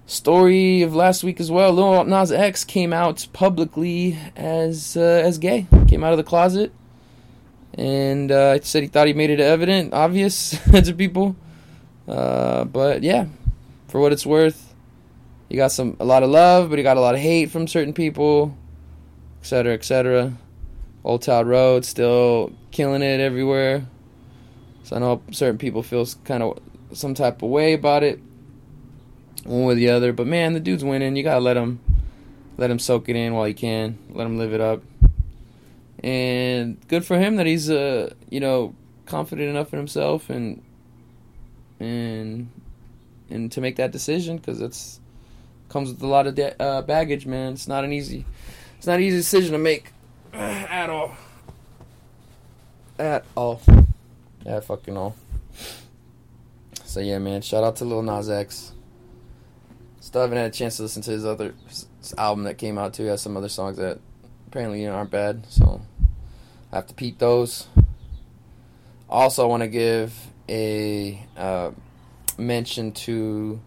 Story 0.05 0.81
of 0.81 0.95
last 0.95 1.25
week 1.25 1.41
as 1.41 1.51
well. 1.51 1.73
Lil 1.73 2.05
Nas 2.05 2.31
X 2.31 2.63
came 2.63 2.93
out 2.93 3.27
publicly 3.33 4.17
as 4.37 4.95
uh, 4.95 5.01
as 5.01 5.39
gay. 5.39 5.67
Came 5.89 6.05
out 6.05 6.13
of 6.13 6.17
the 6.17 6.23
closet, 6.23 6.71
and 7.77 8.31
uh, 8.31 8.59
said 8.61 8.83
he 8.83 8.87
thought 8.87 9.07
he 9.07 9.13
made 9.13 9.29
it 9.29 9.39
evident, 9.39 9.93
obvious 9.93 10.57
to 10.71 10.93
people. 10.93 11.35
Uh, 12.07 12.63
but 12.65 13.03
yeah, 13.03 13.27
for 13.87 13.99
what 13.99 14.11
it's 14.13 14.25
worth, 14.25 14.73
he 15.49 15.55
got 15.55 15.71
some 15.71 15.97
a 15.99 16.05
lot 16.05 16.23
of 16.23 16.29
love, 16.29 16.69
but 16.69 16.79
he 16.79 16.83
got 16.83 16.97
a 16.97 17.01
lot 17.01 17.15
of 17.15 17.21
hate 17.21 17.51
from 17.51 17.67
certain 17.67 17.93
people, 17.93 18.57
etc., 19.41 19.73
etc. 19.73 20.33
Old 21.03 21.21
Town 21.21 21.47
Road 21.47 21.85
still 21.85 22.51
killing 22.71 23.01
it 23.01 23.19
everywhere. 23.19 23.85
So 24.83 24.95
I 24.95 24.99
know 24.99 25.21
certain 25.31 25.57
people 25.57 25.83
feel 25.83 26.05
kind 26.23 26.43
of 26.43 26.59
some 26.93 27.13
type 27.13 27.41
of 27.41 27.49
way 27.49 27.73
about 27.73 28.03
it, 28.03 28.19
one 29.43 29.65
way 29.65 29.73
or 29.73 29.75
the 29.75 29.89
other. 29.89 30.13
But 30.13 30.27
man, 30.27 30.53
the 30.53 30.59
dude's 30.59 30.83
winning. 30.83 31.15
You 31.15 31.23
gotta 31.23 31.41
let 31.41 31.57
him, 31.57 31.79
let 32.57 32.71
him 32.71 32.79
soak 32.79 33.09
it 33.09 33.15
in 33.15 33.33
while 33.33 33.45
he 33.45 33.53
can. 33.53 33.97
Let 34.09 34.25
him 34.25 34.37
live 34.37 34.53
it 34.53 34.61
up. 34.61 34.81
And 36.05 36.77
good 36.87 37.03
for 37.03 37.17
him 37.17 37.37
that 37.37 37.47
he's 37.47 37.67
uh 37.67 38.13
you 38.29 38.39
know 38.39 38.75
confident 39.07 39.49
enough 39.49 39.73
in 39.73 39.79
himself 39.79 40.29
and 40.29 40.61
and 41.79 42.49
and 43.29 43.51
to 43.51 43.59
make 43.59 43.77
that 43.77 43.91
decision 43.91 44.37
because 44.37 44.61
it's 44.61 44.99
comes 45.67 45.89
with 45.89 46.03
a 46.03 46.07
lot 46.07 46.27
of 46.27 46.35
da- 46.35 46.53
uh, 46.59 46.83
baggage, 46.83 47.25
man. 47.25 47.53
It's 47.53 47.67
not 47.67 47.83
an 47.83 47.91
easy, 47.91 48.23
it's 48.77 48.85
not 48.85 48.97
an 48.97 49.01
easy 49.01 49.17
decision 49.17 49.53
to 49.53 49.57
make 49.57 49.91
at 50.33 50.91
all. 50.91 51.15
At 52.99 53.25
all. 53.35 53.59
Yeah, 54.45 54.59
fucking 54.59 54.95
all. 54.95 55.15
So 56.83 56.99
yeah, 56.99 57.17
man. 57.17 57.41
Shout 57.41 57.63
out 57.63 57.77
to 57.77 57.85
Lil 57.85 58.03
Nas 58.03 58.29
X. 58.29 58.73
Still 59.99 60.21
haven't 60.21 60.37
had 60.37 60.47
a 60.47 60.53
chance 60.53 60.77
to 60.77 60.83
listen 60.83 61.01
to 61.01 61.11
his 61.11 61.25
other 61.25 61.55
his 61.67 62.13
album 62.15 62.43
that 62.43 62.59
came 62.59 62.77
out 62.77 62.93
too. 62.93 63.03
He 63.03 63.09
has 63.09 63.23
some 63.23 63.35
other 63.35 63.49
songs 63.49 63.77
that 63.77 63.99
apparently 64.47 64.83
you 64.83 64.87
know, 64.87 64.93
aren't 64.93 65.09
bad. 65.09 65.45
So 65.49 65.81
I 66.75 66.79
have 66.79 66.87
to 66.87 66.93
peep 66.93 67.19
those. 67.19 67.67
Also, 69.09 69.43
I 69.43 69.45
want 69.47 69.63
to 69.63 69.69
give 69.69 70.13
a 70.49 71.25
uh, 71.37 71.71
mention 72.37 72.91
to 72.91 73.61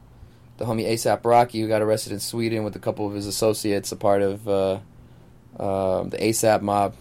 the 0.59 0.67
homie 0.67 0.87
ASAP 0.87 1.25
Rocky, 1.25 1.63
who 1.63 1.69
got 1.69 1.81
arrested 1.81 2.13
in 2.13 2.21
Sweden 2.21 2.65
with 2.65 2.77
a 2.77 2.79
couple 2.79 3.07
of 3.07 3.15
his 3.15 3.27
associates, 3.27 3.93
a 3.93 3.97
part 3.97 4.21
of 4.21 4.47
uh, 4.47 4.81
uh, 5.59 6.03
the 6.03 6.19
ASAP 6.19 6.61
mob. 6.61 6.97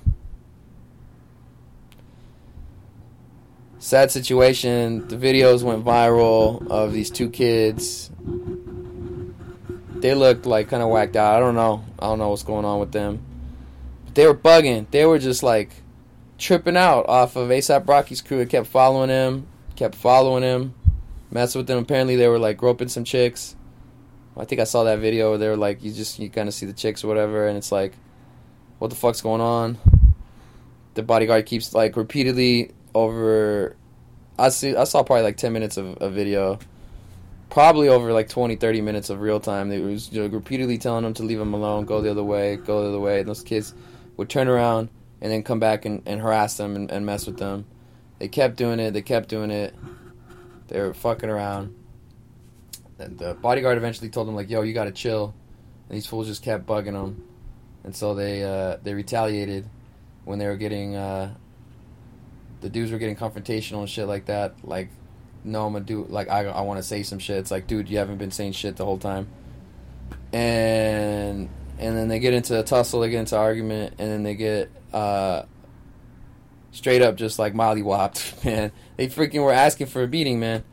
Sad 3.80 4.10
situation. 4.10 5.10
The 5.10 5.18
videos 5.18 5.62
went 5.62 5.84
viral 5.84 6.66
of 6.70 6.94
these 6.94 7.12
two 7.12 7.30
kids. 7.30 8.10
They 9.96 10.14
looked 10.14 10.46
like 10.46 10.70
kind 10.70 10.82
of 10.82 10.88
whacked 10.88 11.18
out. 11.18 11.36
I 11.36 11.40
don't 11.42 11.56
know. 11.56 11.84
I 12.00 12.06
don't 12.06 12.20
know 12.20 12.30
what's 12.30 12.44
going 12.44 12.64
on 12.64 12.80
with 12.80 12.94
them. 12.94 13.20
But 14.06 14.16
they 14.16 14.26
were 14.26 14.36
bugging. 14.36 14.90
They 14.90 15.06
were 15.06 15.20
just 15.20 15.44
like 15.44 15.72
tripping 16.38 16.78
out 16.78 17.08
off 17.10 17.36
of 17.36 17.50
ASAP 17.50 17.88
Rocky's 17.88 18.22
crew. 18.22 18.40
It 18.40 18.50
kept 18.50 18.68
following 18.68 19.10
him, 19.10 19.48
kept 19.76 19.96
following 19.96 20.44
him, 20.44 20.74
messing 21.32 21.60
with 21.60 21.68
them. 21.68 21.80
Apparently, 21.80 22.16
they 22.16 22.28
were 22.28 22.40
like 22.40 22.58
groping 22.58 22.88
some 22.88 23.04
chicks. 23.04 23.56
I 24.36 24.46
think 24.46 24.62
I 24.62 24.66
saw 24.66 24.84
that 24.84 25.00
video 25.00 25.32
where 25.32 25.40
they 25.40 25.50
were 25.50 25.58
like, 25.58 25.84
you 25.84 25.92
just 25.92 26.20
you 26.20 26.30
kind 26.30 26.48
of 26.48 26.54
see 26.54 26.68
the 26.68 26.74
chicks 26.74 27.04
or 27.04 27.08
whatever, 27.08 27.48
and 27.48 27.58
it's 27.58 27.72
like, 27.72 27.94
what 28.78 28.90
the 28.90 28.96
fuck's 28.96 29.22
going 29.22 29.42
on? 29.42 29.78
The 30.94 31.04
bodyguard 31.04 31.46
keeps 31.46 31.74
like 31.74 31.96
repeatedly 31.96 32.72
over. 32.94 33.76
I 34.38 34.50
see. 34.50 34.76
I 34.76 34.84
saw 34.84 35.02
probably 35.04 35.24
like 35.24 35.38
ten 35.38 35.54
minutes 35.54 35.78
of 35.78 35.98
a 36.02 36.10
video, 36.10 36.60
probably 37.50 37.90
over 37.90 38.14
like 38.14 38.30
20, 38.30 38.56
30 38.56 38.82
minutes 38.82 39.10
of 39.10 39.22
real 39.22 39.40
time. 39.40 39.70
They 39.70 39.80
was 39.80 40.12
you 40.12 40.22
know, 40.22 40.28
repeatedly 40.28 40.78
telling 40.78 41.04
them 41.04 41.16
to 41.16 41.24
leave 41.24 41.40
them 41.40 41.56
alone, 41.56 41.86
go 41.86 42.02
the 42.02 42.12
other 42.12 42.24
way, 42.24 42.58
go 42.58 42.84
the 42.84 42.90
other 42.90 43.00
way. 43.00 43.22
And 43.22 43.30
those 43.30 43.42
kids 43.42 43.74
would 44.18 44.30
turn 44.30 44.48
around 44.48 44.90
and 45.22 45.32
then 45.32 45.44
come 45.44 45.60
back 45.60 45.86
and, 45.86 46.02
and 46.06 46.22
harass 46.22 46.58
them 46.58 46.76
and, 46.76 46.92
and 46.92 47.06
mess 47.06 47.26
with 47.26 47.38
them. 47.38 47.66
They 48.20 48.28
kept 48.28 48.58
doing 48.58 48.80
it. 48.80 48.92
They 48.92 49.02
kept 49.02 49.30
doing 49.30 49.52
it. 49.52 49.76
They 50.68 50.80
were 50.80 50.94
fucking 50.94 51.30
around. 51.30 51.76
And 53.00 53.18
the 53.18 53.36
bodyguard 53.36 53.78
eventually 53.78 54.10
told 54.10 54.28
them 54.28 54.36
like, 54.36 54.50
"Yo, 54.50 54.64
you 54.64 54.74
gotta 54.74 54.92
chill." 54.92 55.34
And 55.88 55.96
these 55.96 56.08
fools 56.08 56.28
just 56.28 56.42
kept 56.42 56.66
bugging 56.66 56.94
them, 56.94 57.24
and 57.84 57.96
so 57.96 58.16
they 58.16 58.44
uh, 58.44 58.78
they 58.84 58.94
retaliated 58.94 59.70
when 60.26 60.40
they 60.40 60.48
were 60.48 60.58
getting 60.58 60.96
uh, 60.96 61.34
the 62.62 62.70
dudes 62.70 62.92
were 62.92 62.98
getting 62.98 63.16
confrontational 63.16 63.80
and 63.80 63.90
shit 63.90 64.08
like 64.08 64.26
that. 64.26 64.56
Like, 64.64 64.90
no, 65.44 65.66
I'm 65.66 65.74
gonna 65.74 65.86
do 65.86 66.06
like 66.10 66.30
I 66.30 66.46
I 66.46 66.62
want 66.62 66.80
to 66.80 66.84
say 66.84 67.04
some 67.04 67.20
shit. 67.20 67.38
It's 67.38 67.52
like, 67.52 67.68
dude, 67.68 67.90
you 67.90 68.00
haven't 68.00 68.18
been 68.18 68.32
saying 68.32 68.54
shit 68.54 68.76
the 68.76 68.86
whole 68.86 68.98
time. 68.98 69.28
And 70.34 71.50
and 71.80 71.96
then 71.96 72.08
they 72.08 72.20
get 72.20 72.34
into 72.34 72.60
a 72.60 72.64
tussle, 72.64 73.02
they 73.02 73.10
get 73.10 73.20
into 73.20 73.38
argument, 73.38 73.94
and 74.00 74.10
then 74.10 74.24
they 74.24 74.36
get 74.36 74.72
uh, 74.98 75.46
straight 76.72 77.02
up 77.02 77.16
just 77.16 77.40
like 77.40 77.54
molly 77.54 77.82
whopped, 77.82 78.34
man. 78.46 78.72
They 78.96 79.08
freaking 79.08 79.44
were 79.44 79.54
asking 79.54 79.88
for 79.88 80.04
a 80.04 80.08
beating, 80.08 80.40
man. 80.40 80.64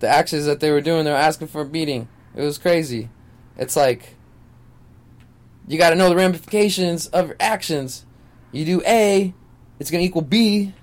The 0.00 0.08
actions 0.08 0.44
that 0.44 0.60
they 0.60 0.70
were 0.70 0.82
doing, 0.82 1.04
they 1.04 1.10
were 1.10 1.16
asking 1.16 1.48
for 1.48 1.62
a 1.62 1.66
beating. 1.66 2.08
It 2.34 2.42
was 2.42 2.58
crazy. 2.58 3.08
It's 3.56 3.76
like 3.76 4.14
you 5.66 5.78
got 5.78 5.90
to 5.90 5.96
know 5.96 6.10
the 6.10 6.16
ramifications 6.16 7.06
of 7.08 7.28
your 7.28 7.36
actions. 7.40 8.04
You 8.52 8.64
do 8.64 8.82
A, 8.86 9.34
it's 9.78 9.90
gonna 9.90 10.04
equal 10.04 10.22
B. 10.22 10.74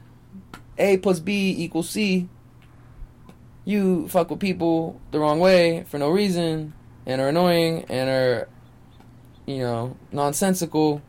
A 0.77 0.97
plus 0.97 1.19
B 1.19 1.53
equals 1.57 1.89
C. 1.89 2.27
You 3.63 4.07
fuck 4.07 4.31
with 4.31 4.39
people 4.39 4.99
the 5.11 5.19
wrong 5.19 5.39
way 5.39 5.83
for 5.83 5.99
no 5.99 6.09
reason 6.09 6.73
and 7.05 7.21
are 7.21 7.29
annoying 7.29 7.85
and 7.89 8.09
are, 8.09 8.49
you 9.45 9.59
know, 9.59 9.95
nonsensical. 10.11 11.01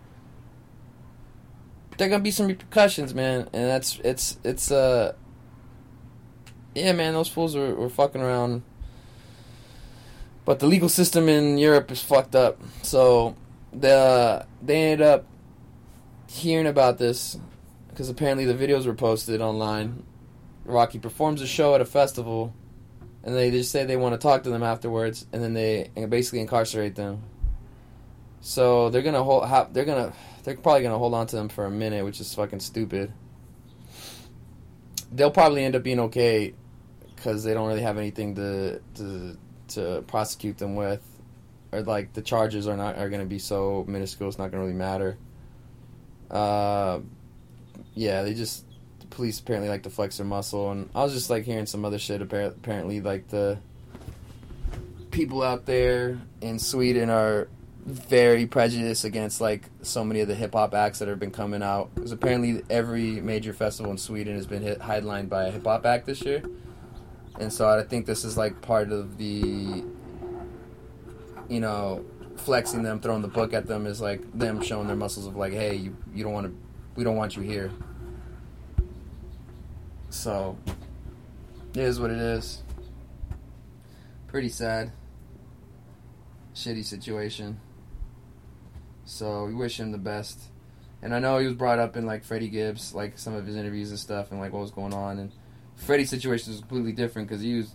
There 1.97 2.09
gonna 2.09 2.23
be 2.23 2.31
some 2.31 2.47
repercussions, 2.47 3.15
man, 3.15 3.49
and 3.53 3.69
that's 3.69 3.99
it's 4.05 4.39
it's 4.45 4.71
uh. 4.71 5.15
Yeah, 6.75 6.93
man, 6.93 7.15
those 7.15 7.29
fools 7.29 7.55
were, 7.55 7.75
were 7.75 7.89
fucking 7.89 8.21
around. 8.21 8.63
But 10.45 10.59
the 10.59 10.67
legal 10.67 10.89
system 10.89 11.29
in 11.29 11.57
Europe 11.57 11.91
is 11.91 12.03
fucked 12.03 12.35
up. 12.35 12.61
So 12.83 13.37
the 13.73 14.47
they 14.63 14.93
ended 14.93 15.07
up 15.07 15.27
hearing 16.29 16.67
about 16.67 16.99
this 16.99 17.39
because 17.89 18.09
apparently 18.09 18.45
the 18.45 18.55
videos 18.55 18.87
were 18.87 18.95
posted 18.95 19.41
online. 19.41 20.03
Rocky 20.65 20.99
performs 20.99 21.41
a 21.43 21.47
show 21.47 21.75
at 21.75 21.81
a 21.81 21.85
festival, 21.85 22.53
and 23.23 23.35
they 23.35 23.51
just 23.51 23.71
say 23.71 23.85
they 23.85 23.97
want 23.97 24.15
to 24.15 24.19
talk 24.19 24.43
to 24.45 24.51
them 24.51 24.63
afterwards, 24.63 25.27
and 25.33 25.43
then 25.43 25.55
they 25.55 25.91
basically 26.09 26.41
incarcerate 26.41 26.97
them. 26.97 27.23
So 28.41 28.91
they're 28.91 29.03
gonna 29.03 29.23
hold. 29.23 29.45
They're 29.73 29.85
gonna. 29.85 30.13
They're 30.45 30.57
probably 30.57 30.83
gonna 30.83 30.99
hold 30.99 31.15
on 31.15 31.27
to 31.29 31.37
them 31.37 31.49
for 31.49 31.65
a 31.65 31.71
minute, 31.71 32.05
which 32.05 32.21
is 32.21 32.33
fucking 32.35 32.61
stupid. 32.61 33.13
They'll 35.11 35.31
probably 35.31 35.65
end 35.65 35.75
up 35.75 35.83
being 35.83 36.01
okay 36.01 36.55
because 37.17 37.45
they 37.45 37.55
don't 37.55 37.67
really 37.69 37.83
have 37.83 37.99
anything 37.99 38.35
to 38.37 38.81
to 38.97 39.37
to 39.69 40.05
prosecute 40.07 40.59
them 40.59 40.77
with, 40.77 41.03
or 41.73 41.83
like 41.83 42.13
the 42.13 42.23
charges 42.23 42.69
are 42.69 42.77
not 42.77 42.99
are 42.99 43.09
gonna 43.09 43.25
be 43.25 43.39
so 43.39 43.85
minuscule. 43.89 44.29
It's 44.29 44.39
not 44.39 44.51
gonna 44.51 44.63
really 44.63 44.77
matter. 44.77 45.17
Uh, 46.31 47.01
yeah, 47.95 48.23
they 48.23 48.35
just 48.35 48.67
the 49.01 49.07
police 49.07 49.41
apparently 49.41 49.71
like 49.71 49.85
to 49.85 49.91
flex 49.91 50.19
their 50.19 50.27
muscle, 50.27 50.71
and 50.71 50.91
I 50.95 51.03
was 51.05 51.15
just 51.15 51.31
like 51.31 51.45
hearing 51.45 51.67
some 51.67 51.87
other 51.87 51.99
shit. 51.99 52.21
appar- 52.21 52.49
Apparently, 52.49 53.01
like 53.01 53.29
the 53.29 53.59
people 55.11 55.43
out 55.43 55.65
there 55.65 56.21
in 56.43 56.59
Sweden 56.59 57.09
are 57.09 57.49
very 57.85 58.47
prejudiced 58.47 59.05
against 59.05 59.41
like 59.41 59.69
so 59.83 60.05
many 60.05 60.21
of 60.21 60.29
the 60.29 60.35
hip 60.35 60.55
hop 60.55 60.75
acts 60.75 61.01
that 61.01 61.09
have 61.09 61.19
been 61.19 61.31
coming 61.31 61.63
out. 61.63 61.95
Because 61.95 62.13
apparently 62.13 62.63
every 62.71 63.21
major 63.21 63.53
festival 63.53 63.93
in 63.93 63.99
Sweden 63.99 64.35
has 64.37 64.47
been 64.47 64.63
hit, 64.63 64.81
headlined 64.81 65.29
by 65.29 65.45
a 65.45 65.51
hip 65.51 65.65
hop 65.65 65.85
act 65.85 66.07
this 66.07 66.23
year, 66.23 66.43
and 67.39 67.53
so 67.53 67.69
I 67.69 67.83
think 67.83 68.07
this 68.07 68.25
is 68.25 68.37
like 68.37 68.61
part 68.63 68.91
of 68.91 69.19
the, 69.19 69.85
you 71.49 71.61
know, 71.61 72.05
flexing 72.37 72.83
them, 72.83 73.01
throwing 73.01 73.23
the 73.23 73.29
book 73.29 73.53
at 73.53 73.67
them 73.67 73.87
is 73.87 74.01
like 74.01 74.21
them 74.37 74.63
showing 74.63 74.87
their 74.87 74.97
muscles 74.97 75.27
of 75.27 75.37
like, 75.37 75.53
hey, 75.53 75.75
you 75.75 75.97
you 76.15 76.25
don't 76.25 76.33
want 76.33 76.47
to, 76.47 76.55
we 76.97 77.05
don't 77.05 77.17
want 77.17 77.37
you 77.37 77.43
here. 77.43 77.71
So, 80.11 80.57
it 81.75 81.81
is 81.81 82.01
what 82.01 82.11
it 82.11 82.19
is. 82.19 82.63
Pretty 84.29 84.49
sad. 84.49 84.93
Shitty 86.55 86.85
situation. 86.85 87.61
So 89.05 89.45
we 89.47 89.55
wish 89.55 89.79
him 89.79 89.93
the 89.93 89.99
best. 89.99 90.39
And 91.03 91.15
I 91.15 91.19
know 91.19 91.39
he 91.39 91.47
was 91.47 91.55
brought 91.55 91.79
up 91.79 91.97
in 91.97 92.07
like 92.07 92.25
Freddie 92.25 92.49
Gibbs, 92.49 92.95
like 92.95 93.19
some 93.19 93.35
of 93.35 93.47
his 93.47 93.57
interviews 93.57 93.91
and 93.91 93.99
stuff, 93.99 94.31
and 94.31 94.41
like 94.41 94.53
what 94.53 94.63
was 94.63 94.71
going 94.71 94.95
on. 94.95 95.19
And 95.19 95.33
Freddie's 95.77 96.11
situation 96.11 96.53
was 96.53 96.61
completely 96.61 96.93
different 96.93 97.29
because 97.29 97.43
he 97.43 97.59
was, 97.59 97.75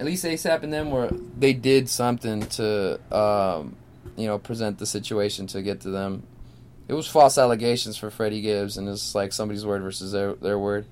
at 0.00 0.06
least 0.06 0.24
ASAP 0.24 0.62
and 0.62 0.72
them 0.72 0.90
were 0.90 1.08
they 1.38 1.52
did 1.52 1.88
something 1.88 2.42
to, 2.46 3.00
um, 3.16 3.76
you 4.16 4.26
know, 4.26 4.38
present 4.38 4.78
the 4.78 4.86
situation 4.86 5.46
to 5.48 5.62
get 5.62 5.80
to 5.82 5.90
them. 5.90 6.24
It 6.88 6.94
was 6.94 7.06
false 7.06 7.38
allegations 7.38 7.96
for 7.96 8.10
Freddie 8.10 8.40
Gibbs, 8.40 8.76
and 8.76 8.88
it's 8.88 9.14
like 9.14 9.32
somebody's 9.32 9.64
word 9.64 9.82
versus 9.82 10.12
their 10.12 10.34
their 10.34 10.58
word. 10.58 10.86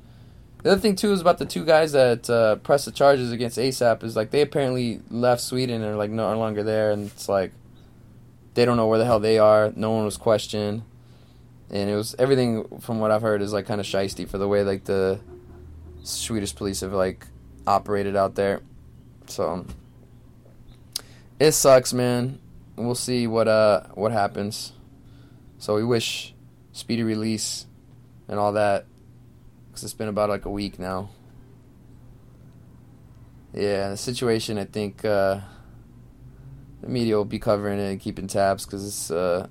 The 0.63 0.71
other 0.71 0.81
thing 0.81 0.97
too 0.97 1.13
is 1.13 1.21
about 1.21 1.39
the 1.39 1.45
two 1.45 1.65
guys 1.65 1.93
that 1.93 2.31
uh, 2.31 2.57
pressed 2.57 2.87
the 2.87 2.93
charges 2.93 3.33
against 3.33 3.59
ASAP 3.59 4.03
is 4.03 4.17
like 4.17 4.31
they 4.31 4.41
apparently 4.41 5.01
left 5.11 5.43
Sweden 5.43 5.83
and 5.83 5.93
are 5.93 5.97
like 5.97 6.11
no 6.11 6.39
longer 6.39 6.63
there, 6.63 6.93
and 6.93 7.09
it's 7.09 7.29
like 7.29 7.53
they 8.55 8.65
don't 8.65 8.77
know 8.77 8.87
where 8.87 8.99
the 8.99 9.05
hell 9.05 9.21
they 9.21 9.39
are. 9.39 9.73
No 9.77 9.91
one 9.91 10.05
was 10.05 10.17
questioned, 10.17 10.83
and 11.71 11.91
it 11.91 11.95
was 11.95 12.15
everything 12.19 12.81
from 12.81 13.01
what 13.01 13.11
I've 13.11 13.23
heard 13.23 13.43
is 13.43 13.53
like 13.53 13.67
kind 13.67 13.81
of 13.81 13.87
shisty 13.87 14.29
for 14.29 14.39
the 14.39 14.49
way 14.49 14.63
like 14.65 14.85
the 14.85 15.21
Swedish 16.03 16.55
police 16.55 16.81
have 16.81 16.93
like 16.93 17.27
operated 17.67 18.17
out 18.17 18.35
there. 18.35 18.61
So 19.27 19.67
it 21.39 21.53
sucks, 21.53 21.93
man. 21.93 22.39
We'll 22.77 22.95
see 22.95 23.27
what 23.27 23.49
uh 23.49 23.85
what 23.95 24.13
happens. 24.13 24.73
So 25.59 25.77
we 25.77 25.85
wish 25.85 26.35
speedy 26.73 27.03
release 27.03 27.67
and 28.29 28.39
all 28.39 28.53
that 28.53 28.87
because 29.69 29.85
it's 29.85 29.95
been 29.95 30.09
about 30.09 30.29
like 30.29 30.45
a 30.45 30.51
week 30.51 30.79
now. 30.79 31.11
Yeah, 33.53 33.91
the 33.91 33.97
situation. 33.97 34.59
I 34.59 34.65
think 34.65 35.05
uh, 35.05 35.41
the 36.85 36.91
media 36.91 37.17
will 37.17 37.25
be 37.25 37.39
covering 37.39 37.81
it 37.81 37.91
and 37.91 38.01
keeping 38.01 38.27
tabs 38.27 38.67
because 38.67 38.87
it's 38.87 39.11
uh, 39.11 39.47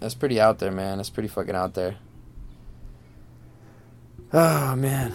that's 0.00 0.14
pretty 0.14 0.40
out 0.40 0.58
there, 0.58 0.70
man. 0.70 1.00
It's 1.00 1.10
pretty 1.10 1.28
fucking 1.28 1.54
out 1.54 1.74
there. 1.74 1.96
Oh 4.32 4.74
man, 4.74 5.12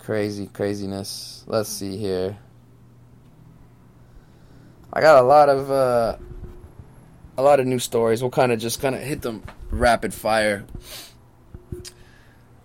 crazy 0.00 0.48
craziness. 0.48 1.44
Let's 1.46 1.68
see 1.68 1.96
here. 1.96 2.38
I 4.92 5.00
got 5.00 5.22
a 5.22 5.26
lot 5.26 5.48
of 5.48 5.70
uh, 5.70 6.16
a 7.38 7.42
lot 7.42 7.60
of 7.60 7.66
new 7.66 7.78
stories. 7.78 8.20
We'll 8.20 8.32
kind 8.32 8.50
of 8.50 8.58
just 8.58 8.80
kind 8.80 8.96
of 8.96 9.02
hit 9.02 9.22
them 9.22 9.44
rapid 9.70 10.12
fire. 10.12 10.66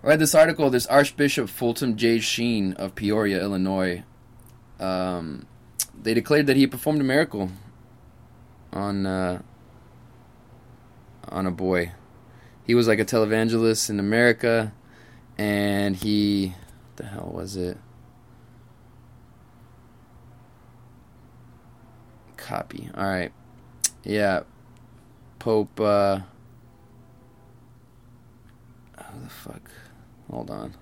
I 0.02 0.08
read 0.08 0.18
this 0.18 0.34
article. 0.34 0.70
This 0.70 0.86
Archbishop 0.86 1.48
Fulton 1.48 1.96
J. 1.96 2.18
Sheen 2.18 2.72
of 2.72 2.96
Peoria, 2.96 3.40
Illinois. 3.40 4.02
Um, 4.80 5.46
they 6.02 6.14
declared 6.14 6.48
that 6.48 6.56
he 6.56 6.66
performed 6.66 7.00
a 7.00 7.04
miracle 7.04 7.52
on 8.72 9.06
uh, 9.06 9.42
on 11.28 11.46
a 11.46 11.50
boy. 11.50 11.92
He 12.64 12.74
was 12.74 12.86
like 12.86 12.98
a 12.98 13.04
televangelist 13.04 13.90
in 13.90 13.98
America, 13.98 14.72
and 15.36 15.96
he, 15.96 16.54
the 16.96 17.04
hell 17.04 17.30
was 17.34 17.56
it? 17.56 17.76
Copy. 22.36 22.88
All 22.94 23.04
right. 23.04 23.32
Yeah. 24.04 24.42
Pope. 25.38 25.80
Uh, 25.80 26.20
oh 28.98 29.04
the 29.22 29.28
fuck. 29.28 29.70
Hold 30.30 30.50
on. 30.50 30.74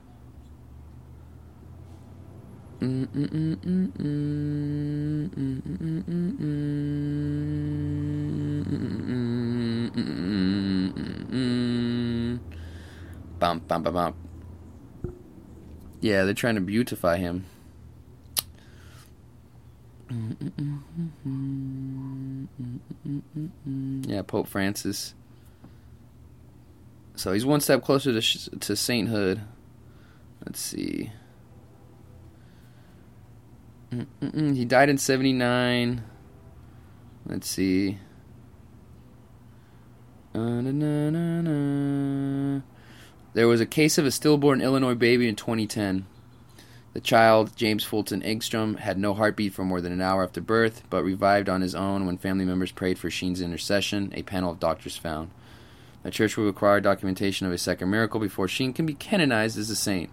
Yeah, 16.01 16.25
they're 16.25 16.33
trying 16.35 16.55
to 16.55 16.61
beautify 16.63 17.19
him. 17.19 17.45
Yeah, 24.09 24.23
Pope 24.23 24.49
Francis. 24.49 25.15
So 27.15 27.33
he's 27.33 27.45
one 27.45 27.61
step 27.61 27.83
closer 27.85 28.13
to 28.13 28.21
sh- 28.23 28.49
to 28.61 28.75
sainthood. 28.75 29.43
Let's 30.45 30.61
see. 30.61 31.13
Mm-mm-mm. 33.93 34.57
He 34.57 34.65
died 34.65 34.89
in 34.89 34.99
'79. 34.99 36.03
Let's 37.27 37.49
see. 37.49 37.99
Uh-na-na-na-na. 40.35 41.51
There 43.33 43.49
was 43.49 43.61
a 43.61 43.67
case 43.67 43.99
of 43.99 44.07
a 44.07 44.11
stillborn 44.11 44.61
Illinois 44.61 44.95
baby 44.95 45.29
in 45.29 45.37
2010. 45.37 46.07
The 46.93 47.01
child, 47.01 47.55
James 47.57 47.85
Fulton 47.85 48.23
Engstrom, 48.23 48.79
had 48.79 48.99
no 48.99 49.15
heartbeat 49.15 49.55
for 49.55 49.65
more 49.65 49.81
than 49.81 49.93
an 49.93 50.01
hour 50.01 50.25
after 50.25 50.41
birth, 50.41 50.83
but 50.91 51.05
revived 51.05 51.49
on 51.49 51.61
his 51.61 51.75
own 51.75 52.07
when 52.07 52.19
family 52.19 52.45
members 52.45 52.73
prayed 52.73 52.99
for 52.99 53.11
Sheen's 53.11 53.41
intercession, 53.41 54.13
a 54.15 54.23
panel 54.23 54.51
of 54.51 54.59
doctors 54.59 54.97
found. 54.97 55.31
The 56.03 56.11
church 56.11 56.37
will 56.37 56.47
require 56.47 56.81
documentation 56.81 57.47
of 57.47 57.53
a 57.53 57.59
second 57.59 57.91
miracle 57.91 58.19
before 58.19 58.49
Sheen 58.49 58.73
can 58.73 58.87
be 58.87 58.95
canonized 58.95 59.59
as 59.59 59.71
a 59.71 59.77
saint. 59.77 60.11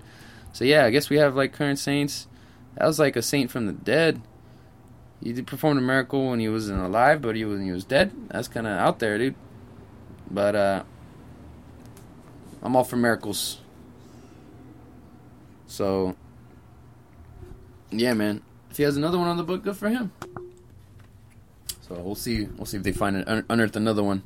So 0.53 0.65
yeah, 0.65 0.85
I 0.85 0.91
guess 0.91 1.09
we 1.09 1.17
have 1.17 1.35
like 1.35 1.53
current 1.53 1.79
saints. 1.79 2.27
That 2.77 2.85
was 2.85 2.99
like 2.99 3.15
a 3.15 3.21
saint 3.21 3.49
from 3.49 3.65
the 3.65 3.73
dead. 3.73 4.21
He 5.23 5.41
performed 5.41 5.79
a 5.79 5.81
miracle 5.81 6.29
when 6.29 6.39
he 6.39 6.47
wasn't 6.47 6.79
alive, 6.79 7.21
but 7.21 7.35
he 7.35 7.43
when 7.43 7.63
he 7.63 7.71
was 7.71 7.83
dead. 7.83 8.11
That's 8.29 8.47
kind 8.47 8.67
of 8.67 8.73
out 8.73 8.99
there, 8.99 9.17
dude. 9.17 9.35
But 10.29 10.55
uh, 10.55 10.83
I'm 12.61 12.75
all 12.75 12.83
for 12.83 12.97
miracles. 12.97 13.59
So 15.65 16.15
yeah, 17.89 18.13
man. 18.13 18.43
If 18.69 18.77
he 18.77 18.83
has 18.83 18.95
another 18.95 19.17
one 19.17 19.27
on 19.27 19.37
the 19.37 19.43
book, 19.43 19.63
good 19.63 19.75
for 19.77 19.89
him. 19.89 20.11
So 21.81 21.95
we'll 21.95 22.15
see. 22.15 22.45
We'll 22.45 22.65
see 22.65 22.77
if 22.77 22.83
they 22.83 22.91
find 22.91 23.15
it 23.15 23.27
un- 23.27 23.45
unearth 23.49 23.75
another 23.75 24.03
one. 24.03 24.21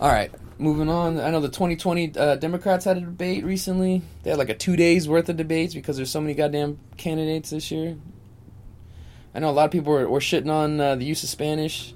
All 0.00 0.10
right, 0.10 0.30
moving 0.58 0.88
on. 0.88 1.18
I 1.18 1.30
know 1.30 1.40
the 1.40 1.48
2020 1.48 2.16
uh, 2.16 2.36
Democrats 2.36 2.84
had 2.84 2.96
a 2.96 3.00
debate 3.00 3.44
recently. 3.44 4.02
They 4.22 4.30
had 4.30 4.38
like 4.38 4.48
a 4.48 4.54
two 4.54 4.76
days 4.76 5.08
worth 5.08 5.28
of 5.28 5.36
debates 5.36 5.74
because 5.74 5.96
there's 5.96 6.10
so 6.10 6.20
many 6.20 6.34
goddamn 6.34 6.78
candidates 6.96 7.50
this 7.50 7.70
year. 7.70 7.96
I 9.34 9.40
know 9.40 9.50
a 9.50 9.52
lot 9.52 9.64
of 9.64 9.70
people 9.72 9.92
were, 9.92 10.08
were 10.08 10.20
shitting 10.20 10.50
on 10.50 10.80
uh, 10.80 10.94
the 10.94 11.04
use 11.04 11.22
of 11.24 11.28
Spanish. 11.28 11.94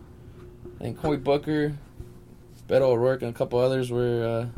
I 0.81 0.85
think 0.85 1.01
Cory 1.01 1.19
Booker, 1.19 1.75
Beto 2.69 2.83
O'Rourke, 2.83 3.23
and 3.23 3.31
a 3.31 3.35
couple 3.35 3.59
others 3.59 3.91
were 3.91 4.51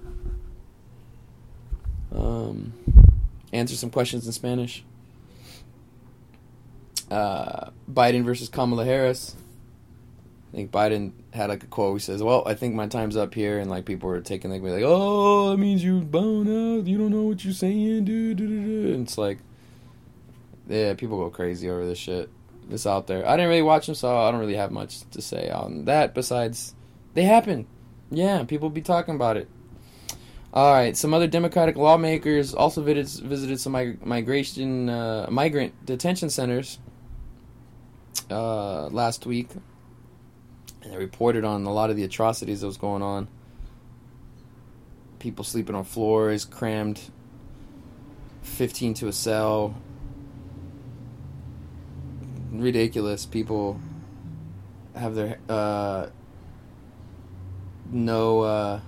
uh, 2.13 2.19
um, 2.19 2.73
answer 3.53 3.77
some 3.77 3.91
questions 3.91 4.27
in 4.27 4.33
Spanish. 4.33 4.85
Uh, 7.11 7.71
Biden 7.91 8.25
versus 8.25 8.49
Kamala 8.49 8.85
Harris. 8.85 9.37
I 10.53 10.57
think 10.57 10.71
Biden 10.71 11.13
had 11.33 11.49
like 11.49 11.63
a 11.63 11.67
quote. 11.67 12.01
He 12.01 12.05
says, 12.05 12.23
"Well, 12.23 12.43
I 12.47 12.55
think 12.55 12.75
my 12.75 12.87
time's 12.87 13.17
up 13.17 13.35
here," 13.35 13.59
and 13.59 13.71
like 13.71 13.85
people 13.85 14.09
were 14.09 14.21
taking 14.21 14.51
like, 14.51 14.63
me 14.63 14.71
like 14.71 14.83
"Oh, 14.85 15.51
that 15.51 15.59
means 15.59 15.85
you 15.85 16.01
bone 16.01 16.49
out. 16.49 16.87
You 16.87 16.99
don't 16.99 17.11
know 17.11 17.23
what 17.23 17.45
you're 17.45 17.55
saying, 17.55 18.05
dude." 18.05 18.41
And 18.41 19.07
it's 19.07 19.19
like, 19.19 19.39
yeah, 20.69 20.95
people 20.95 21.19
go 21.19 21.31
crazy 21.31 21.69
over 21.71 21.85
this 21.85 21.99
shit. 21.99 22.31
It's 22.71 22.87
out 22.87 23.07
there. 23.07 23.27
I 23.27 23.37
didn't 23.37 23.49
really 23.49 23.63
watch 23.63 23.87
them, 23.87 23.95
so 23.95 24.17
I 24.17 24.31
don't 24.31 24.41
really 24.41 24.55
have 24.55 24.71
much 24.71 25.01
to 25.11 25.21
say 25.23 25.51
on 25.51 25.87
that. 25.87 26.15
Besides, 26.15 26.75
they 27.15 27.25
happen. 27.25 27.67
Yeah, 28.11 28.45
people 28.45 28.71
be 28.71 28.83
talking 28.83 29.15
about 29.15 29.37
it. 29.37 29.49
All 30.53 30.73
right, 30.73 30.97
some 30.97 31.15
other 31.15 31.29
Democratic 31.29 31.77
lawmakers 31.77 32.55
also 32.55 32.83
visited, 32.83 33.25
visited 33.25 33.61
some 33.61 33.73
mig- 33.73 34.05
migration 34.05 34.89
uh, 34.89 35.29
migrant 35.31 35.87
detention 35.87 36.29
centers 36.29 36.81
uh, 38.31 38.89
last 38.89 39.27
week, 39.27 39.49
and 40.83 40.93
they 40.93 40.97
reported 40.97 41.45
on 41.45 41.65
a 41.65 41.73
lot 41.73 41.91
of 41.91 41.97
the 41.97 42.05
atrocities 42.05 42.61
that 42.61 42.67
was 42.67 42.77
going 42.77 43.03
on. 43.03 43.29
People 45.19 45.45
sleeping 45.45 45.75
on 45.75 45.85
floors, 45.85 46.45
crammed, 46.45 47.01
fifteen 48.43 48.95
to 48.95 49.09
a 49.09 49.13
cell. 49.13 49.75
Ridiculous. 52.51 53.27
People 53.27 53.81
have 54.95 55.15
their 55.15 55.39
uh, 55.49 56.07
no. 57.91 58.41
Uh, 58.41 58.81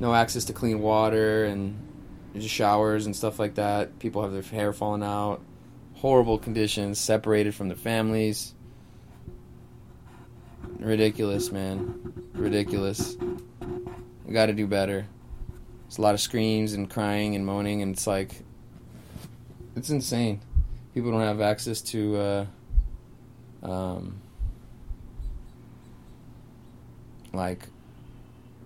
no 0.00 0.12
access 0.12 0.46
to 0.46 0.52
clean 0.52 0.80
water 0.80 1.44
and 1.44 1.80
showers 2.40 3.06
and 3.06 3.14
stuff 3.14 3.38
like 3.38 3.54
that. 3.54 3.96
People 4.00 4.22
have 4.22 4.32
their 4.32 4.42
hair 4.42 4.72
falling 4.72 5.04
out. 5.04 5.40
Horrible 5.94 6.36
conditions, 6.36 6.98
separated 6.98 7.54
from 7.54 7.68
their 7.68 7.76
families. 7.76 8.54
Ridiculous, 10.78 11.50
man. 11.50 12.12
Ridiculous. 12.34 13.16
We 14.24 14.32
got 14.32 14.46
to 14.46 14.52
do 14.52 14.66
better. 14.66 15.06
There's 15.84 15.98
a 15.98 16.02
lot 16.02 16.14
of 16.14 16.20
screams 16.20 16.72
and 16.72 16.90
crying 16.90 17.34
and 17.34 17.44
moaning, 17.46 17.82
and 17.82 17.94
it's 17.94 18.06
like, 18.06 18.42
it's 19.76 19.90
insane. 19.90 20.40
People 20.94 21.10
don't 21.10 21.20
have 21.20 21.40
access 21.40 21.80
to, 21.82 22.16
uh, 22.16 22.46
um, 23.62 24.20
like 27.32 27.68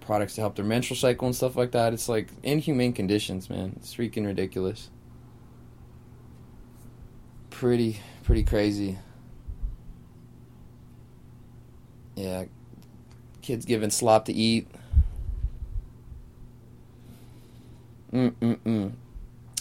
products 0.01 0.35
to 0.37 0.41
help 0.41 0.57
their 0.57 0.65
menstrual 0.65 0.97
cycle 0.97 1.27
and 1.27 1.37
stuff 1.37 1.57
like 1.57 1.73
that. 1.73 1.93
It's 1.93 2.09
like 2.09 2.29
inhumane 2.43 2.95
conditions, 2.95 3.51
man. 3.51 3.75
It's 3.77 3.95
freaking 3.95 4.25
ridiculous. 4.27 4.91
Pretty, 7.51 8.01
pretty 8.23 8.45
crazy. 8.45 8.99
Yeah, 12.19 12.47
kids 13.43 13.65
given 13.65 13.93
slop 13.93 14.25
to 14.25 14.33
eat. 14.33 14.67
Mm 18.13 18.33
mm 18.41 18.57
mm. 18.57 18.93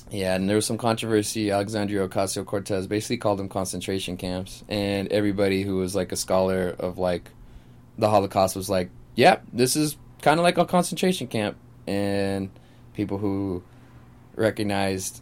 Yeah, 0.10 0.36
and 0.36 0.50
there 0.50 0.56
was 0.56 0.66
some 0.66 0.80
controversy. 0.80 1.52
Alexandria 1.52 2.08
Ocasio 2.08 2.44
Cortez 2.44 2.88
basically 2.88 3.18
called 3.18 3.38
them 3.38 3.48
concentration 3.48 4.18
camps, 4.18 4.64
and 4.68 5.08
everybody 5.12 5.62
who 5.62 5.76
was 5.78 5.96
like 5.96 6.12
a 6.12 6.16
scholar 6.16 6.76
of 6.80 6.98
like 6.98 7.30
the 8.00 8.10
Holocaust 8.10 8.56
was 8.56 8.72
like, 8.72 8.90
"Yep, 9.14 9.44
yeah, 9.44 9.50
this 9.54 9.76
is 9.76 9.96
kind 10.24 10.40
of 10.40 10.44
like 10.44 10.58
a 10.58 10.66
concentration 10.66 11.28
camp." 11.28 11.58
And 11.86 12.50
people 12.96 13.20
who 13.20 13.62
recognized 14.36 15.22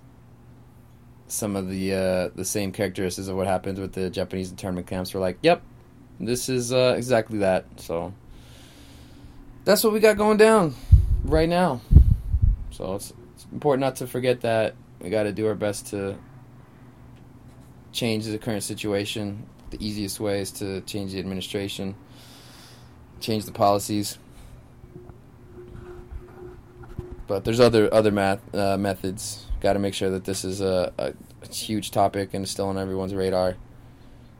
some 1.27 1.57
of 1.57 1.67
the 1.67 1.93
uh, 1.93 2.29
the 2.33 2.45
same 2.45 2.71
characteristics 2.71 3.27
of 3.27 3.35
what 3.35 3.47
happened 3.47 3.77
with 3.77 3.91
the 3.91 4.09
Japanese 4.09 4.51
internment 4.51 4.87
camps 4.87 5.13
were 5.13 5.19
like, 5.19 5.37
"Yep, 5.41 5.61
this 6.19 6.49
is 6.49 6.71
uh, 6.71 6.95
exactly 6.97 7.39
that." 7.39 7.65
So 7.77 8.13
that's 9.65 9.83
what 9.83 9.93
we 9.93 9.99
got 9.99 10.17
going 10.17 10.37
down 10.37 10.75
right 11.23 11.49
now. 11.49 11.81
So 12.71 12.95
it's, 12.95 13.13
it's 13.33 13.45
important 13.51 13.81
not 13.81 13.95
to 13.97 14.07
forget 14.07 14.41
that 14.41 14.75
we 14.99 15.09
got 15.09 15.23
to 15.23 15.31
do 15.31 15.47
our 15.47 15.55
best 15.55 15.87
to 15.87 16.17
change 17.91 18.25
the 18.25 18.37
current 18.37 18.63
situation. 18.63 19.47
The 19.71 19.83
easiest 19.85 20.19
way 20.19 20.41
is 20.41 20.51
to 20.53 20.81
change 20.81 21.13
the 21.13 21.19
administration, 21.19 21.95
change 23.19 23.45
the 23.45 23.51
policies. 23.51 24.17
But 27.27 27.43
there's 27.43 27.59
other 27.59 27.91
other 27.91 28.11
math 28.11 28.53
uh, 28.53 28.77
methods. 28.77 29.45
Got 29.61 29.73
to 29.73 29.79
make 29.79 29.95
sure 29.95 30.11
that 30.11 30.25
this 30.25 30.45
is 30.45 30.61
a, 30.61 30.93
a, 30.99 31.13
a 31.41 31.47
huge 31.51 31.89
topic 31.89 32.35
and 32.35 32.47
still 32.47 32.67
on 32.67 32.77
everyone's 32.77 33.15
radar 33.15 33.55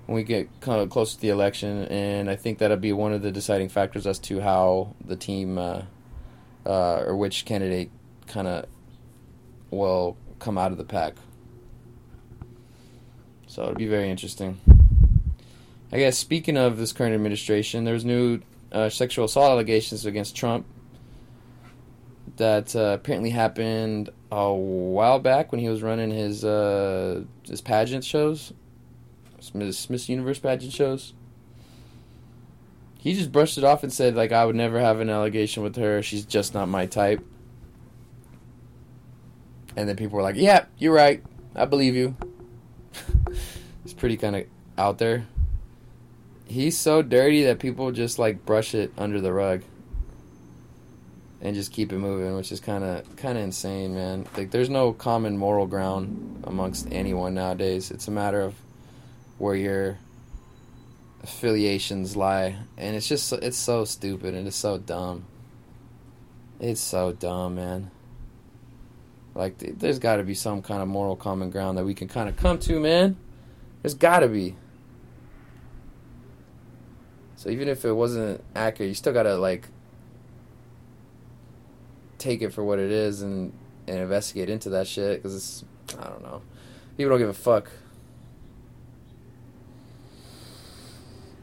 when 0.06 0.15
we 0.15 0.23
get 0.23 0.49
kind 0.61 0.82
of 0.82 0.90
close 0.90 1.15
to 1.15 1.22
the 1.22 1.30
election, 1.30 1.86
and 1.86 2.30
I 2.30 2.36
think 2.36 2.60
that'll 2.60 2.77
be 2.77 2.94
one 2.94 3.14
of 3.14 3.22
the 3.22 3.32
deciding 3.32 3.69
factors 3.69 4.06
as 4.06 4.19
to 4.19 4.40
how 4.40 4.95
the 5.03 5.15
team 5.15 5.57
uh, 5.57 5.82
uh, 6.65 7.03
or 7.06 7.15
which 7.15 7.45
candidate 7.45 7.90
kind 8.27 8.48
of 8.48 8.65
will 9.72 10.18
come 10.40 10.57
out 10.57 10.72
of 10.72 10.77
the 10.77 10.84
pack. 10.84 11.15
So 13.48 13.64
it'll 13.64 13.76
be 13.76 13.88
very 13.88 14.10
interesting. 14.10 14.60
I 15.91 15.98
guess 15.98 16.18
speaking 16.18 16.57
of 16.57 16.77
this 16.77 16.91
current 16.91 17.15
administration, 17.15 17.86
there's 17.86 18.03
new 18.03 18.41
uh, 18.72 18.90
sexual 18.90 19.26
assault 19.26 19.52
allegations 19.52 20.06
against 20.06 20.36
Trump 20.36 20.65
that 22.38 22.76
uh, 22.76 22.98
apparently 22.99 23.30
happened 23.30 24.10
a 24.32 24.53
while 24.53 25.19
back 25.19 25.52
when 25.52 25.61
he 25.61 25.69
was 25.69 25.82
running 25.82 26.11
his 26.11 26.44
uh, 26.44 27.23
his 27.48 27.61
pageant 27.61 28.03
shows, 28.03 28.52
Miss 29.54 29.90
Miss 29.90 30.10
Universe 30.10 30.40
pageant 30.40 30.74
shows. 30.74 31.14
He 32.98 33.14
just 33.14 33.32
brushed 33.32 33.58
it 33.58 33.64
off 33.64 33.84
and 33.84 33.94
said 33.94 34.16
like 34.16 34.32
I 34.32 34.46
would 34.46 34.56
never 34.56 34.80
have 34.80 35.00
an 35.00 35.10
allegation 35.10 35.62
with 35.62 35.76
her. 35.76 36.02
She's 36.02 36.26
just 36.26 36.54
not 36.54 36.68
my 36.68 36.86
type. 36.86 37.24
And 39.76 39.88
then 39.88 39.96
people 39.96 40.16
were 40.16 40.24
like, 40.24 40.36
"Yeah, 40.38 40.66
you're 40.78 40.94
right. 40.94 41.24
I 41.56 41.66
believe 41.66 41.96
you." 41.96 42.16
it's 43.84 43.94
pretty 43.94 44.18
kind 44.18 44.36
of 44.36 44.46
out 44.78 44.98
there. 44.98 45.28
He's 46.48 46.78
so 46.78 47.02
dirty 47.02 47.44
that 47.44 47.60
people 47.60 47.92
just 47.92 48.18
like 48.18 48.46
brush 48.46 48.74
it 48.74 48.94
under 48.98 49.20
the 49.20 49.34
rug 49.34 49.64
and 51.42 51.56
just 51.56 51.72
keep 51.72 51.94
it 51.94 52.00
moving, 52.00 52.36
which 52.36 52.52
is 52.52 52.60
kind 52.60 52.84
of 52.84 53.16
kind 53.18 53.38
of 53.38 53.44
insane, 53.44 53.94
man. 53.94 54.26
Like 54.36 54.52
there's 54.52 54.70
no 54.70 54.94
common 54.94 55.38
moral 55.38 55.68
ground 55.68 56.44
amongst 56.46 56.88
anyone 56.92 57.36
nowadays. 57.36 57.92
It's 57.92 58.08
a 58.08 58.12
matter 58.12 58.42
of 58.42 58.56
where 59.38 59.56
your 59.56 59.98
affiliations 61.24 62.16
lie, 62.16 62.57
and 62.78 62.95
it's 62.95 63.07
just 63.07 63.32
it's 63.34 63.57
so 63.57 63.86
stupid 63.86 64.34
and 64.34 64.48
it's 64.48 64.56
so 64.56 64.78
dumb. 64.78 65.26
It's 66.60 66.82
so 66.82 67.12
dumb, 67.12 67.56
man. 67.56 67.91
Like 69.34 69.57
there's 69.57 69.99
got 69.99 70.18
to 70.18 70.24
be 70.24 70.34
some 70.34 70.62
kind 70.62 70.82
of 70.82 70.88
moral 70.88 71.16
common 71.16 71.49
ground 71.49 71.78
that 71.78 71.86
we 71.86 71.94
can 71.94 72.07
kind 72.07 72.30
of 72.30 72.38
come 72.38 72.57
to, 72.60 72.80
man. 72.80 73.18
There's 73.82 73.94
got 73.94 74.20
to 74.20 74.28
be. 74.28 74.56
So 77.36 77.49
even 77.49 77.68
if 77.68 77.86
it 77.86 77.91
wasn't 77.91 78.44
accurate, 78.56 78.90
you 78.90 78.95
still 78.95 79.14
gotta 79.14 79.36
like 79.36 79.68
take 82.18 82.41
it 82.41 82.53
for 82.53 82.64
what 82.64 82.80
it 82.80 82.91
is 82.91 83.22
and 83.22 83.53
and 83.88 83.99
investigate 83.99 84.49
into 84.49 84.70
that 84.70 84.88
shit 84.88 85.22
because 85.22 85.36
it's 85.36 85.66
I 85.99 86.07
don't 86.07 86.24
know. 86.24 86.41
People 86.98 87.12
don't 87.12 87.20
give 87.20 87.30
a 87.30 87.34
fuck. 87.34 87.70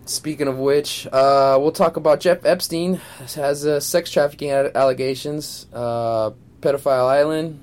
Speaking 0.04 0.48
of 0.48 0.58
which, 0.58 1.06
uh, 1.06 1.56
we'll 1.60 1.70
talk 1.72 1.96
about 1.96 2.20
Jeff 2.20 2.44
Epstein 2.44 3.00
has 3.36 3.64
uh, 3.64 3.78
sex 3.78 4.10
trafficking 4.10 4.50
allegations, 4.50 5.66
uh, 5.72 6.32
pedophile 6.60 7.08
island, 7.08 7.60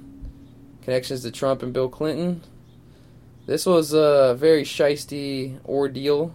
connections 0.81 1.21
to 1.23 1.31
Trump 1.31 1.63
and 1.63 1.73
Bill 1.73 1.89
Clinton. 1.89 2.41
This 3.45 3.65
was 3.65 3.93
a 3.93 4.35
very 4.39 4.63
shisty 4.63 5.59
ordeal. 5.65 6.33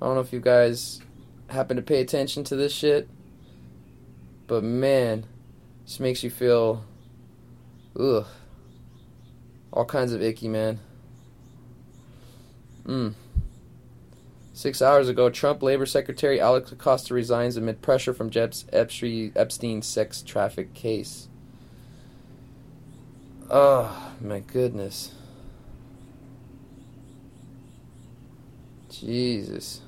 I 0.00 0.06
don't 0.06 0.14
know 0.14 0.20
if 0.20 0.32
you 0.32 0.40
guys 0.40 1.00
happen 1.48 1.76
to 1.76 1.82
pay 1.82 2.00
attention 2.00 2.44
to 2.44 2.56
this 2.56 2.72
shit, 2.72 3.08
but 4.46 4.62
man, 4.62 5.26
just 5.84 6.00
makes 6.00 6.22
you 6.22 6.30
feel, 6.30 6.84
ugh, 7.98 8.26
all 9.72 9.84
kinds 9.84 10.12
of 10.12 10.22
icky, 10.22 10.48
man. 10.48 10.78
Mm. 12.86 13.14
Six 14.56 14.80
hours 14.80 15.08
ago, 15.08 15.30
Trump 15.30 15.64
Labor 15.64 15.84
Secretary 15.84 16.40
Alex 16.40 16.70
Acosta 16.70 17.12
resigns 17.12 17.56
amid 17.56 17.82
pressure 17.82 18.14
from 18.14 18.30
Jeff's 18.30 18.64
Epstein 18.72 19.82
sex 19.82 20.22
traffic 20.22 20.72
case. 20.74 21.28
Oh, 23.50 24.12
my 24.20 24.38
goodness. 24.38 25.12
Jesus. 28.88 29.80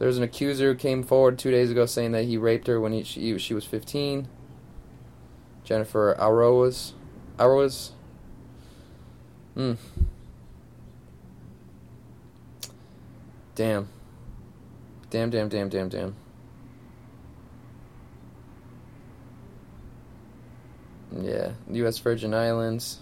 There 0.00 0.08
was 0.08 0.18
an 0.18 0.24
accuser 0.24 0.72
who 0.72 0.78
came 0.78 1.04
forward 1.04 1.38
two 1.38 1.52
days 1.52 1.70
ago 1.70 1.86
saying 1.86 2.10
that 2.10 2.24
he 2.24 2.36
raped 2.36 2.66
her 2.66 2.80
when 2.80 2.92
he, 2.92 3.04
she, 3.04 3.38
she 3.38 3.54
was 3.54 3.64
15. 3.64 4.26
Jennifer 5.62 6.16
Araoz. 6.18 6.94
Araoz. 7.38 7.90
Hmm. 9.54 9.74
Damn. 13.58 13.88
Damn, 15.10 15.30
damn, 15.30 15.48
damn, 15.48 15.68
damn, 15.68 15.88
damn. 15.88 16.14
Yeah, 21.20 21.50
U.S. 21.72 21.98
Virgin 21.98 22.34
Islands. 22.34 23.00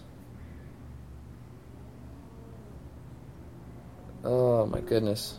Oh 4.25 4.65
my 4.65 4.81
goodness. 4.81 5.37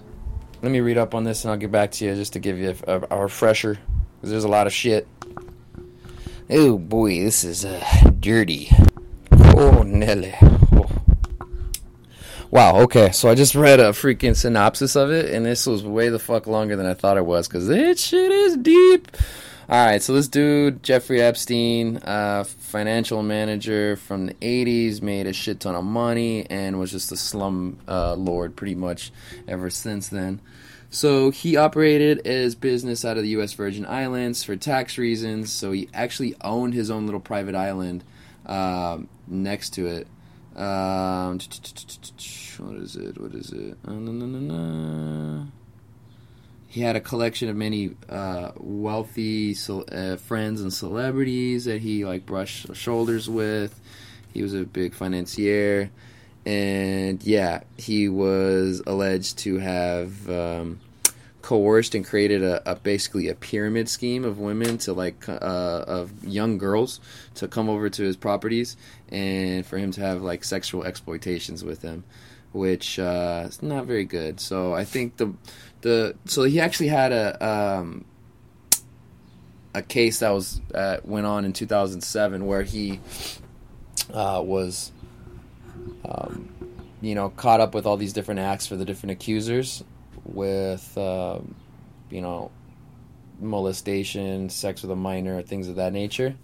Let 0.61 0.71
me 0.71 0.81
read 0.81 0.99
up 0.99 1.15
on 1.15 1.23
this 1.23 1.43
and 1.43 1.51
I'll 1.51 1.57
get 1.57 1.71
back 1.71 1.93
to 1.93 2.05
you 2.05 2.13
just 2.13 2.33
to 2.33 2.39
give 2.39 2.59
you 2.59 2.75
a, 2.85 2.99
a, 2.99 3.07
a 3.09 3.23
refresher. 3.23 3.79
Because 4.17 4.29
there's 4.29 4.43
a 4.43 4.47
lot 4.47 4.67
of 4.67 4.73
shit. 4.73 5.07
Oh 6.47 6.77
boy, 6.77 7.23
this 7.23 7.43
is 7.43 7.65
uh, 7.65 8.11
dirty. 8.19 8.69
Oh, 9.31 9.81
Nelly. 9.81 10.35
Wow, 12.49 12.79
okay, 12.83 13.11
so 13.11 13.29
I 13.29 13.35
just 13.35 13.55
read 13.55 13.81
a 13.81 13.89
freaking 13.89 14.33
synopsis 14.33 14.95
of 14.95 15.11
it, 15.11 15.33
and 15.33 15.45
this 15.45 15.65
was 15.65 15.83
way 15.83 16.07
the 16.07 16.17
fuck 16.17 16.47
longer 16.47 16.77
than 16.77 16.85
I 16.85 16.93
thought 16.93 17.17
it 17.17 17.25
was, 17.25 17.45
because 17.45 17.67
this 17.67 18.01
shit 18.01 18.31
is 18.31 18.55
deep. 18.55 19.09
Alright, 19.69 20.01
so 20.01 20.13
this 20.13 20.29
dude, 20.29 20.81
Jeffrey 20.81 21.21
Epstein, 21.21 21.97
uh, 21.97 22.45
financial 22.45 23.21
manager 23.21 23.97
from 23.97 24.27
the 24.27 24.33
80s, 24.35 25.01
made 25.01 25.27
a 25.27 25.33
shit 25.33 25.59
ton 25.59 25.75
of 25.75 25.83
money, 25.83 26.49
and 26.49 26.79
was 26.79 26.91
just 26.91 27.11
a 27.11 27.17
slum 27.17 27.79
uh, 27.85 28.13
lord 28.13 28.55
pretty 28.55 28.75
much 28.75 29.11
ever 29.45 29.69
since 29.69 30.07
then. 30.07 30.39
So 30.89 31.31
he 31.31 31.57
operated 31.57 32.25
his 32.25 32.55
business 32.55 33.03
out 33.03 33.17
of 33.17 33.23
the 33.23 33.29
U.S. 33.31 33.51
Virgin 33.51 33.85
Islands 33.85 34.45
for 34.45 34.55
tax 34.55 34.97
reasons, 34.97 35.51
so 35.51 35.73
he 35.73 35.89
actually 35.93 36.33
owned 36.39 36.73
his 36.73 36.89
own 36.89 37.03
little 37.03 37.19
private 37.19 37.55
island 37.55 38.05
um, 38.45 39.09
next 39.27 39.71
to 39.71 39.85
it. 39.87 40.07
Um, 40.57 41.37
what 42.57 42.77
is 42.77 42.95
it? 42.95 43.21
What 43.21 43.35
is 43.35 43.51
it? 43.51 43.77
Uh, 43.85 45.45
he 46.67 46.81
had 46.81 46.95
a 46.95 46.99
collection 46.99 47.47
of 47.49 47.55
many 47.55 47.95
uh, 48.09 48.51
wealthy 48.57 49.55
uh, 49.91 50.15
friends 50.17 50.61
and 50.61 50.73
celebrities 50.73 51.65
that 51.65 51.81
he 51.81 52.05
like 52.05 52.25
brushed 52.25 52.75
shoulders 52.75 53.29
with. 53.29 53.79
He 54.33 54.41
was 54.41 54.55
a 54.55 54.63
big 54.63 54.95
financier, 54.95 55.91
and 56.45 57.23
yeah, 57.23 57.61
he 57.77 58.09
was 58.09 58.81
alleged 58.87 59.37
to 59.39 59.59
have 59.59 60.29
um, 60.29 60.79
coerced 61.47 61.95
and 61.95 62.05
created 62.05 62.43
a, 62.43 62.71
a 62.71 62.75
basically 62.75 63.29
a 63.29 63.35
pyramid 63.35 63.87
scheme 63.87 64.25
of 64.25 64.37
women 64.37 64.77
to 64.79 64.91
like 64.91 65.29
uh, 65.29 65.35
of 65.87 66.11
young 66.25 66.57
girls 66.57 66.99
to 67.35 67.47
come 67.47 67.69
over 67.69 67.89
to 67.89 68.03
his 68.03 68.17
properties 68.17 68.75
and 69.09 69.65
for 69.65 69.77
him 69.77 69.91
to 69.91 70.01
have 70.01 70.21
like 70.21 70.43
sexual 70.43 70.83
exploitations 70.83 71.63
with 71.63 71.81
him, 71.81 72.03
which 72.51 72.99
uh, 72.99 73.45
is 73.47 73.61
not 73.61 73.85
very 73.85 74.05
good. 74.05 74.39
So 74.39 74.73
I 74.73 74.83
think 74.83 75.17
the 75.17 75.33
the 75.81 76.15
so 76.25 76.43
he 76.43 76.59
actually 76.59 76.89
had 76.89 77.11
a 77.11 77.45
um, 77.45 78.05
a 79.73 79.81
case 79.81 80.19
that 80.19 80.31
was 80.31 80.61
uh, 80.73 80.97
went 81.03 81.25
on 81.25 81.45
in 81.45 81.53
2007 81.53 82.45
where 82.45 82.63
he 82.63 82.99
uh, 84.13 84.41
was 84.43 84.91
um, 86.05 86.49
you 87.01 87.15
know 87.15 87.29
caught 87.29 87.59
up 87.59 87.73
with 87.73 87.85
all 87.85 87.97
these 87.97 88.13
different 88.13 88.39
acts 88.39 88.67
for 88.67 88.75
the 88.75 88.85
different 88.85 89.11
accusers 89.11 89.83
with 90.25 90.97
um, 90.97 91.55
you 92.09 92.21
know 92.21 92.51
molestation, 93.39 94.49
sex 94.49 94.81
with 94.81 94.91
a 94.91 94.95
minor, 94.95 95.41
things 95.41 95.67
of 95.67 95.75
that 95.75 95.93
nature. 95.93 96.35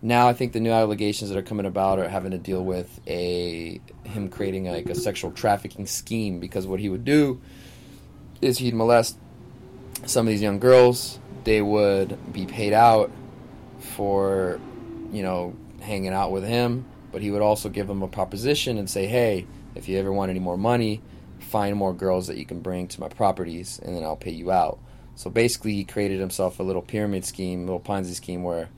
Now 0.00 0.28
I 0.28 0.32
think 0.32 0.52
the 0.52 0.60
new 0.60 0.70
allegations 0.70 1.30
that 1.30 1.38
are 1.38 1.42
coming 1.42 1.66
about 1.66 1.98
are 1.98 2.08
having 2.08 2.30
to 2.30 2.38
deal 2.38 2.64
with 2.64 3.00
a 3.08 3.80
him 4.04 4.28
creating 4.28 4.66
like 4.66 4.88
a 4.88 4.94
sexual 4.94 5.32
trafficking 5.32 5.86
scheme 5.86 6.38
because 6.38 6.66
what 6.66 6.78
he 6.78 6.88
would 6.88 7.04
do 7.04 7.40
is 8.40 8.58
he'd 8.58 8.74
molest 8.74 9.18
some 10.06 10.26
of 10.26 10.30
these 10.30 10.40
young 10.40 10.60
girls. 10.60 11.18
They 11.42 11.60
would 11.60 12.32
be 12.32 12.46
paid 12.46 12.72
out 12.72 13.10
for 13.80 14.60
you 15.10 15.24
know 15.24 15.56
hanging 15.80 16.12
out 16.12 16.30
with 16.30 16.44
him, 16.44 16.84
but 17.10 17.20
he 17.20 17.32
would 17.32 17.42
also 17.42 17.68
give 17.68 17.88
them 17.88 18.02
a 18.02 18.08
proposition 18.08 18.78
and 18.78 18.88
say, 18.88 19.06
"Hey, 19.06 19.46
if 19.74 19.88
you 19.88 19.98
ever 19.98 20.12
want 20.12 20.30
any 20.30 20.40
more 20.40 20.56
money, 20.56 21.02
find 21.40 21.76
more 21.76 21.92
girls 21.92 22.28
that 22.28 22.36
you 22.36 22.46
can 22.46 22.60
bring 22.60 22.86
to 22.88 23.00
my 23.00 23.08
properties, 23.08 23.80
and 23.82 23.96
then 23.96 24.04
I'll 24.04 24.16
pay 24.16 24.30
you 24.30 24.52
out." 24.52 24.78
So 25.16 25.28
basically, 25.28 25.74
he 25.74 25.82
created 25.82 26.20
himself 26.20 26.60
a 26.60 26.62
little 26.62 26.82
pyramid 26.82 27.24
scheme, 27.24 27.62
little 27.62 27.80
Ponzi 27.80 28.14
scheme, 28.14 28.44
where 28.44 28.68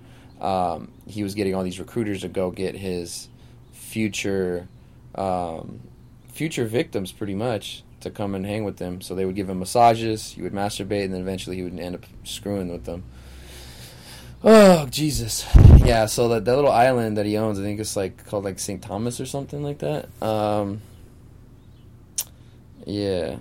um, 0.41 0.91
he 1.07 1.23
was 1.23 1.35
getting 1.35 1.55
all 1.55 1.63
these 1.63 1.79
recruiters 1.79 2.23
to 2.23 2.29
go 2.29 2.51
get 2.51 2.75
his 2.75 3.29
future 3.73 4.69
um, 5.15 5.81
future 6.29 6.65
victims, 6.65 7.13
pretty 7.13 7.35
much, 7.35 7.83
to 8.01 8.11
come 8.11 8.35
and 8.35 8.47
hang 8.47 8.65
with 8.65 8.79
them. 8.79 9.01
So 9.01 9.15
they 9.15 9.25
would 9.25 9.37
give 9.37 9.49
him 9.49 9.59
massages, 9.59 10.33
he 10.33 10.43
would 10.43 10.53
masturbate, 10.53 11.05
and 11.05 11.15
then 11.15 11.21
eventually 11.21 11.57
he 11.57 11.63
would 11.63 11.79
end 11.79 11.95
up 11.95 12.07
screwing 12.25 12.71
with 12.71 12.85
them. 12.85 13.05
Oh 14.43 14.87
Jesus! 14.87 15.47
Yeah, 15.85 16.07
so 16.07 16.29
that, 16.29 16.47
that 16.47 16.57
little 16.57 16.73
island 16.73 17.19
that 17.19 17.27
he 17.27 17.37
owns, 17.37 17.59
I 17.59 17.63
think 17.63 17.79
it's 17.79 17.97
like 17.97 18.25
called 18.27 18.45
like 18.45 18.59
St. 18.59 18.81
Thomas 18.81 19.21
or 19.21 19.27
something 19.27 19.63
like 19.63 19.81
that. 19.81 20.09
Um, 20.23 20.81
yeah. 22.87 23.37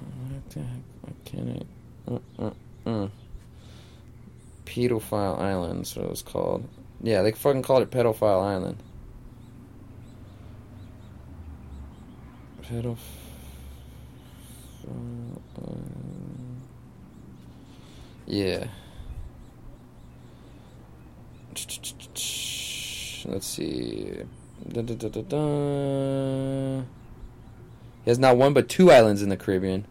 Can 1.25 1.65
I? 2.07 2.11
Uh, 2.11 2.19
uh, 2.39 2.51
uh. 2.85 3.07
Pedophile 4.65 5.39
Island, 5.39 5.87
so 5.87 6.01
it 6.01 6.09
was 6.09 6.21
called. 6.21 6.67
Yeah, 7.01 7.21
they 7.21 7.31
fucking 7.31 7.61
called 7.61 7.83
it 7.83 7.91
Pedophile 7.91 8.43
Island. 8.43 8.83
Pedophile. 12.63 12.97
Yeah. 18.25 18.67
Let's 23.25 23.47
see. 23.47 24.21
He 24.65 24.75
has 28.05 28.19
not 28.19 28.37
one 28.37 28.53
but 28.53 28.69
two 28.69 28.91
islands 28.91 29.21
in 29.23 29.29
the 29.29 29.37
Caribbean. 29.37 29.85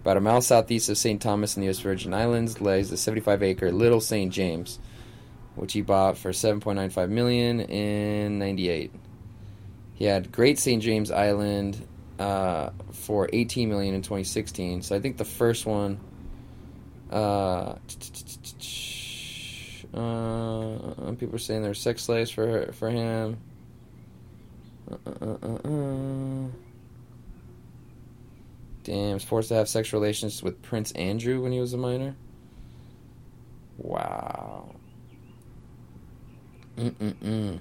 About 0.00 0.16
a 0.16 0.20
mile 0.20 0.40
southeast 0.40 0.88
of 0.88 0.98
St. 0.98 1.20
Thomas 1.20 1.56
in 1.56 1.60
the 1.60 1.66
U.S. 1.66 1.78
Virgin 1.80 2.12
Islands 2.12 2.60
lays 2.60 2.90
the 2.90 2.96
75-acre 2.96 3.70
Little 3.72 4.00
St. 4.00 4.32
James, 4.32 4.78
which 5.56 5.72
he 5.72 5.82
bought 5.82 6.18
for 6.18 6.30
7.95 6.30 7.08
million 7.10 7.60
in 7.60 8.38
'98. 8.38 8.92
He 9.94 10.04
had 10.04 10.32
Great 10.32 10.58
St. 10.58 10.82
James 10.82 11.10
Island 11.10 11.86
uh, 12.18 12.70
for 12.92 13.28
18 13.32 13.68
million 13.68 13.94
in 13.94 14.02
2016. 14.02 14.82
So 14.82 14.96
I 14.96 15.00
think 15.00 15.16
the 15.16 15.24
first 15.24 15.66
one. 15.66 16.00
Uh, 17.10 17.14
uh, 19.94 21.12
people 21.18 21.34
are 21.34 21.38
saying 21.38 21.62
they're 21.62 21.74
sex 21.74 22.02
slaves 22.02 22.30
for 22.30 22.72
for 22.72 22.90
him. 22.90 23.38
Uh. 24.90 26.48
Damn, 28.84 29.18
forced 29.18 29.48
to 29.48 29.54
have 29.54 29.68
sexual 29.68 29.98
relations 29.98 30.42
with 30.42 30.60
Prince 30.60 30.92
Andrew 30.92 31.40
when 31.42 31.52
he 31.52 31.58
was 31.58 31.72
a 31.72 31.78
minor. 31.78 32.14
Wow. 33.78 34.74
Mm-mm-mm. 36.78 37.58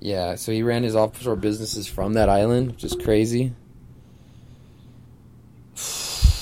Yeah, 0.00 0.34
so 0.34 0.52
he 0.52 0.62
ran 0.62 0.82
his 0.82 0.96
offshore 0.96 1.36
businesses 1.36 1.86
from 1.86 2.14
that 2.14 2.28
island, 2.28 2.72
which 2.72 2.84
is 2.84 2.96
crazy. 2.96 3.52
It's 5.74 6.40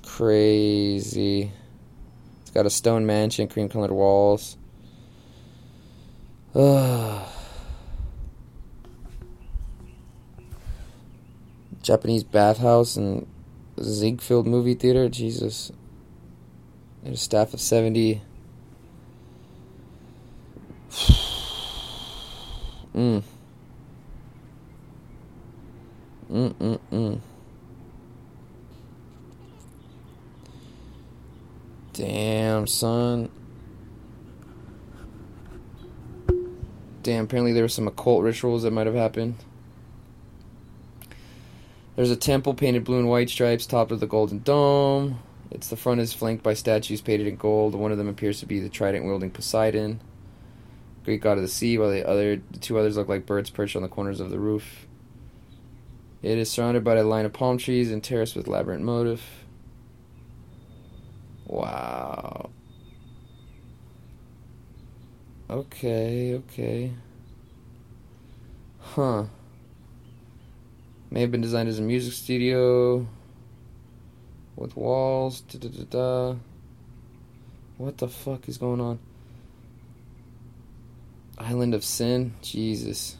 crazy. 0.04 1.52
It's 2.42 2.50
got 2.50 2.66
a 2.66 2.70
stone 2.70 3.06
mansion, 3.06 3.48
cream 3.48 3.68
colored 3.68 3.92
walls. 3.92 4.56
Japanese 11.82 12.24
bathhouse 12.24 12.96
and 12.96 13.26
Ziegfeld 13.80 14.46
movie 14.46 14.74
theater. 14.74 15.08
Jesus. 15.08 15.72
There's 17.02 17.18
a 17.18 17.20
staff 17.20 17.54
of 17.54 17.60
70. 17.60 18.22
Mm. 22.94 23.22
Mm 26.30 26.54
mm 26.54 26.78
mm. 26.90 27.20
Damn, 31.92 32.66
son. 32.66 33.30
Damn, 37.02 37.24
apparently 37.24 37.52
there 37.52 37.64
were 37.64 37.68
some 37.68 37.88
occult 37.88 38.22
rituals 38.22 38.62
that 38.62 38.70
might 38.70 38.86
have 38.86 38.94
happened. 38.94 39.36
There's 41.96 42.10
a 42.10 42.16
temple 42.16 42.54
painted 42.54 42.84
blue 42.84 42.98
and 42.98 43.08
white 43.08 43.28
stripes 43.28 43.66
topped 43.66 43.90
with 43.90 44.02
a 44.02 44.06
golden 44.06 44.38
dome. 44.38 45.18
Its 45.50 45.68
the 45.68 45.76
front 45.76 46.00
is 46.00 46.14
flanked 46.14 46.42
by 46.42 46.54
statues 46.54 47.02
painted 47.02 47.26
in 47.26 47.36
gold. 47.36 47.74
One 47.74 47.92
of 47.92 47.98
them 47.98 48.08
appears 48.08 48.40
to 48.40 48.46
be 48.46 48.60
the 48.60 48.70
trident 48.70 49.04
wielding 49.04 49.30
Poseidon, 49.30 50.00
Greek 51.04 51.20
god 51.20 51.38
of 51.38 51.42
the 51.42 51.48
sea, 51.48 51.78
while 51.78 51.90
the 51.90 52.06
other 52.08 52.40
the 52.50 52.58
two 52.58 52.78
others 52.78 52.96
look 52.96 53.08
like 53.08 53.26
birds 53.26 53.50
perched 53.50 53.76
on 53.76 53.82
the 53.82 53.88
corners 53.88 54.20
of 54.20 54.30
the 54.30 54.38
roof. 54.38 54.86
It 56.22 56.38
is 56.38 56.50
surrounded 56.50 56.84
by 56.84 56.94
a 56.94 57.02
line 57.02 57.24
of 57.24 57.32
palm 57.32 57.58
trees 57.58 57.90
and 57.90 58.02
terraced 58.02 58.36
with 58.36 58.46
labyrinth 58.46 58.84
motif. 58.84 59.44
Wow. 61.46 62.50
Okay, 65.50 66.34
okay. 66.34 66.92
Huh. 68.78 69.24
May 71.10 71.20
have 71.20 71.30
been 71.30 71.40
designed 71.40 71.68
as 71.68 71.78
a 71.78 71.82
music 71.82 72.14
studio 72.14 73.06
with 74.56 74.76
walls. 74.76 75.40
Da, 75.42 75.58
da, 75.58 75.68
da, 75.68 75.84
da. 75.84 76.36
What 77.76 77.98
the 77.98 78.08
fuck 78.08 78.48
is 78.48 78.58
going 78.58 78.80
on? 78.80 78.98
Island 81.38 81.74
of 81.74 81.84
Sin? 81.84 82.34
Jesus. 82.42 83.16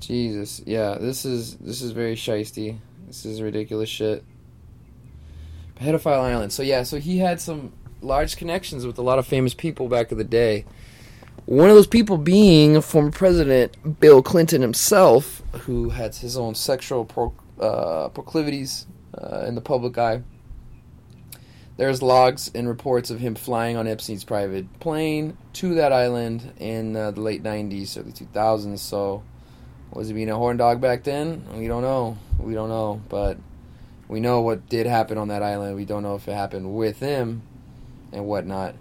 Jesus. 0.00 0.62
Yeah, 0.66 0.98
this 1.00 1.24
is 1.24 1.56
this 1.56 1.82
is 1.82 1.92
very 1.92 2.14
shisty. 2.16 2.78
This 3.06 3.24
is 3.24 3.40
ridiculous 3.40 3.88
shit. 3.88 4.24
Pedophile 5.76 6.20
Island. 6.20 6.52
So 6.52 6.62
yeah, 6.62 6.82
so 6.82 6.98
he 6.98 7.18
had 7.18 7.40
some 7.40 7.72
large 8.00 8.36
connections 8.36 8.86
with 8.86 8.98
a 8.98 9.02
lot 9.02 9.18
of 9.18 9.26
famous 9.26 9.54
people 9.54 9.88
back 9.88 10.12
in 10.12 10.18
the 10.18 10.24
day. 10.24 10.64
One 11.46 11.68
of 11.68 11.74
those 11.74 11.86
people 11.86 12.16
being 12.16 12.80
former 12.80 13.10
President 13.10 14.00
Bill 14.00 14.22
Clinton 14.22 14.62
himself, 14.62 15.42
who 15.52 15.90
had 15.90 16.14
his 16.14 16.36
own 16.36 16.54
sexual 16.54 17.04
pro- 17.04 17.34
uh, 17.60 18.08
proclivities 18.08 18.86
uh, 19.16 19.44
in 19.46 19.54
the 19.54 19.60
public 19.60 19.98
eye. 19.98 20.22
There's 21.76 22.02
logs 22.02 22.50
and 22.54 22.68
reports 22.68 23.10
of 23.10 23.18
him 23.18 23.34
flying 23.34 23.76
on 23.76 23.86
Epstein's 23.88 24.24
private 24.24 24.80
plane 24.80 25.36
to 25.54 25.74
that 25.74 25.92
island 25.92 26.52
in 26.58 26.94
uh, 26.94 27.10
the 27.10 27.20
late 27.20 27.42
90s, 27.42 27.98
early 27.98 28.12
2000s. 28.12 28.78
So, 28.78 29.24
was 29.92 30.08
he 30.08 30.14
being 30.14 30.30
a 30.30 30.36
horn 30.36 30.56
dog 30.56 30.80
back 30.80 31.02
then? 31.02 31.44
We 31.54 31.66
don't 31.66 31.82
know. 31.82 32.16
We 32.38 32.54
don't 32.54 32.68
know. 32.68 33.02
But 33.08 33.38
we 34.06 34.20
know 34.20 34.40
what 34.40 34.68
did 34.68 34.86
happen 34.86 35.18
on 35.18 35.28
that 35.28 35.42
island. 35.42 35.74
We 35.74 35.84
don't 35.84 36.02
know 36.02 36.14
if 36.14 36.28
it 36.28 36.34
happened 36.34 36.74
with 36.76 37.00
him 37.00 37.42
and 38.12 38.24
whatnot 38.26 38.76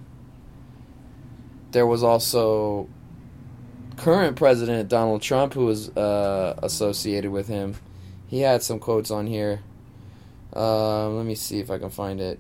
there 1.74 1.86
was 1.86 2.04
also 2.04 2.88
current 3.98 4.38
president 4.38 4.88
Donald 4.90 5.22
Trump 5.22 5.54
who 5.54 5.66
was 5.66 5.90
uh, 5.90 6.58
associated 6.64 7.32
with 7.32 7.48
him. 7.48 7.76
He 8.28 8.40
had 8.40 8.64
some 8.64 8.80
quotes 8.80 9.12
on 9.12 9.28
here. 9.28 9.62
Um, 10.54 11.18
let 11.18 11.26
me 11.26 11.36
see 11.36 11.60
if 11.60 11.72
I 11.72 11.80
can 11.80 11.90
find 11.90 12.22
it. 12.22 12.40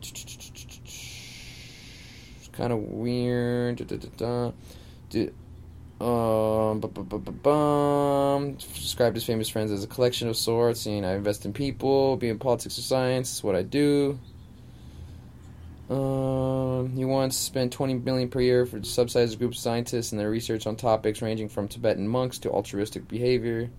It's 2.37 2.49
kind 2.51 2.71
of 2.71 2.79
weird. 2.79 3.77
Da, 3.77 3.97
da, 3.97 3.97
da, 4.17 4.51
um, 5.99 6.81
described 8.55 9.15
his 9.15 9.23
famous 9.23 9.49
friends 9.49 9.71
as 9.71 9.83
a 9.83 9.87
collection 9.87 10.27
of 10.27 10.37
sorts. 10.37 10.81
Saying, 10.81 11.05
I 11.05 11.15
invest 11.15 11.45
in 11.45 11.53
people, 11.53 12.17
be 12.17 12.29
in 12.29 12.39
politics 12.39 12.77
or 12.77 12.81
science. 12.81 13.43
What 13.43 13.55
I 13.55 13.63
do. 13.63 14.19
Um, 15.89 16.93
he 16.95 17.05
once 17.05 17.37
spent 17.37 17.73
20 17.73 17.95
million 17.95 18.29
per 18.29 18.39
year 18.41 18.65
for 18.65 18.81
subsidized 18.83 19.37
groups 19.37 19.57
of 19.57 19.63
scientists 19.63 20.11
and 20.11 20.19
their 20.19 20.29
research 20.29 20.65
on 20.65 20.75
topics 20.75 21.21
ranging 21.21 21.49
from 21.49 21.67
Tibetan 21.67 22.07
monks 22.07 22.39
to 22.39 22.49
altruistic 22.49 23.07
behavior. 23.07 23.69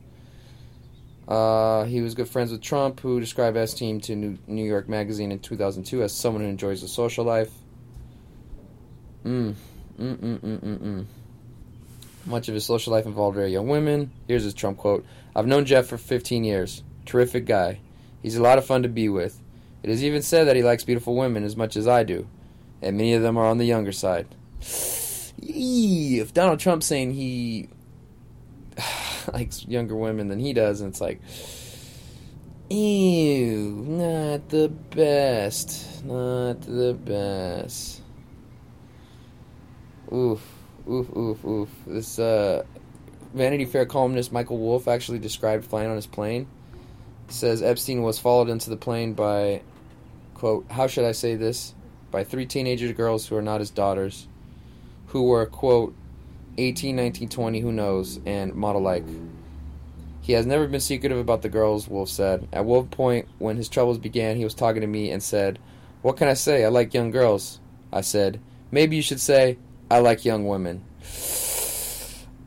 Uh, 1.26 1.84
he 1.84 2.02
was 2.02 2.14
good 2.14 2.28
friends 2.28 2.52
with 2.52 2.60
Trump, 2.60 3.00
who 3.00 3.18
described 3.18 3.56
Epstein 3.56 4.00
to 4.02 4.14
New, 4.14 4.38
New 4.46 4.64
York 4.64 4.88
Magazine 4.88 5.32
in 5.32 5.38
2002 5.38 6.02
as 6.02 6.12
someone 6.12 6.42
who 6.42 6.48
enjoys 6.48 6.82
the 6.82 6.88
social 6.88 7.24
life. 7.24 7.50
Mm. 9.24 9.54
Mm, 9.98 10.16
mm, 10.16 10.38
mm, 10.38 10.58
mm, 10.58 10.78
mm. 10.78 11.06
Much 12.26 12.48
of 12.48 12.54
his 12.54 12.64
social 12.64 12.92
life 12.92 13.06
involved 13.06 13.36
very 13.36 13.52
young 13.52 13.68
women. 13.68 14.10
Here's 14.28 14.44
his 14.44 14.54
Trump 14.54 14.78
quote 14.78 15.04
I've 15.34 15.46
known 15.46 15.64
Jeff 15.64 15.86
for 15.86 15.98
15 15.98 16.44
years. 16.44 16.82
Terrific 17.06 17.46
guy. 17.46 17.80
He's 18.22 18.36
a 18.36 18.42
lot 18.42 18.58
of 18.58 18.66
fun 18.66 18.82
to 18.82 18.88
be 18.88 19.08
with. 19.08 19.40
It 19.82 19.90
is 19.90 20.02
even 20.02 20.22
said 20.22 20.44
that 20.46 20.56
he 20.56 20.62
likes 20.62 20.84
beautiful 20.84 21.14
women 21.14 21.44
as 21.44 21.56
much 21.56 21.76
as 21.76 21.86
I 21.86 22.04
do, 22.04 22.26
and 22.80 22.96
many 22.96 23.12
of 23.14 23.22
them 23.22 23.36
are 23.36 23.46
on 23.46 23.58
the 23.58 23.66
younger 23.66 23.92
side. 23.92 24.26
If 25.46 26.32
Donald 26.32 26.60
Trump's 26.60 26.86
saying 26.86 27.12
he 27.14 27.68
likes 29.32 29.64
younger 29.66 29.96
women 29.96 30.28
than 30.28 30.38
he 30.38 30.52
does, 30.52 30.80
and 30.80 30.90
it's 30.90 31.00
like, 31.00 31.20
ew, 32.70 33.84
not 33.86 34.48
the 34.48 34.68
best, 34.68 36.04
not 36.04 36.60
the 36.62 36.94
best. 36.94 38.02
Oof, 40.12 40.40
oof, 40.88 41.16
oof, 41.16 41.44
oof. 41.44 41.68
This 41.86 42.18
uh, 42.18 42.64
Vanity 43.34 43.64
Fair 43.64 43.86
columnist 43.86 44.32
Michael 44.32 44.58
Wolff 44.58 44.86
actually 44.86 45.18
described 45.18 45.64
flying 45.64 45.90
on 45.90 45.96
his 45.96 46.06
plane. 46.06 46.46
He 47.26 47.32
says 47.32 47.62
Epstein 47.62 48.02
was 48.02 48.18
followed 48.18 48.48
into 48.48 48.70
the 48.70 48.76
plane 48.76 49.14
by, 49.14 49.62
quote, 50.34 50.66
how 50.70 50.86
should 50.86 51.04
I 51.04 51.12
say 51.12 51.36
this? 51.36 51.74
By 52.10 52.22
three 52.22 52.46
teenager 52.46 52.92
girls 52.92 53.26
who 53.26 53.36
are 53.36 53.42
not 53.42 53.60
his 53.60 53.70
daughters, 53.70 54.28
who 55.06 55.24
were, 55.24 55.46
quote, 55.46 55.94
18, 56.58 56.96
19, 56.96 57.28
20, 57.28 57.60
who 57.60 57.72
knows, 57.72 58.20
and 58.26 58.54
model 58.54 58.82
like. 58.82 59.04
He 60.20 60.32
has 60.32 60.46
never 60.46 60.66
been 60.66 60.80
secretive 60.80 61.18
about 61.18 61.42
the 61.42 61.48
girls, 61.48 61.86
Wolff 61.86 62.08
said. 62.08 62.48
At 62.52 62.64
one 62.64 62.88
point, 62.88 63.28
when 63.38 63.56
his 63.56 63.68
troubles 63.68 63.98
began, 63.98 64.36
he 64.36 64.44
was 64.44 64.54
talking 64.54 64.80
to 64.80 64.86
me 64.86 65.10
and 65.10 65.22
said, 65.22 65.58
What 66.00 66.16
can 66.16 66.28
I 66.28 66.34
say? 66.34 66.64
I 66.64 66.68
like 66.68 66.94
young 66.94 67.10
girls. 67.10 67.60
I 67.92 68.00
said, 68.00 68.40
Maybe 68.70 68.96
you 68.96 69.02
should 69.02 69.20
say, 69.20 69.58
I 69.90 69.98
like 69.98 70.24
young 70.24 70.46
women. 70.46 70.84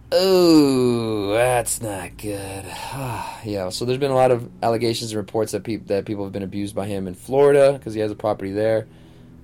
Oh, 0.10 1.34
that's 1.34 1.82
not 1.82 2.16
good. 2.16 2.64
yeah, 3.44 3.68
so 3.68 3.84
there's 3.84 3.98
been 3.98 4.10
a 4.10 4.16
lot 4.16 4.32
of 4.32 4.50
allegations 4.64 5.12
and 5.12 5.18
reports 5.18 5.52
that, 5.52 5.66
peop- 5.66 5.88
that 5.88 6.06
people 6.06 6.24
have 6.24 6.32
been 6.32 6.44
abused 6.44 6.74
by 6.74 6.86
him 6.86 7.08
in 7.08 7.14
Florida 7.14 7.74
because 7.74 7.94
he 7.94 8.00
has 8.00 8.10
a 8.10 8.16
property 8.16 8.54
there. 8.54 8.88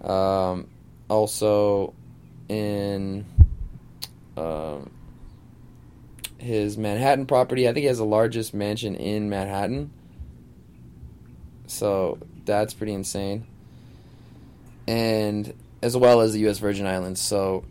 Um, 0.02 0.69
also, 1.10 1.94
in 2.48 3.26
um, 4.38 4.89
his 6.38 6.77
Manhattan 6.77 7.26
property, 7.26 7.68
I 7.68 7.73
think 7.73 7.84
he 7.84 7.88
has 7.88 7.97
the 7.97 8.05
largest 8.05 8.53
mansion 8.53 8.95
in 8.95 9.30
Manhattan. 9.30 9.91
So 11.68 12.19
that's 12.45 12.73
pretty 12.73 12.93
insane. 12.93 13.45
And 14.88 15.53
as 15.81 15.97
well 15.97 16.22
as 16.22 16.34
the 16.34 16.39
U.S. 16.41 16.60
Virgin 16.60 16.85
Islands. 16.85 17.19
So 17.22 17.65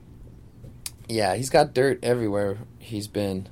yeah, 1.08 1.34
he's 1.34 1.50
got 1.50 1.74
dirt 1.74 2.00
everywhere 2.02 2.58
he's 2.78 3.08
been. 3.08 3.48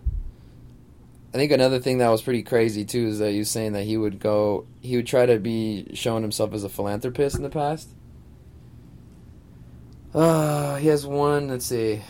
I 1.32 1.36
think 1.36 1.52
another 1.52 1.78
thing 1.78 1.98
that 1.98 2.08
was 2.08 2.22
pretty 2.22 2.42
crazy 2.42 2.84
too 2.84 3.06
is 3.06 3.20
that 3.20 3.30
he 3.30 3.38
was 3.38 3.50
saying 3.50 3.72
that 3.72 3.84
he 3.84 3.96
would 3.96 4.18
go, 4.18 4.66
he 4.80 4.96
would 4.96 5.06
try 5.06 5.26
to 5.26 5.38
be 5.38 5.86
showing 5.94 6.22
himself 6.22 6.52
as 6.52 6.64
a 6.64 6.68
philanthropist 6.68 7.36
in 7.36 7.42
the 7.42 7.50
past. 7.50 7.88
Uh, 10.12 10.76
he 10.76 10.88
has 10.88 11.06
one. 11.06 11.48
Let's 11.48 11.66
see. 11.66 12.02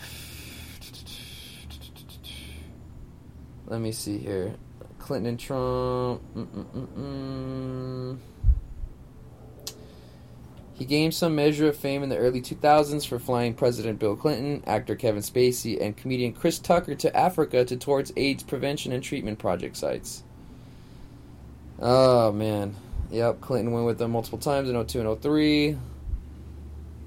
Let 3.71 3.79
me 3.79 3.93
see 3.93 4.17
here. 4.17 4.53
Clinton 4.99 5.29
and 5.29 5.39
Trump. 5.39 6.21
Mm-mm-mm-mm. 6.35 8.17
He 10.73 10.83
gained 10.83 11.13
some 11.13 11.35
measure 11.35 11.69
of 11.69 11.77
fame 11.77 12.03
in 12.03 12.09
the 12.09 12.17
early 12.17 12.41
2000s 12.41 13.07
for 13.07 13.17
flying 13.17 13.53
President 13.53 13.97
Bill 13.97 14.17
Clinton, 14.17 14.61
actor 14.67 14.97
Kevin 14.97 15.21
Spacey, 15.21 15.81
and 15.81 15.95
comedian 15.95 16.33
Chris 16.33 16.59
Tucker 16.59 16.95
to 16.95 17.15
Africa 17.15 17.63
to 17.63 17.77
towards 17.77 18.11
AIDS 18.17 18.43
prevention 18.43 18.91
and 18.91 19.01
treatment 19.01 19.39
project 19.39 19.77
sites. 19.77 20.21
Oh, 21.79 22.33
man. 22.33 22.75
Yep, 23.09 23.39
Clinton 23.39 23.71
went 23.71 23.85
with 23.85 23.99
them 23.99 24.11
multiple 24.11 24.37
times 24.37 24.69
in 24.69 24.85
02 24.85 24.99
and 24.99 25.21
03. 25.21 25.77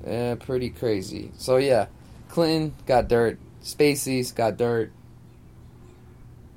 Yeah, 0.07 0.36
pretty 0.36 0.70
crazy. 0.70 1.31
So, 1.36 1.59
yeah, 1.59 1.89
Clinton 2.31 2.74
got 2.86 3.09
dirt. 3.09 3.39
Spacey's 3.62 4.32
got 4.32 4.57
dirt. 4.57 4.93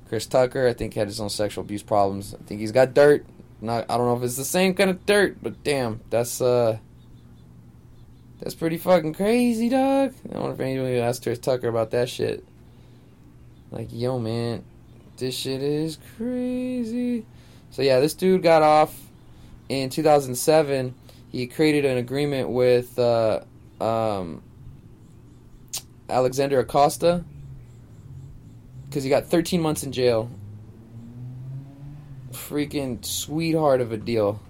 Chris 0.08 0.26
Tucker, 0.26 0.66
I 0.66 0.72
think, 0.72 0.94
had 0.94 1.06
his 1.06 1.20
own 1.20 1.30
sexual 1.30 1.64
abuse 1.64 1.82
problems. 1.82 2.34
I 2.34 2.42
think 2.44 2.60
he's 2.60 2.72
got 2.72 2.94
dirt. 2.94 3.26
Not, 3.60 3.86
I 3.90 3.96
don't 3.96 4.06
know 4.06 4.16
if 4.16 4.22
it's 4.22 4.36
the 4.36 4.44
same 4.44 4.74
kind 4.74 4.90
of 4.90 5.04
dirt, 5.04 5.38
but 5.42 5.62
damn, 5.64 6.00
that's 6.10 6.40
uh, 6.40 6.78
that's 8.40 8.54
pretty 8.54 8.78
fucking 8.78 9.14
crazy, 9.14 9.68
dog. 9.68 10.14
I 10.32 10.38
wonder 10.38 10.54
if 10.54 10.60
anybody 10.60 10.98
asked 10.98 11.24
Chris 11.24 11.38
Tucker 11.38 11.68
about 11.68 11.90
that 11.90 12.08
shit. 12.08 12.44
Like, 13.70 13.88
yo, 13.92 14.18
man, 14.18 14.64
this 15.16 15.36
shit 15.36 15.62
is 15.62 15.98
crazy. 16.16 17.26
So 17.70 17.82
yeah, 17.82 18.00
this 18.00 18.14
dude 18.14 18.42
got 18.42 18.62
off 18.62 18.98
in 19.68 19.90
2007. 19.90 20.94
He 21.30 21.46
created 21.46 21.84
an 21.84 21.98
agreement 21.98 22.48
with 22.48 22.98
uh, 22.98 23.40
um, 23.80 24.42
Alexander 26.08 26.60
Acosta 26.60 27.24
because 28.88 29.04
he 29.04 29.10
got 29.10 29.26
13 29.26 29.60
months 29.60 29.82
in 29.82 29.92
jail. 29.92 30.30
Freaking 32.32 33.04
sweetheart 33.04 33.80
of 33.80 33.92
a 33.92 33.96
deal. 33.96 34.40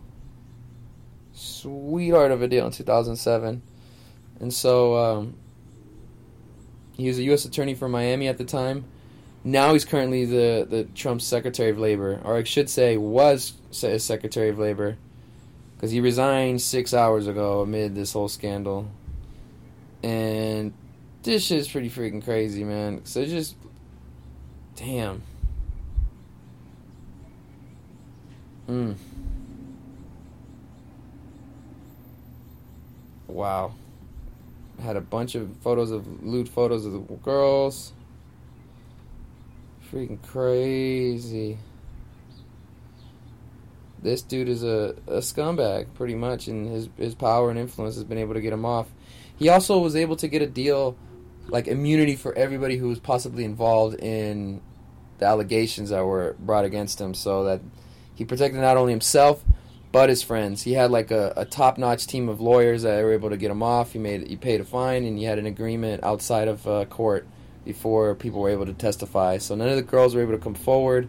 Sweetheart 1.32 2.30
of 2.30 2.42
a 2.42 2.48
deal 2.48 2.66
in 2.66 2.72
2007. 2.72 3.62
And 4.40 4.54
so 4.54 4.96
um, 4.96 5.34
he 6.96 7.08
was 7.08 7.18
a 7.18 7.22
U.S. 7.24 7.44
attorney 7.44 7.74
for 7.74 7.88
Miami 7.88 8.28
at 8.28 8.38
the 8.38 8.44
time. 8.44 8.84
Now 9.44 9.72
he's 9.72 9.84
currently 9.84 10.24
the, 10.24 10.66
the 10.68 10.84
Trump's 10.94 11.24
Secretary 11.24 11.70
of 11.70 11.78
Labor, 11.78 12.20
or 12.24 12.36
I 12.36 12.44
should 12.44 12.68
say, 12.68 12.96
was 12.96 13.54
se- 13.70 13.98
Secretary 13.98 14.48
of 14.48 14.58
Labor, 14.58 14.96
because 15.76 15.90
he 15.90 16.00
resigned 16.00 16.60
six 16.60 16.92
hours 16.92 17.26
ago 17.26 17.60
amid 17.60 17.94
this 17.94 18.12
whole 18.12 18.28
scandal. 18.28 18.90
And 20.02 20.72
this 21.22 21.44
shit's 21.44 21.68
pretty 21.68 21.88
freaking 21.88 22.22
crazy, 22.22 22.64
man. 22.64 23.04
So 23.04 23.24
just, 23.24 23.54
damn. 24.78 25.22
Mm. 28.68 28.96
Wow. 33.26 33.74
Had 34.80 34.96
a 34.96 35.00
bunch 35.00 35.34
of 35.34 35.50
photos 35.62 35.90
of 35.90 36.22
lewd 36.24 36.48
photos 36.48 36.86
of 36.86 36.92
the 36.92 36.98
girls. 36.98 37.92
Freaking 39.90 40.22
crazy. 40.22 41.58
This 44.00 44.22
dude 44.22 44.48
is 44.48 44.62
a, 44.62 44.94
a 45.08 45.18
scumbag, 45.18 45.92
pretty 45.94 46.14
much, 46.14 46.46
and 46.46 46.68
his 46.68 46.88
his 46.96 47.16
power 47.16 47.50
and 47.50 47.58
influence 47.58 47.96
has 47.96 48.04
been 48.04 48.18
able 48.18 48.34
to 48.34 48.40
get 48.40 48.52
him 48.52 48.64
off. 48.64 48.86
He 49.36 49.48
also 49.48 49.78
was 49.78 49.96
able 49.96 50.14
to 50.16 50.28
get 50.28 50.40
a 50.40 50.46
deal, 50.46 50.96
like 51.48 51.66
immunity 51.66 52.14
for 52.14 52.32
everybody 52.34 52.76
who 52.76 52.88
was 52.88 53.00
possibly 53.00 53.44
involved 53.44 53.98
in 53.98 54.60
the 55.18 55.26
allegations 55.26 55.90
that 55.90 56.04
were 56.04 56.36
brought 56.38 56.64
against 56.64 57.00
him, 57.00 57.14
so 57.14 57.44
that 57.44 57.60
he 58.14 58.24
protected 58.24 58.60
not 58.60 58.76
only 58.76 58.92
himself 58.92 59.44
but 59.90 60.08
his 60.08 60.22
friends. 60.22 60.62
He 60.62 60.72
had 60.72 60.90
like 60.90 61.10
a, 61.10 61.32
a 61.36 61.44
top 61.44 61.78
notch 61.78 62.06
team 62.06 62.28
of 62.28 62.40
lawyers 62.40 62.82
that 62.82 63.02
were 63.02 63.12
able 63.12 63.30
to 63.30 63.36
get 63.36 63.50
him 63.50 63.62
off. 63.62 63.92
He 63.92 63.98
made 63.98 64.26
he 64.28 64.36
paid 64.36 64.60
a 64.60 64.64
fine, 64.64 65.04
and 65.04 65.18
he 65.18 65.24
had 65.24 65.38
an 65.38 65.46
agreement 65.46 66.04
outside 66.04 66.48
of 66.48 66.66
uh, 66.66 66.84
court 66.86 67.26
before 67.64 68.14
people 68.14 68.40
were 68.40 68.50
able 68.50 68.66
to 68.66 68.74
testify. 68.74 69.38
So 69.38 69.54
none 69.54 69.68
of 69.68 69.76
the 69.76 69.82
girls 69.82 70.14
were 70.14 70.22
able 70.22 70.32
to 70.32 70.38
come 70.38 70.54
forward. 70.54 71.08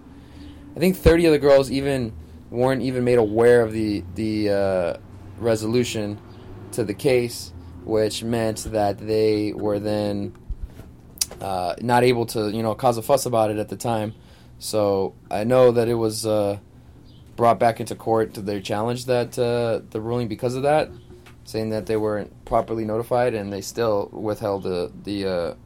I 0.76 0.80
think 0.80 0.95
30 0.95 1.27
of 1.27 1.31
the 1.31 1.40
girls 1.40 1.72
even 1.72 2.14
weren't 2.49 2.81
even 2.81 3.03
made 3.03 3.18
aware 3.18 3.61
of 3.61 3.73
the 3.73 4.03
the 4.15 4.49
uh, 4.49 4.98
resolution 5.38 6.19
to 6.73 6.84
the 6.84 6.94
case, 6.94 7.52
which 7.84 8.23
meant 8.23 8.65
that 8.65 8.98
they 8.98 9.53
were 9.53 9.80
then 9.80 10.34
uh, 11.41 11.76
not 11.82 12.03
able 12.03 12.26
to 12.28 12.49
you 12.49 12.64
know 12.64 12.76
cause 12.76 12.98
a 12.98 13.02
fuss 13.02 13.26
about 13.26 13.52
it 13.52 13.57
at 13.57 13.70
the 13.70 13.78
time. 13.78 14.14
So 14.60 15.16
I 15.32 15.44
know 15.44 15.72
that 15.72 15.88
it 15.88 15.94
was 15.95 16.26
uh, 16.26 16.60
brought 17.36 17.60
back 17.60 17.80
into 17.80 17.95
court. 17.95 18.34
They 18.34 18.61
challenged 18.61 19.07
that 19.07 19.40
uh, 19.40 19.82
the 19.90 20.02
ruling 20.02 20.28
because 20.28 20.56
of 20.56 20.64
that, 20.64 20.90
saying 21.45 21.70
that 21.70 21.86
they 21.86 21.95
weren't 21.98 22.45
properly 22.45 22.86
notified, 22.86 23.34
and 23.34 23.52
they 23.52 23.61
still 23.61 24.10
withheld 24.11 24.64
the 24.64 24.91
the. 25.03 25.57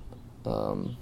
Uh, 0.45 0.49
um, 0.49 0.97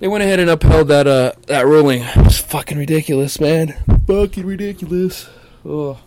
they 0.00 0.08
went 0.08 0.24
ahead 0.24 0.40
and 0.40 0.50
upheld 0.50 0.88
that 0.88 1.06
uh, 1.06 1.32
that 1.46 1.66
ruling. 1.66 2.02
It 2.02 2.16
was 2.16 2.38
fucking 2.38 2.76
ridiculous, 2.76 3.40
man. 3.40 3.74
Fucking 4.06 4.44
ridiculous. 4.44 5.28
Oh. 5.64 5.98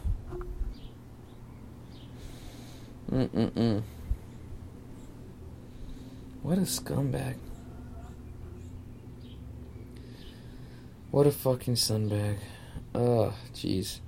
Mm 3.12 3.30
mm 3.30 3.52
mm. 3.52 3.84
What 6.48 6.60
a 6.60 6.61
scumbag. 6.61 7.36
What 11.11 11.28
a 11.28 11.32
fucking 11.34 11.74
sunbag. 11.74 12.38
Oh, 12.95 13.34
jeez. 13.53 13.99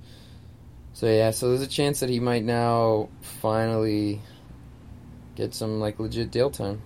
So 0.94 1.06
yeah, 1.06 1.32
so 1.32 1.50
there's 1.50 1.60
a 1.60 1.66
chance 1.66 2.00
that 2.00 2.08
he 2.08 2.18
might 2.18 2.42
now 2.42 3.10
finally 3.20 4.22
get 5.36 5.52
some 5.52 5.80
like 5.80 6.00
legit 6.00 6.30
deal 6.30 6.50
time. 6.50 6.80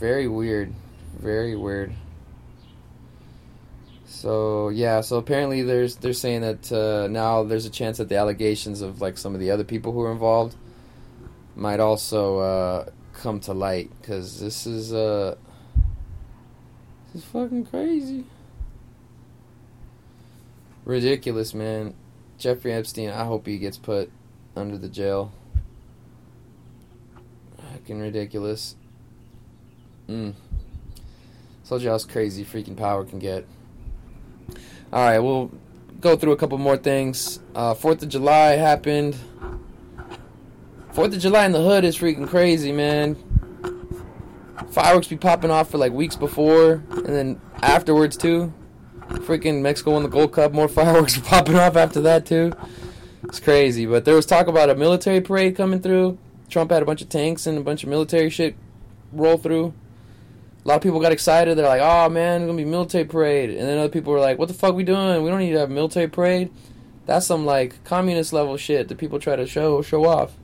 Very 0.00 0.26
weird. 0.26 0.72
Very 1.18 1.54
weird. 1.54 1.92
So 4.06 4.70
yeah, 4.70 5.02
so 5.02 5.18
apparently 5.18 5.64
there's 5.64 5.96
they're 5.96 6.14
saying 6.14 6.40
that 6.40 6.72
uh, 6.72 7.08
now 7.08 7.42
there's 7.42 7.66
a 7.66 7.70
chance 7.70 7.98
that 7.98 8.08
the 8.08 8.16
allegations 8.16 8.80
of 8.80 9.02
like 9.02 9.18
some 9.18 9.34
of 9.34 9.40
the 9.40 9.50
other 9.50 9.64
people 9.64 9.92
who 9.92 10.00
are 10.00 10.12
involved 10.12 10.56
might 11.54 11.80
also 11.80 12.38
uh, 12.38 12.90
come 13.12 13.40
to 13.40 13.52
light 13.52 13.90
because 14.00 14.40
this 14.40 14.66
is 14.66 14.92
uh 14.92 15.36
this 17.12 17.22
is 17.22 17.28
fucking 17.30 17.66
crazy, 17.66 18.24
ridiculous, 20.84 21.52
man. 21.52 21.94
Jeffrey 22.38 22.72
Epstein, 22.72 23.10
I 23.10 23.24
hope 23.24 23.46
he 23.46 23.58
gets 23.58 23.76
put 23.76 24.10
under 24.56 24.76
the 24.78 24.88
jail. 24.88 25.32
Fucking 27.72 28.00
ridiculous. 28.00 28.74
Mm. 30.08 30.34
Told 31.68 31.82
you 31.82 31.90
how 31.90 31.98
crazy 31.98 32.44
freaking 32.44 32.76
power 32.76 33.04
can 33.04 33.18
get. 33.18 33.46
All 34.92 35.04
right, 35.04 35.18
we'll 35.20 35.50
go 36.00 36.16
through 36.16 36.32
a 36.32 36.36
couple 36.36 36.58
more 36.58 36.76
things. 36.76 37.38
Uh, 37.54 37.74
Fourth 37.74 38.02
of 38.02 38.08
July 38.08 38.56
happened. 38.56 39.16
Fourth 40.92 41.14
of 41.14 41.20
July 41.20 41.46
in 41.46 41.52
the 41.52 41.62
hood 41.62 41.84
is 41.84 41.96
freaking 41.96 42.28
crazy, 42.28 42.70
man. 42.70 43.16
Fireworks 44.72 45.08
be 45.08 45.16
popping 45.16 45.50
off 45.50 45.70
for 45.70 45.78
like 45.78 45.92
weeks 45.92 46.16
before, 46.16 46.82
and 46.90 47.06
then 47.06 47.40
afterwards 47.62 48.16
too. 48.16 48.52
Freaking 49.08 49.62
Mexico 49.62 49.92
won 49.92 50.02
the 50.02 50.08
Gold 50.10 50.32
Cup. 50.32 50.52
More 50.52 50.68
fireworks 50.68 51.16
were 51.16 51.24
popping 51.24 51.56
off 51.56 51.76
after 51.76 52.02
that 52.02 52.26
too. 52.26 52.52
It's 53.24 53.40
crazy, 53.40 53.86
but 53.86 54.04
there 54.04 54.14
was 54.14 54.26
talk 54.26 54.48
about 54.48 54.68
a 54.68 54.74
military 54.74 55.22
parade 55.22 55.56
coming 55.56 55.80
through. 55.80 56.18
Trump 56.50 56.70
had 56.70 56.82
a 56.82 56.86
bunch 56.86 57.00
of 57.00 57.08
tanks 57.08 57.46
and 57.46 57.56
a 57.56 57.62
bunch 57.62 57.82
of 57.82 57.88
military 57.88 58.28
shit 58.28 58.54
roll 59.12 59.38
through. 59.38 59.72
A 60.62 60.68
lot 60.68 60.76
of 60.76 60.82
people 60.82 61.00
got 61.00 61.12
excited. 61.12 61.56
They're 61.56 61.66
like, 61.66 61.80
"Oh 61.82 62.10
man, 62.10 62.42
it's 62.42 62.48
gonna 62.48 62.62
be 62.62 62.66
military 62.66 63.04
parade," 63.04 63.48
and 63.48 63.66
then 63.66 63.78
other 63.78 63.88
people 63.88 64.12
were 64.12 64.20
like, 64.20 64.38
"What 64.38 64.48
the 64.48 64.54
fuck 64.54 64.74
we 64.74 64.84
doing? 64.84 65.22
We 65.22 65.30
don't 65.30 65.40
need 65.40 65.52
to 65.52 65.60
have 65.60 65.70
a 65.70 65.74
military 65.74 66.08
parade." 66.08 66.50
That's 67.06 67.26
some 67.26 67.46
like 67.46 67.82
communist 67.84 68.34
level 68.34 68.58
shit 68.58 68.88
that 68.88 68.98
people 68.98 69.18
try 69.18 69.36
to 69.36 69.46
show 69.46 69.80
show 69.80 70.04
off. 70.04 70.36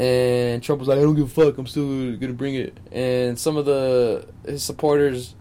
And 0.00 0.62
Trump 0.62 0.78
was 0.78 0.88
like, 0.88 0.98
"I 0.98 1.02
don't 1.02 1.14
give 1.14 1.26
a 1.26 1.28
fuck. 1.28 1.58
I'm 1.58 1.66
still 1.66 2.16
gonna 2.16 2.32
bring 2.32 2.54
it." 2.54 2.74
And 2.90 3.38
some 3.38 3.58
of 3.58 3.66
the 3.66 4.26
his 4.46 4.62
supporters, 4.62 5.34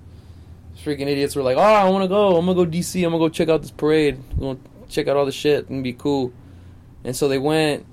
freaking 0.84 1.08
idiots, 1.08 1.34
were 1.34 1.44
like, 1.44 1.56
"Oh, 1.56 1.62
I 1.62 1.88
want 1.90 2.04
to 2.04 2.10
go. 2.10 2.36
I'm 2.36 2.46
gonna 2.46 2.66
go 2.66 2.70
DC. 2.70 3.02
I'm 3.06 3.12
gonna 3.12 3.24
go 3.24 3.30
check 3.30 3.48
out 3.48 3.62
this 3.62 3.72
parade. 3.72 4.20
I'm 4.34 4.40
gonna 4.40 4.60
check 4.90 5.08
out 5.08 5.16
all 5.16 5.26
the 5.26 5.32
shit. 5.32 5.70
Gonna 5.70 5.82
be 5.82 5.94
cool." 5.94 6.34
And 7.06 7.16
so 7.16 7.30
they 7.30 7.38
went, 7.38 7.86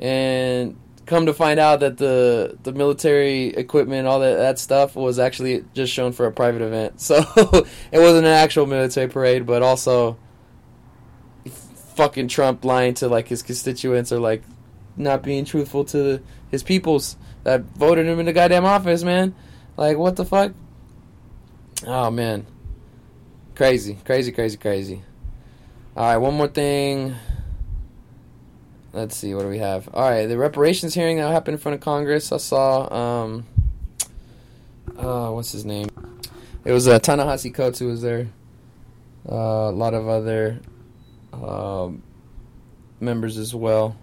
and 0.00 0.76
come 1.04 1.26
to 1.26 1.34
find 1.34 1.60
out 1.60 1.80
that 1.80 1.98
the 1.98 2.56
the 2.62 2.72
military 2.72 3.48
equipment, 3.48 4.08
all 4.08 4.20
that 4.20 4.36
that 4.36 4.58
stuff, 4.58 4.96
was 4.96 5.18
actually 5.18 5.66
just 5.74 5.92
shown 5.92 6.12
for 6.12 6.24
a 6.24 6.32
private 6.32 6.62
event. 6.62 6.94
So 7.00 7.16
it 7.92 7.98
wasn't 7.98 8.24
an 8.26 8.32
actual 8.32 8.64
military 8.64 9.08
parade, 9.08 9.44
but 9.44 9.62
also 9.62 10.16
fucking 11.94 12.28
Trump 12.28 12.64
lying 12.64 12.94
to 12.94 13.08
like 13.08 13.28
his 13.28 13.42
constituents 13.42 14.10
or 14.12 14.18
like 14.18 14.42
not 14.96 15.22
being 15.22 15.44
truthful 15.44 15.84
to 15.86 16.22
his 16.50 16.62
peoples 16.62 17.16
that 17.42 17.62
voted 17.76 18.06
him 18.06 18.20
in 18.20 18.26
the 18.26 18.32
goddamn 18.32 18.64
office, 18.64 19.02
man. 19.02 19.34
Like 19.76 19.96
what 19.96 20.16
the 20.16 20.24
fuck? 20.24 20.52
Oh 21.86 22.10
man. 22.10 22.46
Crazy, 23.54 23.98
crazy, 24.04 24.32
crazy, 24.32 24.56
crazy. 24.56 25.02
All 25.96 26.08
right, 26.08 26.16
one 26.16 26.34
more 26.34 26.48
thing. 26.48 27.14
Let's 28.92 29.16
see, 29.16 29.34
what 29.34 29.42
do 29.42 29.48
we 29.48 29.58
have? 29.58 29.88
All 29.92 30.08
right, 30.08 30.26
the 30.26 30.38
reparations 30.38 30.94
hearing 30.94 31.16
that 31.18 31.30
happened 31.30 31.54
in 31.54 31.60
front 31.60 31.74
of 31.74 31.80
Congress. 31.80 32.30
I 32.32 32.36
saw, 32.36 32.92
um, 32.92 33.46
uh, 34.96 35.30
what's 35.30 35.52
his 35.52 35.64
name? 35.64 35.88
It 36.64 36.72
was 36.72 36.88
uh, 36.88 36.98
Ta-Nehisi 36.98 37.52
Coates 37.52 37.78
who 37.78 37.88
was 37.88 38.02
there. 38.02 38.28
Uh, 39.28 39.34
a 39.34 39.72
lot 39.72 39.94
of 39.94 40.08
other 40.08 40.60
um, 41.32 42.02
members 43.00 43.36
as 43.36 43.54
well. 43.54 43.96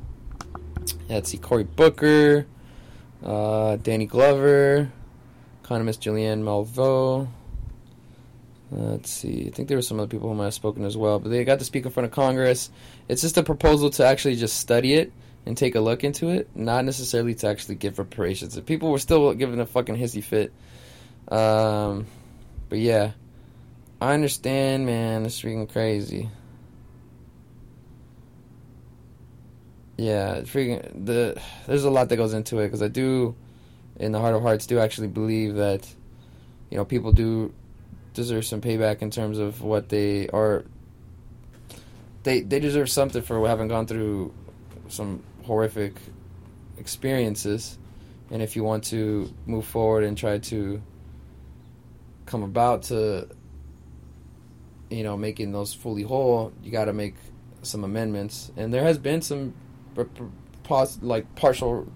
Let's 1.09 1.29
see, 1.29 1.37
Cory 1.37 1.63
Booker, 1.63 2.45
uh, 3.23 3.75
Danny 3.77 4.05
Glover, 4.05 4.91
economist 5.63 6.01
Julianne 6.01 6.41
Malveaux. 6.43 7.27
Let's 8.71 9.11
see. 9.11 9.47
I 9.47 9.49
think 9.51 9.67
there 9.67 9.77
were 9.77 9.81
some 9.81 9.99
other 9.99 10.07
people 10.07 10.29
who 10.29 10.35
might 10.35 10.45
have 10.45 10.53
spoken 10.53 10.85
as 10.85 10.95
well, 10.95 11.19
but 11.19 11.29
they 11.29 11.43
got 11.43 11.59
to 11.59 11.65
speak 11.65 11.85
in 11.85 11.91
front 11.91 12.05
of 12.05 12.13
Congress. 12.13 12.71
It's 13.09 13.21
just 13.21 13.37
a 13.37 13.43
proposal 13.43 13.89
to 13.91 14.05
actually 14.05 14.37
just 14.37 14.57
study 14.57 14.93
it 14.93 15.11
and 15.45 15.57
take 15.57 15.75
a 15.75 15.81
look 15.81 16.03
into 16.03 16.29
it, 16.29 16.47
not 16.55 16.85
necessarily 16.85 17.35
to 17.35 17.47
actually 17.47 17.75
give 17.75 17.99
reparations. 17.99 18.55
And 18.55 18.65
people 18.65 18.91
were 18.91 18.99
still 18.99 19.33
giving 19.33 19.59
a 19.59 19.65
fucking 19.65 19.97
hissy 19.97 20.23
fit. 20.23 20.53
Um, 21.27 22.07
but 22.69 22.79
yeah, 22.79 23.11
I 23.99 24.13
understand, 24.13 24.85
man. 24.85 25.25
It's 25.25 25.41
freaking 25.41 25.69
crazy. 25.69 26.29
Yeah, 29.97 30.41
freaking 30.41 31.05
the. 31.05 31.39
There's 31.67 31.83
a 31.83 31.91
lot 31.91 32.09
that 32.09 32.17
goes 32.17 32.33
into 32.33 32.59
it 32.59 32.67
because 32.67 32.81
I 32.81 32.87
do, 32.87 33.35
in 33.97 34.11
the 34.11 34.19
heart 34.19 34.33
of 34.33 34.41
hearts, 34.41 34.65
do 34.65 34.79
actually 34.79 35.09
believe 35.09 35.55
that, 35.55 35.87
you 36.69 36.77
know, 36.77 36.85
people 36.85 37.11
do 37.11 37.53
deserve 38.13 38.45
some 38.45 38.61
payback 38.61 39.01
in 39.01 39.11
terms 39.11 39.37
of 39.37 39.61
what 39.61 39.89
they 39.89 40.27
are. 40.29 40.65
They 42.23 42.41
they 42.41 42.59
deserve 42.59 42.89
something 42.89 43.21
for 43.21 43.47
having 43.47 43.67
gone 43.67 43.85
through 43.87 44.33
some 44.87 45.23
horrific 45.43 45.95
experiences, 46.77 47.77
and 48.31 48.41
if 48.41 48.55
you 48.55 48.63
want 48.63 48.85
to 48.85 49.31
move 49.45 49.65
forward 49.65 50.03
and 50.03 50.17
try 50.17 50.39
to 50.39 50.81
come 52.25 52.43
about 52.43 52.83
to, 52.83 53.27
you 54.89 55.03
know, 55.03 55.17
making 55.17 55.51
those 55.51 55.73
fully 55.73 56.03
whole, 56.03 56.53
you 56.63 56.71
got 56.71 56.85
to 56.85 56.93
make 56.93 57.15
some 57.61 57.83
amendments, 57.83 58.51
and 58.57 58.73
there 58.73 58.83
has 58.83 58.97
been 58.97 59.21
some, 59.21 59.53
pos- 60.63 61.01
like 61.01 61.33
partial, 61.35 61.87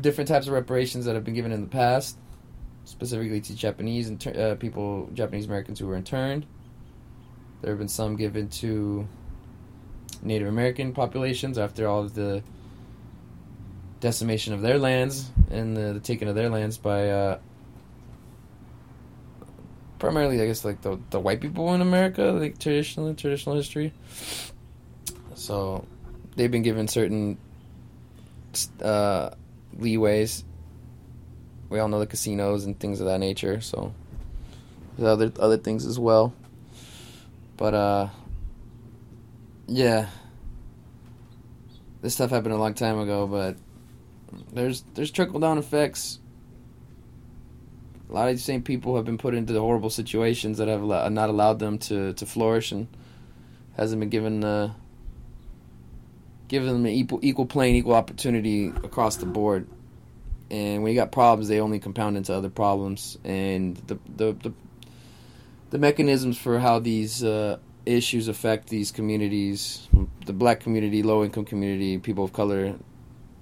different 0.00 0.28
types 0.28 0.46
of 0.46 0.52
reparations 0.52 1.04
that 1.04 1.14
have 1.14 1.24
been 1.24 1.34
given 1.34 1.52
in 1.52 1.60
the 1.60 1.68
past 1.68 2.16
specifically 2.86 3.40
to 3.40 3.54
Japanese 3.54 4.08
inter- 4.08 4.52
uh, 4.52 4.54
people, 4.54 5.10
Japanese 5.12 5.44
Americans 5.46 5.78
who 5.78 5.86
were 5.86 5.96
interned. 5.96 6.46
There 7.60 7.72
have 7.72 7.78
been 7.78 7.88
some 7.88 8.16
given 8.16 8.48
to 8.48 9.06
Native 10.22 10.48
American 10.48 10.92
populations 10.92 11.58
after 11.58 11.88
all 11.88 12.00
of 12.00 12.14
the 12.14 12.42
decimation 14.00 14.54
of 14.54 14.62
their 14.62 14.78
lands 14.78 15.30
and 15.50 15.76
the, 15.76 15.94
the 15.94 16.00
taking 16.00 16.28
of 16.28 16.34
their 16.34 16.48
lands 16.48 16.78
by 16.78 17.10
uh, 17.10 17.38
primarily, 19.98 20.40
I 20.40 20.46
guess, 20.46 20.64
like 20.64 20.80
the 20.82 20.98
the 21.10 21.18
white 21.18 21.40
people 21.40 21.74
in 21.74 21.80
America, 21.80 22.22
like 22.24 22.58
traditionally, 22.58 23.14
traditional 23.14 23.56
history. 23.56 23.92
So 25.34 25.84
they've 26.36 26.50
been 26.50 26.62
given 26.62 26.88
certain 26.88 27.38
uh, 28.80 29.30
leeways 29.78 30.44
we 31.68 31.78
all 31.78 31.88
know 31.88 31.98
the 31.98 32.06
casinos 32.06 32.64
and 32.64 32.78
things 32.78 33.00
of 33.00 33.06
that 33.06 33.18
nature. 33.18 33.60
So 33.60 33.92
there's 34.96 35.08
other 35.08 35.32
other 35.38 35.56
things 35.56 35.86
as 35.86 35.98
well. 35.98 36.32
But 37.56 37.74
uh, 37.74 38.08
yeah, 39.66 40.08
this 42.02 42.14
stuff 42.14 42.30
happened 42.30 42.54
a 42.54 42.58
long 42.58 42.74
time 42.74 42.98
ago. 42.98 43.26
But 43.26 43.56
there's 44.52 44.84
there's 44.94 45.10
trickle 45.10 45.40
down 45.40 45.58
effects. 45.58 46.20
A 48.08 48.12
lot 48.12 48.28
of 48.28 48.34
these 48.34 48.44
same 48.44 48.62
people 48.62 48.94
have 48.94 49.04
been 49.04 49.18
put 49.18 49.34
into 49.34 49.52
the 49.52 49.60
horrible 49.60 49.90
situations 49.90 50.58
that 50.58 50.68
have 50.68 50.82
not 51.10 51.28
allowed 51.28 51.58
them 51.58 51.76
to, 51.78 52.12
to 52.12 52.24
flourish 52.24 52.70
and 52.70 52.86
hasn't 53.76 53.98
been 53.98 54.10
given 54.10 54.44
uh, 54.44 54.72
given 56.48 56.68
them 56.68 56.86
an 56.86 56.92
equal 56.92 57.18
equal 57.22 57.46
playing 57.46 57.76
equal 57.76 57.94
opportunity 57.94 58.68
across 58.68 59.16
the 59.16 59.26
board 59.26 59.66
and 60.50 60.82
when 60.82 60.92
you 60.92 60.98
got 60.98 61.10
problems, 61.10 61.48
they 61.48 61.60
only 61.60 61.78
compound 61.78 62.16
into 62.16 62.32
other 62.32 62.50
problems. 62.50 63.18
And 63.24 63.76
the 63.86 63.98
the 64.16 64.32
the, 64.32 64.52
the 65.70 65.78
mechanisms 65.78 66.38
for 66.38 66.58
how 66.58 66.78
these 66.78 67.24
uh, 67.24 67.58
issues 67.84 68.28
affect 68.28 68.68
these 68.68 68.92
communities, 68.92 69.88
the 70.24 70.32
black 70.32 70.60
community, 70.60 71.02
low 71.02 71.24
income 71.24 71.44
community, 71.44 71.98
people 71.98 72.24
of 72.24 72.32
color, 72.32 72.76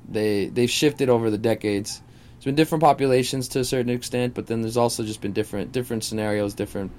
they 0.08 0.46
they've 0.46 0.70
shifted 0.70 1.08
over 1.08 1.30
the 1.30 1.38
decades. 1.38 2.00
It's 2.36 2.46
been 2.46 2.54
different 2.54 2.82
populations 2.82 3.48
to 3.48 3.60
a 3.60 3.64
certain 3.64 3.90
extent, 3.90 4.34
but 4.34 4.46
then 4.46 4.62
there's 4.62 4.76
also 4.76 5.02
just 5.02 5.20
been 5.20 5.32
different 5.32 5.72
different 5.72 6.04
scenarios, 6.04 6.54
different 6.54 6.90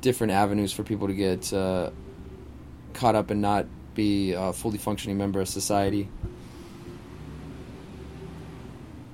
different 0.00 0.32
avenues 0.32 0.72
for 0.72 0.82
people 0.82 1.06
to 1.06 1.14
get 1.14 1.52
uh, 1.52 1.90
caught 2.94 3.14
up 3.14 3.30
and 3.30 3.40
not 3.40 3.66
be 3.94 4.32
a 4.32 4.52
fully 4.52 4.78
functioning 4.78 5.16
member 5.16 5.40
of 5.40 5.48
society. 5.48 6.08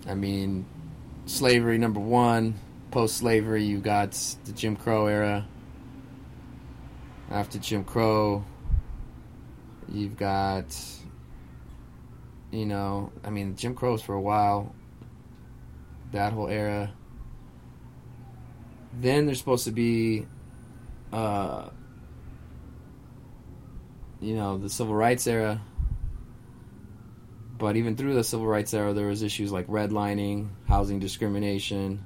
I 0.07 0.15
mean, 0.15 0.67
slavery 1.27 1.79
number 1.79 2.01
one. 2.01 2.55
Post 2.91 3.19
slavery, 3.19 3.63
you 3.63 3.79
got 3.79 4.13
the 4.45 4.53
Jim 4.53 4.75
Crow 4.75 5.07
era. 5.07 5.47
After 7.31 7.59
Jim 7.61 7.85
Crow, 7.85 8.45
you've 9.89 10.17
got, 10.17 10.77
you 12.51 12.67
know, 12.67 13.13
I 13.23 13.31
mean, 13.31 13.55
Jim 13.55 13.77
Crow's 13.77 14.03
for 14.03 14.15
a 14.15 14.21
while. 14.21 14.75
That 16.11 16.33
whole 16.33 16.49
era. 16.49 16.93
Then 18.93 19.27
there's 19.27 19.39
supposed 19.39 19.67
to 19.67 19.71
be, 19.71 20.27
uh, 21.13 21.69
you 24.21 24.35
know, 24.35 24.59
the 24.59 24.69
civil 24.69 24.95
rights 24.95 25.27
era. 25.27 25.61
But 27.59 27.77
even 27.77 27.97
through 27.97 28.15
the 28.15 28.25
civil 28.25 28.47
rights 28.47 28.73
era, 28.73 28.93
there 28.93 29.07
was 29.07 29.23
issues 29.23 29.53
like 29.53 29.67
redlining, 29.67 30.49
housing 30.67 30.99
discrimination. 30.99 32.05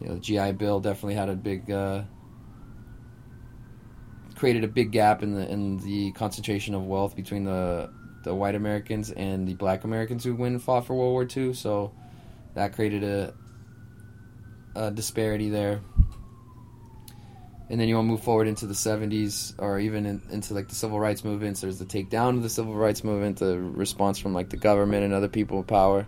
You 0.00 0.08
know, 0.08 0.14
the 0.14 0.20
GI 0.20 0.52
Bill 0.52 0.80
definitely 0.80 1.14
had 1.14 1.28
a 1.28 1.34
big, 1.34 1.70
uh, 1.70 2.04
created 4.34 4.64
a 4.64 4.68
big 4.68 4.92
gap 4.92 5.22
in 5.22 5.34
the 5.34 5.46
in 5.46 5.76
the 5.78 6.12
concentration 6.12 6.74
of 6.74 6.86
wealth 6.86 7.14
between 7.14 7.44
the 7.44 7.90
the 8.24 8.34
white 8.34 8.54
Americans 8.54 9.10
and 9.10 9.46
the 9.46 9.54
black 9.54 9.84
Americans 9.84 10.24
who 10.24 10.34
went 10.34 10.52
and 10.52 10.62
fought 10.62 10.86
for 10.86 10.94
World 10.94 11.12
War 11.12 11.26
II. 11.36 11.52
So 11.52 11.92
that 12.54 12.72
created 12.72 13.04
a 13.04 13.34
a 14.74 14.90
disparity 14.90 15.50
there. 15.50 15.80
And 17.70 17.80
then 17.80 17.88
you 17.88 17.94
want 17.94 18.08
to 18.08 18.10
move 18.10 18.22
forward 18.22 18.48
into 18.48 18.66
the 18.66 18.74
70s 18.74 19.54
or 19.58 19.78
even 19.78 20.04
in, 20.04 20.20
into 20.32 20.54
like 20.54 20.68
the 20.68 20.74
civil 20.74 20.98
rights 20.98 21.24
movements. 21.24 21.60
There's 21.60 21.78
the 21.78 21.84
takedown 21.84 22.36
of 22.36 22.42
the 22.42 22.48
civil 22.48 22.74
rights 22.74 23.04
movement, 23.04 23.38
the 23.38 23.58
response 23.58 24.18
from 24.18 24.34
like 24.34 24.50
the 24.50 24.56
government 24.56 25.04
and 25.04 25.14
other 25.14 25.28
people 25.28 25.58
with 25.58 25.68
power. 25.68 26.06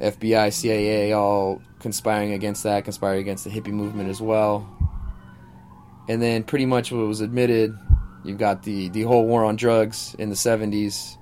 FBI, 0.00 0.52
CIA, 0.52 1.12
all 1.12 1.62
conspiring 1.78 2.32
against 2.32 2.64
that, 2.64 2.84
conspiring 2.84 3.20
against 3.20 3.44
the 3.44 3.50
hippie 3.50 3.72
movement 3.72 4.10
as 4.10 4.20
well. 4.20 4.68
And 6.08 6.20
then 6.20 6.42
pretty 6.42 6.66
much 6.66 6.90
what 6.90 7.06
was 7.06 7.20
admitted, 7.20 7.78
you've 8.24 8.38
got 8.38 8.64
the, 8.64 8.88
the 8.88 9.02
whole 9.02 9.26
war 9.26 9.44
on 9.44 9.54
drugs 9.54 10.16
in 10.18 10.28
the 10.28 10.34
70s 10.34 11.16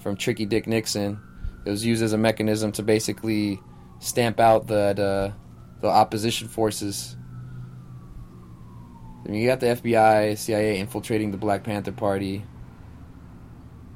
from 0.00 0.16
Tricky 0.16 0.46
Dick 0.46 0.68
Nixon. 0.68 1.18
It 1.64 1.70
was 1.70 1.84
used 1.84 2.04
as 2.04 2.12
a 2.12 2.18
mechanism 2.18 2.70
to 2.72 2.84
basically 2.84 3.60
stamp 3.98 4.38
out 4.38 4.68
that 4.68 4.98
uh, 5.00 5.32
the 5.80 5.88
opposition 5.88 6.46
forces. 6.46 7.16
I 9.28 9.30
mean, 9.30 9.42
you 9.42 9.46
got 9.46 9.60
the 9.60 9.66
FBI, 9.66 10.38
CIA 10.38 10.78
infiltrating 10.78 11.32
the 11.32 11.36
Black 11.36 11.62
Panther 11.62 11.92
Party. 11.92 12.44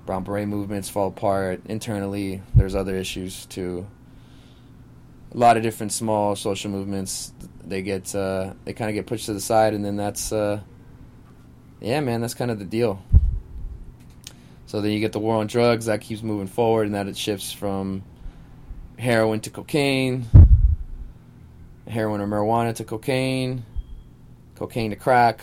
Brown 0.04 0.24
Beret 0.24 0.46
movements 0.46 0.90
fall 0.90 1.08
apart 1.08 1.62
internally. 1.64 2.42
There's 2.54 2.74
other 2.74 2.94
issues 2.96 3.46
too. 3.46 3.86
A 5.34 5.38
lot 5.38 5.56
of 5.56 5.62
different 5.62 5.92
small 5.92 6.36
social 6.36 6.70
movements. 6.70 7.32
They 7.64 7.80
get 7.80 8.14
uh, 8.14 8.52
they 8.66 8.74
kind 8.74 8.90
of 8.90 8.94
get 8.94 9.06
pushed 9.06 9.24
to 9.26 9.32
the 9.32 9.40
side, 9.40 9.72
and 9.72 9.82
then 9.82 9.96
that's 9.96 10.32
uh, 10.32 10.60
yeah, 11.80 12.00
man, 12.00 12.20
that's 12.20 12.34
kind 12.34 12.50
of 12.50 12.58
the 12.58 12.66
deal. 12.66 13.02
So 14.66 14.82
then 14.82 14.92
you 14.92 15.00
get 15.00 15.12
the 15.12 15.18
war 15.18 15.36
on 15.36 15.46
drugs 15.46 15.86
that 15.86 16.02
keeps 16.02 16.22
moving 16.22 16.46
forward, 16.46 16.86
and 16.86 16.94
that 16.94 17.06
it 17.06 17.16
shifts 17.16 17.52
from 17.52 18.02
heroin 18.98 19.40
to 19.40 19.50
cocaine, 19.50 20.26
heroin 21.88 22.20
or 22.20 22.26
marijuana 22.26 22.74
to 22.74 22.84
cocaine, 22.84 23.64
cocaine 24.62 24.90
to 24.90 24.96
crack. 24.96 25.40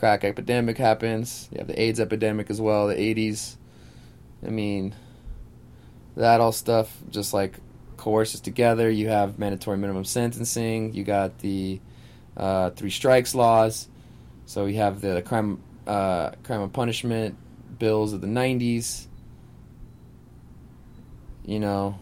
Crack 0.00 0.24
epidemic 0.24 0.76
happens. 0.76 1.48
You 1.52 1.58
have 1.58 1.68
the 1.68 1.80
AIDS 1.80 2.00
epidemic 2.00 2.50
as 2.50 2.60
well, 2.60 2.88
the 2.88 2.96
80s. 2.96 3.56
I 4.44 4.50
mean, 4.50 4.92
that 6.16 6.40
all 6.40 6.50
stuff 6.50 6.96
just 7.10 7.32
like 7.32 7.54
coerces 7.96 8.40
together. 8.40 8.90
You 8.90 9.08
have 9.08 9.38
mandatory 9.38 9.78
minimum 9.78 10.04
sentencing. 10.04 10.94
You 10.94 11.04
got 11.04 11.38
the 11.38 11.80
uh, 12.36 12.70
three 12.70 12.90
strikes 12.90 13.36
laws. 13.36 13.86
So 14.46 14.66
you 14.66 14.78
have 14.78 15.00
the 15.00 15.22
crime, 15.22 15.62
uh, 15.86 16.30
crime 16.42 16.62
and 16.62 16.72
punishment 16.72 17.36
bills 17.78 18.12
of 18.12 18.20
the 18.20 18.26
90s. 18.26 19.06
You 21.44 21.60
know, 21.60 22.00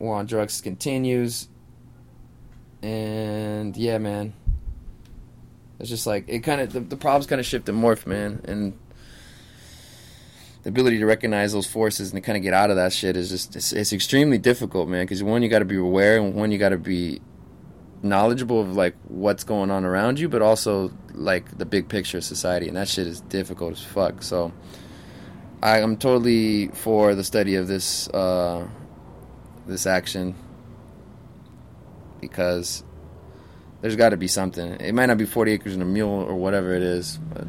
war 0.00 0.16
on 0.16 0.26
drugs 0.26 0.60
continues. 0.60 1.46
And 2.82 3.76
yeah, 3.76 3.98
man. 3.98 4.34
It's 5.78 5.88
just 5.88 6.06
like 6.06 6.24
it 6.28 6.40
kind 6.40 6.60
of 6.60 6.72
the, 6.72 6.80
the 6.80 6.96
problems 6.96 7.26
kind 7.26 7.40
of 7.40 7.46
shift 7.46 7.68
and 7.68 7.82
morph, 7.82 8.06
man, 8.06 8.40
and 8.44 8.78
the 10.62 10.68
ability 10.68 10.98
to 10.98 11.06
recognize 11.06 11.52
those 11.52 11.66
forces 11.66 12.12
and 12.12 12.22
to 12.22 12.24
kind 12.24 12.36
of 12.36 12.42
get 12.44 12.54
out 12.54 12.70
of 12.70 12.76
that 12.76 12.92
shit 12.92 13.16
is 13.16 13.30
just 13.30 13.56
it's, 13.56 13.72
it's 13.72 13.92
extremely 13.92 14.38
difficult, 14.38 14.88
man. 14.88 15.04
Because 15.04 15.24
one, 15.24 15.42
you 15.42 15.48
got 15.48 15.58
to 15.58 15.64
be 15.64 15.76
aware, 15.76 16.18
and 16.18 16.34
one, 16.34 16.52
you 16.52 16.58
got 16.58 16.68
to 16.68 16.78
be 16.78 17.20
knowledgeable 18.00 18.60
of 18.60 18.76
like 18.76 18.94
what's 19.08 19.42
going 19.42 19.72
on 19.72 19.84
around 19.84 20.20
you, 20.20 20.28
but 20.28 20.40
also 20.40 20.92
like 21.14 21.58
the 21.58 21.66
big 21.66 21.88
picture 21.88 22.18
of 22.18 22.24
society, 22.24 22.68
and 22.68 22.76
that 22.76 22.86
shit 22.86 23.08
is 23.08 23.20
difficult 23.22 23.72
as 23.72 23.82
fuck. 23.82 24.22
So 24.22 24.52
I, 25.60 25.80
I'm 25.80 25.96
totally 25.96 26.68
for 26.68 27.16
the 27.16 27.24
study 27.24 27.56
of 27.56 27.66
this 27.66 28.08
uh, 28.08 28.68
this 29.66 29.86
action 29.86 30.36
because 32.22 32.82
there's 33.82 33.96
got 33.96 34.10
to 34.10 34.16
be 34.16 34.28
something. 34.28 34.80
It 34.80 34.94
might 34.94 35.06
not 35.06 35.18
be 35.18 35.26
40 35.26 35.52
acres 35.52 35.74
and 35.74 35.82
a 35.82 35.84
mule 35.84 36.08
or 36.08 36.34
whatever 36.34 36.72
it 36.72 36.82
is, 36.82 37.18
but 37.34 37.46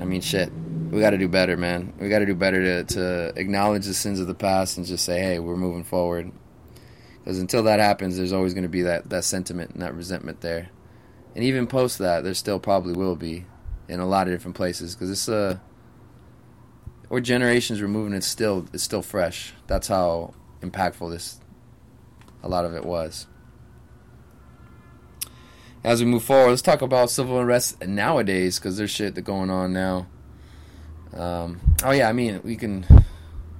I 0.00 0.04
mean, 0.06 0.22
shit. 0.22 0.50
We 0.90 1.00
got 1.00 1.10
to 1.10 1.18
do 1.18 1.28
better, 1.28 1.56
man. 1.56 1.92
We 1.98 2.08
got 2.08 2.20
to 2.20 2.26
do 2.26 2.36
better 2.36 2.62
to, 2.62 2.94
to 2.94 3.32
acknowledge 3.36 3.84
the 3.84 3.94
sins 3.94 4.20
of 4.20 4.28
the 4.28 4.34
past 4.34 4.78
and 4.78 4.86
just 4.86 5.04
say, 5.04 5.20
hey, 5.20 5.40
we're 5.40 5.56
moving 5.56 5.82
forward. 5.82 6.30
Because 7.18 7.40
until 7.40 7.64
that 7.64 7.80
happens, 7.80 8.16
there's 8.16 8.32
always 8.32 8.54
going 8.54 8.62
to 8.62 8.68
be 8.68 8.82
that, 8.82 9.10
that 9.10 9.24
sentiment 9.24 9.72
and 9.72 9.82
that 9.82 9.94
resentment 9.94 10.40
there. 10.40 10.70
And 11.34 11.42
even 11.42 11.66
post 11.66 11.98
that, 11.98 12.22
there 12.22 12.34
still 12.34 12.60
probably 12.60 12.92
will 12.92 13.16
be 13.16 13.44
in 13.88 13.98
a 13.98 14.06
lot 14.06 14.28
of 14.28 14.34
different 14.34 14.56
places. 14.56 14.94
Because 14.94 15.10
it's 15.10 15.28
uh, 15.28 15.58
or 17.10 17.20
generations 17.20 17.82
removing 17.82 18.14
it's 18.14 18.26
still 18.26 18.66
it's 18.72 18.84
still 18.84 19.02
fresh. 19.02 19.52
That's 19.66 19.88
how 19.88 20.34
impactful 20.62 21.10
this 21.10 21.40
a 22.44 22.48
lot 22.48 22.64
of 22.64 22.76
it 22.76 22.84
was 22.84 23.26
as 25.84 26.00
we 26.00 26.06
move 26.06 26.24
forward, 26.24 26.48
let's 26.48 26.62
talk 26.62 26.80
about 26.80 27.10
civil 27.10 27.38
unrest 27.38 27.86
nowadays 27.86 28.58
because 28.58 28.78
there's 28.78 28.90
shit 28.90 29.14
that 29.14 29.22
going 29.22 29.50
on 29.50 29.74
now. 29.74 30.06
Um, 31.14 31.60
oh 31.84 31.90
yeah, 31.90 32.08
I 32.08 32.12
mean 32.12 32.40
we 32.42 32.56
can 32.56 32.86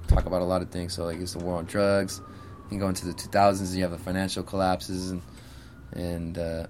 talk 0.07 0.25
about 0.25 0.41
a 0.41 0.45
lot 0.45 0.63
of 0.63 0.71
things. 0.71 0.93
So 0.93 1.05
like 1.05 1.19
it's 1.19 1.33
the 1.33 1.39
war 1.39 1.57
on 1.57 1.65
drugs. 1.65 2.21
You 2.63 2.69
can 2.69 2.79
go 2.79 2.89
into 2.89 3.05
the 3.05 3.13
2000s. 3.13 3.59
And 3.59 3.69
you 3.69 3.83
have 3.83 3.91
the 3.91 3.99
financial 3.99 4.41
collapses 4.41 5.11
and 5.11 5.21
and 5.93 6.37
uh, 6.37 6.65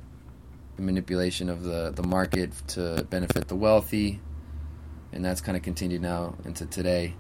the 0.76 0.82
manipulation 0.82 1.50
of 1.50 1.64
the 1.64 1.92
the 1.92 2.04
market 2.04 2.52
to 2.68 3.08
benefit 3.10 3.48
the 3.48 3.56
wealthy, 3.56 4.20
and 5.14 5.24
that's 5.24 5.40
kind 5.40 5.56
of 5.56 5.64
continued 5.64 6.02
now 6.02 6.36
into 6.44 6.66
today, 6.66 7.16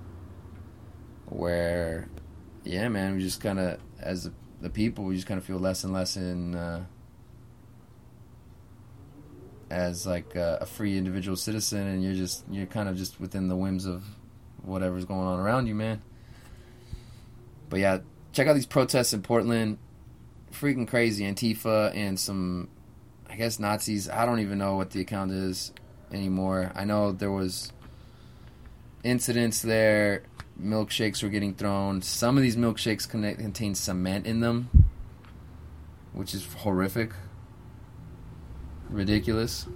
where 1.27 2.09
yeah, 2.65 2.89
man, 2.89 3.15
we 3.15 3.21
just 3.21 3.39
kind 3.39 3.59
of 3.59 3.79
as 4.01 4.25
the, 4.25 4.33
the 4.65 4.71
people 4.71 5.11
you 5.11 5.15
just 5.15 5.27
kind 5.27 5.37
of 5.37 5.45
feel 5.45 5.59
less 5.59 5.83
and 5.83 5.93
less 5.93 6.17
in. 6.17 6.55
Uh, 6.55 6.83
as 9.69 10.07
like 10.07 10.35
a, 10.35 10.59
a, 10.61 10.65
free 10.65 10.97
individual 10.97 11.35
citizen 11.35 11.87
and 11.87 12.03
you're 12.03 12.13
just 12.13 12.43
you're 12.51 12.67
kind 12.67 12.87
of 12.87 12.95
just 12.95 13.19
within 13.19 13.47
the 13.47 13.55
whims 13.55 13.85
of 13.85 14.03
whatever's 14.61 15.05
going 15.05 15.25
on 15.27 15.39
around 15.39 15.67
you 15.67 15.75
man. 15.75 16.01
But 17.69 17.79
yeah 17.79 17.99
check 18.31 18.47
out 18.47 18.53
these 18.53 18.65
protests 18.65 19.13
in 19.13 19.21
portland. 19.21 19.77
Freaking 20.51 20.87
crazy. 20.87 21.25
Antifa 21.25 21.95
and 21.95 22.19
some 22.19 22.69
i 23.29 23.35
guess 23.35 23.59
nazis. 23.59 24.07
I 24.09 24.25
don't 24.25 24.39
even 24.39 24.57
know 24.57 24.75
what 24.75 24.91
the 24.91 25.01
account 25.01 25.31
is 25.31 25.73
anymore. 26.11 26.71
I 26.75 26.85
know 26.85 27.11
there 27.11 27.31
was 27.31 27.71
incidents 29.03 29.61
there 29.61 30.23
milkshakes 30.61 31.21
were 31.21 31.29
getting 31.29 31.53
thrown. 31.53 32.01
Some 32.01 32.37
of 32.37 32.43
these 32.43 32.55
milkshakes 32.55 33.07
contain 33.07 33.75
cement 33.75 34.25
in 34.25 34.39
them 34.39 34.69
which 36.15 36.33
is 36.33 36.47
horrific. 36.59 37.11
Ridiculous. 38.89 39.67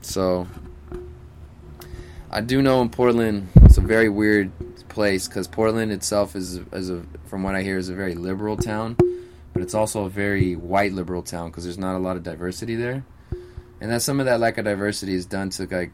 So 0.00 0.46
I 2.30 2.40
do 2.40 2.62
know 2.62 2.80
in 2.80 2.88
Portland, 2.88 3.48
it's 3.62 3.76
a 3.76 3.82
very 3.82 4.08
weird 4.08 4.50
place 4.88 5.28
because 5.28 5.46
Portland 5.46 5.92
itself 5.92 6.34
is 6.34 6.56
is 6.72 6.90
a 6.90 7.04
from 7.26 7.42
what 7.42 7.54
I 7.54 7.62
hear 7.62 7.76
is 7.76 7.88
a 7.88 7.94
very 7.94 8.14
liberal 8.14 8.56
town, 8.56 8.96
but 9.52 9.62
it's 9.62 9.74
also 9.74 10.04
a 10.04 10.10
very 10.10 10.56
white 10.56 10.92
liberal 10.92 11.22
town 11.22 11.50
because 11.50 11.64
there's 11.64 11.78
not 11.78 11.96
a 11.96 11.98
lot 11.98 12.16
of 12.16 12.22
diversity 12.22 12.76
there, 12.76 13.04
and 13.80 13.90
that 13.90 14.00
some 14.00 14.18
of 14.18 14.26
that 14.26 14.40
lack 14.40 14.56
of 14.58 14.64
diversity 14.64 15.14
is 15.14 15.26
done 15.26 15.50
to 15.50 15.66
like 15.70 15.92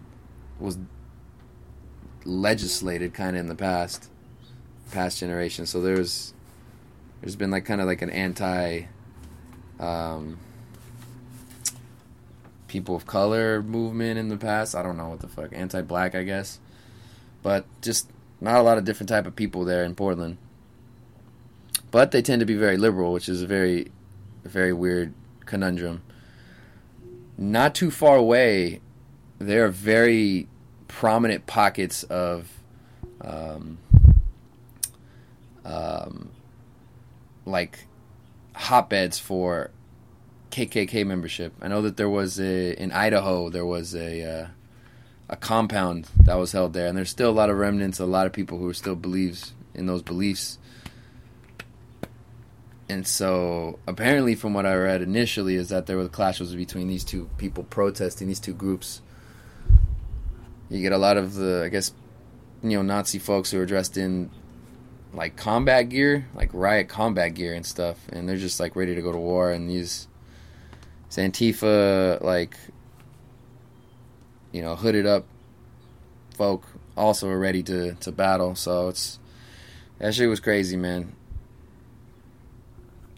was 0.61 0.79
legislated 2.27 3.15
kind 3.15 3.37
of 3.37 3.41
in 3.41 3.47
the 3.47 3.55
past 3.55 4.11
past 4.91 5.19
generation. 5.19 5.67
So 5.67 5.81
there's 5.81 6.35
there's 7.21 7.37
been 7.37 7.51
like 7.51 7.65
kind 7.65 7.81
of 7.81 7.87
like 7.87 8.03
an 8.03 8.11
anti 8.11 8.85
um, 9.81 10.39
people 12.69 12.95
of 12.97 13.07
color 13.07 13.63
movement 13.63 14.19
in 14.19 14.29
the 14.29 14.37
past. 14.37 14.75
I 14.75 14.83
don't 14.83 14.97
know 14.97 15.09
what 15.09 15.21
the 15.21 15.29
fuck 15.29 15.51
anti-black, 15.53 16.15
I 16.15 16.25
guess, 16.25 16.59
but 17.43 17.65
just 17.83 18.11
not 18.41 18.57
a 18.57 18.63
lot 18.63 18.79
of 18.79 18.85
different 18.85 19.09
type 19.09 19.27
of 19.27 19.37
people 19.37 19.65
there 19.65 19.85
in 19.85 19.95
Portland. 19.95 20.39
But 21.91 22.11
they 22.11 22.23
tend 22.23 22.41
to 22.41 22.47
be 22.47 22.57
very 22.57 22.77
liberal, 22.77 23.13
which 23.13 23.29
is 23.29 23.43
a 23.43 23.47
very, 23.47 23.91
very 24.45 24.73
weird 24.73 25.15
conundrum. 25.45 26.03
Not 27.39 27.75
too 27.75 27.91
far 27.91 28.17
away, 28.17 28.81
they're 29.39 29.69
very 29.69 30.49
prominent 30.97 31.47
pockets 31.47 32.05
of 32.05 32.49
um, 33.21 33.77
um, 35.63 36.31
like 37.45 37.87
hotbeds 38.55 39.19
for 39.19 39.71
KKK 40.51 41.07
membership. 41.07 41.53
I 41.61 41.69
know 41.69 41.83
that 41.83 41.99
there 41.99 42.09
was 42.09 42.41
a 42.41 42.73
in 42.83 42.93
Idaho 42.93 43.51
there 43.51 43.67
was 43.67 43.95
a 43.95 44.23
uh, 44.23 44.47
a 45.29 45.37
compound 45.37 46.09
that 46.19 46.37
was 46.37 46.53
held 46.53 46.73
there, 46.73 46.87
and 46.87 46.97
there's 46.97 47.11
still 47.11 47.29
a 47.29 47.39
lot 47.41 47.51
of 47.51 47.59
remnants, 47.59 47.99
a 47.99 48.07
lot 48.07 48.27
of 48.27 48.33
people 48.33 48.57
who 48.57 48.73
still 48.73 48.97
believes 48.97 49.53
in 49.75 49.85
those 49.85 50.01
beliefs. 50.01 50.59
And 52.89 53.07
so, 53.07 53.81
apparently, 53.87 54.35
from 54.35 54.55
what 54.55 54.65
I 54.65 54.75
read 54.77 55.03
initially, 55.03 55.57
is 55.57 55.69
that 55.69 55.85
there 55.85 55.99
were 55.99 56.09
clashes 56.09 56.55
between 56.55 56.89
these 56.89 57.05
two 57.05 57.29
people 57.37 57.65
protesting, 57.65 58.29
these 58.29 58.41
two 58.41 58.55
groups. 58.55 59.03
You 60.69 60.81
get 60.83 60.93
a 60.93 60.99
lot 60.99 61.17
of 61.17 61.35
the, 61.35 61.63
I 61.65 61.69
guess, 61.69 61.93
neo-Nazi 62.63 63.19
folks 63.19 63.51
who 63.51 63.61
are 63.61 63.67
dressed 63.67 63.97
in 63.97 64.31
like 65.13 65.37
combat 65.37 65.89
gear, 65.89 66.27
like 66.35 66.51
riot 66.53 66.89
combat 66.89 67.35
gear 67.35 67.55
and 67.55 67.65
stuff, 67.65 67.99
and 68.11 68.29
they're 68.29 68.37
just 68.37 68.61
like 68.61 68.77
ready 68.77 68.95
to 68.95 69.03
go 69.03 69.13
to 69.13 69.19
war. 69.19 69.51
And 69.51 69.69
these 69.71 70.09
it's 71.07 71.17
Antifa, 71.17 72.21
like 72.21 72.57
you 74.53 74.63
know, 74.63 74.75
hooded 74.75 75.07
up 75.07 75.27
folk 76.35 76.67
also 76.97 77.29
are 77.29 77.39
ready 77.39 77.63
to 77.63 77.95
to 77.95 78.13
battle. 78.13 78.55
So 78.55 78.89
it's 78.89 79.19
that 79.99 80.15
shit 80.15 80.29
was 80.29 80.41
crazy, 80.41 80.77
man. 80.77 81.15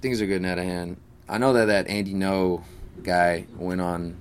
Things 0.01 0.23
are 0.23 0.27
getting 0.27 0.47
out 0.47 0.59
of 0.59 0.65
hand. 0.65 0.99
I 1.29 1.39
know 1.39 1.53
that 1.55 1.67
that 1.67 1.89
Andy 1.89 2.15
Ngo 2.15 2.63
guy 3.03 3.47
went 3.57 3.81
on 3.81 4.17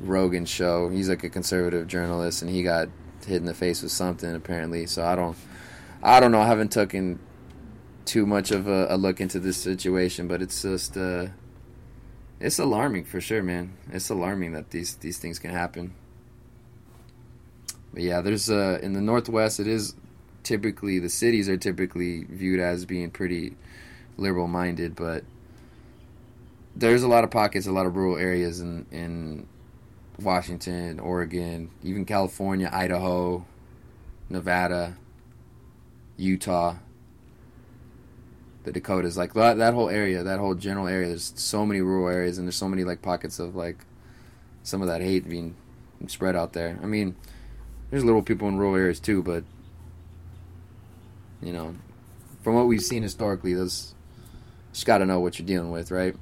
Rogan's 0.00 0.48
show. 0.48 0.88
He's 0.88 1.08
like 1.08 1.24
a 1.24 1.30
conservative 1.30 1.86
journalist, 1.86 2.42
and 2.42 2.50
he 2.50 2.62
got 2.62 2.88
hit 3.26 3.36
in 3.36 3.46
the 3.46 3.54
face 3.54 3.82
with 3.82 3.92
something 3.92 4.34
apparently. 4.34 4.86
So 4.86 5.04
I 5.04 5.16
don't, 5.16 5.36
I 6.02 6.20
don't 6.20 6.32
know. 6.32 6.40
I 6.40 6.46
haven't 6.46 6.72
taken 6.72 7.18
too 8.04 8.26
much 8.26 8.50
of 8.50 8.68
a, 8.68 8.86
a 8.90 8.96
look 8.96 9.20
into 9.20 9.40
this 9.40 9.56
situation, 9.56 10.28
but 10.28 10.40
it's 10.40 10.62
just, 10.62 10.96
uh, 10.96 11.28
it's 12.40 12.58
alarming 12.58 13.04
for 13.04 13.20
sure, 13.20 13.42
man. 13.42 13.76
It's 13.90 14.10
alarming 14.10 14.52
that 14.52 14.70
these 14.70 14.94
these 14.96 15.18
things 15.18 15.38
can 15.38 15.50
happen. 15.50 15.94
But 17.92 18.02
yeah, 18.02 18.20
there's 18.20 18.50
uh, 18.50 18.78
in 18.82 18.92
the 18.92 19.00
Northwest, 19.00 19.58
it 19.58 19.66
is 19.66 19.94
typically 20.42 20.98
the 20.98 21.08
cities 21.08 21.48
are 21.48 21.56
typically 21.56 22.24
viewed 22.24 22.60
as 22.60 22.84
being 22.84 23.10
pretty 23.10 23.56
liberal 24.16 24.46
minded, 24.46 24.94
but 24.94 25.24
there's 26.74 27.02
a 27.02 27.08
lot 27.08 27.24
of 27.24 27.30
pockets, 27.30 27.66
a 27.66 27.72
lot 27.72 27.86
of 27.86 27.96
rural 27.96 28.16
areas 28.16 28.60
in 28.60 28.86
in 28.90 29.46
Washington, 30.20 30.98
Oregon, 30.98 31.70
even 31.82 32.04
California, 32.04 32.70
Idaho, 32.72 33.44
Nevada, 34.28 34.96
Utah, 36.16 36.76
the 38.64 38.72
Dakotas, 38.72 39.16
like 39.16 39.34
that, 39.34 39.58
that 39.58 39.74
whole 39.74 39.88
area, 39.88 40.22
that 40.22 40.38
whole 40.38 40.54
general 40.54 40.88
area. 40.88 41.08
There's 41.08 41.32
so 41.36 41.66
many 41.66 41.80
rural 41.80 42.08
areas, 42.08 42.38
and 42.38 42.46
there's 42.46 42.56
so 42.56 42.68
many 42.68 42.84
like 42.84 43.02
pockets 43.02 43.38
of 43.38 43.54
like 43.54 43.76
some 44.62 44.82
of 44.82 44.88
that 44.88 45.00
hate 45.00 45.28
being 45.28 45.54
spread 46.08 46.34
out 46.34 46.52
there. 46.52 46.78
I 46.82 46.86
mean, 46.86 47.14
there's 47.90 48.04
little 48.04 48.22
people 48.22 48.48
in 48.48 48.56
rural 48.56 48.74
areas 48.74 49.00
too, 49.00 49.22
but 49.22 49.44
you 51.42 51.52
know, 51.52 51.76
from 52.42 52.54
what 52.54 52.66
we've 52.66 52.82
seen 52.82 53.02
historically, 53.02 53.54
those 53.54 53.94
just 54.72 54.86
got 54.86 54.98
to 54.98 55.06
know 55.06 55.20
what 55.20 55.38
you're 55.38 55.46
dealing 55.46 55.70
with, 55.70 55.90
right? 55.90 56.16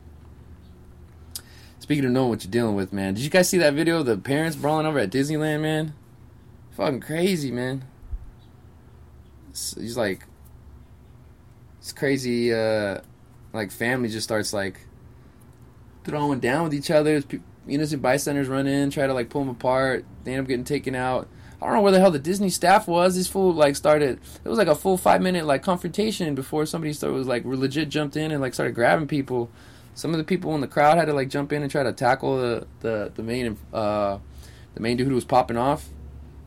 Speaking 1.85 2.07
of 2.07 2.13
knowing 2.13 2.31
what 2.31 2.43
you're 2.43 2.51
dealing 2.51 2.77
with, 2.77 2.95
man, 2.95 3.13
did 3.13 3.23
you 3.23 3.29
guys 3.29 3.47
see 3.47 3.59
that 3.59 3.75
video 3.75 4.01
of 4.01 4.07
the 4.07 4.17
parents 4.17 4.57
brawling 4.57 4.87
over 4.87 4.99
at 4.99 5.11
Disneyland, 5.11 5.61
man? 5.61 5.93
Fucking 6.71 7.01
crazy, 7.01 7.51
man. 7.51 7.85
It's, 9.51 9.75
he's 9.75 9.95
like, 9.95 10.25
it's 11.81 11.93
crazy. 11.93 12.55
Uh, 12.55 13.01
like 13.53 13.71
family 13.71 14.09
just 14.09 14.25
starts 14.25 14.55
like 14.55 14.81
throwing 16.05 16.41
down 16.41 16.65
with 16.65 16.73
each 16.73 16.91
other. 16.91 17.23
Innocent 17.69 18.01
bystanders 18.01 18.49
run 18.49 18.67
in, 18.67 18.89
try 18.89 19.07
to 19.07 19.13
like 19.13 19.29
pull 19.29 19.43
them 19.43 19.51
apart. 19.51 20.07
They 20.25 20.33
end 20.33 20.41
up 20.41 20.49
getting 20.49 20.65
taken 20.65 20.95
out. 20.95 21.29
I 21.61 21.67
don't 21.67 21.75
know 21.75 21.83
where 21.83 21.93
the 21.93 22.01
hell 22.01 22.11
the 22.11 22.19
Disney 22.19 22.49
staff 22.49 22.89
was. 22.89 23.15
This 23.15 23.29
fool 23.29 23.53
like 23.53 23.77
started. 23.77 24.21
It 24.43 24.49
was 24.49 24.57
like 24.57 24.69
a 24.69 24.75
full 24.75 24.97
five 24.97 25.21
minute 25.21 25.45
like 25.45 25.63
confrontation 25.63 26.35
before 26.35 26.65
somebody 26.65 26.95
started 26.95 27.15
was 27.15 27.27
like 27.27 27.45
legit 27.45 27.91
jumped 27.91 28.17
in 28.17 28.31
and 28.31 28.41
like 28.41 28.55
started 28.55 28.75
grabbing 28.75 29.07
people. 29.07 29.51
Some 29.95 30.11
of 30.13 30.19
the 30.19 30.25
people 30.25 30.55
in 30.55 30.61
the 30.61 30.69
crowd 30.69 30.99
had 30.99 31.07
to 31.07 31.13
like 31.13 31.29
jump 31.29 31.53
in 31.53 31.63
and 31.63 31.71
try 31.71 31.83
to 31.83 31.93
tackle 31.93 32.39
the 32.39 32.67
the 32.81 33.13
the 33.15 33.23
main 33.23 33.57
uh 33.73 34.19
the 34.75 34.81
main 34.81 34.97
dude 34.97 35.09
who 35.09 35.15
was 35.15 35.25
popping 35.25 35.57
off, 35.57 35.89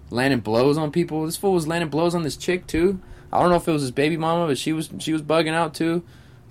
landing 0.10 0.42
blows 0.42 0.78
on 0.78 0.92
people. 0.92 1.26
This 1.26 1.38
fool 1.38 1.54
was 1.54 1.68
landing 1.68 1.90
blows 1.90 2.14
on 2.14 2.24
this 2.24 2.38
chick 2.38 2.68
too. 2.68 3.00
I 3.32 3.40
don't 3.40 3.50
know 3.50 3.56
if 3.56 3.68
it 3.68 3.72
was 3.72 3.82
his 3.82 3.92
baby 3.92 4.18
mama, 4.18 4.48
but 4.48 4.58
she 4.58 4.74
was 4.74 4.90
she 5.00 5.14
was 5.14 5.22
bugging 5.22 5.54
out 5.54 5.74
too, 5.74 6.04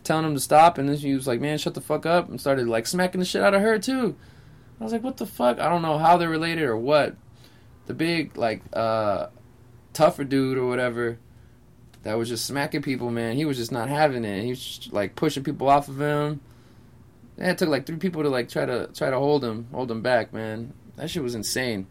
telling 0.05 0.25
him 0.25 0.35
to 0.35 0.41
stop, 0.41 0.79
and 0.79 0.89
then 0.89 0.97
she 0.97 1.15
was 1.15 1.27
like, 1.27 1.41
"Man, 1.41 1.59
shut 1.59 1.75
the 1.75 1.81
fuck 1.81 2.07
up," 2.07 2.29
and 2.29 2.41
started 2.41 2.67
like 2.67 2.87
smacking 2.87 3.19
the 3.19 3.25
shit 3.27 3.43
out 3.43 3.55
of 3.55 3.61
her 3.63 3.79
too. 3.79 4.17
I 4.81 4.85
was 4.85 4.93
like, 4.93 5.03
"What 5.03 5.19
the 5.19 5.27
fuck?" 5.27 5.59
I 5.59 5.69
don't 5.69 5.83
know 5.83 5.99
how 5.99 6.17
they're 6.17 6.29
related 6.29 6.65
or 6.65 6.77
what. 6.77 7.17
The 7.87 7.95
big 7.95 8.37
like 8.37 8.63
uh 8.73 9.29
tougher 9.93 10.25
dude 10.25 10.59
or 10.59 10.67
whatever 10.67 11.19
that 12.07 12.17
was 12.17 12.29
just 12.29 12.47
smacking 12.47 12.83
people, 12.83 13.11
man. 13.11 13.35
He 13.37 13.45
was 13.45 13.57
just 13.57 13.73
not 13.73 13.89
having 13.89 14.25
it. 14.25 14.45
He 14.45 14.51
was 14.51 14.61
just, 14.61 14.93
like 14.93 15.17
pushing 15.17 15.43
people 15.43 15.69
off 15.69 15.89
of 15.89 16.01
him. 16.01 16.41
Yeah, 17.39 17.51
it 17.51 17.59
took 17.59 17.69
like 17.69 17.87
three 17.87 17.97
people 17.97 18.23
to 18.23 18.29
like 18.31 18.49
try 18.49 18.65
to 18.65 18.89
try 18.95 19.11
to 19.11 19.19
hold 19.19 19.45
him, 19.45 19.69
hold 19.73 19.91
him 19.91 20.03
back, 20.03 20.33
man. 20.33 20.73
That 20.97 21.11
shit 21.11 21.23
was 21.23 21.35
insane. 21.35 21.87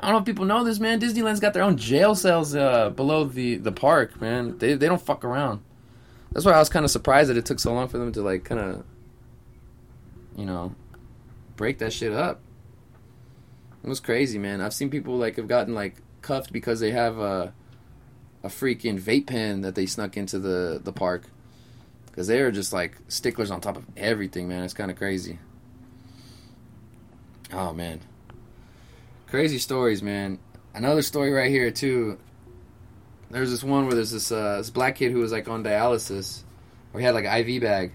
I 0.00 0.06
don't 0.06 0.14
know 0.14 0.18
if 0.20 0.24
people 0.24 0.44
know 0.44 0.64
this, 0.64 0.80
man. 0.80 1.00
Disneyland's 1.00 1.40
got 1.40 1.52
their 1.52 1.62
own 1.62 1.76
jail 1.76 2.14
cells 2.14 2.54
uh, 2.54 2.90
below 2.90 3.24
the, 3.24 3.56
the 3.56 3.72
park, 3.72 4.20
man. 4.20 4.58
They 4.58 4.74
they 4.74 4.86
don't 4.86 5.00
fuck 5.00 5.24
around. 5.24 5.60
That's 6.32 6.44
why 6.44 6.52
I 6.52 6.58
was 6.58 6.68
kind 6.68 6.84
of 6.84 6.90
surprised 6.90 7.30
that 7.30 7.36
it 7.36 7.46
took 7.46 7.60
so 7.60 7.72
long 7.72 7.88
for 7.88 7.98
them 7.98 8.12
to 8.12 8.22
like 8.22 8.44
kind 8.44 8.60
of, 8.60 8.84
you 10.36 10.46
know, 10.46 10.74
break 11.56 11.78
that 11.78 11.92
shit 11.92 12.12
up. 12.12 12.40
It 13.84 13.88
was 13.88 14.00
crazy, 14.00 14.38
man. 14.38 14.60
I've 14.60 14.74
seen 14.74 14.90
people 14.90 15.16
like 15.16 15.36
have 15.36 15.46
gotten 15.46 15.74
like 15.74 15.96
cuffed 16.22 16.52
because 16.52 16.80
they 16.80 16.90
have 16.90 17.18
a 17.18 17.52
a 18.42 18.48
freaking 18.48 19.00
vape 19.00 19.26
pen 19.26 19.60
that 19.60 19.74
they 19.74 19.86
snuck 19.86 20.16
into 20.16 20.38
the 20.38 20.80
the 20.82 20.92
park 20.92 21.30
because 22.14 22.28
they 22.28 22.38
are 22.38 22.52
just 22.52 22.72
like 22.72 22.96
sticklers 23.08 23.50
on 23.50 23.60
top 23.60 23.76
of 23.76 23.84
everything, 23.96 24.46
man. 24.46 24.62
It's 24.62 24.72
kind 24.72 24.88
of 24.88 24.96
crazy. 24.96 25.40
Oh 27.52 27.72
man, 27.72 28.00
crazy 29.26 29.58
stories, 29.58 30.00
man. 30.00 30.38
Another 30.74 31.02
story 31.02 31.32
right 31.32 31.50
here 31.50 31.72
too. 31.72 32.18
There's 33.30 33.50
this 33.50 33.64
one 33.64 33.86
where 33.86 33.96
there's 33.96 34.12
this 34.12 34.30
uh, 34.30 34.58
this 34.58 34.70
black 34.70 34.94
kid 34.94 35.10
who 35.10 35.18
was 35.18 35.32
like 35.32 35.48
on 35.48 35.64
dialysis, 35.64 36.44
or 36.92 37.00
he 37.00 37.06
had 37.06 37.16
like 37.16 37.24
an 37.24 37.48
IV 37.48 37.62
bag, 37.62 37.92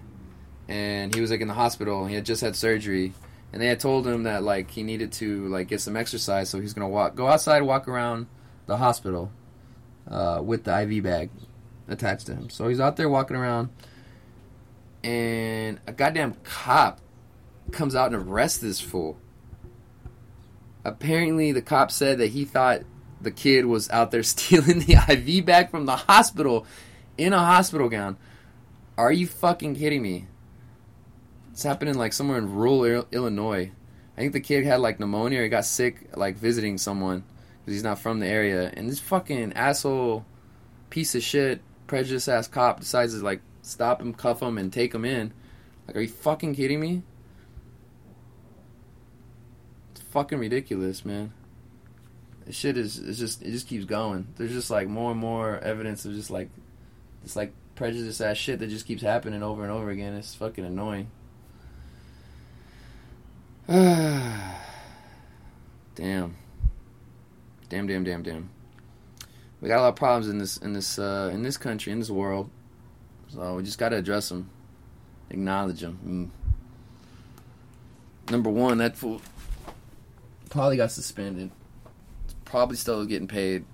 and 0.68 1.14
he 1.14 1.22
was 1.22 1.30
like 1.30 1.40
in 1.40 1.48
the 1.48 1.54
hospital. 1.54 2.04
He 2.04 2.14
had 2.14 2.26
just 2.26 2.42
had 2.42 2.54
surgery, 2.54 3.14
and 3.54 3.62
they 3.62 3.68
had 3.68 3.80
told 3.80 4.06
him 4.06 4.24
that 4.24 4.42
like 4.42 4.70
he 4.70 4.82
needed 4.82 5.12
to 5.12 5.48
like 5.48 5.68
get 5.68 5.80
some 5.80 5.96
exercise, 5.96 6.50
so 6.50 6.60
he's 6.60 6.74
gonna 6.74 6.90
walk, 6.90 7.14
go 7.14 7.26
outside, 7.26 7.62
walk 7.62 7.88
around 7.88 8.26
the 8.66 8.76
hospital, 8.76 9.32
uh, 10.06 10.42
with 10.44 10.64
the 10.64 10.78
IV 10.78 11.04
bag 11.04 11.30
attached 11.88 12.26
to 12.26 12.34
him. 12.34 12.50
So 12.50 12.68
he's 12.68 12.80
out 12.80 12.96
there 12.98 13.08
walking 13.08 13.38
around, 13.38 13.70
and 15.02 15.80
a 15.86 15.92
goddamn 15.92 16.34
cop 16.44 17.00
comes 17.72 17.94
out 17.94 18.12
and 18.12 18.28
arrests 18.28 18.58
this 18.58 18.80
fool. 18.80 19.18
Apparently, 20.84 21.52
the 21.52 21.62
cop 21.62 21.90
said 21.90 22.18
that 22.18 22.28
he 22.28 22.44
thought 22.44 22.82
the 23.20 23.30
kid 23.30 23.66
was 23.66 23.90
out 23.90 24.10
there 24.10 24.22
stealing 24.24 24.80
the 24.80 24.94
IV 25.08 25.44
bag 25.44 25.70
from 25.70 25.86
the 25.86 25.96
hospital 25.96 26.66
in 27.18 27.32
a 27.32 27.38
hospital 27.38 27.88
gown. 27.88 28.16
Are 28.96 29.12
you 29.12 29.26
fucking 29.26 29.76
kidding 29.76 30.02
me? 30.02 30.26
It's 31.52 31.62
happening 31.62 31.94
like 31.94 32.12
somewhere 32.12 32.38
in 32.38 32.54
rural 32.54 33.06
Illinois. 33.12 33.72
I 34.16 34.20
think 34.20 34.32
the 34.32 34.40
kid 34.40 34.64
had 34.64 34.80
like 34.80 35.00
pneumonia 35.00 35.40
or 35.40 35.42
he 35.44 35.48
got 35.48 35.64
sick 35.64 36.10
like 36.14 36.36
visiting 36.36 36.78
someone. 36.78 37.24
because 37.60 37.74
he's 37.74 37.84
not 37.84 37.98
from 37.98 38.20
the 38.20 38.26
area. 38.26 38.70
And 38.74 38.88
this 38.88 38.98
fucking 38.98 39.54
asshole, 39.54 40.24
piece 40.90 41.14
of 41.14 41.22
shit, 41.22 41.62
prejudice 41.86 42.28
ass 42.28 42.48
cop 42.48 42.80
decides 42.80 43.14
to 43.14 43.24
like 43.24 43.40
stop 43.62 44.00
him, 44.00 44.14
cuff 44.14 44.42
him, 44.42 44.58
and 44.58 44.72
take 44.72 44.94
him 44.94 45.04
in. 45.04 45.32
Like, 45.86 45.96
are 45.96 46.00
you 46.00 46.08
fucking 46.08 46.54
kidding 46.54 46.80
me? 46.80 47.02
It's 49.92 50.02
fucking 50.02 50.38
ridiculous, 50.38 51.04
man. 51.04 51.32
This 52.46 52.56
shit 52.56 52.76
is 52.76 52.98
it's 52.98 53.18
just 53.18 53.42
it 53.42 53.50
just 53.50 53.68
keeps 53.68 53.84
going. 53.84 54.26
There's 54.36 54.52
just 54.52 54.70
like 54.70 54.88
more 54.88 55.12
and 55.12 55.20
more 55.20 55.58
evidence 55.58 56.04
of 56.04 56.12
just 56.14 56.30
like 56.30 56.48
it's 57.24 57.36
like 57.36 57.52
prejudice 57.74 58.20
ass 58.20 58.36
shit 58.36 58.58
that 58.58 58.68
just 58.68 58.86
keeps 58.86 59.02
happening 59.02 59.42
over 59.42 59.62
and 59.62 59.70
over 59.72 59.90
again. 59.90 60.14
It's 60.14 60.34
fucking 60.34 60.64
annoying. 60.64 61.10
damn. 63.68 64.50
Damn, 67.68 67.86
damn, 67.86 68.02
damn, 68.02 68.22
damn. 68.22 68.50
We 69.60 69.68
got 69.68 69.78
a 69.78 69.82
lot 69.82 69.88
of 69.90 69.96
problems 69.96 70.28
in 70.28 70.38
this 70.38 70.56
in 70.56 70.72
this 70.72 70.98
uh, 70.98 71.30
in 71.32 71.42
this 71.42 71.56
country 71.56 71.92
in 71.92 72.00
this 72.00 72.10
world, 72.10 72.50
so 73.32 73.56
we 73.56 73.62
just 73.62 73.78
got 73.78 73.90
to 73.90 73.96
address 73.96 74.28
them, 74.28 74.50
acknowledge 75.30 75.80
them. 75.80 76.30
Number 78.30 78.50
one, 78.50 78.78
that 78.78 78.96
fool 78.96 79.20
probably 80.50 80.76
got 80.76 80.90
suspended. 80.90 81.50
Probably 82.44 82.76
still 82.76 83.04
getting 83.04 83.28
paid. 83.28 83.64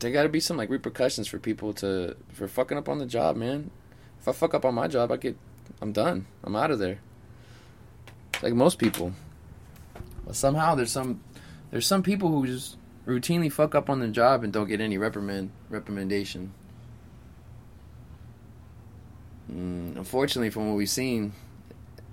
There 0.00 0.10
got 0.10 0.22
to 0.22 0.28
be 0.28 0.40
some 0.40 0.56
like 0.56 0.70
repercussions 0.70 1.28
for 1.28 1.38
people 1.38 1.72
to 1.74 2.16
for 2.32 2.48
fucking 2.48 2.78
up 2.78 2.88
on 2.88 2.98
the 2.98 3.06
job, 3.06 3.36
man. 3.36 3.70
If 4.20 4.28
I 4.28 4.32
fuck 4.32 4.54
up 4.54 4.64
on 4.64 4.74
my 4.74 4.88
job, 4.88 5.12
I 5.12 5.16
get, 5.16 5.36
I'm 5.80 5.92
done. 5.92 6.26
I'm 6.42 6.56
out 6.56 6.70
of 6.70 6.78
there. 6.78 7.00
It's 8.34 8.42
Like 8.42 8.54
most 8.54 8.78
people. 8.78 9.12
But 10.24 10.36
somehow 10.36 10.74
there's 10.74 10.92
some 10.92 11.20
there's 11.70 11.86
some 11.86 12.02
people 12.02 12.30
who 12.30 12.46
just 12.46 12.76
routinely 13.06 13.50
fuck 13.50 13.74
up 13.74 13.90
on 13.90 14.00
the 14.00 14.08
job 14.08 14.44
and 14.44 14.52
don't 14.52 14.68
get 14.68 14.80
any 14.80 14.98
reprimand 14.98 15.50
recommendation. 15.68 16.52
Mm, 19.52 19.96
unfortunately, 19.96 20.50
from 20.50 20.68
what 20.68 20.76
we've 20.76 20.90
seen, 20.90 21.32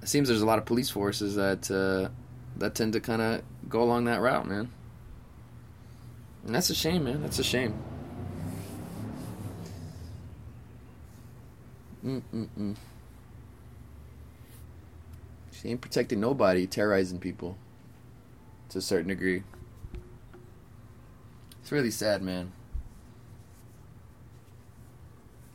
it 0.02 0.07
seems 0.07 0.28
there's 0.30 0.41
a 0.41 0.45
lot 0.45 0.60
of 0.60 0.66
police 0.66 0.90
forces 0.90 1.36
that 1.36 1.70
uh, 1.70 2.10
that 2.57 2.76
tend 2.76 2.94
to 2.94 2.99
kind 2.99 3.22
of 3.22 3.41
go 3.68 3.84
along 3.84 4.06
that 4.06 4.22
route, 4.22 4.48
man. 4.48 4.72
And 6.45 6.53
that's 6.53 6.70
a 6.70 6.76
shame, 6.76 7.06
man. 7.06 7.22
That's 7.22 7.40
a 7.40 7.44
shame. 7.44 7.74
Mm-mm-mm. 12.06 12.76
She 15.52 15.70
ain't 15.70 15.82
protecting 15.82 16.20
nobody, 16.20 16.68
terrorizing 16.68 17.20
people 17.20 17.57
to 18.70 18.78
a 18.78 18.82
certain 18.82 19.07
degree. 19.07 19.41
It's 21.62 21.72
really 21.72 21.90
sad, 21.90 22.22
man. 22.22 22.52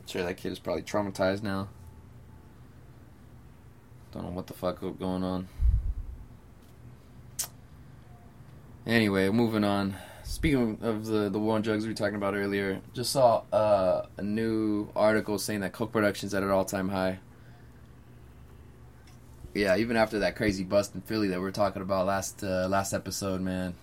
sure 0.11 0.23
that 0.23 0.37
kid 0.37 0.51
is 0.51 0.59
probably 0.59 0.83
traumatized 0.83 1.41
now. 1.41 1.69
Don't 4.11 4.23
know 4.23 4.31
what 4.31 4.47
the 4.47 4.53
fuck 4.53 4.83
is 4.83 4.95
going 4.97 5.23
on. 5.23 5.47
Anyway, 8.85 9.29
moving 9.29 9.63
on. 9.63 9.95
Speaking 10.23 10.77
of 10.81 11.05
the 11.05 11.29
the 11.29 11.39
war 11.39 11.55
on 11.55 11.61
drugs 11.61 11.83
we 11.83 11.89
were 11.89 11.95
talking 11.95 12.15
about 12.15 12.35
earlier, 12.35 12.81
just 12.93 13.11
saw 13.11 13.43
uh, 13.53 14.05
a 14.17 14.21
new 14.21 14.89
article 14.95 15.37
saying 15.37 15.61
that 15.61 15.71
coke 15.71 15.91
production's 15.91 16.33
at 16.33 16.43
an 16.43 16.49
all 16.49 16.65
time 16.65 16.89
high. 16.89 17.19
Yeah, 19.53 19.75
even 19.77 19.97
after 19.97 20.19
that 20.19 20.35
crazy 20.35 20.63
bust 20.63 20.95
in 20.95 21.01
Philly 21.01 21.27
that 21.29 21.37
we 21.37 21.43
were 21.43 21.51
talking 21.51 21.81
about 21.81 22.05
last 22.05 22.43
uh, 22.43 22.67
last 22.69 22.93
episode, 22.93 23.41
man. 23.41 23.75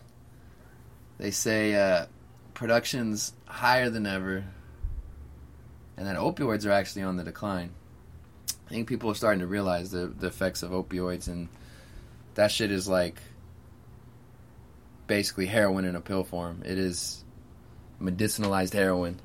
They 1.19 1.31
say 1.31 1.75
uh, 1.75 2.07
production's 2.55 3.33
higher 3.47 3.91
than 3.91 4.07
ever, 4.07 4.45
and 5.99 6.07
that 6.07 6.16
opioids 6.16 6.65
are 6.65 6.70
actually 6.70 7.03
on 7.03 7.16
the 7.16 7.25
decline. 7.25 7.70
I 8.66 8.70
think 8.70 8.89
people 8.89 9.11
are 9.11 9.15
starting 9.15 9.41
to 9.41 9.47
realize 9.47 9.91
the 9.91 10.07
the 10.07 10.29
effects 10.29 10.62
of 10.62 10.70
opioids, 10.70 11.27
and 11.27 11.49
that 12.35 12.53
shit 12.53 12.70
is 12.70 12.89
like 12.89 13.20
basically 15.09 15.47
heroin 15.47 15.85
in 15.85 15.97
a 15.97 16.01
pill 16.01 16.23
form. 16.23 16.62
It 16.65 16.79
is 16.79 17.25
medicinalized 18.01 18.75
heroin 18.75 19.19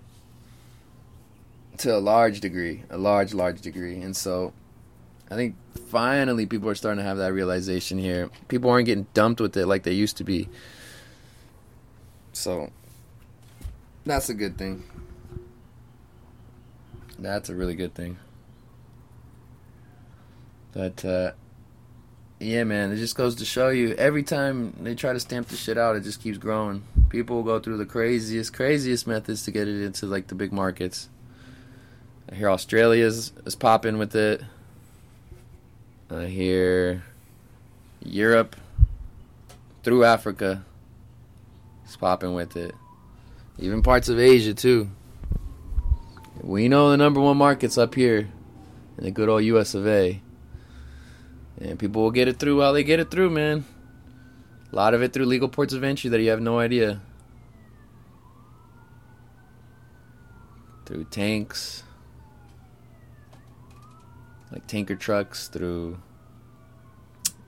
to 1.78 1.96
a 1.96 2.00
large 2.00 2.40
degree, 2.40 2.84
a 2.90 2.98
large, 2.98 3.34
large 3.34 3.62
degree. 3.62 4.02
And 4.02 4.16
so 4.16 4.54
I 5.30 5.36
think 5.36 5.56
finally 5.88 6.46
people 6.46 6.70
are 6.70 6.76
starting 6.76 7.04
to 7.04 7.08
have 7.08 7.18
that 7.18 7.34
realization 7.34 7.98
here. 7.98 8.30
People 8.48 8.70
aren't 8.70 8.88
getting 8.88 9.08
dumped 9.14 9.42
with 9.42 9.56
it 9.58 9.68
like 9.68 9.84
they 9.84 9.94
used 9.94 10.18
to 10.18 10.24
be. 10.24 10.50
So 12.32 12.72
that's 14.06 14.30
a 14.30 14.34
good 14.34 14.58
thing. 14.58 14.84
That's 17.24 17.48
a 17.48 17.56
really 17.56 17.76
good 17.76 17.96
thing. 17.96 18.18
But 20.74 21.04
uh 21.06 21.32
yeah, 22.40 22.66
man, 22.66 22.92
it 22.92 22.98
just 22.98 23.16
goes 23.16 23.36
to 23.36 23.46
show 23.46 23.70
you 23.70 23.94
every 23.94 24.24
time 24.24 24.76
they 24.82 24.94
try 24.96 25.14
to 25.14 25.20
stamp 25.20 25.48
the 25.48 25.56
shit 25.56 25.78
out, 25.78 25.96
it 25.96 26.02
just 26.02 26.22
keeps 26.22 26.38
growing. 26.38 26.84
People 27.08 27.38
will 27.38 27.44
go 27.44 27.60
through 27.60 27.78
the 27.78 27.86
craziest, 27.86 28.54
craziest 28.54 29.08
methods 29.08 29.44
to 29.44 29.52
get 29.52 29.70
it 29.70 29.82
into 29.82 30.06
like 30.06 30.28
the 30.28 30.36
big 30.36 30.52
markets. 30.52 31.08
I 32.30 32.36
hear 32.36 32.50
Australia's 32.50 33.32
is 33.46 33.56
popping 33.56 33.98
with 33.98 34.16
it. 34.16 34.42
I 36.12 36.26
hear 36.26 37.04
Europe 38.04 38.58
through 39.84 40.04
Africa 40.04 40.66
is 41.88 41.96
popping 41.96 42.34
with 42.34 42.58
it. 42.58 42.76
Even 43.58 43.82
parts 43.82 44.10
of 44.10 44.20
Asia 44.20 44.54
too. 44.54 44.90
We 46.44 46.68
know 46.68 46.92
the 46.92 46.98
number 46.98 47.22
one 47.22 47.38
markets 47.38 47.78
up 47.78 47.96
here 47.96 48.30
in 48.98 49.04
the 49.06 49.12
good 49.12 49.30
old 49.30 49.46
US 49.46 49.74
of 49.76 49.88
A. 49.88 50.22
And 51.58 51.80
people 51.80 52.02
will 52.02 52.12
get 52.12 52.28
it 52.28 52.38
through 52.38 52.58
while 52.58 52.74
they 52.74 52.84
get 52.84 53.00
it 53.00 53.10
through, 53.10 53.30
man. 53.30 53.64
A 54.72 54.76
lot 54.76 54.94
of 54.94 55.02
it 55.02 55.14
through 55.14 55.26
legal 55.26 55.48
ports 55.48 55.74
of 55.74 55.86
entry 55.86 56.10
that 56.10 56.20
you 56.20 56.30
have 56.32 56.42
no 56.42 56.60
idea. 56.60 57.00
Through 60.86 61.06
tanks, 61.06 61.84
like 64.52 64.68
tanker 64.68 64.96
trucks, 64.96 65.48
through 65.48 65.98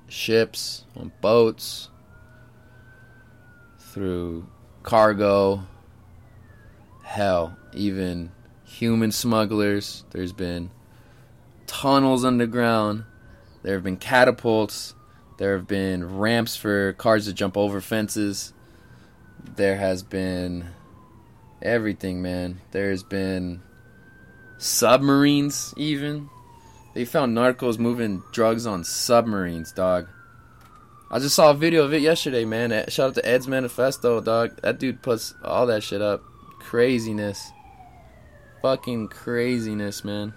ships, 0.08 0.86
on 0.96 1.12
boats, 1.20 1.90
through 3.78 4.48
cargo. 4.84 5.68
Hell, 7.04 7.58
even 7.74 8.32
human 8.78 9.12
smugglers. 9.12 10.04
There's 10.12 10.34
been 10.34 10.72
tunnels 11.68 12.24
underground 12.24 13.06
there 13.66 13.74
have 13.74 13.84
been 13.84 13.98
catapults. 13.98 14.94
There 15.40 15.58
have 15.58 15.66
been 15.66 16.20
ramps 16.20 16.56
for 16.56 16.94
cars 16.94 17.26
to 17.26 17.34
jump 17.34 17.58
over 17.58 17.82
fences. 17.82 18.54
There 19.56 19.78
has 19.78 20.04
been 20.04 20.68
everything, 21.64 22.22
man. 22.22 22.62
There's 22.70 23.02
been 23.02 23.64
submarines, 24.60 25.74
even. 25.78 26.30
They 26.94 27.06
found 27.06 27.36
narcos 27.36 27.80
moving 27.80 28.22
drugs 28.32 28.68
on 28.68 28.84
submarines, 28.84 29.72
dog. 29.72 30.10
I 31.10 31.18
just 31.18 31.34
saw 31.34 31.50
a 31.50 31.56
video 31.56 31.86
of 31.86 31.92
it 31.92 32.04
yesterday, 32.04 32.46
man. 32.46 32.70
Shout 32.90 33.10
out 33.10 33.16
to 33.16 33.28
Ed's 33.28 33.48
Manifesto, 33.48 34.22
dog. 34.22 34.62
That 34.62 34.78
dude 34.78 35.02
puts 35.02 35.34
all 35.44 35.66
that 35.66 35.82
shit 35.82 36.04
up. 36.04 36.22
Craziness. 36.60 37.52
Fucking 38.66 39.10
craziness, 39.10 40.04
man. 40.04 40.34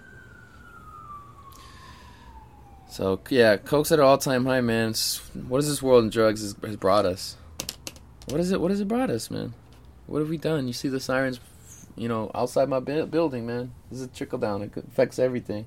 So 2.87 3.19
yeah, 3.27 3.57
coke's 3.57 3.91
at 3.91 3.97
an 3.97 4.05
all-time 4.05 4.45
high, 4.45 4.61
man. 4.61 4.93
What 5.47 5.57
is 5.57 5.67
this 5.67 5.81
world 5.81 6.03
in 6.03 6.11
drugs 6.11 6.43
has, 6.43 6.55
has 6.63 6.75
brought 6.75 7.07
us? 7.07 7.37
What 8.27 8.39
is 8.39 8.51
it? 8.51 8.61
What 8.61 8.69
has 8.69 8.81
it 8.81 8.87
brought 8.87 9.09
us, 9.09 9.31
man? 9.31 9.55
What 10.05 10.19
have 10.19 10.29
we 10.29 10.37
done? 10.37 10.67
You 10.67 10.73
see 10.73 10.89
the 10.89 10.99
sirens, 10.99 11.39
you 11.95 12.07
know, 12.07 12.29
outside 12.35 12.69
my 12.69 12.79
bu- 12.79 13.07
building, 13.07 13.47
man. 13.47 13.71
This 13.89 14.01
is 14.01 14.05
a 14.05 14.09
trickle 14.09 14.37
down. 14.37 14.61
It 14.61 14.77
affects 14.77 15.17
everything. 15.17 15.65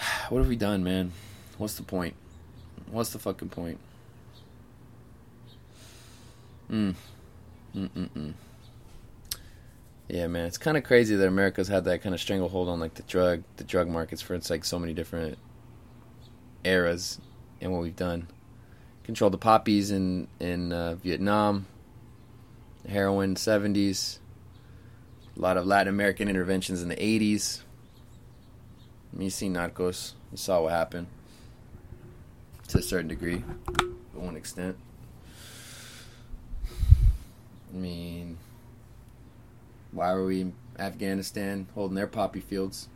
What 0.30 0.38
have 0.38 0.48
we 0.48 0.56
done, 0.56 0.82
man? 0.82 1.12
What's 1.58 1.76
the 1.76 1.84
point? 1.84 2.16
What's 2.90 3.10
the 3.10 3.20
fucking 3.20 3.50
point? 3.50 3.78
Mm. 6.68 6.96
Mm 7.76 7.88
mm 7.90 8.10
mm. 8.10 8.34
Yeah, 10.12 10.26
man, 10.26 10.44
it's 10.44 10.58
kind 10.58 10.76
of 10.76 10.84
crazy 10.84 11.16
that 11.16 11.26
America's 11.26 11.68
had 11.68 11.84
that 11.84 12.02
kind 12.02 12.14
of 12.14 12.20
stranglehold 12.20 12.68
on 12.68 12.78
like 12.78 12.92
the 12.92 13.02
drug, 13.04 13.44
the 13.56 13.64
drug 13.64 13.88
markets 13.88 14.20
for 14.20 14.34
it's 14.34 14.50
like 14.50 14.62
so 14.62 14.78
many 14.78 14.92
different 14.92 15.38
eras 16.64 17.18
and 17.62 17.72
what 17.72 17.80
we've 17.80 17.96
done. 17.96 18.28
Controlled 19.04 19.32
the 19.32 19.38
poppies 19.38 19.90
in 19.90 20.28
in 20.38 20.70
uh, 20.70 20.96
Vietnam, 20.96 21.64
heroin 22.86 23.36
seventies, 23.36 24.20
a 25.34 25.40
lot 25.40 25.56
of 25.56 25.66
Latin 25.66 25.88
American 25.88 26.28
interventions 26.28 26.82
in 26.82 26.90
the 26.90 27.02
eighties. 27.02 27.62
I 29.14 29.16
mean, 29.16 29.24
you 29.24 29.30
see 29.30 29.48
Narcos, 29.48 30.12
you 30.30 30.36
saw 30.36 30.60
what 30.60 30.72
happened 30.72 31.06
to 32.68 32.76
a 32.76 32.82
certain 32.82 33.08
degree, 33.08 33.42
to 33.78 34.18
one 34.18 34.36
extent. 34.36 34.76
I 37.72 37.78
mean, 37.78 38.36
why 39.92 40.12
were 40.14 40.24
we 40.24 40.40
in 40.40 40.54
Afghanistan 40.78 41.68
holding 41.74 41.94
their 41.94 42.06
poppy 42.06 42.40
fields? 42.40 42.88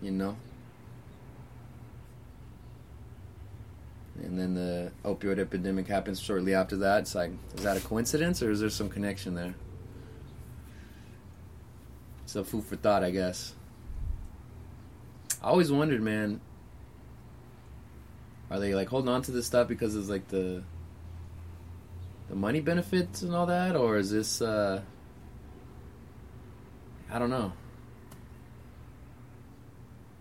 You 0.00 0.10
know? 0.10 0.36
And 4.16 4.38
then 4.38 4.54
the 4.54 4.92
opioid 5.04 5.38
epidemic 5.38 5.88
happens 5.88 6.20
shortly 6.20 6.54
after 6.54 6.76
that. 6.78 7.00
It's 7.00 7.14
like, 7.14 7.30
is 7.56 7.62
that 7.62 7.76
a 7.76 7.80
coincidence 7.80 8.42
or 8.42 8.50
is 8.50 8.60
there 8.60 8.70
some 8.70 8.88
connection 8.88 9.34
there? 9.34 9.54
So, 12.26 12.44
food 12.44 12.64
for 12.64 12.76
thought, 12.76 13.02
I 13.04 13.10
guess. 13.10 13.54
I 15.42 15.48
always 15.48 15.72
wondered, 15.72 16.02
man, 16.02 16.40
are 18.50 18.60
they 18.60 18.74
like 18.74 18.88
holding 18.88 19.08
on 19.08 19.22
to 19.22 19.32
this 19.32 19.46
stuff 19.46 19.66
because 19.66 19.96
it's 19.96 20.08
like 20.08 20.28
the 20.28 20.62
the 22.32 22.38
money 22.38 22.60
benefits 22.60 23.20
and 23.20 23.34
all 23.34 23.44
that, 23.44 23.76
or 23.76 23.98
is 23.98 24.10
this 24.10 24.40
uh 24.40 24.80
I 27.10 27.18
don't 27.18 27.28
know. 27.28 27.52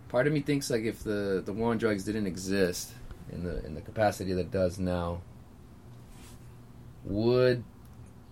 Part 0.10 0.28
of 0.28 0.34
me 0.34 0.42
thinks 0.42 0.70
like 0.70 0.84
if 0.84 1.06
the 1.06 1.42
the 1.44 1.54
war 1.54 1.72
on 1.72 1.78
drugs 1.78 2.04
didn't 2.04 2.28
exist 2.28 2.92
in 3.32 3.46
the 3.46 3.66
in 3.66 3.76
the 3.76 3.82
capacity 3.82 4.34
that 4.34 4.42
it 4.42 4.52
does 4.52 4.78
now, 4.78 5.22
would 7.06 7.64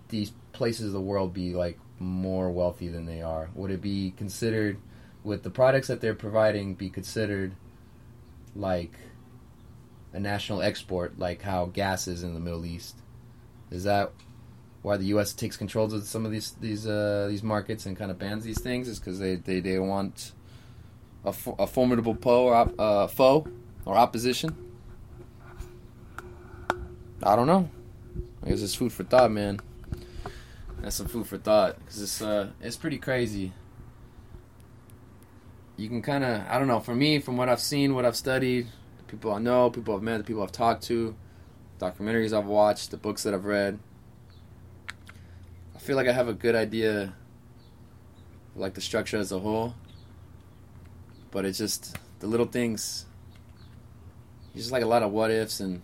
these 0.09 0.33
places 0.51 0.87
of 0.87 0.91
the 0.91 0.99
world 0.99 1.33
be 1.33 1.53
like 1.53 1.79
more 1.99 2.51
wealthy 2.51 2.89
than 2.89 3.05
they 3.05 3.21
are? 3.21 3.49
Would 3.55 3.71
it 3.71 3.81
be 3.81 4.13
considered 4.17 4.77
with 5.23 5.43
the 5.43 5.49
products 5.49 5.87
that 5.87 6.01
they're 6.01 6.13
providing 6.15 6.75
be 6.75 6.89
considered 6.89 7.53
like 8.57 8.91
a 10.11 10.19
national 10.19 10.61
export 10.61 11.17
like 11.17 11.43
how 11.43 11.67
gas 11.67 12.09
is 12.09 12.23
in 12.23 12.33
the 12.33 12.41
Middle 12.41 12.65
East? 12.65 12.97
Is 13.71 13.83
that 13.83 14.11
why 14.81 14.97
the 14.97 15.05
U.S. 15.05 15.33
takes 15.33 15.57
control 15.57 15.93
of 15.93 16.03
some 16.03 16.25
of 16.25 16.31
these 16.31 16.51
these 16.59 16.87
uh, 16.87 17.27
these 17.29 17.43
markets 17.43 17.85
and 17.85 17.97
kind 17.97 18.11
of 18.11 18.17
bans 18.17 18.43
these 18.43 18.61
things? 18.61 18.87
Is 18.87 18.99
because 18.99 19.19
they, 19.19 19.35
they, 19.35 19.59
they 19.59 19.79
want 19.79 20.31
a, 21.25 21.33
a 21.59 21.67
formidable 21.67 22.15
foe 22.15 22.45
or 22.45 22.55
op- 22.55 22.79
uh, 22.79 23.07
foe 23.07 23.47
or 23.85 23.97
opposition? 23.97 24.55
I 27.21 27.35
don't 27.35 27.47
know. 27.47 27.69
I 28.43 28.49
guess 28.49 28.61
it's 28.61 28.75
food 28.75 28.93
for 28.93 29.03
thought, 29.03 29.31
man. 29.31 29.59
That's 30.81 30.95
some 30.95 31.07
food 31.07 31.27
for 31.27 31.37
thought 31.37 31.77
because 31.79 32.01
it's 32.01 32.21
uh 32.21 32.51
it's 32.61 32.77
pretty 32.77 32.97
crazy. 32.97 33.51
You 35.75 35.89
can 35.89 36.01
kind 36.01 36.23
of 36.23 36.41
I 36.49 36.57
don't 36.57 36.67
know. 36.67 36.79
For 36.79 36.95
me, 36.95 37.19
from 37.19 37.35
what 37.35 37.49
I've 37.49 37.59
seen, 37.59 37.95
what 37.95 38.05
I've 38.05 38.15
studied, 38.15 38.67
the 38.97 39.03
people 39.03 39.33
I 39.33 39.39
know, 39.39 39.69
people 39.69 39.95
I've 39.95 40.01
met, 40.01 40.19
the 40.19 40.23
people 40.23 40.41
I've 40.41 40.53
talked 40.53 40.83
to, 40.83 41.15
documentaries 41.79 42.37
I've 42.37 42.45
watched, 42.45 42.91
the 42.91 42.97
books 42.97 43.23
that 43.23 43.33
I've 43.33 43.45
read. 43.45 43.79
I 45.75 45.79
feel 45.79 45.95
like 45.95 46.07
I 46.07 46.11
have 46.11 46.27
a 46.27 46.33
good 46.33 46.55
idea, 46.55 47.13
like 48.55 48.73
the 48.73 48.81
structure 48.81 49.17
as 49.17 49.31
a 49.31 49.39
whole. 49.39 49.75
But 51.31 51.45
it's 51.45 51.57
just 51.57 51.97
the 52.19 52.27
little 52.27 52.45
things. 52.45 53.05
It's 54.53 54.63
just 54.63 54.71
like 54.71 54.83
a 54.83 54.87
lot 54.87 55.03
of 55.03 55.11
what 55.11 55.31
ifs 55.31 55.59
and 55.59 55.81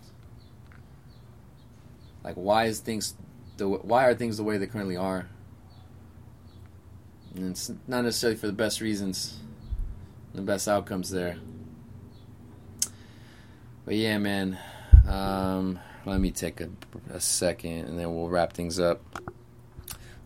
like 2.22 2.34
why 2.34 2.64
is 2.64 2.80
things 2.80 3.14
the 3.56 3.68
why 3.68 4.06
are 4.06 4.14
things 4.14 4.36
the 4.36 4.42
way 4.42 4.58
they 4.58 4.66
currently 4.66 4.96
are? 4.96 5.28
And 7.34 7.50
it's 7.50 7.70
not 7.86 8.02
necessarily 8.02 8.36
for 8.38 8.46
the 8.46 8.52
best 8.52 8.80
reasons, 8.80 9.38
the 10.34 10.42
best 10.42 10.68
outcomes 10.68 11.10
there. 11.10 11.38
But 13.84 13.94
yeah, 13.94 14.18
man. 14.18 14.58
Um, 15.08 15.78
let 16.06 16.20
me 16.20 16.30
take 16.30 16.60
a, 16.60 16.70
a 17.10 17.20
second 17.20 17.86
and 17.86 17.98
then 17.98 18.14
we'll 18.14 18.28
wrap 18.28 18.52
things 18.52 18.78
up. 18.78 19.02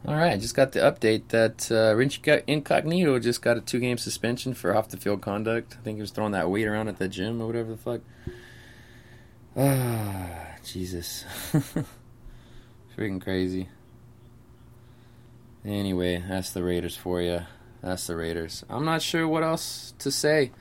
All 0.06 0.14
right, 0.14 0.40
just 0.40 0.54
got 0.54 0.72
the 0.72 0.80
update 0.80 1.28
that 1.28 1.70
uh, 1.70 1.94
Incognito 2.46 3.18
just 3.18 3.42
got 3.42 3.58
a 3.58 3.60
two 3.60 3.80
game 3.80 3.98
suspension 3.98 4.54
for 4.54 4.74
off 4.74 4.88
the 4.88 4.96
field 4.96 5.20
conduct. 5.20 5.76
I 5.78 5.84
think 5.84 5.96
he 5.96 6.00
was 6.00 6.10
throwing 6.10 6.32
that 6.32 6.48
weight 6.48 6.66
around 6.66 6.88
at 6.88 6.98
the 6.98 7.08
gym 7.08 7.40
or 7.42 7.46
whatever 7.46 7.72
the 7.72 7.76
fuck. 7.76 8.00
Ah, 9.56 10.54
Jesus. 10.64 11.24
Freaking 12.96 13.20
crazy. 13.20 13.68
Anyway, 15.64 16.24
that's 16.26 16.52
the 16.52 16.62
Raiders 16.62 16.96
for 16.96 17.20
you. 17.20 17.40
That's 17.82 18.06
the 18.06 18.16
Raiders. 18.16 18.64
I'm 18.70 18.86
not 18.86 19.02
sure 19.02 19.28
what 19.28 19.42
else 19.42 19.92
to 19.98 20.10
say. 20.10 20.52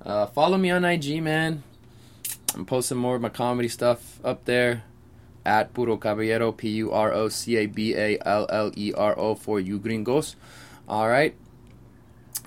Uh, 0.00 0.26
follow 0.26 0.56
me 0.56 0.70
on 0.70 0.84
IG, 0.84 1.22
man. 1.22 1.62
I'm 2.54 2.64
posting 2.64 2.98
more 2.98 3.16
of 3.16 3.22
my 3.22 3.28
comedy 3.28 3.68
stuff 3.68 4.20
up 4.24 4.44
there 4.44 4.84
at 5.44 5.72
Puro 5.74 5.96
Caballero, 5.96 6.52
P 6.52 6.68
U 6.70 6.92
R 6.92 7.12
O 7.12 7.28
C 7.28 7.56
A 7.56 7.66
B 7.66 7.94
A 7.94 8.18
L 8.24 8.46
L 8.50 8.72
E 8.76 8.92
R 8.96 9.18
O 9.18 9.34
for 9.34 9.60
you 9.60 9.78
gringos. 9.78 10.36
All 10.88 11.08
right. 11.08 11.34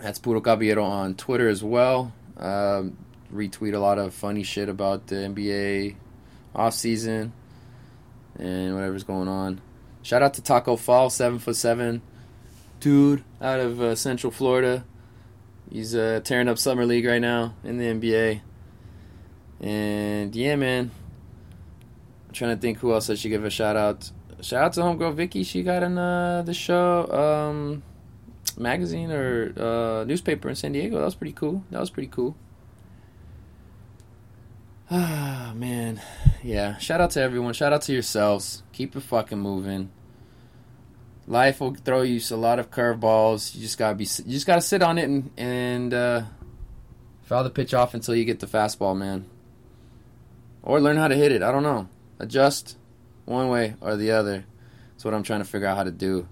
That's 0.02 0.20
Puro 0.20 0.42
Caballero 0.42 0.84
on 0.84 1.16
Twitter 1.16 1.48
as 1.48 1.64
well. 1.64 2.12
Um, 2.38 2.98
retweet 3.34 3.74
a 3.74 3.80
lot 3.80 4.00
of 4.00 4.14
funny 4.14 4.44
shit 4.44 4.70
about 4.70 5.08
the 5.08 5.16
NBA 5.16 5.96
off 6.56 6.74
season 6.74 7.34
and 8.38 8.74
whatever's 8.76 9.04
going 9.04 9.28
on. 9.28 9.62
Shout 10.04 10.24
out 10.24 10.34
to 10.36 10.42
Taco 10.42 10.76
Fall, 10.76 11.10
seven 11.10 11.40
foot 11.40 11.56
seven 11.56 12.02
dude 12.80 13.24
out 13.40 13.60
of 13.60 13.80
uh, 13.80 13.96
Central 13.96 14.32
Florida. 14.32 14.84
He's 15.72 15.96
uh, 15.96 16.22
tearing 16.24 16.50
up 16.50 16.58
summer 16.58 16.86
league 16.86 17.06
right 17.06 17.22
now 17.22 17.54
in 17.64 17.78
the 17.78 17.86
NBA. 17.86 18.42
And 19.62 20.36
yeah, 20.36 20.56
man, 20.56 20.90
I'm 22.28 22.34
trying 22.34 22.56
to 22.56 22.62
think 22.62 22.80
who 22.80 22.94
else 22.94 23.10
I 23.10 23.16
should 23.16 23.30
give 23.30 23.46
a 23.46 23.50
shout 23.50 23.76
out. 23.76 24.10
Shout 24.42 24.64
out 24.64 24.74
to 24.74 24.82
homegirl 24.82 25.14
Vicky. 25.14 25.44
She 25.44 25.62
got 25.62 25.84
in 25.84 25.98
uh, 25.98 26.42
the 26.42 26.54
show 26.54 27.08
um, 27.12 27.84
magazine 28.58 29.12
or 29.12 29.54
uh, 29.56 30.04
newspaper 30.06 30.50
in 30.50 30.56
San 30.56 30.72
Diego. 30.72 30.98
That 30.98 31.06
was 31.06 31.16
pretty 31.16 31.34
cool. 31.34 31.64
That 31.70 31.80
was 31.80 31.90
pretty 31.90 32.10
cool. 32.10 32.36
Ah 34.94 35.54
man, 35.56 36.02
yeah. 36.44 36.78
Shout 36.78 37.00
out 37.00 37.12
to 37.12 37.22
everyone. 37.22 37.54
Shout 37.54 37.72
out 37.72 37.82
to 37.84 37.94
yourselves. 37.94 38.64
Keep 38.74 38.98
it 38.98 39.02
fucking 39.02 39.40
moving. 39.40 39.90
Life 41.28 41.62
will 41.62 41.76
throw 41.76 42.02
you 42.02 42.20
a 42.32 42.36
lot 42.36 42.60
of 42.60 42.72
curveballs. 42.72 43.56
You 43.56 43.62
just 43.62 43.78
gotta 43.78 43.96
be. 43.96 44.04
You 44.04 44.34
just 44.34 44.48
gotta 44.48 44.62
sit 44.62 44.82
on 44.82 44.98
it 44.98 45.06
and 45.06 45.32
and 45.38 45.94
uh, 45.94 46.24
foul 47.22 47.46
the 47.46 47.50
pitch 47.50 47.74
off 47.74 47.94
until 47.94 48.16
you 48.16 48.26
get 48.26 48.42
the 48.42 48.48
fastball, 48.48 48.98
man. 48.98 49.26
Or 50.64 50.80
learn 50.80 50.98
how 50.98 51.08
to 51.08 51.16
hit 51.16 51.32
it. 51.32 51.42
I 51.42 51.52
don't 51.52 51.64
know. 51.64 51.90
Adjust 52.20 52.78
one 53.26 53.50
way 53.50 53.76
or 53.82 53.96
the 53.96 54.12
other. 54.12 54.46
That's 54.92 55.06
what 55.06 55.14
I'm 55.14 55.24
trying 55.24 55.40
to 55.42 55.46
figure 55.46 55.68
out 55.68 55.78
how 55.78 55.84
to 55.84 55.92
do. 55.92 56.28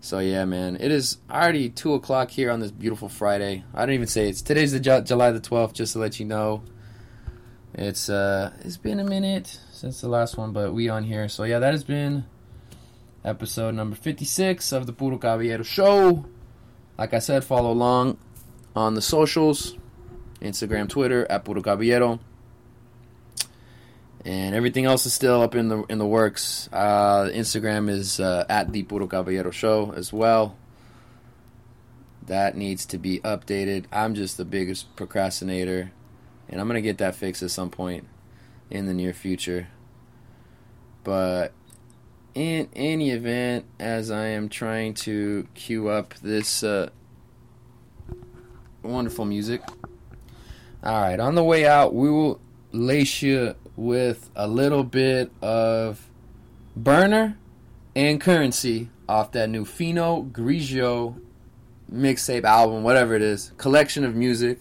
So 0.00 0.20
yeah, 0.20 0.44
man. 0.44 0.76
It 0.80 0.90
is 0.90 1.18
already 1.30 1.68
two 1.68 1.94
o'clock 1.94 2.30
here 2.30 2.50
on 2.50 2.60
this 2.60 2.70
beautiful 2.70 3.08
Friday. 3.08 3.64
I 3.74 3.84
don't 3.84 3.94
even 3.94 4.06
say 4.06 4.28
it's 4.28 4.42
today's 4.42 4.72
the 4.72 4.80
Ju- 4.80 5.02
July 5.02 5.32
the 5.32 5.40
12th. 5.40 5.72
Just 5.74 5.92
to 5.94 5.98
let 5.98 6.18
you 6.18 6.26
know. 6.26 6.62
It's 7.74 8.08
uh 8.08 8.52
it's 8.60 8.76
been 8.76 8.98
a 8.98 9.04
minute 9.04 9.60
since 9.70 10.00
the 10.00 10.08
last 10.08 10.36
one, 10.36 10.52
but 10.52 10.72
we 10.72 10.88
on 10.88 11.04
here. 11.04 11.28
So 11.28 11.44
yeah, 11.44 11.58
that 11.58 11.72
has 11.72 11.84
been 11.84 12.24
episode 13.24 13.74
number 13.74 13.96
56 13.96 14.72
of 14.72 14.86
the 14.86 14.92
Puro 14.92 15.18
Caballero 15.18 15.62
show. 15.62 16.24
Like 16.96 17.14
I 17.14 17.18
said, 17.18 17.44
follow 17.44 17.70
along 17.70 18.18
on 18.74 18.94
the 18.94 19.02
socials, 19.02 19.76
Instagram, 20.40 20.88
Twitter 20.88 21.26
at 21.30 21.44
Puro 21.44 21.62
Caballero. 21.62 22.20
And 24.24 24.54
everything 24.54 24.84
else 24.84 25.06
is 25.06 25.14
still 25.14 25.42
up 25.42 25.54
in 25.54 25.68
the 25.68 25.82
in 25.84 25.98
the 25.98 26.06
works. 26.06 26.68
Uh, 26.72 27.30
Instagram 27.32 27.88
is 27.88 28.20
uh, 28.20 28.44
at 28.48 28.72
the 28.72 28.82
Puro 28.82 29.06
Caballero 29.06 29.50
show 29.50 29.92
as 29.92 30.12
well. 30.12 30.56
That 32.26 32.56
needs 32.56 32.84
to 32.86 32.98
be 32.98 33.20
updated. 33.20 33.86
I'm 33.92 34.14
just 34.14 34.36
the 34.36 34.44
biggest 34.44 34.94
procrastinator 34.96 35.92
and 36.48 36.60
I'm 36.60 36.66
gonna 36.66 36.80
get 36.80 36.98
that 36.98 37.14
fixed 37.14 37.42
at 37.42 37.50
some 37.50 37.70
point 37.70 38.06
in 38.70 38.86
the 38.86 38.94
near 38.94 39.12
future. 39.12 39.68
But 41.04 41.52
in 42.34 42.68
any 42.74 43.10
event, 43.10 43.66
as 43.78 44.10
I 44.10 44.26
am 44.28 44.48
trying 44.48 44.94
to 44.94 45.46
cue 45.54 45.88
up 45.88 46.14
this 46.22 46.62
uh, 46.62 46.90
wonderful 48.82 49.24
music, 49.24 49.62
all 50.82 51.02
right, 51.02 51.20
on 51.20 51.34
the 51.34 51.44
way 51.44 51.66
out, 51.66 51.94
we 51.94 52.10
will 52.10 52.40
lace 52.72 53.22
you 53.22 53.54
with 53.78 54.28
a 54.34 54.48
little 54.48 54.82
bit 54.82 55.30
of 55.40 56.10
Berner 56.74 57.38
and 57.94 58.20
Curren$y 58.20 58.88
off 59.08 59.30
that 59.32 59.48
new 59.48 59.64
Fino 59.64 60.24
Grigio 60.24 61.20
mixtape 61.90 62.42
album, 62.42 62.82
whatever 62.82 63.14
it 63.14 63.22
is, 63.22 63.52
collection 63.56 64.04
of 64.04 64.16
music 64.16 64.58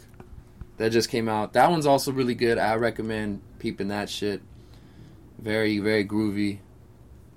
that 0.78 0.92
just 0.92 1.10
came 1.10 1.28
out. 1.28 1.54
That 1.54 1.72
one's 1.72 1.88
also 1.88 2.12
really 2.12 2.36
good. 2.36 2.60
I 2.60 2.76
recommend 2.76 3.42
peeping 3.58 3.88
that 3.88 4.08
shit. 4.08 4.44
Very, 5.40 5.80
very 5.80 6.06
groovy. 6.06 6.52
You 6.52 6.60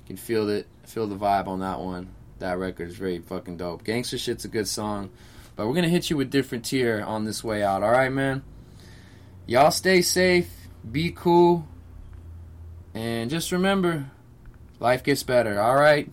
can 0.07 0.19
feel 0.19 0.51
it, 0.51 0.67
feel 0.85 1.07
the 1.07 1.17
vibe 1.17 1.47
on 1.47 1.61
that 1.61 1.81
one. 1.81 2.11
That 2.41 2.59
record 2.59 2.91
is 2.91 2.97
very 2.97 3.21
fucking 3.21 3.57
dope. 3.57 3.85
Gangster 3.85 4.19
shit's 4.19 4.45
a 4.45 4.49
good 4.49 4.69
song, 4.69 5.09
but 5.57 5.67
we're 5.67 5.75
gonna 5.75 5.89
hit 5.89 6.11
you 6.11 6.19
with 6.19 6.31
different 6.31 6.67
tier 6.67 7.03
on 7.03 7.25
this 7.25 7.43
way 7.43 7.63
out. 7.63 7.83
All 7.83 7.91
right, 7.91 8.13
man. 8.13 8.43
Y'all 9.47 9.71
stay 9.71 10.03
safe, 10.03 10.60
be 10.89 11.11
cool, 11.11 11.67
and 12.95 13.31
just 13.31 13.53
remember, 13.53 14.11
Life 14.81 15.05
gets 15.05 15.23
better. 15.23 15.61
All 15.61 15.77
right. 15.77 16.11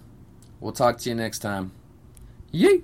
We'll 0.59 0.73
talk 0.73 0.97
to 0.99 1.09
you 1.09 1.15
next 1.15 1.39
time. 1.39 1.71
Yeet. 2.53 2.83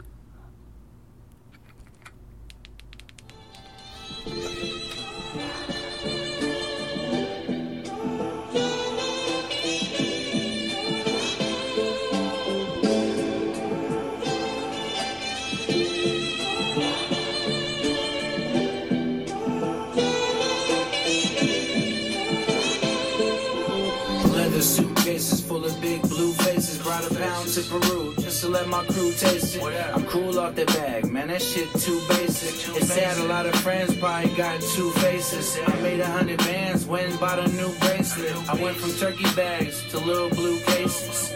To 27.54 27.62
Peru 27.70 28.16
just 28.16 28.42
to 28.42 28.48
let 28.50 28.68
my 28.68 28.84
crew 28.86 29.12
taste 29.12 29.56
it. 29.56 29.62
I'm 29.94 30.04
cool 30.06 30.40
off 30.40 30.56
the 30.56 30.66
bag, 30.66 31.06
man. 31.12 31.28
That 31.28 31.42
shit 31.42 31.70
too 31.74 32.02
basic. 32.10 32.76
It's 32.76 32.92
sad 32.92 33.20
a 33.20 33.26
lot 33.26 33.46
of 33.46 33.54
friends 33.58 33.96
probably 33.98 34.30
got 34.36 34.60
two 34.60 34.90
faces. 35.06 35.60
I 35.68 35.76
made 35.82 36.00
a 36.00 36.08
hundred 36.08 36.40
bands, 36.40 36.88
went 36.88 37.12
and 37.12 37.20
bought 37.20 37.38
a 37.38 37.48
new 37.50 37.72
bracelet. 37.78 38.34
I 38.50 38.56
went 38.56 38.76
from 38.78 38.92
turkey 38.94 39.32
bags 39.36 39.88
to 39.92 40.00
little 40.00 40.30
blue 40.30 40.60
cases. 40.62 41.32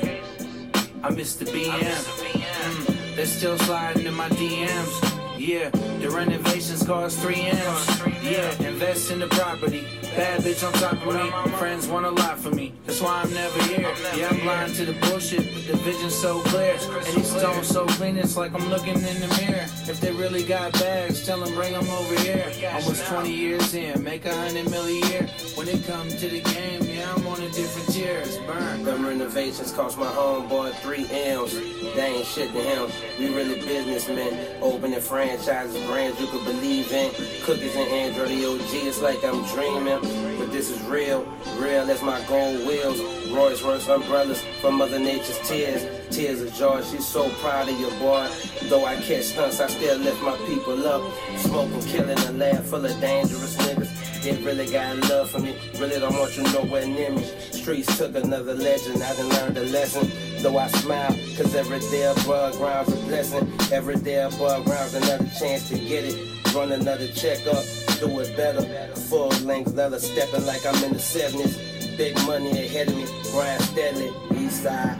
I 1.04 1.12
miss 1.12 1.36
the 1.36 1.46
BM. 1.46 1.80
Mm, 1.80 3.16
they're 3.16 3.28
still 3.28 3.58
sliding 3.60 4.08
in 4.08 4.16
my 4.16 4.30
DMs. 4.30 5.07
Yeah, 5.48 5.70
the 5.70 6.10
renovations 6.10 6.86
cost 6.86 7.20
three 7.20 7.40
M's. 7.40 8.02
Yeah, 8.22 8.52
invest 8.68 9.12
in 9.12 9.20
the 9.20 9.28
property. 9.28 9.88
Bad 10.02 10.42
bitch 10.42 10.66
on 10.68 10.74
top 10.74 10.94
of 10.94 11.16
me. 11.16 11.52
Friends 11.58 11.88
want 11.88 12.06
a 12.06 12.10
lot 12.10 12.38
from 12.38 12.58
me. 12.58 12.74
That's 12.86 13.00
why 13.00 13.22
I'm 13.22 13.34
never 13.34 13.64
here. 13.64 13.94
Yeah, 14.14 14.28
I'm 14.30 14.42
blind 14.42 14.76
to 14.76 14.86
the 14.86 14.94
bullshit, 15.08 15.54
but 15.54 15.66
the 15.68 15.78
vision's 15.84 16.16
so 16.16 16.42
clear. 16.42 16.74
And 16.74 17.16
these 17.16 17.30
stones 17.30 17.68
so 17.68 17.86
clean, 17.86 18.18
it's 18.18 18.36
like 18.36 18.54
I'm 18.54 18.70
looking 18.70 18.96
in 18.96 19.20
the 19.22 19.38
mirror. 19.40 19.64
If 19.88 20.02
they 20.02 20.12
really 20.12 20.44
got 20.44 20.74
bags, 20.74 21.26
tell 21.26 21.40
them 21.40 21.54
bring 21.54 21.72
them 21.72 21.88
over 21.92 22.20
here. 22.20 22.52
Almost 22.74 23.06
20 23.06 23.32
years 23.32 23.74
in, 23.74 24.04
make 24.04 24.26
a 24.26 24.36
hundred 24.36 24.70
mil 24.70 24.86
a 24.86 25.08
year. 25.08 25.28
When 25.56 25.70
it 25.70 25.86
comes 25.86 26.20
to 26.20 26.28
the 26.28 26.42
game, 26.42 26.84
yeah, 26.84 27.14
I'm 27.16 27.26
on 27.26 27.42
a 27.42 27.50
different 27.52 27.88
tier. 27.94 28.18
It's 28.18 28.38
burn. 28.38 28.84
Them 28.84 29.06
renovations 29.06 29.72
cost 29.72 29.98
my 29.98 30.08
homeboy 30.08 30.74
three 30.82 31.08
M's. 31.10 31.54
They 31.54 32.16
ain't 32.18 32.26
shit 32.26 32.52
to 32.52 32.62
him. 32.62 32.90
We 33.18 33.34
really 33.34 33.60
businessmen. 33.62 34.62
Opening 34.62 35.00
franchises, 35.38 35.86
brands 35.86 36.20
you 36.20 36.28
could 36.28 36.44
believe 36.46 36.92
in. 36.92 37.12
Cookies 37.44 37.76
and 37.76 37.90
Android 37.92 38.32
OG, 38.32 38.74
it's 38.74 39.02
like 39.02 39.24
I'm 39.24 39.44
dreaming. 39.48 40.00
But 40.38 40.52
this 40.52 40.70
is 40.70 40.82
real, 40.84 41.24
real 41.58 41.90
as 41.90 42.02
my 42.02 42.24
gold 42.28 42.66
wheels. 42.66 43.00
Royce 43.32 43.62
Royce 43.62 43.88
umbrellas 43.88 44.42
from 44.62 44.78
Mother 44.78 45.00
Nature's 45.00 45.40
tears. 45.48 45.86
Tears 46.10 46.42
of 46.42 46.54
joy, 46.54 46.82
she's 46.84 47.06
so 47.06 47.30
proud 47.42 47.70
of 47.70 47.80
your 47.80 47.92
boy. 48.00 48.28
Though 48.64 48.86
I 48.86 48.96
catch 48.96 49.26
stunts, 49.26 49.60
I 49.60 49.68
still 49.68 49.98
lift 49.98 50.22
my 50.24 50.38
people 50.48 50.88
up. 50.88 51.02
Smoking, 51.38 51.82
killing 51.82 52.18
a 52.18 52.32
lab 52.32 52.64
full 52.64 52.86
of 52.86 53.00
dangerous 53.00 53.58
niggas. 53.58 53.97
They 54.24 54.36
really 54.44 54.70
got 54.70 54.98
love 55.10 55.30
for 55.30 55.40
me, 55.40 55.56
really 55.80 56.00
don't 56.00 56.18
want 56.18 56.36
you 56.36 56.44
nowhere 56.44 56.86
near 56.86 57.12
me. 57.12 57.24
Streets 57.52 57.98
took 57.98 58.16
another 58.16 58.54
legend, 58.54 59.02
I 59.02 59.16
done 59.16 59.30
learned 59.30 59.58
a 59.58 59.64
lesson. 59.66 60.12
Though 60.42 60.58
I 60.58 60.68
smile, 60.68 61.16
cause 61.38 61.56
every 61.56 61.80
day 61.80 62.04
above 62.04 62.58
ground's 62.58 62.94
a 62.94 62.96
blessing. 63.06 63.52
Every 63.72 63.96
day 63.96 64.20
above 64.24 64.66
ground's 64.66 64.94
another 64.96 65.30
chance 65.40 65.70
to 65.70 65.78
get 65.78 66.06
it. 66.06 66.54
Run 66.54 66.72
another 66.72 67.08
checkup, 67.08 67.64
do 68.00 68.20
it 68.20 68.36
better. 68.36 68.62
Full 69.10 69.30
length 69.46 69.74
leather, 69.74 70.00
stepping 70.00 70.46
like 70.46 70.66
I'm 70.66 70.84
in 70.84 70.94
the 70.94 71.00
70s. 71.00 71.98
Big 71.98 72.16
money 72.26 72.52
ahead 72.52 72.90
of 72.90 72.96
me, 72.96 73.06
grind 73.32 73.62
steadily, 73.62 74.12
east 74.36 74.64
side. 74.64 75.00